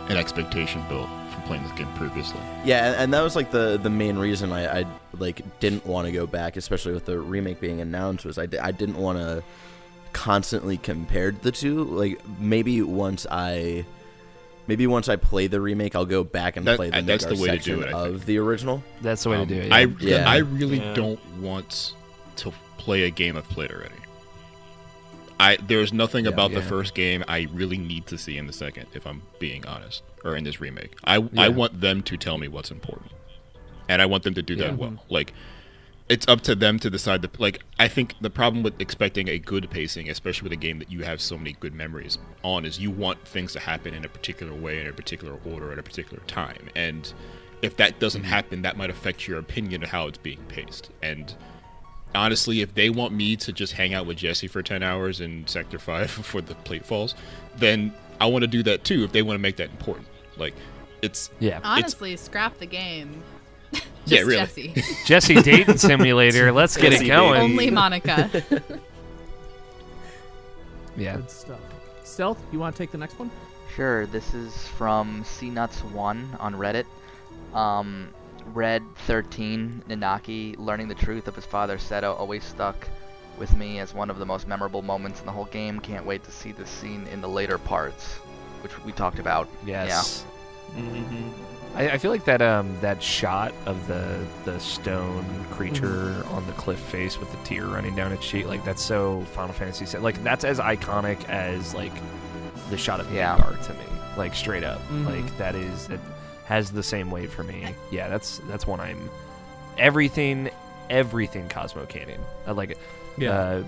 an 0.08 0.16
expectation 0.16 0.82
built 0.88 1.08
from 1.32 1.42
playing 1.42 1.62
this 1.64 1.72
game 1.72 1.92
previously. 1.94 2.40
Yeah, 2.64 2.86
and, 2.86 2.96
and 2.96 3.14
that 3.14 3.22
was 3.22 3.34
like 3.36 3.50
the 3.50 3.78
the 3.82 3.90
main 3.90 4.18
reason 4.18 4.52
I, 4.52 4.80
I 4.80 4.84
like 5.18 5.42
didn't 5.60 5.84
want 5.86 6.06
to 6.06 6.12
go 6.12 6.26
back, 6.26 6.56
especially 6.56 6.92
with 6.94 7.06
the 7.06 7.18
remake 7.18 7.60
being 7.60 7.80
announced. 7.80 8.24
Was 8.24 8.38
I, 8.38 8.46
I 8.62 8.70
didn't 8.72 8.96
want 8.98 9.18
to 9.18 9.42
constantly 10.12 10.76
compare 10.76 11.30
the 11.30 11.52
two. 11.52 11.84
Like 11.84 12.20
maybe 12.40 12.82
once 12.82 13.26
I. 13.30 13.84
Maybe 14.68 14.86
once 14.86 15.08
I 15.08 15.16
play 15.16 15.46
the 15.46 15.60
remake, 15.60 15.94
I'll 15.94 16.04
go 16.04 16.24
back 16.24 16.56
and 16.56 16.66
That- 16.66 16.76
play 16.76 16.90
the, 16.90 17.02
that's 17.02 17.24
the 17.24 17.34
Midgar 17.34 17.40
way 17.40 17.48
to 17.48 17.54
section 17.54 17.78
do 17.80 17.82
it, 17.86 17.92
of 17.92 18.26
the 18.26 18.38
original. 18.38 18.82
That's 19.00 19.22
the 19.22 19.30
way 19.30 19.36
Um, 19.36 19.46
to 19.48 19.54
do 19.54 19.60
it. 19.60 19.72
I 19.72 19.80
yeah. 19.82 19.94
Yeah. 20.00 20.28
I 20.30 20.38
really 20.38 20.78
Yeah. 20.78 20.94
don't 20.94 21.20
want 21.40 21.92
to 22.36 22.52
play 22.78 23.04
a 23.04 23.10
game 23.10 23.36
I've 23.36 23.48
played 23.48 23.70
already. 23.70 23.94
I 25.38 25.56
there's 25.66 25.92
nothing 25.92 26.24
Yeah. 26.24 26.30
about 26.32 26.52
the 26.52 26.62
first 26.62 26.94
game 26.94 27.22
I 27.28 27.46
really 27.52 27.78
need 27.78 28.06
to 28.06 28.18
see 28.18 28.38
in 28.38 28.46
the 28.46 28.52
second, 28.52 28.86
if 28.94 29.06
I'm 29.06 29.22
being 29.38 29.66
honest, 29.66 30.02
or 30.24 30.34
in 30.36 30.44
this 30.44 30.60
remake. 30.60 30.92
I 31.04 31.18
Yeah. 31.18 31.26
I 31.38 31.48
want 31.48 31.80
them 31.80 32.02
to 32.04 32.16
tell 32.16 32.38
me 32.38 32.48
what's 32.48 32.70
important, 32.70 33.12
and 33.88 34.00
I 34.00 34.06
want 34.06 34.22
them 34.24 34.34
to 34.34 34.42
do 34.42 34.54
Yeah. 34.54 34.68
that 34.68 34.78
well. 34.78 35.04
Like 35.10 35.32
it's 36.08 36.28
up 36.28 36.40
to 36.42 36.54
them 36.54 36.78
to 36.78 36.88
decide 36.88 37.22
the 37.22 37.30
like 37.38 37.62
I 37.78 37.88
think 37.88 38.14
the 38.20 38.30
problem 38.30 38.62
with 38.62 38.80
expecting 38.80 39.28
a 39.28 39.38
good 39.38 39.68
pacing, 39.70 40.08
especially 40.08 40.44
with 40.44 40.52
a 40.52 40.60
game 40.60 40.78
that 40.78 40.90
you 40.90 41.02
have 41.02 41.20
so 41.20 41.36
many 41.36 41.52
good 41.54 41.74
memories 41.74 42.18
on, 42.44 42.64
is 42.64 42.78
you 42.78 42.90
want 42.90 43.26
things 43.26 43.52
to 43.54 43.60
happen 43.60 43.92
in 43.92 44.04
a 44.04 44.08
particular 44.08 44.54
way, 44.54 44.80
in 44.80 44.86
a 44.86 44.92
particular 44.92 45.38
order, 45.44 45.72
at 45.72 45.78
a 45.78 45.82
particular 45.82 46.22
time. 46.26 46.68
And 46.76 47.12
if 47.62 47.76
that 47.78 47.98
doesn't 47.98 48.22
mm-hmm. 48.22 48.30
happen, 48.30 48.62
that 48.62 48.76
might 48.76 48.90
affect 48.90 49.26
your 49.26 49.38
opinion 49.38 49.82
of 49.82 49.88
how 49.88 50.06
it's 50.06 50.18
being 50.18 50.42
paced. 50.48 50.90
And 51.02 51.34
honestly, 52.14 52.60
if 52.60 52.74
they 52.74 52.88
want 52.88 53.12
me 53.12 53.34
to 53.36 53.52
just 53.52 53.72
hang 53.72 53.92
out 53.92 54.06
with 54.06 54.18
Jessie 54.18 54.48
for 54.48 54.62
ten 54.62 54.84
hours 54.84 55.20
in 55.20 55.46
Sector 55.48 55.80
Five 55.80 56.14
before 56.16 56.40
the 56.40 56.54
plate 56.54 56.86
falls, 56.86 57.16
then 57.56 57.92
I 58.20 58.26
want 58.26 58.42
to 58.42 58.48
do 58.48 58.62
that 58.62 58.84
too. 58.84 59.02
If 59.02 59.10
they 59.10 59.22
want 59.22 59.36
to 59.36 59.42
make 59.42 59.56
that 59.56 59.70
important, 59.70 60.06
like 60.36 60.54
it's 61.02 61.30
yeah. 61.40 61.58
Honestly, 61.64 62.16
scrap 62.16 62.58
the 62.58 62.66
game. 62.66 63.22
Yeah, 64.06 64.20
really. 64.20 64.36
Jessie. 64.36 64.74
Jessie 65.04 65.42
Dayton 65.42 65.78
Simulator. 65.78 66.52
Let's 66.52 66.76
get 66.76 66.92
it 66.92 67.06
going. 67.06 67.32
Dayton. 67.34 67.50
Only 67.50 67.70
Monica. 67.70 68.30
Yeah. 70.96 71.16
Good 71.16 71.30
stuff. 71.30 71.60
Stealth, 72.04 72.38
you 72.52 72.58
want 72.58 72.74
to 72.74 72.82
take 72.82 72.90
the 72.90 72.98
next 72.98 73.18
one? 73.18 73.30
Sure, 73.74 74.06
this 74.06 74.32
is 74.32 74.54
from 74.68 75.22
CNuts1 75.24 76.40
on 76.40 76.54
Reddit. 76.54 76.86
Um, 77.52 78.08
Red 78.54 78.82
13 79.06 79.82
Nanaki 79.88 80.56
learning 80.58 80.88
the 80.88 80.94
truth 80.94 81.28
of 81.28 81.34
his 81.34 81.44
father 81.44 81.76
Seto 81.76 82.18
always 82.18 82.44
stuck 82.44 82.88
with 83.38 83.54
me 83.56 83.80
as 83.80 83.92
one 83.92 84.08
of 84.08 84.18
the 84.18 84.24
most 84.24 84.48
memorable 84.48 84.80
moments 84.82 85.20
in 85.20 85.26
the 85.26 85.32
whole 85.32 85.44
game. 85.46 85.80
Can't 85.80 86.06
wait 86.06 86.24
to 86.24 86.30
see 86.30 86.52
this 86.52 86.70
scene 86.70 87.06
in 87.12 87.20
the 87.20 87.28
later 87.28 87.58
parts, 87.58 88.14
which 88.62 88.82
we 88.84 88.92
talked 88.92 89.18
about. 89.18 89.48
Yes. 89.66 90.24
Mhm. 90.74 91.32
I, 91.76 91.90
I 91.90 91.98
feel 91.98 92.10
like 92.10 92.24
that 92.24 92.42
um 92.42 92.76
that 92.80 93.02
shot 93.02 93.52
of 93.66 93.86
the 93.86 94.24
the 94.44 94.58
stone 94.58 95.24
creature 95.50 96.24
on 96.30 96.44
the 96.46 96.52
cliff 96.54 96.78
face 96.80 97.18
with 97.18 97.30
the 97.30 97.38
tear 97.44 97.66
running 97.66 97.94
down 97.94 98.12
its 98.12 98.26
cheek, 98.26 98.46
like 98.46 98.64
that's 98.64 98.82
so 98.82 99.22
Final 99.32 99.52
Fantasy. 99.54 99.84
VII. 99.84 99.98
Like 99.98 100.22
that's 100.24 100.44
as 100.44 100.58
iconic 100.58 101.24
as 101.28 101.74
like 101.74 101.92
the 102.70 102.76
shot 102.78 102.98
of 103.00 103.12
Yeah. 103.12 103.36
Midgar 103.36 103.66
to 103.66 103.72
me. 103.74 103.84
Like 104.16 104.34
straight 104.34 104.64
up, 104.64 104.80
Mhm. 104.88 105.06
like 105.06 105.38
that 105.38 105.54
is 105.54 105.88
it 105.90 106.00
has 106.46 106.70
the 106.70 106.82
same 106.82 107.10
weight 107.10 107.30
for 107.30 107.42
me. 107.44 107.74
Yeah, 107.90 108.08
that's 108.08 108.38
that's 108.48 108.66
one 108.66 108.80
I'm 108.80 109.10
everything 109.78 110.50
everything 110.88 111.48
Cosmo 111.48 111.84
Canyon. 111.86 112.20
I 112.46 112.52
like 112.52 112.70
it. 112.70 112.78
Yeah. 113.18 113.30
Uh, 113.32 113.64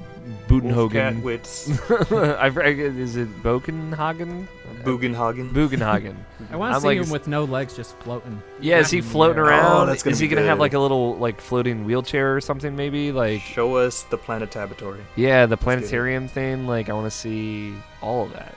Budenhogen. 0.47 1.23
Wolfcat 1.23 2.37
I 2.39 2.51
forget- 2.51 2.79
is 2.79 3.17
it 3.17 3.29
Bokenhagen? 3.43 4.47
Bugenhagen. 4.85 5.51
Bugenhagen. 5.53 6.17
I 6.51 6.57
want 6.57 6.75
to 6.75 6.81
see 6.81 6.87
like, 6.87 6.99
him 6.99 7.11
with 7.11 7.27
no 7.27 7.45
legs, 7.45 7.75
just 7.75 7.97
floating. 7.99 8.41
Yeah, 8.61 8.79
is 8.79 8.91
he 8.91 9.01
floating 9.01 9.39
Oh, 9.39 9.45
around? 9.47 9.87
that's 9.89 10.03
gonna 10.03 10.13
is 10.13 10.19
he 10.19 10.29
gonna 10.29 10.43
have 10.47 10.59
like 10.61 10.75
a 10.75 10.79
little 10.79 11.17
like 11.17 11.41
floating 11.41 11.85
wheelchair 11.85 12.37
or 12.37 12.41
something? 12.41 12.77
Maybe 12.77 13.11
like 13.11 13.41
Show 13.41 13.77
us 13.77 14.03
the 14.05 14.19
Planetabatory. 14.19 15.01
yeah, 15.17 15.47
the 15.47 15.57
planetarium 15.57 16.29
thing. 16.29 16.67
Like 16.67 16.89
I 16.91 16.93
want 16.93 17.07
to 17.11 17.17
see 17.17 17.75
all 18.03 18.25
of 18.25 18.33
that. 18.35 18.55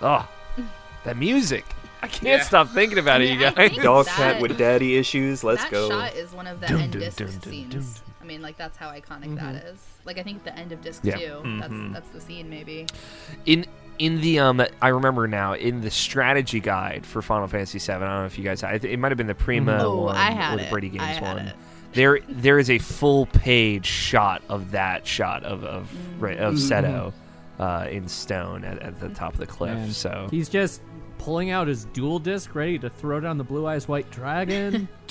Oh, 0.00 0.28
that 1.04 1.16
music! 1.16 1.64
I 2.02 2.08
can't 2.08 2.24
Yeah. 2.24 2.42
stop 2.42 2.68
thinking 2.70 2.98
about 2.98 3.20
I 3.20 3.24
it, 3.24 3.30
you 3.32 3.38
guys. 3.40 3.76
Dog 3.82 4.06
that- 4.06 4.16
cat 4.16 4.40
with 4.42 4.56
daddy 4.56 4.96
issues. 4.96 5.44
Let's 5.44 5.62
that 5.64 5.70
go. 5.72 5.88
That 5.88 6.12
shot 6.12 6.16
is 6.18 6.32
one 6.32 6.46
of 6.46 6.60
the 6.60 6.66
Dun, 6.68 6.80
end 6.80 6.92
dun, 6.92 7.00
disc 7.02 7.18
dun, 7.18 7.26
dun, 7.28 7.40
scenes. 7.42 8.02
Dun. 8.22 8.28
I 8.30 8.32
mean, 8.32 8.42
like 8.42 8.56
that's 8.56 8.76
how 8.76 8.88
iconic 8.90 9.36
that 9.36 9.54
is. 9.64 9.78
Like 10.04 10.18
I 10.18 10.22
think 10.22 10.38
at 10.38 10.44
the 10.44 10.56
end 10.58 10.72
of 10.72 10.80
disc 10.80 11.02
Yeah. 11.04 11.16
two. 11.16 11.58
That's 11.60 11.74
that's 11.92 12.08
the 12.10 12.20
scene 12.20 12.48
maybe. 12.48 12.86
in 13.46 13.66
in 13.98 14.20
the 14.20 14.38
um 14.38 14.62
I 14.80 14.88
remember 14.88 15.28
now 15.28 15.54
in 15.54 15.80
the 15.82 15.90
strategy 15.90 16.60
guide 16.60 17.04
for 17.04 17.20
Final 17.22 17.46
Fantasy 17.48 17.78
VII. 17.78 17.92
I 17.92 17.98
don't 17.98 18.08
know 18.08 18.24
if 18.26 18.38
you 18.38 18.44
guys 18.44 18.60
had 18.60 18.76
it. 18.84 18.84
It 18.90 18.98
might 18.98 19.10
have 19.10 19.18
been 19.18 19.26
the 19.26 19.34
Prima 19.34 19.80
Oh, 19.84 20.02
one 20.04 20.16
I 20.16 20.30
had 20.30 20.54
or 20.54 20.56
the 20.58 20.66
it. 20.66 20.70
Brady 20.70 20.88
I 20.88 20.90
Games 20.90 21.18
had 21.18 21.36
one. 21.36 21.46
it. 21.48 21.56
There 21.92 22.20
there 22.28 22.58
is 22.58 22.70
a 22.70 22.78
full 22.78 23.26
page 23.26 23.86
shot 23.86 24.42
of 24.48 24.70
that 24.70 25.06
shot 25.06 25.42
of 25.44 25.62
of 25.64 25.90
right, 26.22 26.38
of 26.38 26.54
Seto 26.54 27.12
uh, 27.58 27.86
in 27.90 28.08
stone 28.08 28.64
at, 28.64 28.78
at 28.80 28.98
the 28.98 29.10
top 29.10 29.34
of 29.34 29.38
the 29.40 29.46
cliff. 29.46 29.76
And 29.76 29.92
so 29.92 30.26
he's 30.30 30.48
just 30.48 30.80
pulling 31.18 31.50
out 31.50 31.68
his 31.68 31.84
duel 31.86 32.18
disk, 32.18 32.54
ready 32.54 32.78
to 32.78 32.88
throw 32.88 33.20
down 33.20 33.36
the 33.38 33.44
blue 33.44 33.66
eyes 33.66 33.86
white 33.88 34.10
dragon. 34.10 34.88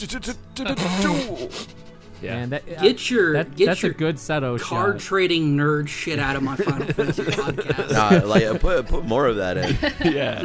yeah. 2.21 2.35
And 2.37 2.51
that, 2.51 2.65
Get 2.81 3.09
your- 3.09 3.33
that- 3.33 3.55
get 3.55 3.65
that's 3.67 3.81
your 3.83 3.91
a 3.91 3.95
good 3.95 4.15
Seto 4.17 4.59
Card 4.59 5.01
shot. 5.01 5.07
trading 5.07 5.57
nerd 5.57 5.87
shit 5.87 6.19
out 6.19 6.35
of 6.35 6.43
my 6.43 6.55
Final 6.55 6.87
Fantasy 6.93 7.23
podcast. 7.23 7.91
Nah, 8.21 8.27
like 8.27 8.43
uh, 8.43 8.57
put 8.57 8.87
put 8.87 9.05
more 9.05 9.27
of 9.27 9.37
that 9.37 9.57
in. 9.57 9.75
yeah. 10.13 10.41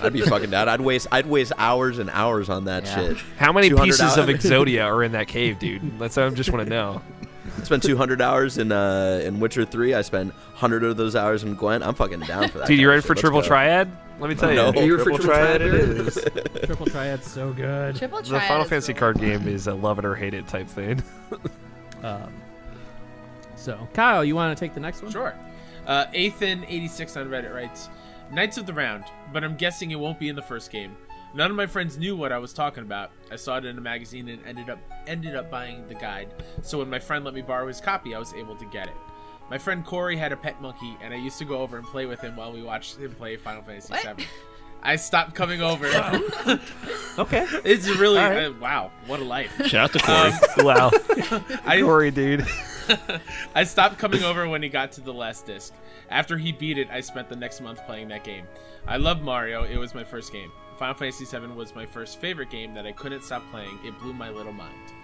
I'd 0.04 0.12
be 0.12 0.22
fucking 0.22 0.50
down. 0.50 0.68
I'd 0.68 0.80
waste 0.80 1.06
I'd 1.12 1.26
waste 1.26 1.52
hours 1.58 1.98
and 1.98 2.10
hours 2.10 2.48
on 2.48 2.64
that 2.66 2.84
Yeah. 2.84 2.94
shit. 2.94 3.16
How 3.38 3.52
many 3.52 3.68
200 3.70 3.84
pieces 3.86 4.16
of. 4.16 4.26
Exodia 4.28 4.84
are 4.84 5.02
in 5.02 5.12
that 5.12 5.28
cave, 5.28 5.58
dude? 5.58 5.98
That's 5.98 6.16
what 6.16 6.26
I 6.26 6.30
just 6.30 6.50
want 6.52 6.64
to 6.64 6.70
know. 6.70 7.02
I 7.60 7.64
spent 7.64 7.82
200 7.82 8.20
hours 8.22 8.56
in 8.58 8.72
uh 8.72 9.20
in 9.24 9.38
Witcher 9.40 9.64
3. 9.64 9.94
I 9.94 10.02
spent 10.02 10.32
100 10.32 10.84
of 10.84 10.96
those 10.96 11.14
hours 11.16 11.42
in 11.44 11.54
Gwent. 11.54 11.84
I'm 11.84 11.94
fucking 11.94 12.20
down 12.20 12.48
for 12.48 12.58
that. 12.58 12.68
Dude, 12.68 12.78
you 12.78 12.88
ready 12.88 13.02
for 13.02 13.14
triple 13.14 13.38
Let's 13.38 13.48
go. 13.48 13.54
triad? 13.54 13.90
Let 14.22 14.28
me 14.28 14.36
tell 14.36 14.54
No. 14.54 14.72
you. 14.80 14.86
You're 14.86 14.98
Triple 15.02 15.18
triple 15.18 15.34
triad 15.34 15.60
triad, 15.60 16.36
it. 16.54 16.64
Triple 16.66 16.86
Triad's 16.86 17.26
so 17.26 17.52
good. 17.52 17.96
Triple 17.96 18.22
triad. 18.22 18.42
The 18.42 18.46
Final 18.46 18.64
Fantasy 18.64 18.92
really 18.92 19.00
card 19.00 19.18
fun. 19.18 19.24
game 19.28 19.48
is 19.48 19.66
a 19.66 19.74
love 19.74 19.98
it 19.98 20.04
or 20.04 20.14
hate 20.14 20.32
it 20.32 20.46
type 20.46 20.68
thing. 20.68 21.02
Um, 22.04 22.32
so, 23.54 23.86
Kyle, 23.94 24.24
you 24.24 24.34
want 24.34 24.56
to 24.58 24.60
take 24.64 24.74
the 24.74 24.80
next 24.80 25.02
one? 25.02 25.12
Sure. 25.12 25.34
Uh, 25.86 26.06
Athan86 26.06 27.16
on 27.16 27.28
Reddit 27.28 27.54
writes, 27.54 27.88
Knights 28.32 28.58
of 28.58 28.66
the 28.66 28.72
Round, 28.72 29.04
but 29.32 29.44
I'm 29.44 29.56
guessing 29.56 29.92
it 29.92 30.00
won't 30.00 30.18
be 30.18 30.28
in 30.28 30.34
the 30.34 30.42
first 30.42 30.72
game. 30.72 30.96
None 31.32 31.48
of 31.48 31.56
my 31.56 31.66
friends 31.66 31.96
knew 31.98 32.16
what 32.16 32.32
I 32.32 32.38
was 32.38 32.52
talking 32.52 32.82
about. 32.82 33.12
I 33.30 33.36
saw 33.36 33.56
it 33.58 33.64
in 33.64 33.78
a 33.78 33.80
magazine 33.80 34.28
and 34.30 34.44
ended 34.44 34.68
up 34.68 34.80
ended 35.06 35.36
up 35.36 35.48
buying 35.48 35.86
the 35.86 35.94
guide. 35.94 36.28
So 36.62 36.78
when 36.78 36.90
my 36.90 36.98
friend 36.98 37.24
let 37.24 37.34
me 37.34 37.42
borrow 37.42 37.68
his 37.68 37.80
copy, 37.80 38.16
I 38.16 38.18
was 38.18 38.34
able 38.34 38.56
to 38.56 38.64
get 38.66 38.88
it. 38.88 38.94
My 39.52 39.58
friend 39.58 39.84
Corey 39.84 40.16
had 40.16 40.32
a 40.32 40.36
pet 40.38 40.62
monkey, 40.62 40.96
and 41.02 41.12
I 41.12 41.18
used 41.18 41.36
to 41.36 41.44
go 41.44 41.58
over 41.58 41.76
and 41.76 41.86
play 41.86 42.06
with 42.06 42.22
him 42.22 42.36
while 42.36 42.50
we 42.50 42.62
watched 42.62 42.96
him 42.96 43.14
play 43.14 43.36
Final 43.36 43.62
Fantasy 43.62 43.92
What? 43.92 44.16
VII. 44.16 44.24
I 44.82 44.96
stopped 44.96 45.34
coming 45.34 45.60
over. 45.72 45.84
Okay. 47.18 47.46
it's 47.62 47.86
really 47.86 48.18
All 48.18 48.30
right. 48.30 48.46
uh, 48.46 48.52
wow, 48.58 48.90
what 49.06 49.20
a 49.20 49.24
life. 49.24 49.54
Shout 49.66 49.90
out 49.90 49.92
to 49.92 49.98
Corey. 49.98 50.30
Um, 50.30 50.40
wow. 50.64 50.90
I, 51.66 51.82
Corey, 51.82 52.10
dude. 52.10 52.46
I 53.54 53.64
stopped 53.64 53.98
coming 53.98 54.22
over 54.24 54.48
when 54.48 54.62
he 54.62 54.70
got 54.70 54.90
to 54.92 55.02
the 55.02 55.12
last 55.12 55.44
disc. 55.44 55.74
After 56.08 56.38
he 56.38 56.50
beat 56.52 56.78
it, 56.78 56.88
I 56.90 57.02
spent 57.02 57.28
the 57.28 57.36
next 57.36 57.60
month 57.60 57.84
playing 57.84 58.08
that 58.08 58.24
game. 58.24 58.46
I 58.86 58.96
love 58.96 59.20
Mario. 59.20 59.64
It 59.64 59.76
was 59.76 59.94
my 59.94 60.02
first 60.02 60.32
game. 60.32 60.50
Final 60.78 60.94
Fantasy 60.94 61.26
VII 61.26 61.48
was 61.48 61.74
my 61.74 61.84
first 61.84 62.18
favorite 62.18 62.48
game 62.48 62.72
that 62.72 62.86
I 62.86 62.92
couldn't 62.92 63.22
stop 63.22 63.42
playing. 63.50 63.78
It 63.84 63.98
blew 64.00 64.14
my 64.14 64.30
little 64.30 64.54
mind. 64.54 64.94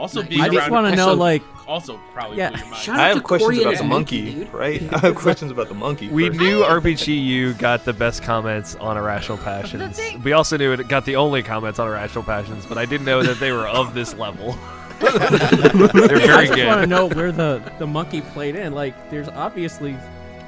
Also, 0.00 0.20
Nice. 0.20 0.28
being 0.30 0.40
I 0.40 0.48
just 0.48 0.70
want 0.70 0.86
to 0.88 0.96
know, 0.96 1.12
like, 1.12 1.42
also 1.68 2.00
probably 2.14 2.38
Yeah. 2.38 2.48
blew 2.50 2.58
your 2.60 2.66
mind. 2.70 2.82
Shout 2.82 2.96
out 2.96 3.00
I 3.02 3.08
have 3.08 3.16
to 3.18 3.22
questions 3.22 3.46
Corey 3.46 3.56
and 3.58 3.66
about 3.66 3.78
the 3.82 3.84
monkey, 3.88 4.34
dude. 4.34 4.54
right? 4.54 4.94
I 4.94 4.98
have 4.98 5.14
questions 5.14 5.50
about 5.52 5.68
the 5.68 5.74
monkey. 5.74 6.08
We 6.08 6.28
first. 6.28 6.40
knew 6.40 6.62
RPGU 6.62 7.58
got 7.58 7.84
the 7.84 7.92
best 7.92 8.22
comments 8.22 8.76
on 8.76 8.96
Irrational 8.96 9.36
Passions. 9.38 9.96
thing- 9.98 10.22
We 10.22 10.32
also 10.32 10.56
knew 10.56 10.72
it 10.72 10.88
got 10.88 11.04
the 11.04 11.16
only 11.16 11.42
comments 11.42 11.78
on 11.78 11.86
Irrational 11.86 12.24
Passions, 12.24 12.64
but 12.66 12.78
I 12.78 12.86
didn't 12.86 13.04
know 13.04 13.22
that 13.22 13.38
they 13.40 13.52
were 13.52 13.68
of 13.68 13.92
this 13.94 14.14
level. 14.14 14.58
They're 15.00 15.10
I 16.34 16.46
just 16.46 16.64
want 16.66 16.80
to 16.82 16.86
know 16.86 17.06
where 17.06 17.30
the, 17.32 17.62
the 17.78 17.86
monkey 17.86 18.20
played 18.20 18.54
in. 18.56 18.74
Like, 18.74 19.10
there's 19.10 19.28
obviously, 19.28 19.96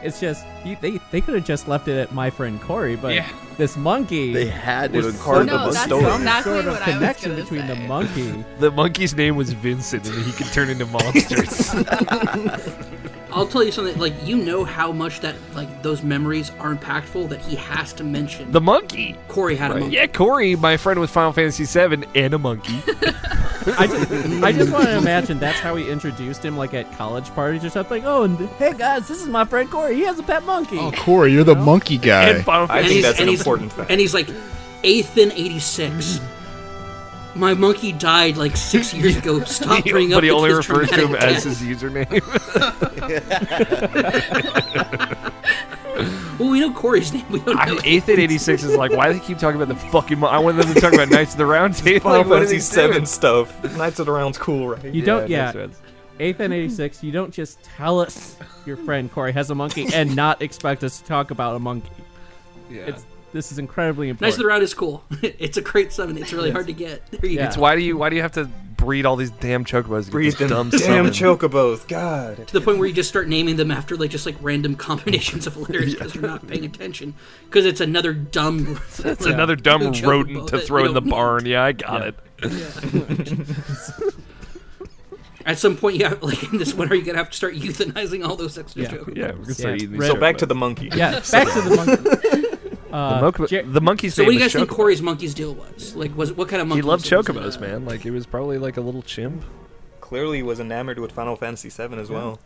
it's 0.03 0.21
just 0.21 0.45
you, 0.65 0.77
they 0.81 0.99
they 1.11 1.21
could 1.21 1.35
have 1.35 1.45
just 1.45 1.69
left 1.69 1.89
it 1.89 1.99
at 1.99 2.13
my 2.13 2.31
friend 2.31 2.61
Corey, 2.61 2.97
but 2.97 3.15
Yeah. 3.15 3.29
this 3.57 3.77
monkey 3.77 4.33
They 4.33 4.47
had 4.47 4.93
to 4.93 4.99
Was 4.99 5.15
include 5.15 5.47
No, 5.47 5.71
the 5.71 5.73
story. 5.73 6.03
some 6.05 6.21
exactly 6.23 6.53
sort 6.53 6.67
of 6.67 6.73
what 6.75 6.83
I 6.83 6.87
was 6.87 6.95
connection 6.97 7.31
gonna 7.31 7.43
between 7.43 7.67
the 7.67 7.75
monkey. 7.77 8.45
The 8.61 8.71
monkey's 8.71 9.15
name 9.15 9.37
was 9.37 9.53
Vincent, 9.53 10.07
and 10.09 10.25
he 10.25 10.33
could 10.33 10.53
turn 10.53 10.71
into 10.71 10.87
monsters. 10.87 11.75
I'll 13.33 13.47
tell 13.47 13.65
you 13.65 13.73
something. 13.73 13.99
Like 13.99 14.15
you 14.27 14.37
know 14.37 14.65
how 14.65 14.93
much 14.93 15.21
that 15.21 15.35
like 15.55 15.83
those 15.83 16.03
memories 16.03 16.51
are 16.61 16.75
impactful 16.75 17.29
that 17.31 17.41
he 17.41 17.57
has 17.57 17.93
to 17.95 18.05
mention. 18.05 18.53
the 18.53 18.61
monkey. 18.61 19.17
Corey 19.29 19.57
had 19.57 19.71
a 19.71 19.81
monkey. 19.81 19.97
Yeah, 19.97 20.07
Corey, 20.07 20.55
my 20.57 20.77
friend 20.77 21.01
with 21.01 21.11
Final 21.11 21.33
Fantasy 21.33 21.65
VII, 21.65 22.05
and 22.15 22.35
a 22.35 22.39
monkey. 22.39 22.81
I 23.79 23.87
just, 23.87 24.11
I 24.43 24.51
just 24.53 24.73
want 24.73 24.85
to 24.87 24.97
imagine 24.97 25.39
that's 25.39 25.61
how 25.61 25.77
he 25.77 25.89
introduced 25.89 26.45
him, 26.45 26.57
like 26.57 26.75
at 26.75 26.91
college 26.99 27.29
parties 27.31 27.65
or 27.65 27.71
something. 27.71 28.05
Oh, 28.05 28.25
and 28.25 28.37
hey 28.59 28.75
guys, 28.77 29.07
this 29.07 29.23
is 29.23 29.29
my 29.29 29.45
friend 29.45 29.71
Corey. 29.71 29.95
He 29.95 30.03
has 30.03 30.19
a 30.19 30.23
pet 30.25 30.43
monkey. 30.45 30.79
Oh, 30.79 30.91
Corey, 30.91 31.33
you're 31.33 31.45
the 31.45 31.55
monkey 31.55 31.97
guy. 31.97 32.31
and 32.31 32.45
Final 32.45 32.67
I 32.71 32.81
think 32.83 32.93
he's- 32.93 33.05
that's 33.05 33.19
an 33.19 33.23
and 33.23 33.31
he's- 33.31 33.41
important 33.41 33.73
fact. 33.73 33.91
And 33.91 34.01
he's 34.01 34.15
like, 34.15 34.27
Athan 34.83 35.31
eighty 35.33 35.61
six. 35.61 35.93
Mm-hmm. 36.19 36.42
My 37.35 37.55
monkey 37.55 37.93
died 37.93 38.37
like 38.37 38.57
six 38.57 38.93
years 38.99 39.17
ago. 39.17 39.43
Stop 39.45 39.85
bringing 39.85 40.13
up 40.13 40.19
but 40.19 40.25
he 40.25 40.31
the 40.31 40.37
only 40.37 40.51
kid's 40.51 40.69
refers 40.69 40.89
to 40.91 40.95
him 40.97 41.09
traumatic 41.09 41.37
as 41.37 41.45
his 41.45 41.61
username. 41.61 42.23
Well, 46.39 46.51
we 46.51 46.61
know 46.61 46.73
Corey's 46.73 47.13
name. 47.13 47.25
We 47.31 47.39
don't 47.41 47.55
know. 47.55 47.77
Athan 47.77 48.19
86 48.19 48.65
is 48.65 48.75
like, 48.75 48.91
why 48.93 49.13
do 49.13 49.19
they 49.19 49.25
keep 49.25 49.39
talking 49.39 49.61
about 49.61 49.69
the 49.69 49.77
fucking. 49.91 50.19
Mo- 50.19 50.27
I 50.27 50.39
want 50.39 50.57
them 50.57 50.73
to 50.73 50.81
talk 50.81 50.93
about 50.93 51.11
Knights 51.11 51.33
of 51.33 51.39
the 51.39 51.47
Round 51.47 51.77
Table. 51.77 52.01
Final 52.01 52.21
Like, 52.21 52.27
what 52.29 52.37
are 52.43 52.47
Fantasy 52.47 52.59
Seven 52.59 53.07
stuff. 53.07 53.77
Knights 53.77 53.99
of 54.01 54.07
the 54.07 54.13
Round's 54.13 54.39
cool, 54.39 54.71
right? 54.71 54.93
You 54.93 55.03
don't, 55.03 55.25
it 55.25 55.31
yeah. 55.31 55.53
makes 55.53 55.59
sense. 55.59 55.83
Athan 56.19 56.53
eighty 56.53 56.69
six. 56.69 57.03
You 57.03 57.13
don't 57.13 57.33
just 57.33 57.63
tell 57.63 58.01
us 58.01 58.37
your 58.67 58.77
friend 58.77 59.13
Corey 59.13 59.33
has 59.33 59.51
a 59.51 59.55
monkey 59.55 59.87
and 59.95 60.17
not 60.17 60.43
expect 60.43 60.83
us 60.83 60.99
to 60.99 61.05
talk 61.05 61.31
about 61.31 61.55
a 61.55 61.59
monkey. 61.59 61.91
Yeah. 62.71 62.83
It's 62.87 63.05
this 63.33 63.51
is 63.53 63.59
incredibly 63.59 64.07
Knights 64.09 64.17
important. 64.23 64.35
of 64.35 64.39
the 64.39 64.47
Round 64.47 64.63
is 64.63 64.75
cool. 64.75 65.05
it's 65.23 65.57
a 65.57 65.63
great 65.63 65.93
summon. 65.93 66.19
It's 66.19 66.33
really 66.33 66.51
hard 66.51 66.67
to 66.67 66.73
get. 66.73 67.03
There 67.11 67.27
you 67.31 67.39
Yeah. 67.39 67.47
It's 67.47 67.57
why 67.57 67.75
do 67.77 67.83
you 67.83 67.97
why 67.97 68.09
do 68.11 68.17
you 68.17 68.23
have 68.23 68.33
to 68.33 68.45
breed 68.77 69.07
all 69.07 69.15
these 69.17 69.31
damn 69.31 69.65
chocobos? 69.65 70.01
to 70.01 70.05
get 70.07 70.11
Breathe 70.13 70.37
them 70.39 70.49
dumb 70.49 70.71
damn 70.71 70.81
summon? 70.81 71.13
chocobos. 71.13 71.87
God. 71.87 72.47
to 72.49 72.53
the 72.53 72.61
point 72.61 72.79
where 72.79 72.89
you 72.89 72.95
just 72.95 73.09
start 73.09 73.29
naming 73.29 73.57
them 73.57 73.71
after 73.71 73.97
like 73.97 74.11
just 74.11 74.27
like 74.27 74.37
random 74.41 74.75
combinations 74.89 75.47
of 75.47 75.57
letters 75.57 75.95
because 75.95 76.15
you're 76.15 76.27
not 76.27 76.47
paying 76.47 76.65
attention 76.65 77.15
because 77.45 77.65
it's 77.65 77.81
another 77.81 78.13
dumb. 78.13 78.79
It's 78.99 79.25
another 79.27 79.57
dumb 79.57 79.83
chocobo 79.93 80.07
rodent 80.07 80.49
to 80.49 80.59
throw 80.59 80.85
in 80.85 80.95
the 80.95 81.01
barn. 81.03 81.47
Yeah, 81.47 81.63
I 81.65 81.73
got 81.73 82.03
Yeah. 82.03 82.09
it. 82.43 83.55
At 85.45 85.59
some 85.59 85.77
point, 85.77 85.97
you 85.97 86.05
have 86.05 86.23
like 86.23 86.41
in 86.53 86.59
this 86.59 86.73
winter, 86.73 86.95
you're 86.95 87.05
gonna 87.05 87.19
have 87.19 87.31
to 87.31 87.37
start 87.37 87.55
euthanizing 87.55 88.25
all 88.25 88.37
those 88.37 88.57
extra 88.59 88.83
Yeah. 88.83 88.89
chocobos. 88.91 89.17
Yeah, 89.17 89.27
we're 89.33 89.33
gonna 89.43 89.55
start 89.55 89.71
Yeah. 89.71 89.77
eating 89.77 89.91
these 89.93 90.01
Red- 90.01 90.11
So 90.13 90.17
back 90.17 90.37
to 90.39 90.47
the 90.47 90.55
monkey. 90.55 90.89
Yeah, 90.95 91.21
back 91.33 91.49
to 91.53 91.61
the 91.63 91.77
monkey. 91.77 92.49
Uh, 92.93 93.15
The, 93.17 93.21
monk- 93.23 93.49
Jer- 93.49 93.63
the 93.63 93.81
monkey's 93.81 94.15
So 94.15 94.23
name 94.23 94.27
what 94.27 94.31
do 94.33 94.39
you 94.39 94.45
was 94.45 94.53
guys 94.53 94.61
think 94.61 94.71
Corey's 94.71 95.03
monkey's 95.03 95.35
deal 95.35 95.55
was? 95.55 95.95
Like, 95.97 96.17
was 96.17 96.33
what 96.33 96.49
kind 96.49 96.61
of 96.63 96.69
monkey? 96.69 96.83
He 96.83 96.83
loved 96.83 97.03
was 97.11 97.13
it? 97.13 97.17
Was 97.17 97.29
it, 97.29 97.33
chocobos, 97.35 97.57
uh, 97.59 97.61
man. 97.61 97.85
Like 97.85 98.05
it 98.07 98.11
was 98.11 98.27
probably 98.27 98.59
like 98.59 98.77
a 98.77 98.81
little 98.83 99.03
chimp. 99.03 99.45
Clearly 100.01 100.39
he 100.39 100.43
was 100.43 100.61
enamored 100.61 100.99
with 100.99 101.11
Final 101.13 101.37
Fantasy 101.37 101.71
VII 101.71 101.95
as 101.99 102.11
well. 102.11 102.39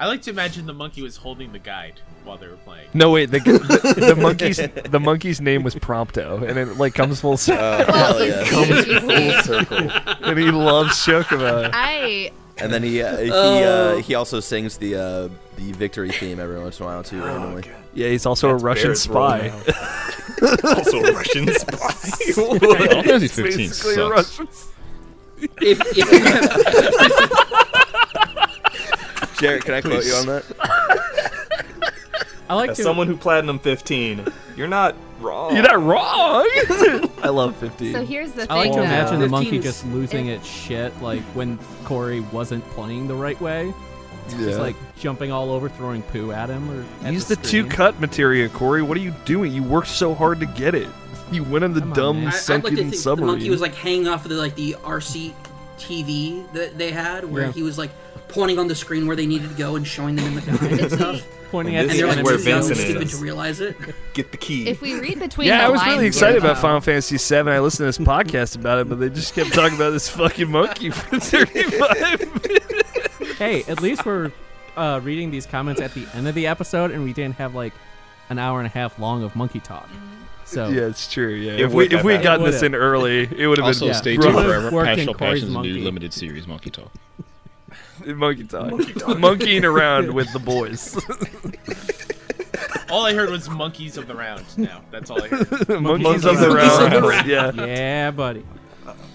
I 0.00 0.06
like 0.08 0.22
to 0.22 0.30
imagine 0.30 0.66
the 0.66 0.72
monkey 0.72 1.00
was 1.00 1.16
holding 1.16 1.52
the 1.52 1.60
guide 1.60 2.00
while 2.24 2.38
they 2.38 2.48
were 2.48 2.56
playing. 2.56 2.88
No 2.92 3.12
wait, 3.12 3.26
the, 3.30 3.38
the, 3.38 4.06
the 4.14 4.16
monkey's 4.16 4.56
the 4.56 4.98
monkey's 4.98 5.40
name 5.40 5.62
was 5.62 5.76
Prompto, 5.76 6.42
and 6.42 6.58
it 6.58 6.76
like 6.76 6.94
comes 6.94 7.20
full 7.20 7.36
circle. 7.36 7.64
Oh, 7.64 7.92
hell 7.92 8.26
yeah. 8.26 8.44
Comes 8.48 8.84
full 8.84 9.42
circle. 9.44 9.90
and 10.28 10.38
he 10.40 10.50
loves 10.50 10.94
Chocobo. 10.96 11.70
I 11.72 12.32
And 12.60 12.72
then 12.72 12.82
he 12.82 13.02
uh, 13.02 13.16
he 13.18 13.30
Oh. 13.32 13.62
uh, 13.62 13.96
he 14.02 14.14
also 14.14 14.40
sings 14.40 14.76
the 14.78 14.96
uh, 14.96 15.28
the 15.56 15.72
victory 15.72 16.10
theme 16.10 16.40
every 16.40 16.58
once 16.58 16.78
in 16.80 16.84
a 16.86 16.88
while 16.88 17.02
too, 17.04 17.22
randomly. 17.22 17.62
Yeah, 17.94 18.08
he's 18.08 18.26
also 18.26 18.52
That's 18.52 18.62
a 18.62 18.64
Russian 18.66 18.84
Barrett's 18.84 19.02
spy. 19.02 19.50
also 20.74 20.98
a 20.98 21.12
Russian 21.12 21.48
spy. 21.54 21.92
Final 22.32 22.58
Fantasy 23.02 23.24
It's 23.26 23.34
15 23.34 23.56
basically 23.56 23.92
a 23.92 23.96
sucks. 23.96 24.38
Russian 24.40 24.48
If, 25.60 25.80
if 25.80 25.96
you 25.96 26.04
have, 26.24 26.44
Jarrett, 29.38 29.64
can 29.64 29.74
I 29.74 29.80
quote 29.80 30.04
you 30.04 30.14
on 30.14 30.26
that? 30.26 30.44
I 32.48 32.54
like 32.54 32.70
As 32.70 32.76
to. 32.78 32.82
someone 32.82 33.06
who 33.06 33.16
platinum 33.16 33.58
15, 33.58 34.26
You're 34.56 34.68
not 34.68 34.94
wrong. 35.20 35.54
You're 35.54 35.64
not 35.64 35.82
wrong. 35.82 36.46
I 37.22 37.28
love 37.28 37.56
15. 37.56 37.92
So 37.92 38.04
here's 38.04 38.32
the 38.32 38.42
thing. 38.42 38.50
I 38.50 38.54
like 38.56 38.70
to 38.72 38.76
though. 38.78 38.82
imagine 38.84 39.16
uh, 39.16 39.20
the 39.20 39.28
monkey 39.28 39.58
just 39.58 39.84
losing 39.86 40.28
its 40.28 40.46
shit, 40.46 40.98
like 41.02 41.22
when 41.34 41.58
Corey 41.84 42.20
wasn't 42.20 42.64
playing 42.70 43.06
the 43.08 43.14
right 43.14 43.38
way. 43.40 43.72
Yeah. 44.30 44.38
Just 44.38 44.58
like 44.58 44.76
jumping 44.98 45.30
all 45.32 45.50
over, 45.50 45.68
throwing 45.68 46.02
poo 46.02 46.32
at 46.32 46.48
him. 46.50 46.70
Or 46.70 46.84
at 47.06 47.12
Use 47.12 47.26
the, 47.26 47.36
two 47.36 47.66
cut 47.66 47.98
materia, 48.00 48.48
Corey. 48.48 48.82
What 48.82 48.96
are 48.96 49.00
you 49.00 49.14
doing? 49.24 49.52
You 49.52 49.62
worked 49.62 49.88
so 49.88 50.14
hard 50.14 50.40
to 50.40 50.46
get 50.46 50.74
it. 50.74 50.88
You 51.30 51.44
went 51.44 51.64
on 51.64 51.72
the 51.74 51.80
Come 51.80 51.90
on, 51.92 51.96
dumb 51.96 52.16
man. 52.18 52.26
I, 52.26 52.30
I'd 52.30 52.34
sunken 52.34 52.64
like 52.64 52.70
to 52.72 52.76
think 52.76 52.90
the 52.92 52.96
submarine. 52.96 53.32
monkey 53.32 53.50
was 53.50 53.60
like 53.60 53.74
hanging 53.74 54.08
off 54.08 54.24
of 54.24 54.30
the 54.30 54.36
like 54.36 54.54
the 54.54 54.76
RC 54.82 55.32
TV 55.78 56.50
that 56.52 56.76
they 56.78 56.90
had, 56.90 57.24
where 57.24 57.46
Yeah. 57.46 57.52
he 57.52 57.62
was 57.62 57.78
like 57.78 57.90
pointing 58.28 58.58
on 58.58 58.68
the 58.68 58.74
screen 58.74 59.06
where 59.06 59.16
they 59.16 59.26
needed 59.26 59.48
to 59.50 59.56
go 59.56 59.76
and 59.76 59.86
showing 59.86 60.16
them 60.16 60.26
in 60.26 60.34
the 60.34 60.40
guide 60.42 60.80
and 60.80 60.92
stuff. 60.92 61.22
Pointing 61.50 61.76
And 61.76 61.86
at 61.90 61.92
this 61.92 62.02
And 62.02 62.10
the 62.10 62.14
they're 62.14 62.16
like 62.16 62.18
is 62.18 62.24
where 62.24 62.36
too 62.36 62.42
young 62.50 62.58
and 62.58 62.66
Vincent 62.68 62.88
stupid 62.88 63.02
is. 63.06 63.10
to 63.12 63.16
realize 63.24 63.60
it. 63.60 63.76
Get 64.12 64.30
the 64.32 64.36
key. 64.36 64.68
If 64.68 64.82
we 64.82 65.00
read 65.00 65.18
between 65.18 65.48
yeah, 65.48 65.58
the 65.58 65.64
I 65.64 65.68
was 65.70 65.80
lines 65.80 65.92
really 65.94 66.06
excited 66.06 66.36
about 66.38 66.56
though- 66.56 66.60
Final 66.60 66.80
Fantasy 66.82 67.16
VII. 67.16 67.50
I 67.50 67.58
listened 67.60 67.90
to 67.90 67.98
this 67.98 68.06
podcast 68.06 68.54
about 68.56 68.80
it, 68.80 68.88
but 68.90 69.00
they 69.00 69.08
just 69.08 69.34
kept 69.34 69.54
talking 69.54 69.74
about 69.76 69.90
this 69.92 70.10
fucking 70.10 70.50
monkey 70.50 70.90
for 70.90 71.18
35 71.20 72.42
minutes. 72.42 73.38
Hey, 73.38 73.62
at 73.64 73.80
least 73.80 74.04
we're 74.04 74.30
uh, 74.76 75.00
reading 75.02 75.30
these 75.30 75.46
comments 75.46 75.80
at 75.80 75.94
the 75.94 76.06
end 76.12 76.28
of 76.28 76.34
the 76.34 76.46
episode, 76.46 76.90
and 76.90 77.02
we 77.02 77.12
didn't 77.14 77.36
have 77.36 77.54
like 77.54 77.72
an 78.28 78.38
hour 78.38 78.58
and 78.60 78.66
a 78.66 78.70
half 78.70 78.98
long 78.98 79.22
of 79.22 79.34
monkey 79.34 79.60
talk. 79.60 79.88
So 80.48 80.68
Yeah, 80.70 80.86
it's 80.86 81.12
true. 81.12 81.28
Yeah, 81.34 81.52
if 81.66 81.72
we 81.72 81.88
if 81.90 82.02
we 82.02 82.14
had 82.14 82.22
gotten 82.22 82.46
this 82.46 82.62
in 82.62 82.74
early, 82.74 83.28
it 83.36 83.46
would 83.46 83.58
have 83.58 83.66
Also, 83.66 83.80
been 83.86 83.88
Yeah. 83.94 84.00
stay 84.00 84.16
tuned 84.16 84.34
Would've 84.34 84.50
forever. 84.50 84.70
Passional 84.84 85.14
Passion's 85.14 85.50
monkey. 85.50 85.72
new 85.74 85.84
limited 85.84 86.14
series, 86.14 86.46
Monkey 86.46 86.70
Talk. 86.70 86.90
monkey 88.06 88.44
talk, 88.44 88.70
monkeying 89.18 89.64
around 89.66 90.14
with 90.14 90.32
the 90.32 90.38
boys. 90.38 90.96
All 92.90 93.04
I 93.04 93.12
heard 93.12 93.28
was 93.28 93.50
monkeys 93.50 93.98
of 93.98 94.08
the 94.08 94.14
round. 94.14 94.44
Now 94.56 94.80
that's 94.90 95.10
all 95.10 95.22
I 95.22 95.28
heard. 95.28 95.68
monkeys 95.82 96.24
of 96.24 96.32
of 96.32 96.40
the 96.40 96.48
the 96.48 96.54
round. 96.54 97.04
round. 97.06 97.28
Yeah. 97.28 97.52
yeah, 97.66 98.10
buddy. 98.10 98.44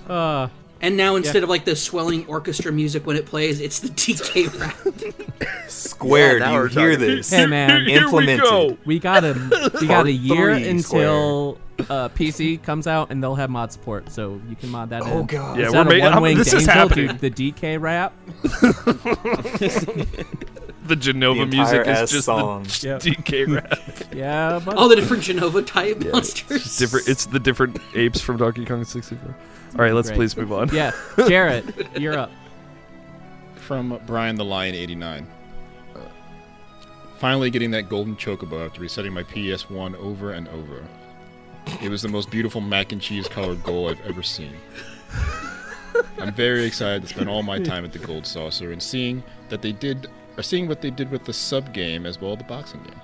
Uh, 0.07 0.49
And 0.83 0.97
now 0.97 1.15
instead 1.15 1.41
of 1.43 1.49
like 1.49 1.63
the 1.65 1.75
swelling 1.75 2.27
orchestra 2.27 2.71
music 2.71 3.07
when 3.07 3.15
it 3.15 3.25
plays, 3.25 3.59
it's 3.61 3.79
the 3.79 3.87
DK 3.89 4.59
rap. 4.59 5.69
Square, 5.69 6.39
Yeah, 6.39 6.45
do 6.45 6.51
you 6.53 6.67
hear 6.67 6.91
talking. 6.91 6.99
this? 7.15 7.29
hey 7.29 7.45
man, 7.45 7.69
Here 7.85 7.99
we 7.99 8.03
Implemented. 8.05 8.43
go. 8.43 8.77
we 8.85 8.99
got 8.99 9.23
a 9.23 9.71
we 9.81 9.87
got 9.87 10.05
a 10.05 10.11
year 10.11 10.55
three, 10.59 10.67
until 10.69 11.57
uh, 11.89 12.09
PC 12.09 12.61
comes 12.61 12.85
out, 12.85 13.11
and 13.11 13.23
they'll 13.23 13.33
have 13.35 13.49
mod 13.49 13.71
support, 13.71 14.11
so 14.11 14.39
you 14.49 14.55
can 14.57 14.69
mod 14.69 14.89
that 14.89 15.03
in. 15.03 15.09
Oh 15.09 15.23
god. 15.23 15.57
Yeah, 15.57 15.65
Instead 15.67 15.87
we're 15.87 15.95
of 15.97 16.03
ma- 16.03 16.09
one 16.11 16.21
winged 16.23 16.39
this 16.41 16.53
is 16.53 16.65
happening. 16.65 17.07
do 17.15 17.29
the 17.29 17.31
DK 17.31 17.79
rap. 17.81 18.13
The 20.85 20.95
Jenova 20.97 21.39
The 21.49 21.55
music 21.55 21.81
is 21.81 21.87
ass 21.87 22.11
just 22.11 22.25
song. 22.25 22.63
the 22.63 22.87
Yep. 22.87 23.01
DK 23.01 23.55
rap. 23.55 23.79
Yeah, 24.13 24.59
but 24.63 24.75
All 24.75 24.89
the 24.89 24.97
different 24.97 25.23
Jenova 25.23 25.65
type 25.65 26.03
monsters. 26.11 26.65
It's 26.65 26.77
different. 26.77 27.07
It's 27.07 27.25
the 27.25 27.39
different 27.39 27.77
apes 27.95 28.19
from 28.19 28.35
Donkey 28.37 28.65
Kong 28.65 28.83
64. 28.83 29.33
All 29.75 29.81
right, 29.81 29.93
let's 29.93 30.09
Great. 30.09 30.17
please 30.17 30.37
move 30.37 30.51
on. 30.53 30.69
yeah, 30.73 30.91
Jarrett, 31.27 31.65
you're 31.99 32.17
up. 32.17 32.31
From 33.55 33.99
Brian 34.05 34.35
the 34.35 34.45
Lion 34.45 34.75
89. 34.75 35.27
Uh, 35.95 35.99
Finally 37.17 37.49
getting 37.49 37.71
that 37.71 37.89
golden 37.89 38.15
chocobo 38.15 38.65
after 38.65 38.81
resetting 38.81 39.13
my 39.13 39.23
PS1 39.23 39.95
over 39.95 40.31
and 40.33 40.47
over. 40.49 40.83
It 41.81 41.89
was 41.89 42.01
the 42.01 42.09
most 42.09 42.29
beautiful 42.29 42.59
mac 42.61 42.91
and 42.91 43.01
cheese 43.01 43.27
colored 43.27 43.63
goal 43.63 43.89
I've 43.89 44.01
ever 44.05 44.21
seen. 44.21 44.53
I'm 46.19 46.33
very 46.33 46.65
excited 46.65 47.01
to 47.03 47.07
spend 47.07 47.29
all 47.29 47.41
my 47.43 47.59
time 47.59 47.85
at 47.85 47.93
the 47.93 47.99
Gold 47.99 48.25
Saucer 48.25 48.71
and 48.71 48.81
seeing 48.83 49.23
that 49.49 49.61
they 49.61 49.71
did, 49.71 50.07
or 50.37 50.43
seeing 50.43 50.67
what 50.67 50.81
they 50.81 50.89
did 50.89 51.09
with 51.11 51.23
the 51.23 51.33
sub 51.33 51.73
game 51.73 52.05
as 52.05 52.19
well 52.19 52.33
as 52.33 52.39
the 52.39 52.43
boxing 52.45 52.81
game. 52.83 52.99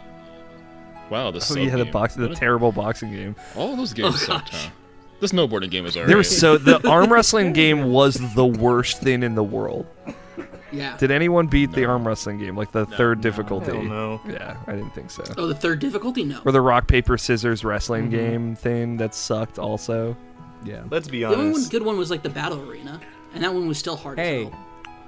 Wow, 1.10 1.32
the 1.32 1.38
Oh 1.38 1.40
sub 1.40 1.58
yeah, 1.58 1.76
the 1.78 1.84
game. 1.86 1.94
box, 1.94 2.16
the 2.16 2.32
a- 2.32 2.36
terrible 2.36 2.72
boxing 2.72 3.12
game. 3.12 3.36
all 3.56 3.76
those 3.76 3.94
games 3.94 4.16
Oh, 4.24 4.26
sucked, 4.26 4.50
huh? 4.50 4.70
The 5.20 5.28
snowboarding 5.28 5.70
game 5.70 5.84
was 5.84 5.96
alright. 5.98 6.08
There 6.08 6.18
was 6.18 6.36
so 6.40 6.58
the 6.58 6.88
arm 6.88 7.12
wrestling 7.12 7.54
game 7.54 7.92
was 7.92 8.16
the 8.36 8.46
worst 8.46 9.02
thing 9.02 9.24
in 9.24 9.36
the 9.36 9.44
world. 9.44 9.86
Yeah. 10.72 10.96
Did 10.98 11.10
anyone 11.12 11.48
beat 11.48 11.72
the 11.72 11.86
arm 11.86 12.08
wrestling 12.08 12.38
game, 12.38 12.56
like 12.56 12.72
the 12.72 12.86
third 12.86 13.22
difficulty? 13.22 13.72
Hell 13.72 13.84
no. 13.84 14.22
Yeah, 14.30 14.56
I 14.68 14.74
didn't 14.74 14.92
think 14.92 15.10
so. 15.10 15.24
Oh, 15.36 15.48
the 15.48 15.56
third 15.56 15.80
difficulty? 15.80 16.24
No. 16.24 16.42
Or 16.46 16.52
the 16.52 16.62
rock 16.62 16.88
paper 16.88 17.18
scissors 17.18 17.66
wrestling 17.66 18.08
Mhm. 18.08 18.12
game 18.12 18.56
thing 18.56 18.98
that 18.98 19.16
sucked 19.16 19.58
also. 19.58 20.16
Yeah. 20.64 20.84
Let's 20.90 21.08
be 21.08 21.24
honest. 21.24 21.38
The 21.40 21.44
only 21.44 21.60
one 21.60 21.70
good 21.70 21.84
one 21.84 21.98
was 21.98 22.12
like 22.12 22.22
the 22.22 22.30
battle 22.30 22.62
arena, 22.70 23.00
and 23.34 23.44
that 23.44 23.54
one 23.54 23.68
was 23.68 23.78
still 23.80 23.96
hard. 23.96 24.20
Hey, 24.20 24.50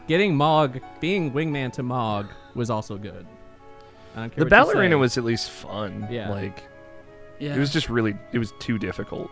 getting 0.07 0.35
Mog, 0.35 0.79
being 0.99 1.31
wingman 1.31 1.71
to 1.73 1.83
Mog 1.83 2.27
was 2.55 2.69
also 2.71 2.97
good. 2.97 3.25
I 4.15 4.21
don't 4.21 4.29
care 4.35 4.43
The 4.43 4.49
what 4.55 4.59
you 4.67 4.73
ballerina 4.73 4.97
was 4.97 5.17
at 5.17 5.23
least 5.23 5.51
fun. 5.51 6.07
Yeah. 6.09 6.31
Like 6.31 6.63
yeah. 7.39 7.55
it 7.55 7.59
was 7.59 7.71
just 7.71 7.87
really 7.89 8.15
it 8.33 8.39
was 8.39 8.51
too 8.59 8.77
difficult. 8.79 9.29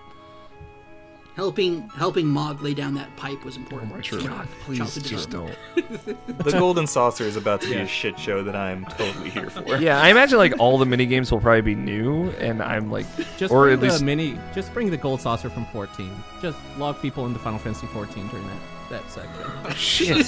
Helping 1.40 1.88
helping 1.90 2.28
Mog 2.28 2.62
lay 2.62 2.74
down 2.74 2.94
that 2.96 3.16
pipe 3.16 3.46
was 3.46 3.56
important. 3.56 3.94
my 3.96 4.02
true. 4.02 4.20
So, 4.20 4.28
God, 4.28 4.48
please 4.66 4.82
out 4.82 4.90
just 4.90 5.30
Dylan. 5.30 5.56
don't. 5.78 6.38
The 6.44 6.52
Golden 6.52 6.86
Saucer 6.86 7.24
is 7.24 7.38
about 7.38 7.62
to 7.62 7.68
be 7.70 7.76
Yeah. 7.76 7.84
a 7.84 7.88
shit 7.88 8.20
show 8.20 8.44
that 8.44 8.56
I'm 8.58 8.84
totally 8.86 9.30
here 9.30 9.50
for. 9.50 9.78
Yeah, 9.78 10.02
I 10.02 10.10
imagine 10.10 10.38
like 10.38 10.54
all 10.60 10.78
the 10.78 10.86
mini 10.86 11.06
games 11.06 11.32
will 11.32 11.40
probably 11.40 11.62
be 11.62 11.76
new, 11.76 12.30
and 12.32 12.62
I'm 12.62 12.92
like, 12.92 13.06
Just 13.38 13.54
or 13.54 13.64
bring 13.66 13.74
at 13.78 13.80
least 13.82 14.00
the 14.00 14.06
mini. 14.06 14.38
Just 14.54 14.74
bring 14.74 14.90
the 14.90 14.98
gold 14.98 15.22
saucer 15.22 15.50
from 15.50 15.66
14. 15.68 16.12
Just 16.42 16.58
log 16.78 17.02
people 17.02 17.26
into 17.26 17.40
Final 17.40 17.60
Fantasy 17.60 17.88
14 17.88 18.28
during 18.28 18.46
that 18.48 18.60
that 18.90 19.04
section. 19.10 19.76
shit. 19.76 20.26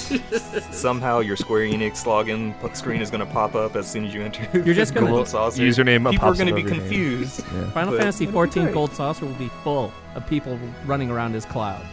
Somehow 0.74 1.20
your 1.20 1.36
Square 1.36 1.66
Enix 1.66 2.04
login 2.04 2.54
screen 2.76 3.00
is 3.00 3.10
going 3.10 3.26
to 3.26 3.32
pop 3.32 3.54
up 3.54 3.76
as 3.76 3.90
soon 3.90 4.04
as 4.04 4.14
you 4.14 4.22
enter. 4.22 4.46
You're 4.58 4.74
just 4.74 4.94
gonna- 4.94 5.06
Golden 5.08 5.26
Saucer. 5.26 5.62
Username 5.62 6.10
People 6.10 6.28
are 6.28 6.34
going 6.34 6.46
to 6.48 6.54
be 6.54 6.60
over 6.62 6.68
your 6.68 6.70
name. 6.70 6.80
confused. 6.80 7.44
Yeah. 7.52 7.70
Final 7.70 7.92
But 7.92 7.98
Fantasy 8.00 8.24
it'll 8.24 8.32
14 8.34 8.72
gold 8.72 8.92
saucer 8.92 9.26
will 9.26 9.34
be 9.34 9.48
full 9.62 9.92
of 10.14 10.26
people 10.26 10.58
running 10.86 11.10
around 11.10 11.34
as 11.34 11.44
Cloud. 11.44 11.84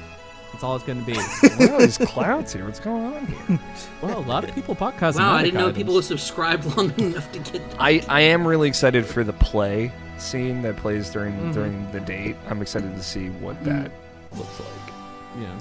That's 0.52 0.64
all 0.64 0.76
it's 0.76 0.84
going 0.86 1.00
to 1.00 1.06
be. 1.06 1.14
What 1.16 1.70
are 1.72 1.80
these 1.80 1.98
clouds 2.00 2.52
here? 2.54 2.66
What's 2.66 2.80
going 2.80 3.06
on 3.06 3.26
here? 3.28 3.60
well, 4.02 4.20
a 4.20 4.22
lot 4.22 4.44
of 4.44 4.54
people 4.54 4.76
bought 4.76 4.98
cosmetic 4.98 5.28
Wow, 5.30 5.36
I 5.36 5.44
didn't 5.44 5.54
know 5.56 5.66
items. 5.68 5.78
people 5.78 5.94
would 5.94 6.04
subscribe 6.04 6.66
long 6.78 6.92
enough 7.00 7.32
to 7.32 7.40
get. 7.40 7.62
I, 7.80 8.04
I 8.10 8.22
am 8.22 8.46
really 8.46 8.68
excited 8.68 9.06
for 9.06 9.24
the 9.24 9.32
play 9.34 9.92
scene 10.18 10.62
that 10.64 10.76
plays 10.76 11.10
during 11.12 11.34
Mhm. 11.34 11.54
during 11.54 11.92
the 11.94 12.02
date. 12.02 12.36
I'm 12.50 12.62
excited 12.62 12.94
to 12.94 13.04
see 13.04 13.30
what 13.30 13.64
that 13.64 13.90
looks 14.36 14.60
like. 14.60 14.94
Yeah. 15.40 15.60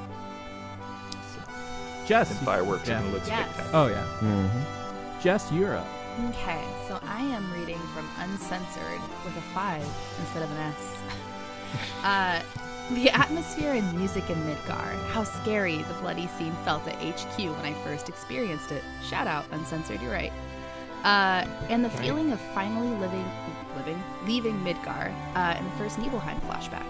Jess. 2.08 2.30
And 2.30 2.40
fireworks 2.40 2.88
Yeah. 2.88 2.96
are 2.96 3.00
going 3.00 3.12
to 3.12 3.18
look 3.18 3.26
Yes. 3.28 3.48
spectacular. 3.54 3.78
Oh 3.78 3.86
yeah. 3.88 5.20
Jess, 5.20 5.52
you're 5.52 5.76
up. 5.76 5.86
Okay, 6.30 6.64
so 6.88 6.98
I 7.06 7.20
am 7.20 7.52
reading 7.52 7.78
from 7.94 8.08
Uncensored 8.18 9.00
with 9.24 9.36
a 9.36 9.40
5 9.54 9.84
instead 10.20 10.42
of 10.42 10.50
an 10.50 10.56
S. 10.58 10.96
uh, 12.04 12.40
the 12.94 13.10
atmosphere 13.10 13.74
and 13.74 13.92
music 13.96 14.28
in 14.30 14.36
Midgar. 14.44 15.08
How 15.10 15.22
scary 15.22 15.76
the 15.76 15.94
bloody 16.00 16.26
scene 16.38 16.54
felt 16.64 16.86
at 16.88 16.94
HQ 16.96 17.36
when 17.38 17.64
I 17.66 17.74
first 17.84 18.08
experienced 18.08 18.72
it. 18.72 18.82
Shout 19.08 19.26
out, 19.26 19.44
Uncensored, 19.52 20.00
you're 20.00 20.10
right. 20.12 20.32
Uh, 21.04 21.46
and 21.68 21.84
the 21.84 21.90
feeling 21.90 22.32
of 22.32 22.40
finally 22.54 22.88
living, 22.98 23.24
living, 23.76 24.02
leaving 24.26 24.54
Midgar 24.64 25.12
uh, 25.36 25.56
in 25.58 25.64
the 25.64 25.70
first 25.72 25.98
Nibelheim 25.98 26.40
flashback. 26.48 26.86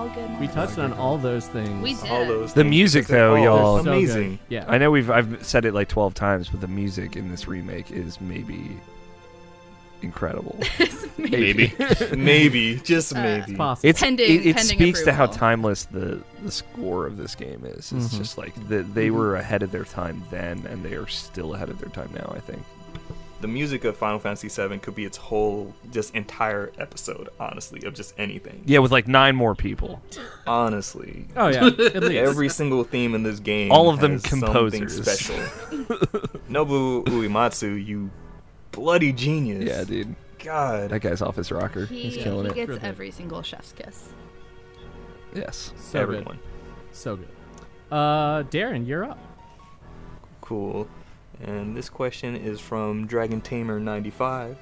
All 0.00 0.08
good. 0.08 0.40
We 0.40 0.48
touched 0.48 0.78
on 0.78 0.94
all 0.94 1.18
those 1.18 1.46
things. 1.48 1.82
We 1.82 1.94
did. 1.94 2.10
All 2.10 2.24
those 2.24 2.54
The 2.54 2.62
things 2.62 2.70
music, 2.70 3.06
though, 3.06 3.36
all 3.36 3.44
y'all- 3.44 3.78
So 3.78 3.84
good. 3.84 3.92
amazing. 3.92 4.38
Yeah. 4.48 4.64
I 4.66 4.78
know 4.78 4.90
we've 4.90 5.10
I've 5.10 5.44
said 5.44 5.64
it 5.66 5.74
like 5.74 5.88
12 5.88 6.14
times, 6.14 6.48
but 6.48 6.60
the 6.62 6.68
music 6.68 7.16
in 7.16 7.30
this 7.30 7.46
remake 7.46 7.90
is 7.90 8.18
maybe 8.20 8.78
incredible. 10.02 10.58
Maybe. 11.18 11.74
maybe, 12.16 12.76
just 12.82 13.14
Uh, 13.14 13.20
maybe. 13.20 13.42
It's 13.50 13.58
possible. 13.58 13.88
It's 13.90 14.00
Pending- 14.00 14.30
it, 14.40 14.46
it 14.46 14.56
pending 14.56 14.78
speaks 14.78 15.02
to 15.02 15.12
how 15.12 15.26
timeless 15.26 15.84
the 15.84 16.22
the 16.42 16.50
score 16.50 17.06
of 17.06 17.18
this 17.18 17.34
game 17.34 17.62
is. 17.66 17.92
It's 17.92 18.08
Mhm. 18.14 18.16
just 18.18 18.38
like 18.38 18.54
the, 18.68 18.82
they 18.82 19.10
were 19.10 19.36
ahead 19.36 19.62
of 19.62 19.70
their 19.70 19.84
time 19.84 20.22
then, 20.30 20.64
and 20.70 20.82
they 20.82 20.94
are 20.94 21.06
still 21.06 21.52
ahead 21.54 21.68
of 21.68 21.78
their 21.78 21.90
time 21.90 22.08
now. 22.14 22.32
I 22.34 22.40
think. 22.40 22.62
The 23.40 23.48
music 23.48 23.84
of 23.84 23.96
Final 23.96 24.18
Fantasy 24.18 24.48
VII 24.48 24.78
could 24.78 24.94
be 24.94 25.04
its 25.04 25.16
whole, 25.16 25.74
just 25.90 26.14
entire 26.14 26.72
episode, 26.78 27.28
honestly, 27.38 27.82
of 27.84 27.94
just 27.94 28.14
anything. 28.18 28.62
Yeah, 28.66 28.80
with 28.80 28.92
like 28.92 29.08
nine 29.08 29.34
more 29.36 29.54
people. 29.54 30.02
Honestly. 30.46 31.26
Oh 31.36 31.48
yeah. 31.48 31.66
At 31.66 31.78
least. 31.78 32.14
Every 32.14 32.48
single 32.48 32.84
theme 32.84 33.14
in 33.14 33.22
this 33.22 33.40
game. 33.40 33.72
All 33.72 33.88
of 33.90 34.00
them 34.00 34.12
has 34.12 34.22
composers. 34.22 35.02
special. 35.02 35.36
Nobu 36.50 37.04
Uematsu, 37.04 37.84
you 37.84 38.10
bloody 38.72 39.12
genius. 39.12 39.64
Yeah, 39.64 39.84
dude. 39.84 40.14
God. 40.38 40.90
That 40.90 41.00
guy's 41.00 41.22
off 41.22 41.36
his 41.36 41.50
rocker. 41.52 41.86
He, 41.86 42.04
He's 42.10 42.22
killing 42.22 42.52
he 42.52 42.60
it. 42.60 42.66
gets 42.66 42.84
every 42.84 43.10
single 43.10 43.42
chef's 43.42 43.72
kiss. 43.72 44.08
Yes. 45.34 45.72
so 45.78 46.00
Everyone. 46.00 46.36
Good. 46.36 46.96
So 46.96 47.16
good. 47.16 47.28
Uh, 47.90 48.42
Darren, 48.44 48.86
you're 48.86 49.04
up. 49.04 49.18
Cool. 50.40 50.88
And 51.42 51.76
this 51.76 51.88
question 51.88 52.36
is 52.36 52.60
from 52.60 53.06
Dragon 53.06 53.40
Tamer 53.40 53.80
95. 53.80 54.56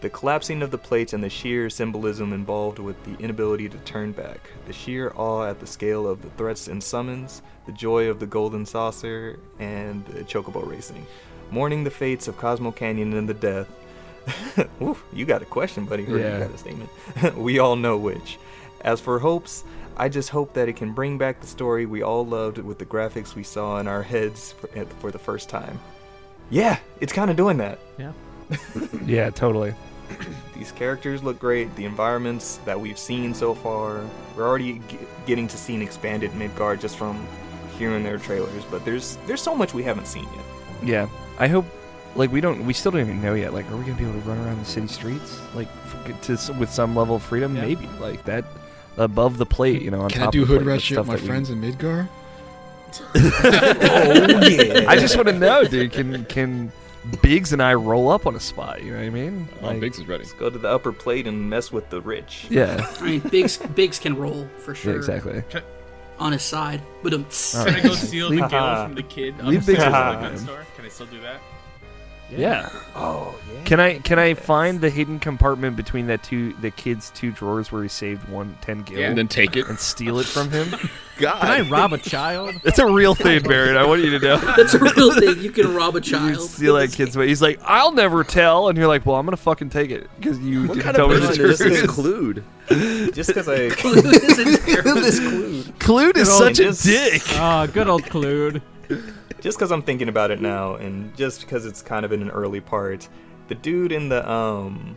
The 0.00 0.10
collapsing 0.10 0.62
of 0.62 0.70
the 0.70 0.78
plates 0.78 1.12
and 1.12 1.24
the 1.24 1.28
sheer 1.28 1.68
symbolism 1.68 2.32
involved 2.32 2.78
with 2.78 3.02
the 3.04 3.16
inability 3.22 3.68
to 3.68 3.78
turn 3.78 4.12
back, 4.12 4.38
the 4.66 4.72
sheer 4.72 5.12
awe 5.16 5.48
at 5.48 5.58
the 5.58 5.66
scale 5.66 6.06
of 6.06 6.22
the 6.22 6.30
threats 6.30 6.68
and 6.68 6.80
summons, 6.80 7.42
the 7.66 7.72
joy 7.72 8.06
of 8.06 8.20
the 8.20 8.26
golden 8.26 8.64
saucer, 8.64 9.40
and 9.58 10.06
the 10.06 10.22
chocobo 10.22 10.64
racing, 10.64 11.04
mourning 11.50 11.82
the 11.82 11.90
fates 11.90 12.28
of 12.28 12.36
Cosmo 12.36 12.70
Canyon 12.70 13.12
and 13.14 13.28
the 13.28 13.34
death, 13.34 13.68
Ooh, 14.82 14.96
you 15.12 15.24
got 15.24 15.42
a 15.42 15.46
question, 15.46 15.84
buddy. 15.84 16.04
Or 16.04 16.18
Yeah. 16.18 16.34
You 16.38 16.44
got 16.44 16.54
a 16.54 16.58
statement. 16.58 16.90
we 17.36 17.58
all 17.58 17.76
know 17.76 17.96
which. 17.96 18.38
As 18.82 19.00
for 19.00 19.18
hopes, 19.18 19.64
I 19.98 20.08
just 20.08 20.30
hope 20.30 20.54
that 20.54 20.68
it 20.68 20.76
can 20.76 20.92
bring 20.92 21.18
back 21.18 21.40
the 21.40 21.46
story 21.46 21.84
we 21.84 22.02
all 22.02 22.24
loved 22.24 22.58
with 22.58 22.78
the 22.78 22.86
graphics 22.86 23.34
we 23.34 23.42
saw 23.42 23.78
in 23.80 23.88
our 23.88 24.02
heads 24.02 24.52
for, 24.52 24.68
for 25.00 25.10
the 25.10 25.18
first 25.18 25.48
time. 25.48 25.80
Yeah, 26.50 26.78
it's 27.00 27.12
kind 27.12 27.30
of 27.30 27.36
doing 27.36 27.58
that. 27.58 27.78
Yeah. 27.98 28.12
Yeah, 29.04 29.30
totally. 29.30 29.74
These 30.56 30.72
characters 30.72 31.22
look 31.22 31.38
great. 31.38 31.74
The 31.76 31.84
environments 31.84 32.58
that 32.64 32.78
we've 32.78 32.98
seen 32.98 33.34
so 33.34 33.54
far, 33.54 34.04
we're 34.36 34.46
already 34.46 34.80
g- 34.88 34.98
getting 35.26 35.48
to 35.48 35.56
see 35.56 35.74
an 35.74 35.82
expanded 35.82 36.30
Midgar 36.32 36.78
just 36.78 36.96
from 36.96 37.26
hearing 37.78 38.02
their 38.02 38.18
trailers. 38.18 38.64
But 38.70 38.84
there's 38.84 39.16
there's 39.26 39.42
so 39.42 39.54
much 39.54 39.72
we 39.74 39.82
haven't 39.82 40.06
seen 40.06 40.24
yet. 40.24 40.44
Yeah, 40.82 41.08
I 41.38 41.48
hope. 41.48 41.64
Like 42.16 42.32
we 42.32 42.40
don't, 42.40 42.64
we 42.66 42.72
still 42.72 42.92
don't 42.92 43.02
even 43.02 43.22
know 43.22 43.34
yet. 43.34 43.52
Like, 43.52 43.70
are 43.70 43.76
we 43.76 43.84
gonna 43.84 43.96
be 43.98 44.04
able 44.04 44.20
to 44.20 44.28
run 44.28 44.38
around 44.38 44.58
the 44.58 44.64
city 44.64 44.88
streets 44.88 45.38
like 45.54 45.68
to 46.22 46.32
with 46.58 46.70
some 46.70 46.96
level 46.96 47.16
of 47.16 47.22
freedom? 47.22 47.54
Yeah. 47.54 47.62
Maybe 47.62 47.86
like 48.00 48.24
that 48.24 48.44
above 48.98 49.38
the 49.38 49.46
plate, 49.46 49.80
you 49.82 49.90
know. 49.90 50.02
On 50.02 50.10
Can 50.10 50.22
I 50.22 50.24
top 50.26 50.32
do 50.32 50.42
of 50.42 50.48
the 50.48 50.54
hood 50.54 50.62
plate, 50.62 50.66
rat 50.68 50.74
that's 50.76 50.84
shit 50.84 50.98
with 50.98 51.06
my 51.06 51.14
that 51.14 51.22
we- 51.22 51.26
friends 51.28 51.50
in 51.50 51.60
Midgar? 51.62 52.08
oh 53.14 54.48
yeah. 54.48 54.84
I 54.88 54.96
just 54.96 55.16
want 55.16 55.28
to 55.28 55.34
know, 55.38 55.64
dude. 55.64 55.92
Can 55.92 56.24
can 56.26 56.72
Biggs 57.22 57.52
and 57.52 57.62
I 57.62 57.74
roll 57.74 58.10
up 58.10 58.26
on 58.26 58.34
a 58.34 58.40
spot? 58.40 58.82
You 58.82 58.92
know 58.92 58.98
what 58.98 59.06
I 59.06 59.10
mean? 59.10 59.48
Oh, 59.62 59.66
Like, 59.66 59.80
Biggs 59.80 59.98
is 59.98 60.06
ready. 60.08 60.24
Let's 60.24 60.34
go 60.34 60.50
to 60.50 60.58
the 60.58 60.68
upper 60.68 60.92
plate 60.92 61.26
and 61.26 61.48
mess 61.48 61.70
with 61.72 61.88
the 61.90 62.00
rich. 62.00 62.46
Yeah. 62.50 62.86
I 62.98 63.02
mean, 63.02 63.20
Biggs 63.20 63.56
Biggs 63.58 63.98
can 63.98 64.16
roll 64.16 64.48
for 64.58 64.72
yeah, 64.72 64.80
sure. 64.80 64.96
exactly. 64.96 65.42
On 66.18 66.32
his 66.32 66.42
side, 66.42 66.82
but 67.02 67.14
um, 67.14 67.26
All 67.56 67.64
Can 67.64 67.74
I 67.76 67.80
go 67.80 67.94
steal 67.94 68.28
the 68.30 68.36
Leave- 68.40 68.50
gil 68.50 68.84
from 68.84 68.94
the 68.94 69.02
kid 69.04 69.38
on 69.40 69.46
Leave 69.48 69.64
the 69.66 69.72
Biggs 69.72 69.82
stairs 69.84 69.94
of 69.94 70.20
the 70.22 70.28
gun 70.28 70.38
store? 70.38 70.66
Can 70.76 70.84
I 70.84 70.88
still 70.88 71.06
do 71.06 71.20
that? 71.20 71.40
Yeah. 72.30 72.68
Oh 72.94 73.34
yeah. 73.54 73.62
Can 73.64 73.80
I 73.80 73.98
can 74.00 74.18
I 74.18 74.34
find 74.34 74.80
the 74.80 74.90
hidden 74.90 75.18
compartment 75.18 75.76
between 75.76 76.08
that 76.08 76.22
two 76.22 76.52
the 76.54 76.70
kid's 76.70 77.10
two 77.10 77.30
drawers 77.32 77.72
where 77.72 77.82
he 77.82 77.88
saved 77.88 78.28
one 78.28 78.56
ten 78.60 78.82
gil 78.82 79.00
And 79.02 79.16
then 79.16 79.28
take 79.28 79.56
it. 79.56 79.66
and 79.68 79.78
steal 79.78 80.18
it 80.18 80.26
from 80.26 80.50
him? 80.50 80.68
God. 81.18 81.40
Can 81.40 81.50
I 81.50 81.60
rob 81.68 81.92
a 81.94 81.98
child? 81.98 82.54
It's 82.64 82.78
a 82.78 82.86
real 82.86 83.14
thing, 83.14 83.42
Barrett. 83.42 83.76
I 83.76 83.86
want 83.86 84.02
you 84.04 84.10
to 84.18 84.24
know. 84.24 84.36
that's 84.56 84.74
a 84.74 84.78
real 84.78 85.12
thing. 85.14 85.40
You 85.42 85.50
can 85.50 85.74
rob 85.74 85.96
a 85.96 86.00
child. 86.00 86.48
Steal 86.50 86.74
that 86.76 86.92
kid's 86.92 87.16
way. 87.16 87.26
He's 87.28 87.40
like, 87.42 87.58
I'll 87.64 87.92
never 87.92 88.22
tell, 88.24 88.68
and 88.68 88.76
you're 88.78 88.86
like, 88.88 89.04
well, 89.06 89.16
I'm 89.16 89.24
gonna 89.26 89.36
fucking 89.38 89.70
take 89.70 89.90
it 89.90 90.08
because 90.20 90.38
you 90.38 90.62
What 90.68 90.74
didn't 90.74 90.82
kind 90.84 90.96
tell 90.96 91.10
of 91.10 91.20
me 91.20 91.26
the 91.26 91.28
person 91.28 91.50
is 91.50 91.58
truth. 91.58 91.80
this 91.80 91.90
Cloud? 91.90 93.14
Just 93.14 93.28
because 93.30 93.48
I 93.48 93.56
this 93.70 95.18
Cloud. 95.18 95.78
Cloud 95.80 96.16
is 96.18 96.28
Good 96.28 96.38
such 96.38 96.58
a 96.60 96.64
just- 96.64 96.84
dick. 96.84 97.22
Oh, 97.36 97.66
good 97.66 97.88
old 97.88 98.04
Cloud. 98.04 98.60
Just 99.40 99.58
because 99.58 99.70
I'm 99.70 99.82
thinking 99.82 100.08
about 100.08 100.30
it 100.30 100.40
now, 100.40 100.74
and 100.76 101.16
just 101.16 101.40
because 101.42 101.66
it's 101.66 101.82
kind 101.82 102.04
of 102.04 102.12
in 102.12 102.22
an 102.22 102.30
early 102.30 102.60
part, 102.60 103.08
the 103.48 103.54
dude 103.54 103.92
in 103.92 104.08
the 104.08 104.28
um, 104.30 104.96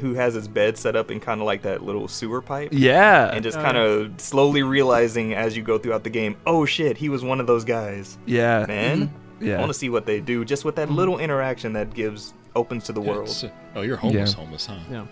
who 0.00 0.14
has 0.14 0.34
his 0.34 0.48
bed 0.48 0.76
set 0.76 0.96
up 0.96 1.10
in 1.10 1.18
kind 1.20 1.40
of 1.40 1.46
like 1.46 1.62
that 1.62 1.82
little 1.82 2.08
sewer 2.08 2.42
pipe, 2.42 2.70
Yeah, 2.72 3.30
and 3.32 3.42
just 3.42 3.58
Oh, 3.58 3.62
kind 3.62 3.76
of 3.76 4.20
slowly 4.20 4.62
realizing 4.62 5.34
as 5.34 5.56
you 5.56 5.62
go 5.62 5.78
throughout 5.78 6.04
the 6.04 6.10
game, 6.10 6.36
oh 6.46 6.64
shit, 6.66 6.96
he 6.96 7.08
was 7.08 7.24
one 7.24 7.40
of 7.40 7.46
those 7.46 7.64
guys, 7.64 8.18
yeah, 8.26 8.64
man. 8.66 9.12
I 9.40 9.44
yeah. 9.44 9.58
want 9.58 9.70
to 9.70 9.74
see 9.78 9.88
what 9.88 10.04
they 10.04 10.20
do 10.20 10.44
just 10.44 10.64
with 10.64 10.76
that 10.76 10.90
little 10.90 11.18
interaction 11.18 11.72
that 11.74 11.94
gives 11.94 12.34
opens 12.56 12.84
to 12.84 12.92
the 12.92 13.00
world. 13.00 13.28
Yes. 13.28 13.44
Oh, 13.76 13.82
you're 13.82 13.96
homeless, 13.96 14.32
Yeah. 14.32 14.36
homeless, 14.36 14.66
huh? 14.66 14.78
Yeah. 14.90 15.06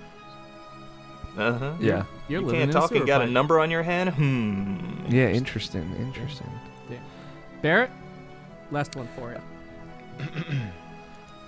Uh 1.39 1.59
huh. 1.59 1.75
Yeah, 1.79 2.05
You're 2.29 2.43
You 2.43 2.51
can't 2.51 2.73
talk 2.73 2.91
and 2.93 3.07
got 3.07 3.23
a 3.23 3.27
number 3.27 3.61
on 3.61 3.71
your 3.71 3.83
hand. 3.83 4.11
Hmm. 4.11 4.77
yeah. 5.09 5.29
Interesting, 5.29 5.95
interesting. 6.01 6.51
Barrett, 7.63 7.91
last 8.71 8.97
one 8.97 9.09
for 9.17 9.33
you. 9.33 9.41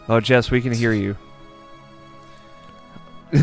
Oh, 0.08 0.20
Jess, 0.20 0.50
we 0.50 0.60
can 0.60 0.72
hear 0.72 0.92
you. 0.92 1.16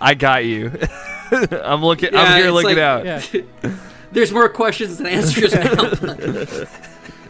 I, 0.00 0.14
got 0.14 0.44
you. 0.44 0.72
I'm 1.30 1.84
looking. 1.84 2.12
Yeah, 2.12 2.22
I'm 2.22 2.40
here 2.42 2.50
looking 2.50 2.76
like- 2.76 2.78
out. 2.78 3.04
Yeah. 3.04 3.20
There's 4.12 4.32
more 4.32 4.48
questions 4.48 4.96
than 4.98 5.06
answers 5.06 5.52
now. 5.54 6.64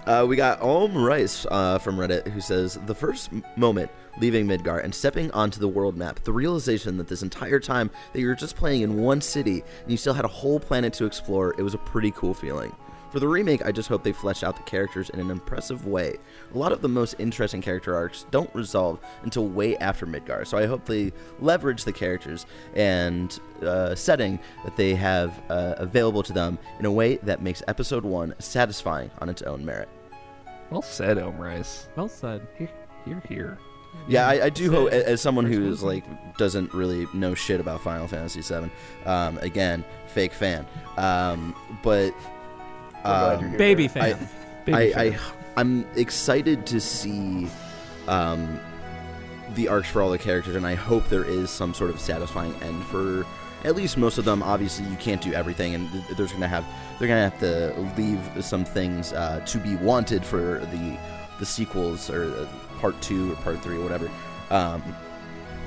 Uh, 0.09 0.25
we 0.25 0.37
got 0.37 0.59
Om 0.63 0.97
Rice 0.97 1.45
uh, 1.51 1.77
from 1.77 1.99
Reddit 1.99 2.27
who 2.29 2.41
says 2.41 2.79
the 2.87 2.95
first 2.95 3.29
moment 3.57 3.91
leaving 4.19 4.47
Midgar 4.47 4.83
and 4.83 4.95
stepping 4.95 5.31
onto 5.33 5.61
the 5.61 5.69
world 5.69 5.99
map, 5.99 6.21
the 6.21 6.33
realization 6.33 6.97
that 6.97 7.09
this 7.09 7.23
entire 7.23 7.61
time 7.61 7.91
that 8.15 8.21
you 8.21 8.27
were 8.27 8.35
just 8.35 8.57
playing 8.57 8.81
in 8.81 8.97
one 8.97 9.21
city 9.21 9.63
and 9.83 9.91
you 9.91 9.99
still 9.99 10.15
had 10.15 10.25
a 10.25 10.29
whole 10.29 10.59
planet 10.59 10.95
to 10.95 11.05
explore, 11.05 11.55
it 11.59 11.63
was 11.63 11.75
a 11.75 11.79
pretty 11.79 12.11
cool 12.13 12.33
feeling. 12.33 12.75
For 13.11 13.21
the 13.21 13.29
remake, 13.29 13.67
I 13.67 13.71
just 13.71 13.91
hope 13.91 14.03
they 14.03 14.13
flesh 14.13 14.43
out 14.43 14.57
the 14.57 14.63
characters 14.63 15.11
in 15.11 15.21
an 15.21 15.31
impressive 15.31 15.87
way. 15.87 16.17
A 16.55 16.59
lot 16.59 16.73
of 16.73 16.81
the 16.81 16.89
most 16.89 17.15
interesting 17.19 17.61
character 17.61 17.95
arcs 17.95 18.25
don't 18.31 18.55
resolve 18.55 19.01
until 19.25 19.47
way 19.47 19.77
after 19.77 20.07
Midgar, 20.07 20.47
so 20.47 20.57
I 20.57 20.65
hope 20.65 20.87
they 20.87 21.13
leverage 21.39 21.85
the 21.85 21.93
characters 21.93 22.47
and 22.75 23.39
uh, 23.61 23.95
setting 23.95 24.39
that 24.65 24.75
they 24.77 24.95
have 24.95 25.39
uh, 25.51 25.75
available 25.77 26.23
to 26.23 26.33
them 26.33 26.59
in 26.79 26.87
a 26.87 26.93
way 26.93 27.17
that 27.17 27.43
makes 27.43 27.63
Episode 27.69 28.05
1 28.07 28.37
satisfying 28.39 29.11
on 29.21 29.29
its 29.29 29.43
own 29.43 29.63
merit. 29.63 29.89
Well 30.71 30.83
said, 30.83 31.19
Om 31.19 31.39
Rice. 31.39 31.89
Well 31.97 32.09
said. 32.09 32.47
Here, 32.57 32.71
here, 33.05 33.23
here. 33.29 33.59
Yeah, 34.07 34.29
I, 34.29 34.45
I 34.45 34.51
do 34.51 34.71
hope, 34.71 34.91
as 34.91 35.21
someone 35.21 35.45
who 35.45 35.71
is 35.71 35.83
like 35.83 36.05
doesn't 36.37 36.73
really 36.73 37.07
know 37.15 37.35
shit 37.35 37.61
about 37.61 37.81
Final 37.83 38.07
Fantasy 38.07 38.43
VII, 38.43 38.71
um, 39.07 39.39
again, 39.39 39.85
fake 40.09 40.33
fan, 40.33 40.67
um, 40.97 41.55
but 41.83 42.13
glad 43.03 43.41
you're 43.41 43.45
um, 43.45 43.51
here. 43.51 43.59
Baby 43.59 43.85
I, 43.85 43.89
fan. 43.89 44.29
Baby 44.65 44.95
I, 44.95 45.01
I, 45.01 45.11
fan. 45.13 45.21
I'm 45.57 45.87
excited 45.97 46.67
to 46.67 46.81
see 46.81 47.49
um, 48.07 48.61
the 49.55 49.69
arcs 49.69 49.89
for 49.89 50.03
all 50.03 50.11
the 50.11 50.19
characters, 50.19 50.55
and 50.55 50.67
I 50.67 50.75
hope 50.75 51.09
there 51.09 51.25
is 51.25 51.51
some 51.51 51.75
sort 51.75 51.91
of 51.91 52.01
satisfying 52.01 52.55
end 52.63 52.85
for 52.85 53.27
at 53.65 53.77
least 53.77 53.97
most 53.97 54.19
of 54.19 54.25
them. 54.25 54.43
Obviously, 54.43 54.87
you 54.87 54.97
can't 54.97 55.21
do 55.21 55.33
everything, 55.33 55.75
and 55.75 55.91
th- 55.91 56.05
there's 56.17 56.33
gonna 56.33 56.49
have 56.49 56.65
they're 56.99 57.09
gonna 57.09 57.29
have 57.29 57.41
to 57.41 57.75
leave 57.97 58.21
some 58.45 58.65
things 58.65 59.13
uh, 59.13 59.41
to 59.47 59.59
be 59.59 59.77
wanted 59.77 60.25
for 60.25 60.61
the 60.73 60.99
the 61.39 61.47
sequels 61.47 62.11
or 62.11 62.35
uh, 62.35 62.47
part 62.81 63.01
two 63.01 63.33
or 63.33 63.37
part 63.37 63.61
three 63.63 63.77
or 63.77 63.83
whatever. 63.83 64.11
Um, 64.51 64.83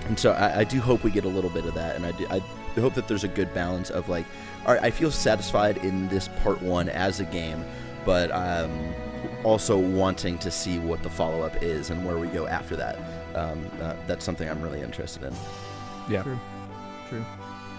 and 0.08 0.20
so 0.20 0.32
I, 0.32 0.60
I 0.60 0.64
do 0.64 0.80
hope 0.80 1.04
we 1.04 1.12
get 1.12 1.26
a 1.26 1.30
little 1.30 1.50
bit 1.50 1.66
of 1.66 1.74
that, 1.76 1.96
and 1.96 2.06
I, 2.06 2.12
do, 2.12 2.28
I 2.30 2.42
hope 2.80 2.94
that 2.96 3.08
there's 3.08 3.24
a 3.24 3.30
good 3.30 3.54
balance 3.54 3.90
of 3.90 4.10
like, 4.10 4.26
all 4.66 4.74
right, 4.74 4.84
I 4.84 4.92
feel 4.92 5.12
satisfied 5.12 5.78
in 5.78 6.08
this 6.08 6.28
part 6.44 6.62
one 6.62 6.90
as 6.90 7.20
a 7.20 7.26
game, 7.26 7.64
but 8.06 8.32
um, 8.32 8.94
also 9.44 9.78
wanting 9.78 10.38
to 10.40 10.52
see 10.52 10.80
what 10.80 11.04
the 11.04 11.10
follow 11.10 11.42
up 11.42 11.62
is 11.62 11.90
and 11.90 12.06
where 12.06 12.18
we 12.18 12.28
go 12.28 12.48
after 12.48 12.76
that. 12.76 12.98
Um, 13.36 13.70
uh, 13.82 13.96
that's 14.08 14.26
something 14.26 14.50
I'm 14.50 14.62
really 14.62 14.82
interested 14.82 15.24
in. 15.24 15.34
Yeah. 16.10 16.24
True. 16.24 16.40
True. 17.08 17.26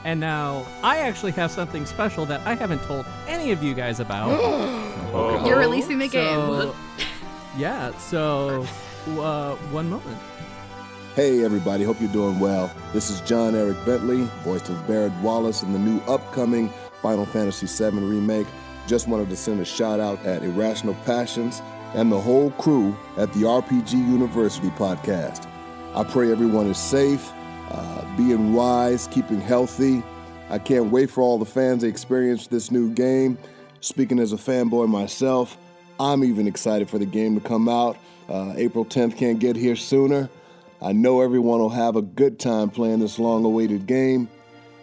And 0.05 0.19
now 0.20 0.66
I 0.83 0.99
actually 0.99 1.33
have 1.33 1.51
something 1.51 1.87
special 1.87 2.27
that 2.27 2.41
I 2.47 2.55
haven't 2.55 2.83
told 2.83 3.07
any 3.29 3.53
of 3.53 3.62
you 3.62 3.74
guys 3.74 4.01
about. 4.01 4.31
Oh. 5.15 5.45
You're 5.47 5.59
releasing 5.59 5.99
the 5.99 6.09
So- 6.09 6.73
game. 6.73 6.74
Yeah. 7.59 7.95
So, 7.99 8.66
uh, 9.20 9.57
one 9.70 9.91
moment. 9.91 10.16
Hey 11.15 11.45
everybody, 11.45 11.85
hope 11.85 12.01
you're 12.01 12.11
doing 12.11 12.41
well. 12.41 12.73
This 12.95 13.11
is 13.11 13.20
John 13.20 13.55
Eric 13.55 13.77
Bentley, 13.85 14.23
voice 14.43 14.66
of 14.70 14.87
Barret 14.87 15.12
Wallace 15.20 15.62
in 15.62 15.74
the 15.74 15.79
new 15.79 16.01
upcoming 16.09 16.73
Final 17.03 17.27
Fantasy 17.27 17.66
VII 17.66 17.99
remake. 17.99 18.47
Just 18.87 19.07
wanted 19.07 19.29
to 19.29 19.37
send 19.37 19.61
a 19.61 19.66
shout 19.66 20.01
out 20.01 20.19
at 20.24 20.43
Irrational 20.43 20.95
Passions 21.05 21.61
and 21.93 22.11
the 22.11 22.19
whole 22.19 22.53
crew 22.53 22.97
at 23.19 23.31
the 23.35 23.41
RPG 23.41 23.93
University 23.93 24.70
podcast. 24.70 25.47
I 25.95 26.05
pray 26.05 26.33
everyone 26.33 26.69
is 26.69 26.79
safe, 26.79 27.31
uh, 27.73 28.16
being 28.16 28.53
wise, 28.53 29.09
keeping 29.09 29.40
healthy. 29.40 30.03
I 30.51 30.59
can't 30.59 30.90
wait 30.90 31.11
for 31.11 31.23
all 31.23 31.39
the 31.39 31.47
fans 31.47 31.82
to 31.82 31.89
experience 31.89 32.47
this 32.47 32.70
new 32.70 32.90
game. 32.90 33.39
Speaking 33.81 34.19
as 34.19 34.32
a 34.32 34.36
fanboy 34.36 34.89
myself, 34.89 35.57
I'm 35.99 36.23
even 36.23 36.47
excited 36.47 36.90
for 36.90 36.99
the 36.99 37.07
game 37.07 37.35
to 37.35 37.40
come 37.40 37.69
out. 37.69 37.97
Uh, 38.28 38.53
April 38.57 38.85
10th 38.85 39.16
can't 39.16 39.39
get 39.39 39.57
here 39.57 39.77
sooner. 39.77 40.28
I 40.81 40.93
know 40.93 41.20
everyone 41.20 41.61
will 41.61 41.70
have 41.70 41.97
a 41.97 42.03
good 42.03 42.39
time 42.39 42.70
playing 42.70 42.99
this 42.99 43.19
long 43.19 43.44
awaited 43.44 43.86
game, 43.86 44.28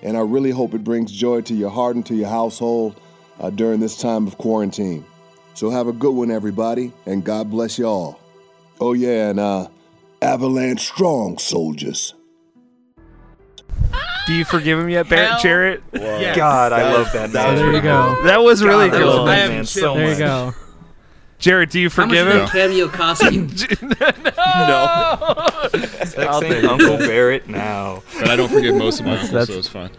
and 0.02 0.18
I 0.18 0.22
really 0.22 0.52
hope 0.52 0.74
it 0.74 0.84
brings 0.84 1.11
joy 1.11 1.41
to 1.41 1.53
your 1.53 1.70
heart 1.70 1.95
and 1.95 2.06
to 2.07 2.16
your 2.16 2.30
household 2.30 2.99
uh, 3.40 3.49
during 3.49 3.80
this 3.80 3.98
time 3.98 4.26
of 4.26 4.38
quarantine. 4.38 5.06
So 5.53 5.70
have 5.70 5.88
a 5.88 5.94
good 5.94 6.14
one, 6.14 6.32
everybody, 6.32 6.94
and 7.06 7.24
God 7.24 7.52
bless 7.52 7.78
you 7.78 7.86
all. 7.86 8.20
Oh, 8.80 8.94
yeah, 8.94 9.30
and 9.30 9.40
uh, 9.40 9.68
Avalanche 10.22 10.82
Strong, 10.82 11.40
soldiers. 11.40 12.14
Do 14.30 14.36
you 14.36 14.46
forgive 14.46 14.78
him 14.78 14.90
yet, 14.90 15.10
Barrett 15.10 15.30
Hell 15.32 15.40
Jarrett? 15.42 15.82
Yes. 15.92 16.38
God, 16.38 16.72
I 16.72 16.94
love 16.94 17.12
that 17.14 17.32
that 17.32 17.34
man. 17.34 17.52
was 17.54 17.62
There 17.62 17.74
you 17.74 17.82
go. 17.82 18.16
That 18.26 18.44
was 18.44 18.64
really 18.64 18.88
God, 18.90 18.98
I 18.98 19.00
cool. 19.02 19.08
love 19.16 19.28
I 19.28 19.36
that 19.38 19.46
am 19.46 19.50
man 19.56 19.66
so 19.66 19.80
chilling. 19.82 19.98
There 19.98 20.06
you 20.06 20.12
much. 20.12 20.20
go. 20.20 20.54
Jared, 21.40 21.70
do 21.72 21.80
you 21.80 21.90
How 21.90 22.06
much 22.06 22.10
forgive 22.18 22.28
is 22.28 22.34
him? 22.34 22.40
that 22.40 22.52
cameo 22.52 22.88
cost 22.90 23.24
you? 23.24 23.42
I'll 24.38 25.62
take 26.42 26.52
Texting 26.52 26.52
it. 26.52 26.66
Uncle 26.66 26.98
Barrett 27.00 27.48
now. 27.50 28.04
But 28.20 28.30
I 28.30 28.36
don't 28.36 28.50
forgive 28.50 28.76
most 28.76 29.00
of 29.00 29.08
my 29.08 29.16
That's- 29.16 29.34
uncles, 29.34 29.48
that's- 29.48 29.48
so 29.48 29.58
it's 29.58 29.68
fine. 29.68 29.90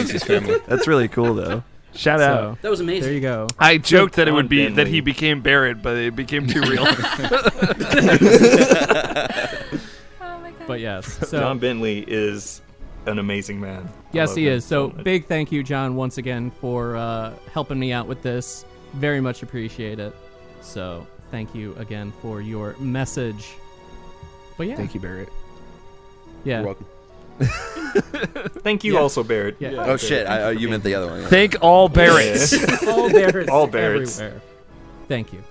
It's 0.00 0.10
his 0.12 0.22
family. 0.22 0.60
That's 0.68 0.86
really 0.86 1.08
cool, 1.08 1.34
though. 1.34 1.64
Shout 1.96 2.20
So, 2.20 2.26
out. 2.26 2.62
That 2.62 2.70
was 2.70 2.78
amazing. 2.80 3.02
There 3.04 3.12
you 3.12 3.20
go. 3.20 3.46
I 3.58 3.78
joked 3.78 4.14
that 4.16 4.26
it 4.28 4.32
would 4.32 4.48
be 4.48 4.64
John 4.66 4.74
that 4.76 4.86
he 4.88 5.00
became 5.00 5.40
Barrett, 5.42 5.80
but 5.82 5.96
it 5.96 6.14
became 6.16 6.46
too 6.46 6.60
real. 6.62 6.84
But 10.74 10.80
yes, 10.80 11.06
so 11.28 11.38
John 11.38 11.60
Bentley 11.60 12.00
is 12.08 12.60
an 13.06 13.20
amazing 13.20 13.60
man. 13.60 13.88
Yes, 14.12 14.34
he 14.34 14.48
him 14.48 14.54
is. 14.54 14.64
So 14.64 14.88
much. 14.88 15.04
big 15.04 15.26
thank 15.26 15.52
you, 15.52 15.62
John, 15.62 15.94
once 15.94 16.18
again 16.18 16.50
for 16.50 16.96
uh, 16.96 17.32
helping 17.52 17.78
me 17.78 17.92
out 17.92 18.08
with 18.08 18.22
this. 18.22 18.64
Very 18.94 19.20
much 19.20 19.44
appreciate 19.44 20.00
it. 20.00 20.12
So 20.62 21.06
thank 21.30 21.54
you 21.54 21.76
again 21.76 22.12
for 22.20 22.40
your 22.40 22.74
message. 22.80 23.54
But 24.56 24.66
yeah, 24.66 24.74
Thank 24.74 24.94
you, 24.94 25.00
Barrett. 25.00 25.28
Yeah, 26.42 26.56
You're 26.62 26.66
welcome. 26.74 26.86
Thank 28.62 28.82
you 28.82 28.94
Yeah. 28.94 29.00
also, 29.00 29.22
Barrett. 29.22 29.56
Yeah. 29.60 29.84
Oh 29.86 29.96
shit! 29.96 30.26
I, 30.26 30.44
uh, 30.44 30.48
you 30.50 30.68
meant 30.68 30.82
the 30.82 30.94
other 30.96 31.06
one. 31.06 31.22
yeah. 31.22 31.28
Thank 31.28 31.56
all 31.60 31.88
Barretts. 31.88 32.52
all 32.88 33.08
Barretts, 33.10 33.48
All 33.48 33.68
Barretts. 33.68 34.20
everywhere. 34.20 34.42
Thank 35.06 35.32
you. 35.32 35.42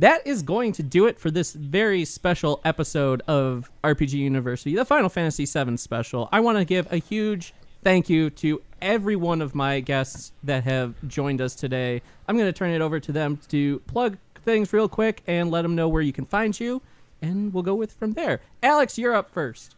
That 0.00 0.26
is 0.26 0.40
going 0.42 0.72
to 0.72 0.82
do 0.82 1.06
it 1.08 1.18
for 1.18 1.30
this 1.30 1.52
very 1.52 2.06
special 2.06 2.62
episode 2.64 3.20
of 3.28 3.70
RPG 3.84 4.14
University, 4.14 4.74
the 4.74 4.86
Final 4.86 5.10
Fantasy 5.10 5.44
VII 5.44 5.76
special. 5.76 6.26
I 6.32 6.40
want 6.40 6.56
to 6.56 6.64
give 6.64 6.90
a 6.90 6.96
huge 6.96 7.52
thank 7.84 8.08
you 8.08 8.30
to 8.30 8.62
every 8.80 9.14
one 9.14 9.42
of 9.42 9.54
my 9.54 9.80
guests 9.80 10.32
that 10.42 10.64
have 10.64 10.94
joined 11.06 11.42
us 11.42 11.54
today. 11.54 12.00
I'm 12.26 12.38
going 12.38 12.48
to 12.48 12.58
turn 12.58 12.70
it 12.70 12.80
over 12.80 12.98
to 12.98 13.12
them 13.12 13.40
to 13.48 13.80
plug 13.80 14.16
things 14.42 14.72
real 14.72 14.88
quick 14.88 15.22
and 15.26 15.50
let 15.50 15.60
them 15.60 15.74
know 15.74 15.86
where 15.86 16.00
you 16.00 16.14
can 16.14 16.24
find 16.24 16.58
you, 16.58 16.80
and 17.20 17.52
we'll 17.52 17.62
go 17.62 17.74
with 17.74 17.92
from 17.92 18.14
there. 18.14 18.40
Alex, 18.62 18.96
you're 18.96 19.14
up 19.14 19.30
first. 19.30 19.76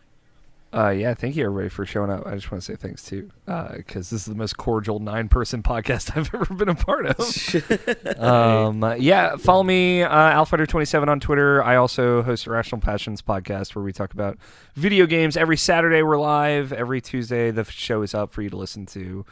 Uh, 0.74 0.88
yeah, 0.88 1.12
thank 1.12 1.36
you 1.36 1.44
everybody 1.44 1.68
for 1.68 1.84
showing 1.84 2.10
up. 2.10 2.26
I 2.26 2.34
just 2.34 2.50
want 2.50 2.62
to 2.62 2.72
say 2.72 2.76
thanks 2.76 3.04
too, 3.04 3.30
because 3.44 4.08
this 4.08 4.22
is 4.22 4.24
the 4.24 4.34
most 4.34 4.56
cordial 4.56 5.00
nine-person 5.00 5.62
podcast 5.64 6.16
I've 6.16 6.34
ever 6.34 6.54
been 6.54 6.70
a 6.70 6.74
part 6.74 7.04
of. 7.06 8.18
um, 8.18 8.82
uh, 8.82 8.94
yeah, 8.94 9.36
follow 9.36 9.64
me, 9.64 10.02
uh, 10.02 10.08
Alfighter27 10.10 11.08
on 11.08 11.20
Twitter. 11.20 11.62
I 11.62 11.76
also 11.76 12.22
host 12.22 12.46
Irrational 12.46 12.80
Passions 12.80 13.20
podcast 13.20 13.74
where 13.74 13.84
we 13.84 13.92
talk 13.92 14.14
about 14.14 14.38
video 14.74 15.04
games. 15.04 15.36
Every 15.36 15.58
Saturday 15.58 16.02
we're 16.02 16.18
live. 16.18 16.72
Every 16.72 17.02
Tuesday 17.02 17.50
the 17.50 17.64
show 17.64 18.00
is 18.00 18.14
up 18.14 18.32
for 18.32 18.40
you 18.40 18.48
to 18.48 18.56
listen 18.56 18.86
to. 18.86 19.26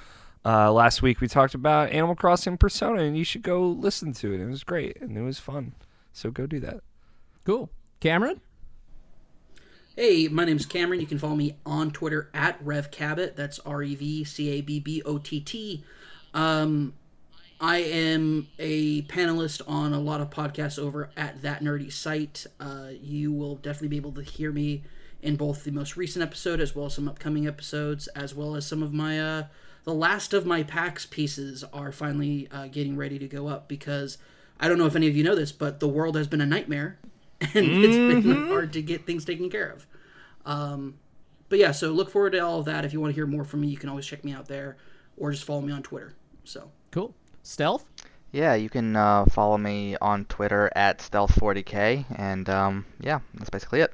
Uh, 0.44 0.70
last 0.70 1.00
week 1.00 1.22
we 1.22 1.28
talked 1.28 1.54
about 1.54 1.90
Animal 1.90 2.16
Crossing 2.16 2.58
Persona, 2.58 3.02
and 3.02 3.16
you 3.16 3.24
should 3.24 3.42
go 3.42 3.66
listen 3.66 4.12
to 4.14 4.34
it. 4.34 4.40
It 4.40 4.46
was 4.46 4.62
great 4.62 5.00
and 5.00 5.16
it 5.16 5.22
was 5.22 5.38
fun. 5.38 5.72
So 6.12 6.30
go 6.30 6.46
do 6.46 6.60
that. 6.60 6.80
Cool. 7.46 7.70
Cameron? 8.00 8.42
Hey, 10.00 10.28
my 10.28 10.46
name's 10.46 10.64
Cameron. 10.64 10.98
You 11.02 11.06
can 11.06 11.18
follow 11.18 11.36
me 11.36 11.56
on 11.66 11.90
Twitter 11.90 12.30
at 12.32 12.64
RevCabbott. 12.64 13.36
That's 13.36 13.58
R 13.58 13.82
E 13.82 13.94
V 13.94 14.24
C 14.24 14.48
A 14.48 14.62
B 14.62 14.80
B 14.80 15.02
O 15.04 15.18
T 15.18 15.40
T. 15.40 15.84
Um, 16.32 16.94
I 17.60 17.82
am 17.82 18.48
a 18.58 19.02
panelist 19.02 19.60
on 19.68 19.92
a 19.92 20.00
lot 20.00 20.22
of 20.22 20.30
podcasts 20.30 20.78
over 20.78 21.10
at 21.18 21.42
That 21.42 21.62
Nerdy 21.62 21.92
Site. 21.92 22.46
Uh, 22.58 22.92
you 22.98 23.30
will 23.30 23.56
definitely 23.56 23.88
be 23.88 23.98
able 23.98 24.12
to 24.12 24.22
hear 24.22 24.50
me 24.50 24.84
in 25.20 25.36
both 25.36 25.64
the 25.64 25.70
most 25.70 25.98
recent 25.98 26.22
episode 26.22 26.62
as 26.62 26.74
well 26.74 26.86
as 26.86 26.94
some 26.94 27.06
upcoming 27.06 27.46
episodes, 27.46 28.08
as 28.16 28.34
well 28.34 28.56
as 28.56 28.66
some 28.66 28.82
of 28.82 28.94
my 28.94 29.20
uh, 29.20 29.44
the 29.84 29.92
last 29.92 30.32
of 30.32 30.46
my 30.46 30.62
PAX 30.62 31.04
pieces 31.04 31.62
are 31.74 31.92
finally 31.92 32.48
uh, 32.50 32.68
getting 32.68 32.96
ready 32.96 33.18
to 33.18 33.28
go 33.28 33.48
up 33.48 33.68
because 33.68 34.16
I 34.58 34.66
don't 34.66 34.78
know 34.78 34.86
if 34.86 34.96
any 34.96 35.08
of 35.08 35.14
you 35.14 35.24
know 35.24 35.36
this, 35.36 35.52
but 35.52 35.78
the 35.78 35.88
world 35.88 36.16
has 36.16 36.26
been 36.26 36.40
a 36.40 36.46
nightmare 36.46 36.98
and 37.54 37.66
it's 37.84 37.96
been 38.24 38.48
hard 38.48 38.72
to 38.72 38.80
get 38.80 39.04
things 39.04 39.26
taken 39.26 39.50
care 39.50 39.68
of. 39.68 39.86
Um, 40.46 40.98
but 41.48 41.58
yeah, 41.58 41.72
so 41.72 41.90
look 41.90 42.10
forward 42.10 42.30
to 42.32 42.38
all 42.38 42.60
of 42.60 42.64
that. 42.66 42.84
If 42.84 42.92
you 42.92 43.00
want 43.00 43.12
to 43.12 43.14
hear 43.14 43.26
more 43.26 43.44
from 43.44 43.60
me, 43.60 43.68
you 43.68 43.76
can 43.76 43.88
always 43.88 44.06
check 44.06 44.24
me 44.24 44.32
out 44.32 44.46
there 44.46 44.76
or 45.16 45.30
just 45.30 45.44
follow 45.44 45.60
me 45.60 45.72
on 45.72 45.82
Twitter. 45.82 46.14
So 46.44 46.70
Cool. 46.90 47.14
Stealth? 47.42 47.84
Yeah, 48.32 48.54
you 48.54 48.68
can 48.68 48.94
uh, 48.94 49.24
follow 49.26 49.58
me 49.58 49.96
on 50.00 50.24
Twitter 50.26 50.70
at 50.76 50.98
Stealth40k, 50.98 52.04
and 52.16 52.48
um, 52.48 52.86
yeah, 53.00 53.20
that's 53.34 53.50
basically 53.50 53.80
it. 53.80 53.92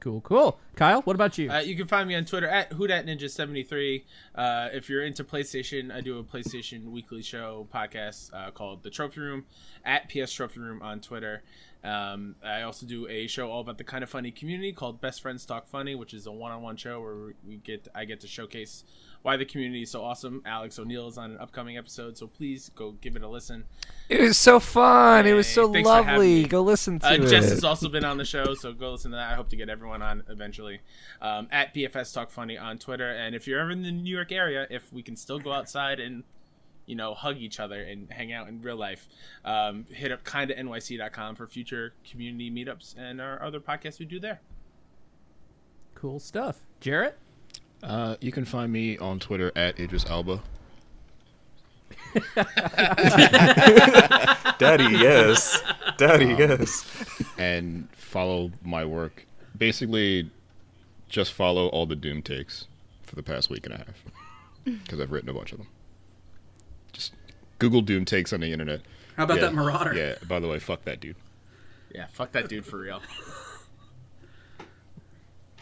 Cool, 0.00 0.20
cool. 0.22 0.58
Kyle, 0.74 1.02
what 1.02 1.14
about 1.14 1.36
you? 1.38 1.50
Uh, 1.50 1.58
you 1.60 1.76
can 1.76 1.86
find 1.86 2.08
me 2.08 2.14
on 2.16 2.24
Twitter 2.24 2.48
at 2.48 2.70
HooDatNinja73. 2.70 4.02
Uh, 4.34 4.68
if 4.72 4.88
you're 4.88 5.04
into 5.04 5.22
PlayStation, 5.22 5.94
I 5.94 6.00
do 6.00 6.18
a 6.18 6.24
PlayStation 6.24 6.86
weekly 6.90 7.22
show 7.22 7.68
podcast 7.72 8.30
uh, 8.34 8.50
called 8.50 8.82
The 8.82 8.90
Trophy 8.90 9.20
Room 9.20 9.44
at 9.84 10.08
PS 10.08 10.32
Trophy 10.32 10.60
Room 10.60 10.82
on 10.82 11.00
Twitter. 11.00 11.42
Um, 11.84 12.36
I 12.44 12.62
also 12.62 12.86
do 12.86 13.08
a 13.08 13.26
show 13.26 13.50
all 13.50 13.60
about 13.60 13.76
the 13.78 13.84
kind 13.84 14.04
of 14.04 14.10
funny 14.10 14.30
community 14.30 14.72
called 14.72 15.00
Best 15.00 15.20
Friends 15.20 15.44
Talk 15.44 15.66
Funny, 15.68 15.94
which 15.96 16.14
is 16.14 16.26
a 16.26 16.32
one-on-one 16.32 16.76
show 16.76 17.00
where 17.00 17.34
we 17.46 17.56
get 17.56 17.88
I 17.94 18.04
get 18.04 18.20
to 18.20 18.28
showcase 18.28 18.84
why 19.22 19.36
the 19.36 19.44
community 19.44 19.82
is 19.82 19.90
so 19.90 20.02
awesome. 20.04 20.42
Alex 20.44 20.78
O'Neill 20.78 21.06
is 21.08 21.16
on 21.18 21.30
an 21.32 21.38
upcoming 21.38 21.76
episode, 21.78 22.16
so 22.18 22.26
please 22.26 22.70
go 22.74 22.92
give 23.00 23.14
it 23.16 23.22
a 23.22 23.28
listen. 23.28 23.64
It 24.08 24.20
was 24.20 24.36
so 24.38 24.58
fun. 24.60 25.26
it 25.26 25.32
was 25.32 25.46
so 25.46 25.72
thanks 25.72 25.88
for 25.88 25.94
having 25.96 26.08
lovely. 26.12 26.44
Go 26.44 26.62
listen 26.62 26.98
to 27.00 27.06
Uh, 27.08 27.12
it. 27.14 27.28
Jess 27.28 27.48
has 27.50 27.64
also 27.64 27.88
been 27.88 28.04
on 28.04 28.16
the 28.16 28.24
show, 28.24 28.54
so 28.54 28.72
go 28.72 28.92
listen 28.92 29.10
to 29.12 29.16
that. 29.16 29.32
I 29.32 29.34
hope 29.34 29.48
to 29.50 29.56
get 29.56 29.68
everyone 29.68 30.02
on 30.02 30.22
eventually. 30.28 30.80
Um, 31.20 31.48
at 31.52 31.72
BFS 31.74 32.12
Talk 32.12 32.30
Funny 32.30 32.58
on 32.58 32.78
Twitter, 32.78 33.10
and 33.10 33.34
if 33.34 33.46
you're 33.46 33.60
ever 33.60 33.70
in 33.70 33.82
the 33.82 33.92
New 33.92 34.12
York 34.14 34.32
area, 34.32 34.66
if 34.70 34.92
we 34.92 35.02
can 35.02 35.14
still 35.16 35.38
go 35.38 35.52
outside 35.52 35.98
and 36.00 36.24
you 36.92 36.96
know 36.96 37.14
hug 37.14 37.38
each 37.38 37.58
other 37.58 37.80
and 37.82 38.10
hang 38.12 38.34
out 38.34 38.48
in 38.48 38.60
real 38.60 38.76
life, 38.76 39.08
um, 39.46 39.86
hit 39.90 40.12
up 40.12 40.22
kindanyc.com 40.24 41.34
for 41.36 41.46
future 41.46 41.94
community 42.10 42.50
meetups 42.50 42.94
and 42.98 43.18
our 43.18 43.42
other 43.42 43.60
podcasts 43.60 43.98
we 43.98 44.04
do 44.04 44.20
there. 44.20 44.40
Cool 45.94 46.20
stuff. 46.20 46.60
Jarrett? 46.80 47.16
Uh, 47.82 48.16
you 48.20 48.30
can 48.30 48.44
find 48.44 48.70
me 48.70 48.98
on 48.98 49.18
Twitter 49.18 49.50
at 49.56 49.80
Idris 49.80 50.04
Elba. 50.04 50.42
Daddy, 54.58 54.84
yes. 54.84 55.62
Daddy, 55.96 56.32
Um, 56.32 56.38
yes. 56.38 56.86
And 57.38 57.88
follow 57.94 58.50
my 58.62 58.84
work. 58.84 59.24
Basically, 59.56 60.30
just 61.08 61.32
follow 61.32 61.68
all 61.68 61.86
the 61.86 61.96
Doom 61.96 62.20
takes 62.20 62.66
for 63.02 63.16
the 63.16 63.22
past 63.22 63.48
week 63.48 63.64
and 63.64 63.74
a 63.76 63.78
half. 63.78 64.04
Because 64.64 65.00
I've 65.00 65.10
written 65.10 65.30
a 65.30 65.32
bunch 65.34 65.52
of 65.52 65.58
them. 65.58 65.68
Just 67.62 67.70
Google 67.70 67.82
Doom 67.82 68.04
takes 68.04 68.32
on 68.32 68.40
the 68.40 68.52
internet. 68.52 68.80
How 69.16 69.24
about 69.24 69.36
Yeah, 69.36 69.42
that 69.42 69.54
Marauder? 69.54 69.94
Yeah, 69.94 70.14
by 70.26 70.40
the 70.40 70.48
way, 70.48 70.58
fuck 70.58 70.84
that 70.84 71.00
dude. 71.00 71.16
Yeah, 71.94 72.06
fuck 72.06 72.32
that 72.32 72.48
dude 72.48 72.66
for 72.66 72.78
real. 72.78 73.00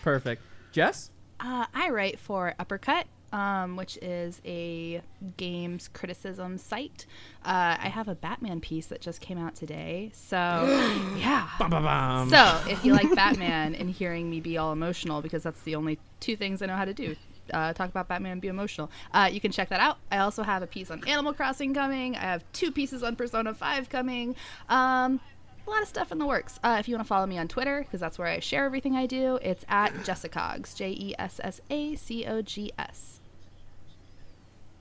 Perfect. 0.02 0.42
Jess? 0.72 1.10
Uh, 1.40 1.66
I 1.74 1.90
write 1.90 2.18
for 2.18 2.54
Uppercut, 2.58 3.06
um, 3.32 3.76
which 3.76 3.98
is 3.98 4.40
a 4.44 5.02
games 5.36 5.88
criticism 5.92 6.58
site. 6.58 7.06
Uh, 7.44 7.76
I 7.78 7.88
have 7.88 8.08
a 8.08 8.14
Batman 8.14 8.60
piece 8.60 8.86
that 8.86 9.00
just 9.00 9.20
came 9.20 9.38
out 9.38 9.54
today. 9.54 10.10
So, 10.14 10.36
yeah. 11.18 11.48
Bum. 11.58 12.30
So, 12.30 12.60
if 12.68 12.84
you 12.84 12.92
like 12.94 13.14
Batman 13.14 13.74
and 13.74 13.90
hearing 13.90 14.30
me 14.30 14.40
be 14.40 14.56
all 14.56 14.72
emotional, 14.72 15.20
because 15.22 15.42
that's 15.42 15.60
the 15.62 15.74
only 15.74 15.98
two 16.20 16.36
things 16.36 16.62
I 16.62 16.66
know 16.66 16.76
how 16.76 16.84
to 16.84 16.94
do. 16.94 17.16
Uh, 17.52 17.72
talk 17.72 17.88
about 17.88 18.08
Batman 18.08 18.32
and 18.32 18.40
be 18.40 18.48
emotional. 18.48 18.90
Uh, 19.12 19.28
you 19.30 19.40
can 19.40 19.52
check 19.52 19.68
that 19.68 19.80
out. 19.80 19.98
I 20.10 20.18
also 20.18 20.42
have 20.42 20.62
a 20.62 20.66
piece 20.66 20.90
on 20.90 21.06
Animal 21.06 21.32
Crossing 21.32 21.74
coming. 21.74 22.16
I 22.16 22.20
have 22.20 22.44
two 22.52 22.70
pieces 22.70 23.02
on 23.02 23.16
Persona 23.16 23.54
5 23.54 23.88
coming. 23.88 24.36
Um, 24.68 25.20
a 25.66 25.70
lot 25.70 25.82
of 25.82 25.88
stuff 25.88 26.10
in 26.10 26.18
the 26.18 26.26
works. 26.26 26.58
Uh, 26.64 26.76
if 26.80 26.88
you 26.88 26.96
want 26.96 27.06
to 27.06 27.08
follow 27.08 27.26
me 27.26 27.38
on 27.38 27.48
Twitter, 27.48 27.82
because 27.82 28.00
that's 28.00 28.18
where 28.18 28.28
I 28.28 28.40
share 28.40 28.64
everything 28.64 28.96
I 28.96 29.06
do, 29.06 29.38
it's 29.42 29.64
at 29.68 29.92
Jessacogs. 30.04 30.74
J 30.74 30.90
E 30.90 31.14
S 31.18 31.40
S 31.42 31.60
A 31.70 31.94
C 31.94 32.24
O 32.26 32.42
G 32.42 32.72
S. 32.78 33.20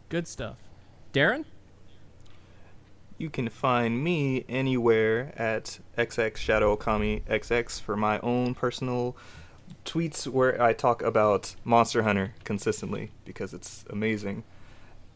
Good 0.10 0.28
stuff. 0.28 0.58
Darren? 1.14 1.46
You 3.20 3.30
can 3.30 3.50
find 3.50 4.02
me 4.04 4.46
anywhere 4.48 5.34
at 5.36 5.80
XX 5.98 6.38
Shadow 6.38 6.76
Okami 6.76 7.22
XX 7.24 7.82
for 7.82 7.98
my 7.98 8.18
own 8.22 8.56
personal 8.56 9.16
tweets 9.86 10.28
where 10.28 10.62
I 10.62 10.74
talk 10.74 11.02
about 11.02 11.56
Monster 11.64 12.04
Hunter 12.04 12.34
consistently 12.44 13.12
because 13.26 13.54
it's 13.54 13.86
amazing. 13.90 14.44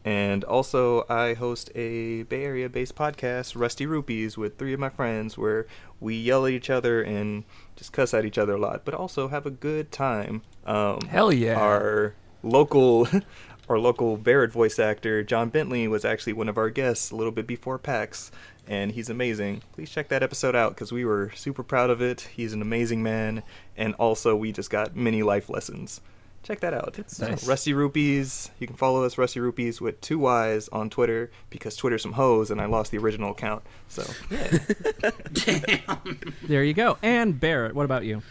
And 0.04 0.44
also, 0.44 1.06
I 1.08 1.32
host 1.32 1.70
a 1.74 2.24
Bay 2.24 2.44
Area 2.44 2.68
based 2.68 2.94
podcast, 2.94 3.58
Rusty 3.58 3.86
Rupees, 3.86 4.36
with 4.36 4.58
three 4.58 4.74
of 4.74 4.80
my 4.80 4.90
friends 4.90 5.38
where 5.38 5.66
we 5.98 6.14
yell 6.14 6.44
at 6.44 6.52
each 6.52 6.68
other 6.68 7.02
and 7.02 7.44
just 7.74 7.92
cuss 7.92 8.12
at 8.12 8.26
each 8.26 8.36
other 8.36 8.52
a 8.54 8.58
lot, 8.58 8.84
but 8.84 8.92
also 8.92 9.28
have 9.28 9.46
a 9.46 9.50
good 9.50 9.90
time. 9.90 10.42
Um, 10.66 11.00
Hell 11.08 11.32
yeah. 11.32 11.58
Our 11.58 12.14
local. 12.42 13.08
Our 13.66 13.78
local 13.78 14.18
Barrett 14.18 14.52
voice 14.52 14.78
actor, 14.78 15.22
John 15.22 15.48
Bentley, 15.48 15.88
was 15.88 16.04
actually 16.04 16.34
one 16.34 16.50
of 16.50 16.58
our 16.58 16.68
guests 16.68 17.10
a 17.10 17.16
little 17.16 17.32
bit 17.32 17.46
before 17.46 17.78
PAX, 17.78 18.30
and 18.66 18.92
he's 18.92 19.10
amazing. 19.10 19.62
Please 19.72 19.90
check 19.90 20.08
that 20.08 20.22
episode 20.22 20.54
out 20.56 20.70
because 20.74 20.92
we 20.92 21.04
were 21.04 21.30
super 21.34 21.62
proud 21.62 21.90
of 21.90 22.00
it. 22.02 22.22
He's 22.34 22.52
an 22.52 22.62
amazing 22.62 23.02
man, 23.02 23.42
and 23.76 23.94
also 23.94 24.34
we 24.36 24.52
just 24.52 24.70
got 24.70 24.94
many 24.96 25.22
life 25.22 25.48
lessons. 25.48 26.00
Check 26.42 26.60
that 26.60 26.74
out. 26.74 26.98
So, 27.06 27.26
Nice. 27.28 27.48
Rusty 27.48 27.72
Rupees. 27.72 28.50
You 28.58 28.66
can 28.66 28.76
follow 28.76 29.02
us, 29.04 29.16
Rusty 29.16 29.40
Rupees, 29.40 29.80
with 29.80 29.98
two 30.02 30.18
Y's 30.18 30.68
on 30.68 30.90
Twitter 30.90 31.30
because 31.48 31.74
Twitter's 31.74 32.02
some 32.02 32.12
hoes, 32.12 32.50
and 32.50 32.60
I 32.60 32.66
lost 32.66 32.90
the 32.90 32.98
original 32.98 33.30
account. 33.30 33.62
So, 33.88 34.04
yeah. 34.30 34.58
There 36.42 36.62
you 36.62 36.74
go. 36.74 36.98
And 37.02 37.40
Barrett, 37.40 37.74
what 37.74 37.84
about 37.86 38.04
you? 38.04 38.22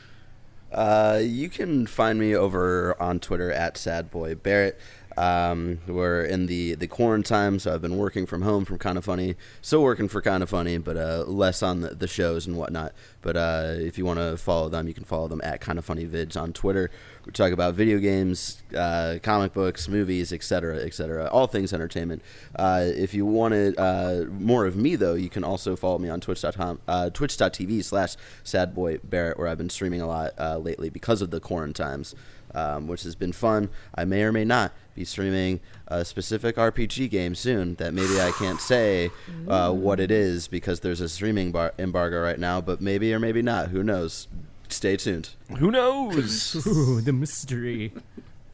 Uh, 0.71 1.21
you 1.23 1.49
can 1.49 1.85
find 1.87 2.19
me 2.19 2.35
over 2.35 2.99
on 3.01 3.19
Twitter 3.19 3.51
at 3.51 3.75
SadBoyBarrett. 3.75 4.73
Um, 5.17 5.79
we're 5.87 6.23
in 6.23 6.47
the 6.47 6.75
the 6.75 6.87
quarantine, 6.87 7.59
so 7.59 7.73
I've 7.73 7.81
been 7.81 7.97
working 7.97 8.25
from 8.25 8.41
home 8.41 8.65
from 8.65 8.77
Kind 8.77 8.97
of 8.97 9.05
Funny. 9.05 9.35
Still 9.61 9.83
working 9.83 10.07
for 10.07 10.21
Kind 10.21 10.43
of 10.43 10.49
Funny, 10.49 10.77
but 10.77 10.97
uh, 10.97 11.23
less 11.27 11.61
on 11.63 11.81
the, 11.81 11.89
the 11.89 12.07
shows 12.07 12.47
and 12.47 12.57
whatnot. 12.57 12.93
But 13.21 13.37
uh, 13.37 13.75
if 13.77 13.97
you 13.97 14.05
want 14.05 14.19
to 14.19 14.37
follow 14.37 14.69
them, 14.69 14.87
you 14.87 14.93
can 14.93 15.03
follow 15.03 15.27
them 15.27 15.41
at 15.43 15.61
Kind 15.61 15.79
of 15.79 15.85
Funny 15.85 16.05
Vids 16.05 16.39
on 16.39 16.53
Twitter. 16.53 16.89
We 17.25 17.31
talk 17.31 17.51
about 17.51 17.75
video 17.75 17.99
games, 17.99 18.61
uh, 18.75 19.19
comic 19.23 19.53
books, 19.53 19.87
movies, 19.87 20.33
etc., 20.33 20.77
etc. 20.77 21.29
All 21.29 21.47
things 21.47 21.73
entertainment. 21.73 22.21
Uh, 22.55 22.83
if 22.85 23.13
you 23.13 23.25
wanted 23.25 23.77
uh, 23.77 24.25
more 24.29 24.65
of 24.65 24.75
me, 24.75 24.95
though, 24.95 25.13
you 25.13 25.29
can 25.29 25.43
also 25.43 25.75
follow 25.75 25.99
me 25.99 26.09
on 26.09 26.19
Twitch.com, 26.19 26.81
uh, 26.87 27.09
Twitch.tv 27.09 27.83
slash 27.83 28.15
SadBoyBarrett, 28.43 29.37
where 29.37 29.47
I've 29.47 29.57
been 29.57 29.69
streaming 29.69 30.01
a 30.01 30.07
lot 30.07 30.33
lately 30.61 30.89
because 30.89 31.21
of 31.21 31.31
the 31.31 31.39
quarantines, 31.39 32.13
um, 32.53 32.87
which 32.87 33.03
has 33.03 33.15
been 33.15 33.31
fun. 33.31 33.69
I 33.95 34.05
may 34.05 34.23
or 34.23 34.31
may 34.31 34.45
not 34.45 34.73
be 34.95 35.05
streaming 35.05 35.59
a 35.87 36.05
specific 36.05 36.55
RPG 36.55 37.09
game 37.09 37.35
soon 37.35 37.75
that 37.75 37.93
maybe 37.93 38.21
I 38.21 38.31
can't 38.31 38.61
say 38.61 39.11
uh, 39.47 39.71
what 39.71 39.99
it 39.99 40.11
is 40.11 40.47
because 40.47 40.81
there's 40.81 41.01
a 41.01 41.09
streaming 41.09 41.51
bar- 41.51 41.73
embargo 41.79 42.21
right 42.21 42.39
now, 42.39 42.61
but 42.61 42.81
maybe 42.81 43.13
or 43.13 43.19
maybe 43.19 43.41
not. 43.41 43.69
Who 43.69 43.83
knows? 43.83 44.27
Stay 44.69 44.97
tuned. 44.97 45.29
Who 45.57 45.71
knows? 45.71 46.55
Ooh, 46.67 47.01
the 47.01 47.13
mystery. 47.13 47.91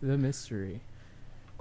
The 0.01 0.17
mystery. 0.17 0.81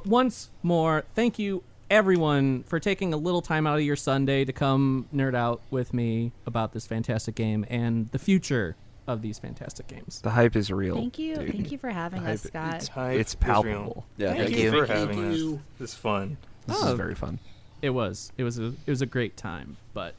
Once 0.05 0.51
more, 0.62 1.05
thank 1.15 1.39
you 1.39 1.62
everyone 1.90 2.62
for 2.65 2.78
taking 2.78 3.15
a 3.15 3.16
little 3.16 3.43
time 3.43 3.66
out 3.66 3.78
of 3.78 3.85
your 3.85 3.97
Sunday 3.97 4.44
to 4.44 4.52
come 4.52 5.09
nerd 5.15 5.35
out 5.35 5.60
with 5.70 5.94
me 5.94 6.32
about 6.47 6.73
this 6.73 6.86
fantastic 6.86 7.35
game 7.35 7.65
and 7.69 8.10
the 8.10 8.19
future 8.19 8.77
of 9.09 9.22
these 9.22 9.39
fantastic 9.39 9.89
games. 9.89 10.20
The 10.20 10.30
hype 10.30 10.55
is 10.55 10.70
real. 10.70 10.94
Thank 10.94 11.18
you. 11.18 11.35
dude. 11.36 11.51
Thank 11.52 11.72
you 11.72 11.78
for 11.78 11.90
having 11.90 12.22
The 12.22 12.32
us, 12.32 12.43
Scott. 12.43 12.74
It's, 12.76 12.89
Hype 12.89 13.18
it's 13.18 13.32
is 13.32 13.35
palpable. 13.36 14.05
Yeah, 14.16 14.28
Thank, 14.28 14.40
thank 14.44 14.56
you 14.56 14.62
you. 14.64 14.70
for 14.70 14.86
having 14.93 15.16
Thank 15.20 15.32
us. 15.32 15.39
you. 15.39 15.60
It's 15.80 15.94
fun. 15.94 16.36
This 16.66 16.76
Oh. 16.80 16.93
is 16.93 16.94
very 16.97 17.14
fun. 17.16 17.40
It 17.82 17.90
was. 17.90 18.30
It 18.36 18.44
was 18.44 18.59
a 18.59 18.66
it 18.86 18.89
was 18.90 19.02
a 19.02 19.06
great 19.06 19.36
time. 19.36 19.76
But 19.94 20.14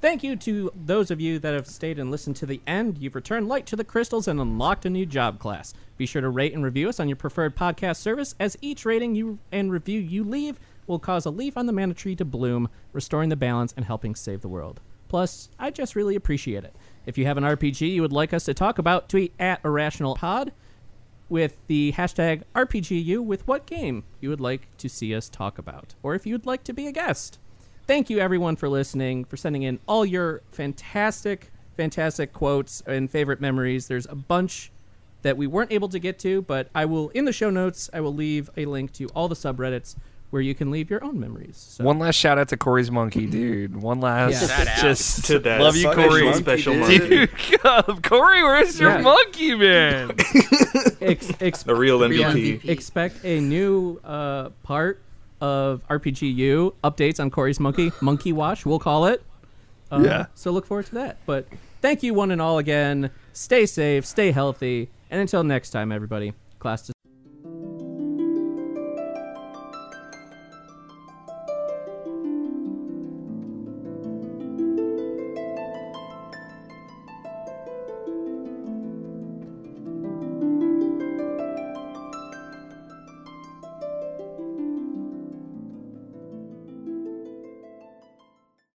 thank 0.00 0.22
you 0.22 0.36
to 0.36 0.70
those 0.74 1.10
of 1.10 1.20
you 1.20 1.38
that 1.40 1.54
have 1.54 1.66
stayed 1.66 1.98
and 1.98 2.10
listened 2.10 2.36
to 2.36 2.46
the 2.46 2.60
end. 2.66 2.98
You've 2.98 3.14
returned 3.16 3.48
light 3.48 3.66
to 3.66 3.76
the 3.76 3.84
crystals 3.84 4.28
and 4.28 4.40
unlocked 4.40 4.86
a 4.86 4.90
new 4.90 5.04
job 5.06 5.38
class. 5.40 5.74
Be 5.96 6.06
sure 6.06 6.22
to 6.22 6.28
rate 6.28 6.54
and 6.54 6.62
review 6.64 6.88
us 6.88 7.00
on 7.00 7.08
your 7.08 7.16
preferred 7.16 7.56
podcast 7.56 7.96
service, 7.96 8.34
as 8.38 8.56
each 8.60 8.84
rating 8.84 9.14
you 9.14 9.38
and 9.50 9.72
review 9.72 9.98
you 10.00 10.22
leave 10.22 10.60
will 10.86 10.98
cause 11.00 11.26
a 11.26 11.30
leaf 11.30 11.56
on 11.56 11.66
the 11.66 11.72
mana 11.72 11.92
tree 11.94 12.14
to 12.16 12.24
bloom, 12.24 12.68
restoring 12.92 13.28
the 13.30 13.36
balance 13.36 13.74
and 13.76 13.84
helping 13.86 14.14
save 14.14 14.40
the 14.40 14.48
world. 14.48 14.80
Plus, 15.08 15.48
I 15.58 15.70
just 15.70 15.96
really 15.96 16.14
appreciate 16.14 16.64
it. 16.64 16.76
If 17.08 17.16
you 17.16 17.24
have 17.24 17.38
an 17.38 17.44
RPG 17.44 17.90
you 17.90 18.02
would 18.02 18.12
like 18.12 18.34
us 18.34 18.44
to 18.44 18.52
talk 18.52 18.78
about, 18.78 19.08
tweet 19.08 19.32
at 19.38 19.62
IrrationalPod 19.62 20.50
with 21.30 21.56
the 21.66 21.92
hashtag 21.92 22.42
RPGU 22.54 23.24
with 23.24 23.48
what 23.48 23.64
game 23.64 24.04
you 24.20 24.28
would 24.28 24.42
like 24.42 24.68
to 24.76 24.90
see 24.90 25.14
us 25.14 25.30
talk 25.30 25.56
about, 25.56 25.94
or 26.02 26.14
if 26.14 26.26
you'd 26.26 26.44
like 26.44 26.64
to 26.64 26.74
be 26.74 26.86
a 26.86 26.92
guest. 26.92 27.38
Thank 27.86 28.10
you, 28.10 28.18
everyone, 28.18 28.56
for 28.56 28.68
listening, 28.68 29.24
for 29.24 29.38
sending 29.38 29.62
in 29.62 29.80
all 29.88 30.04
your 30.04 30.42
fantastic, 30.52 31.50
fantastic 31.78 32.34
quotes 32.34 32.82
and 32.86 33.10
favorite 33.10 33.40
memories. 33.40 33.88
There's 33.88 34.06
a 34.10 34.14
bunch 34.14 34.70
that 35.22 35.38
we 35.38 35.46
weren't 35.46 35.72
able 35.72 35.88
to 35.88 35.98
get 35.98 36.18
to, 36.18 36.42
but 36.42 36.68
I 36.74 36.84
will, 36.84 37.08
in 37.10 37.24
the 37.24 37.32
show 37.32 37.48
notes, 37.48 37.88
I 37.90 38.02
will 38.02 38.14
leave 38.14 38.50
a 38.54 38.66
link 38.66 38.92
to 38.92 39.06
all 39.14 39.28
the 39.28 39.34
subreddits 39.34 39.96
where 40.30 40.42
you 40.42 40.54
can 40.54 40.70
leave 40.70 40.90
your 40.90 41.02
own 41.02 41.18
memories. 41.18 41.56
So. 41.56 41.84
One 41.84 41.98
last 41.98 42.16
shout 42.16 42.38
out 42.38 42.48
to 42.48 42.56
Corey's 42.56 42.90
monkey, 42.90 43.26
dude. 43.30 43.76
One 43.76 44.00
last 44.00 44.42
Yeah. 44.42 44.48
Shout 44.48 44.68
out. 44.68 44.78
just 44.78 45.24
To 45.26 45.38
that 45.40 45.60
love 45.60 45.74
you, 45.76 45.90
special 45.90 46.08
Corey. 46.08 46.34
special 46.34 46.74
dude. 46.86 47.08
Dude, 47.10 48.02
Corey, 48.02 48.42
where's 48.42 48.78
your 48.78 48.90
Yeah. 48.90 49.00
monkey, 49.00 49.54
man? 49.54 50.10
Ex- 51.00 51.32
ex- 51.40 51.62
The 51.62 51.74
real 51.74 51.98
Real 52.06 52.30
MVP. 52.30 52.60
MVP. 52.62 52.68
expect 52.68 53.24
a 53.24 53.40
new 53.40 54.00
uh, 54.04 54.50
part 54.62 55.00
of 55.40 55.82
RPGU 55.88 56.74
updates 56.84 57.20
on 57.20 57.30
Corey's 57.30 57.60
Monkey 57.60 57.92
Monkey 58.00 58.32
Wash. 58.32 58.66
We'll 58.66 58.78
call 58.80 59.06
it. 59.06 59.22
Uh, 59.90 60.02
Yeah. 60.04 60.26
So 60.34 60.50
look 60.50 60.66
forward 60.66 60.86
to 60.86 60.94
that. 60.96 61.18
But 61.26 61.46
thank 61.80 62.02
you 62.02 62.12
one 62.12 62.30
and 62.32 62.42
all 62.42 62.58
again. 62.58 63.10
Stay 63.32 63.64
safe, 63.64 64.04
stay 64.04 64.32
healthy, 64.32 64.90
and 65.10 65.20
until 65.20 65.44
next 65.44 65.70
time, 65.70 65.92
everybody. 65.92 66.32
Class. 66.58 66.90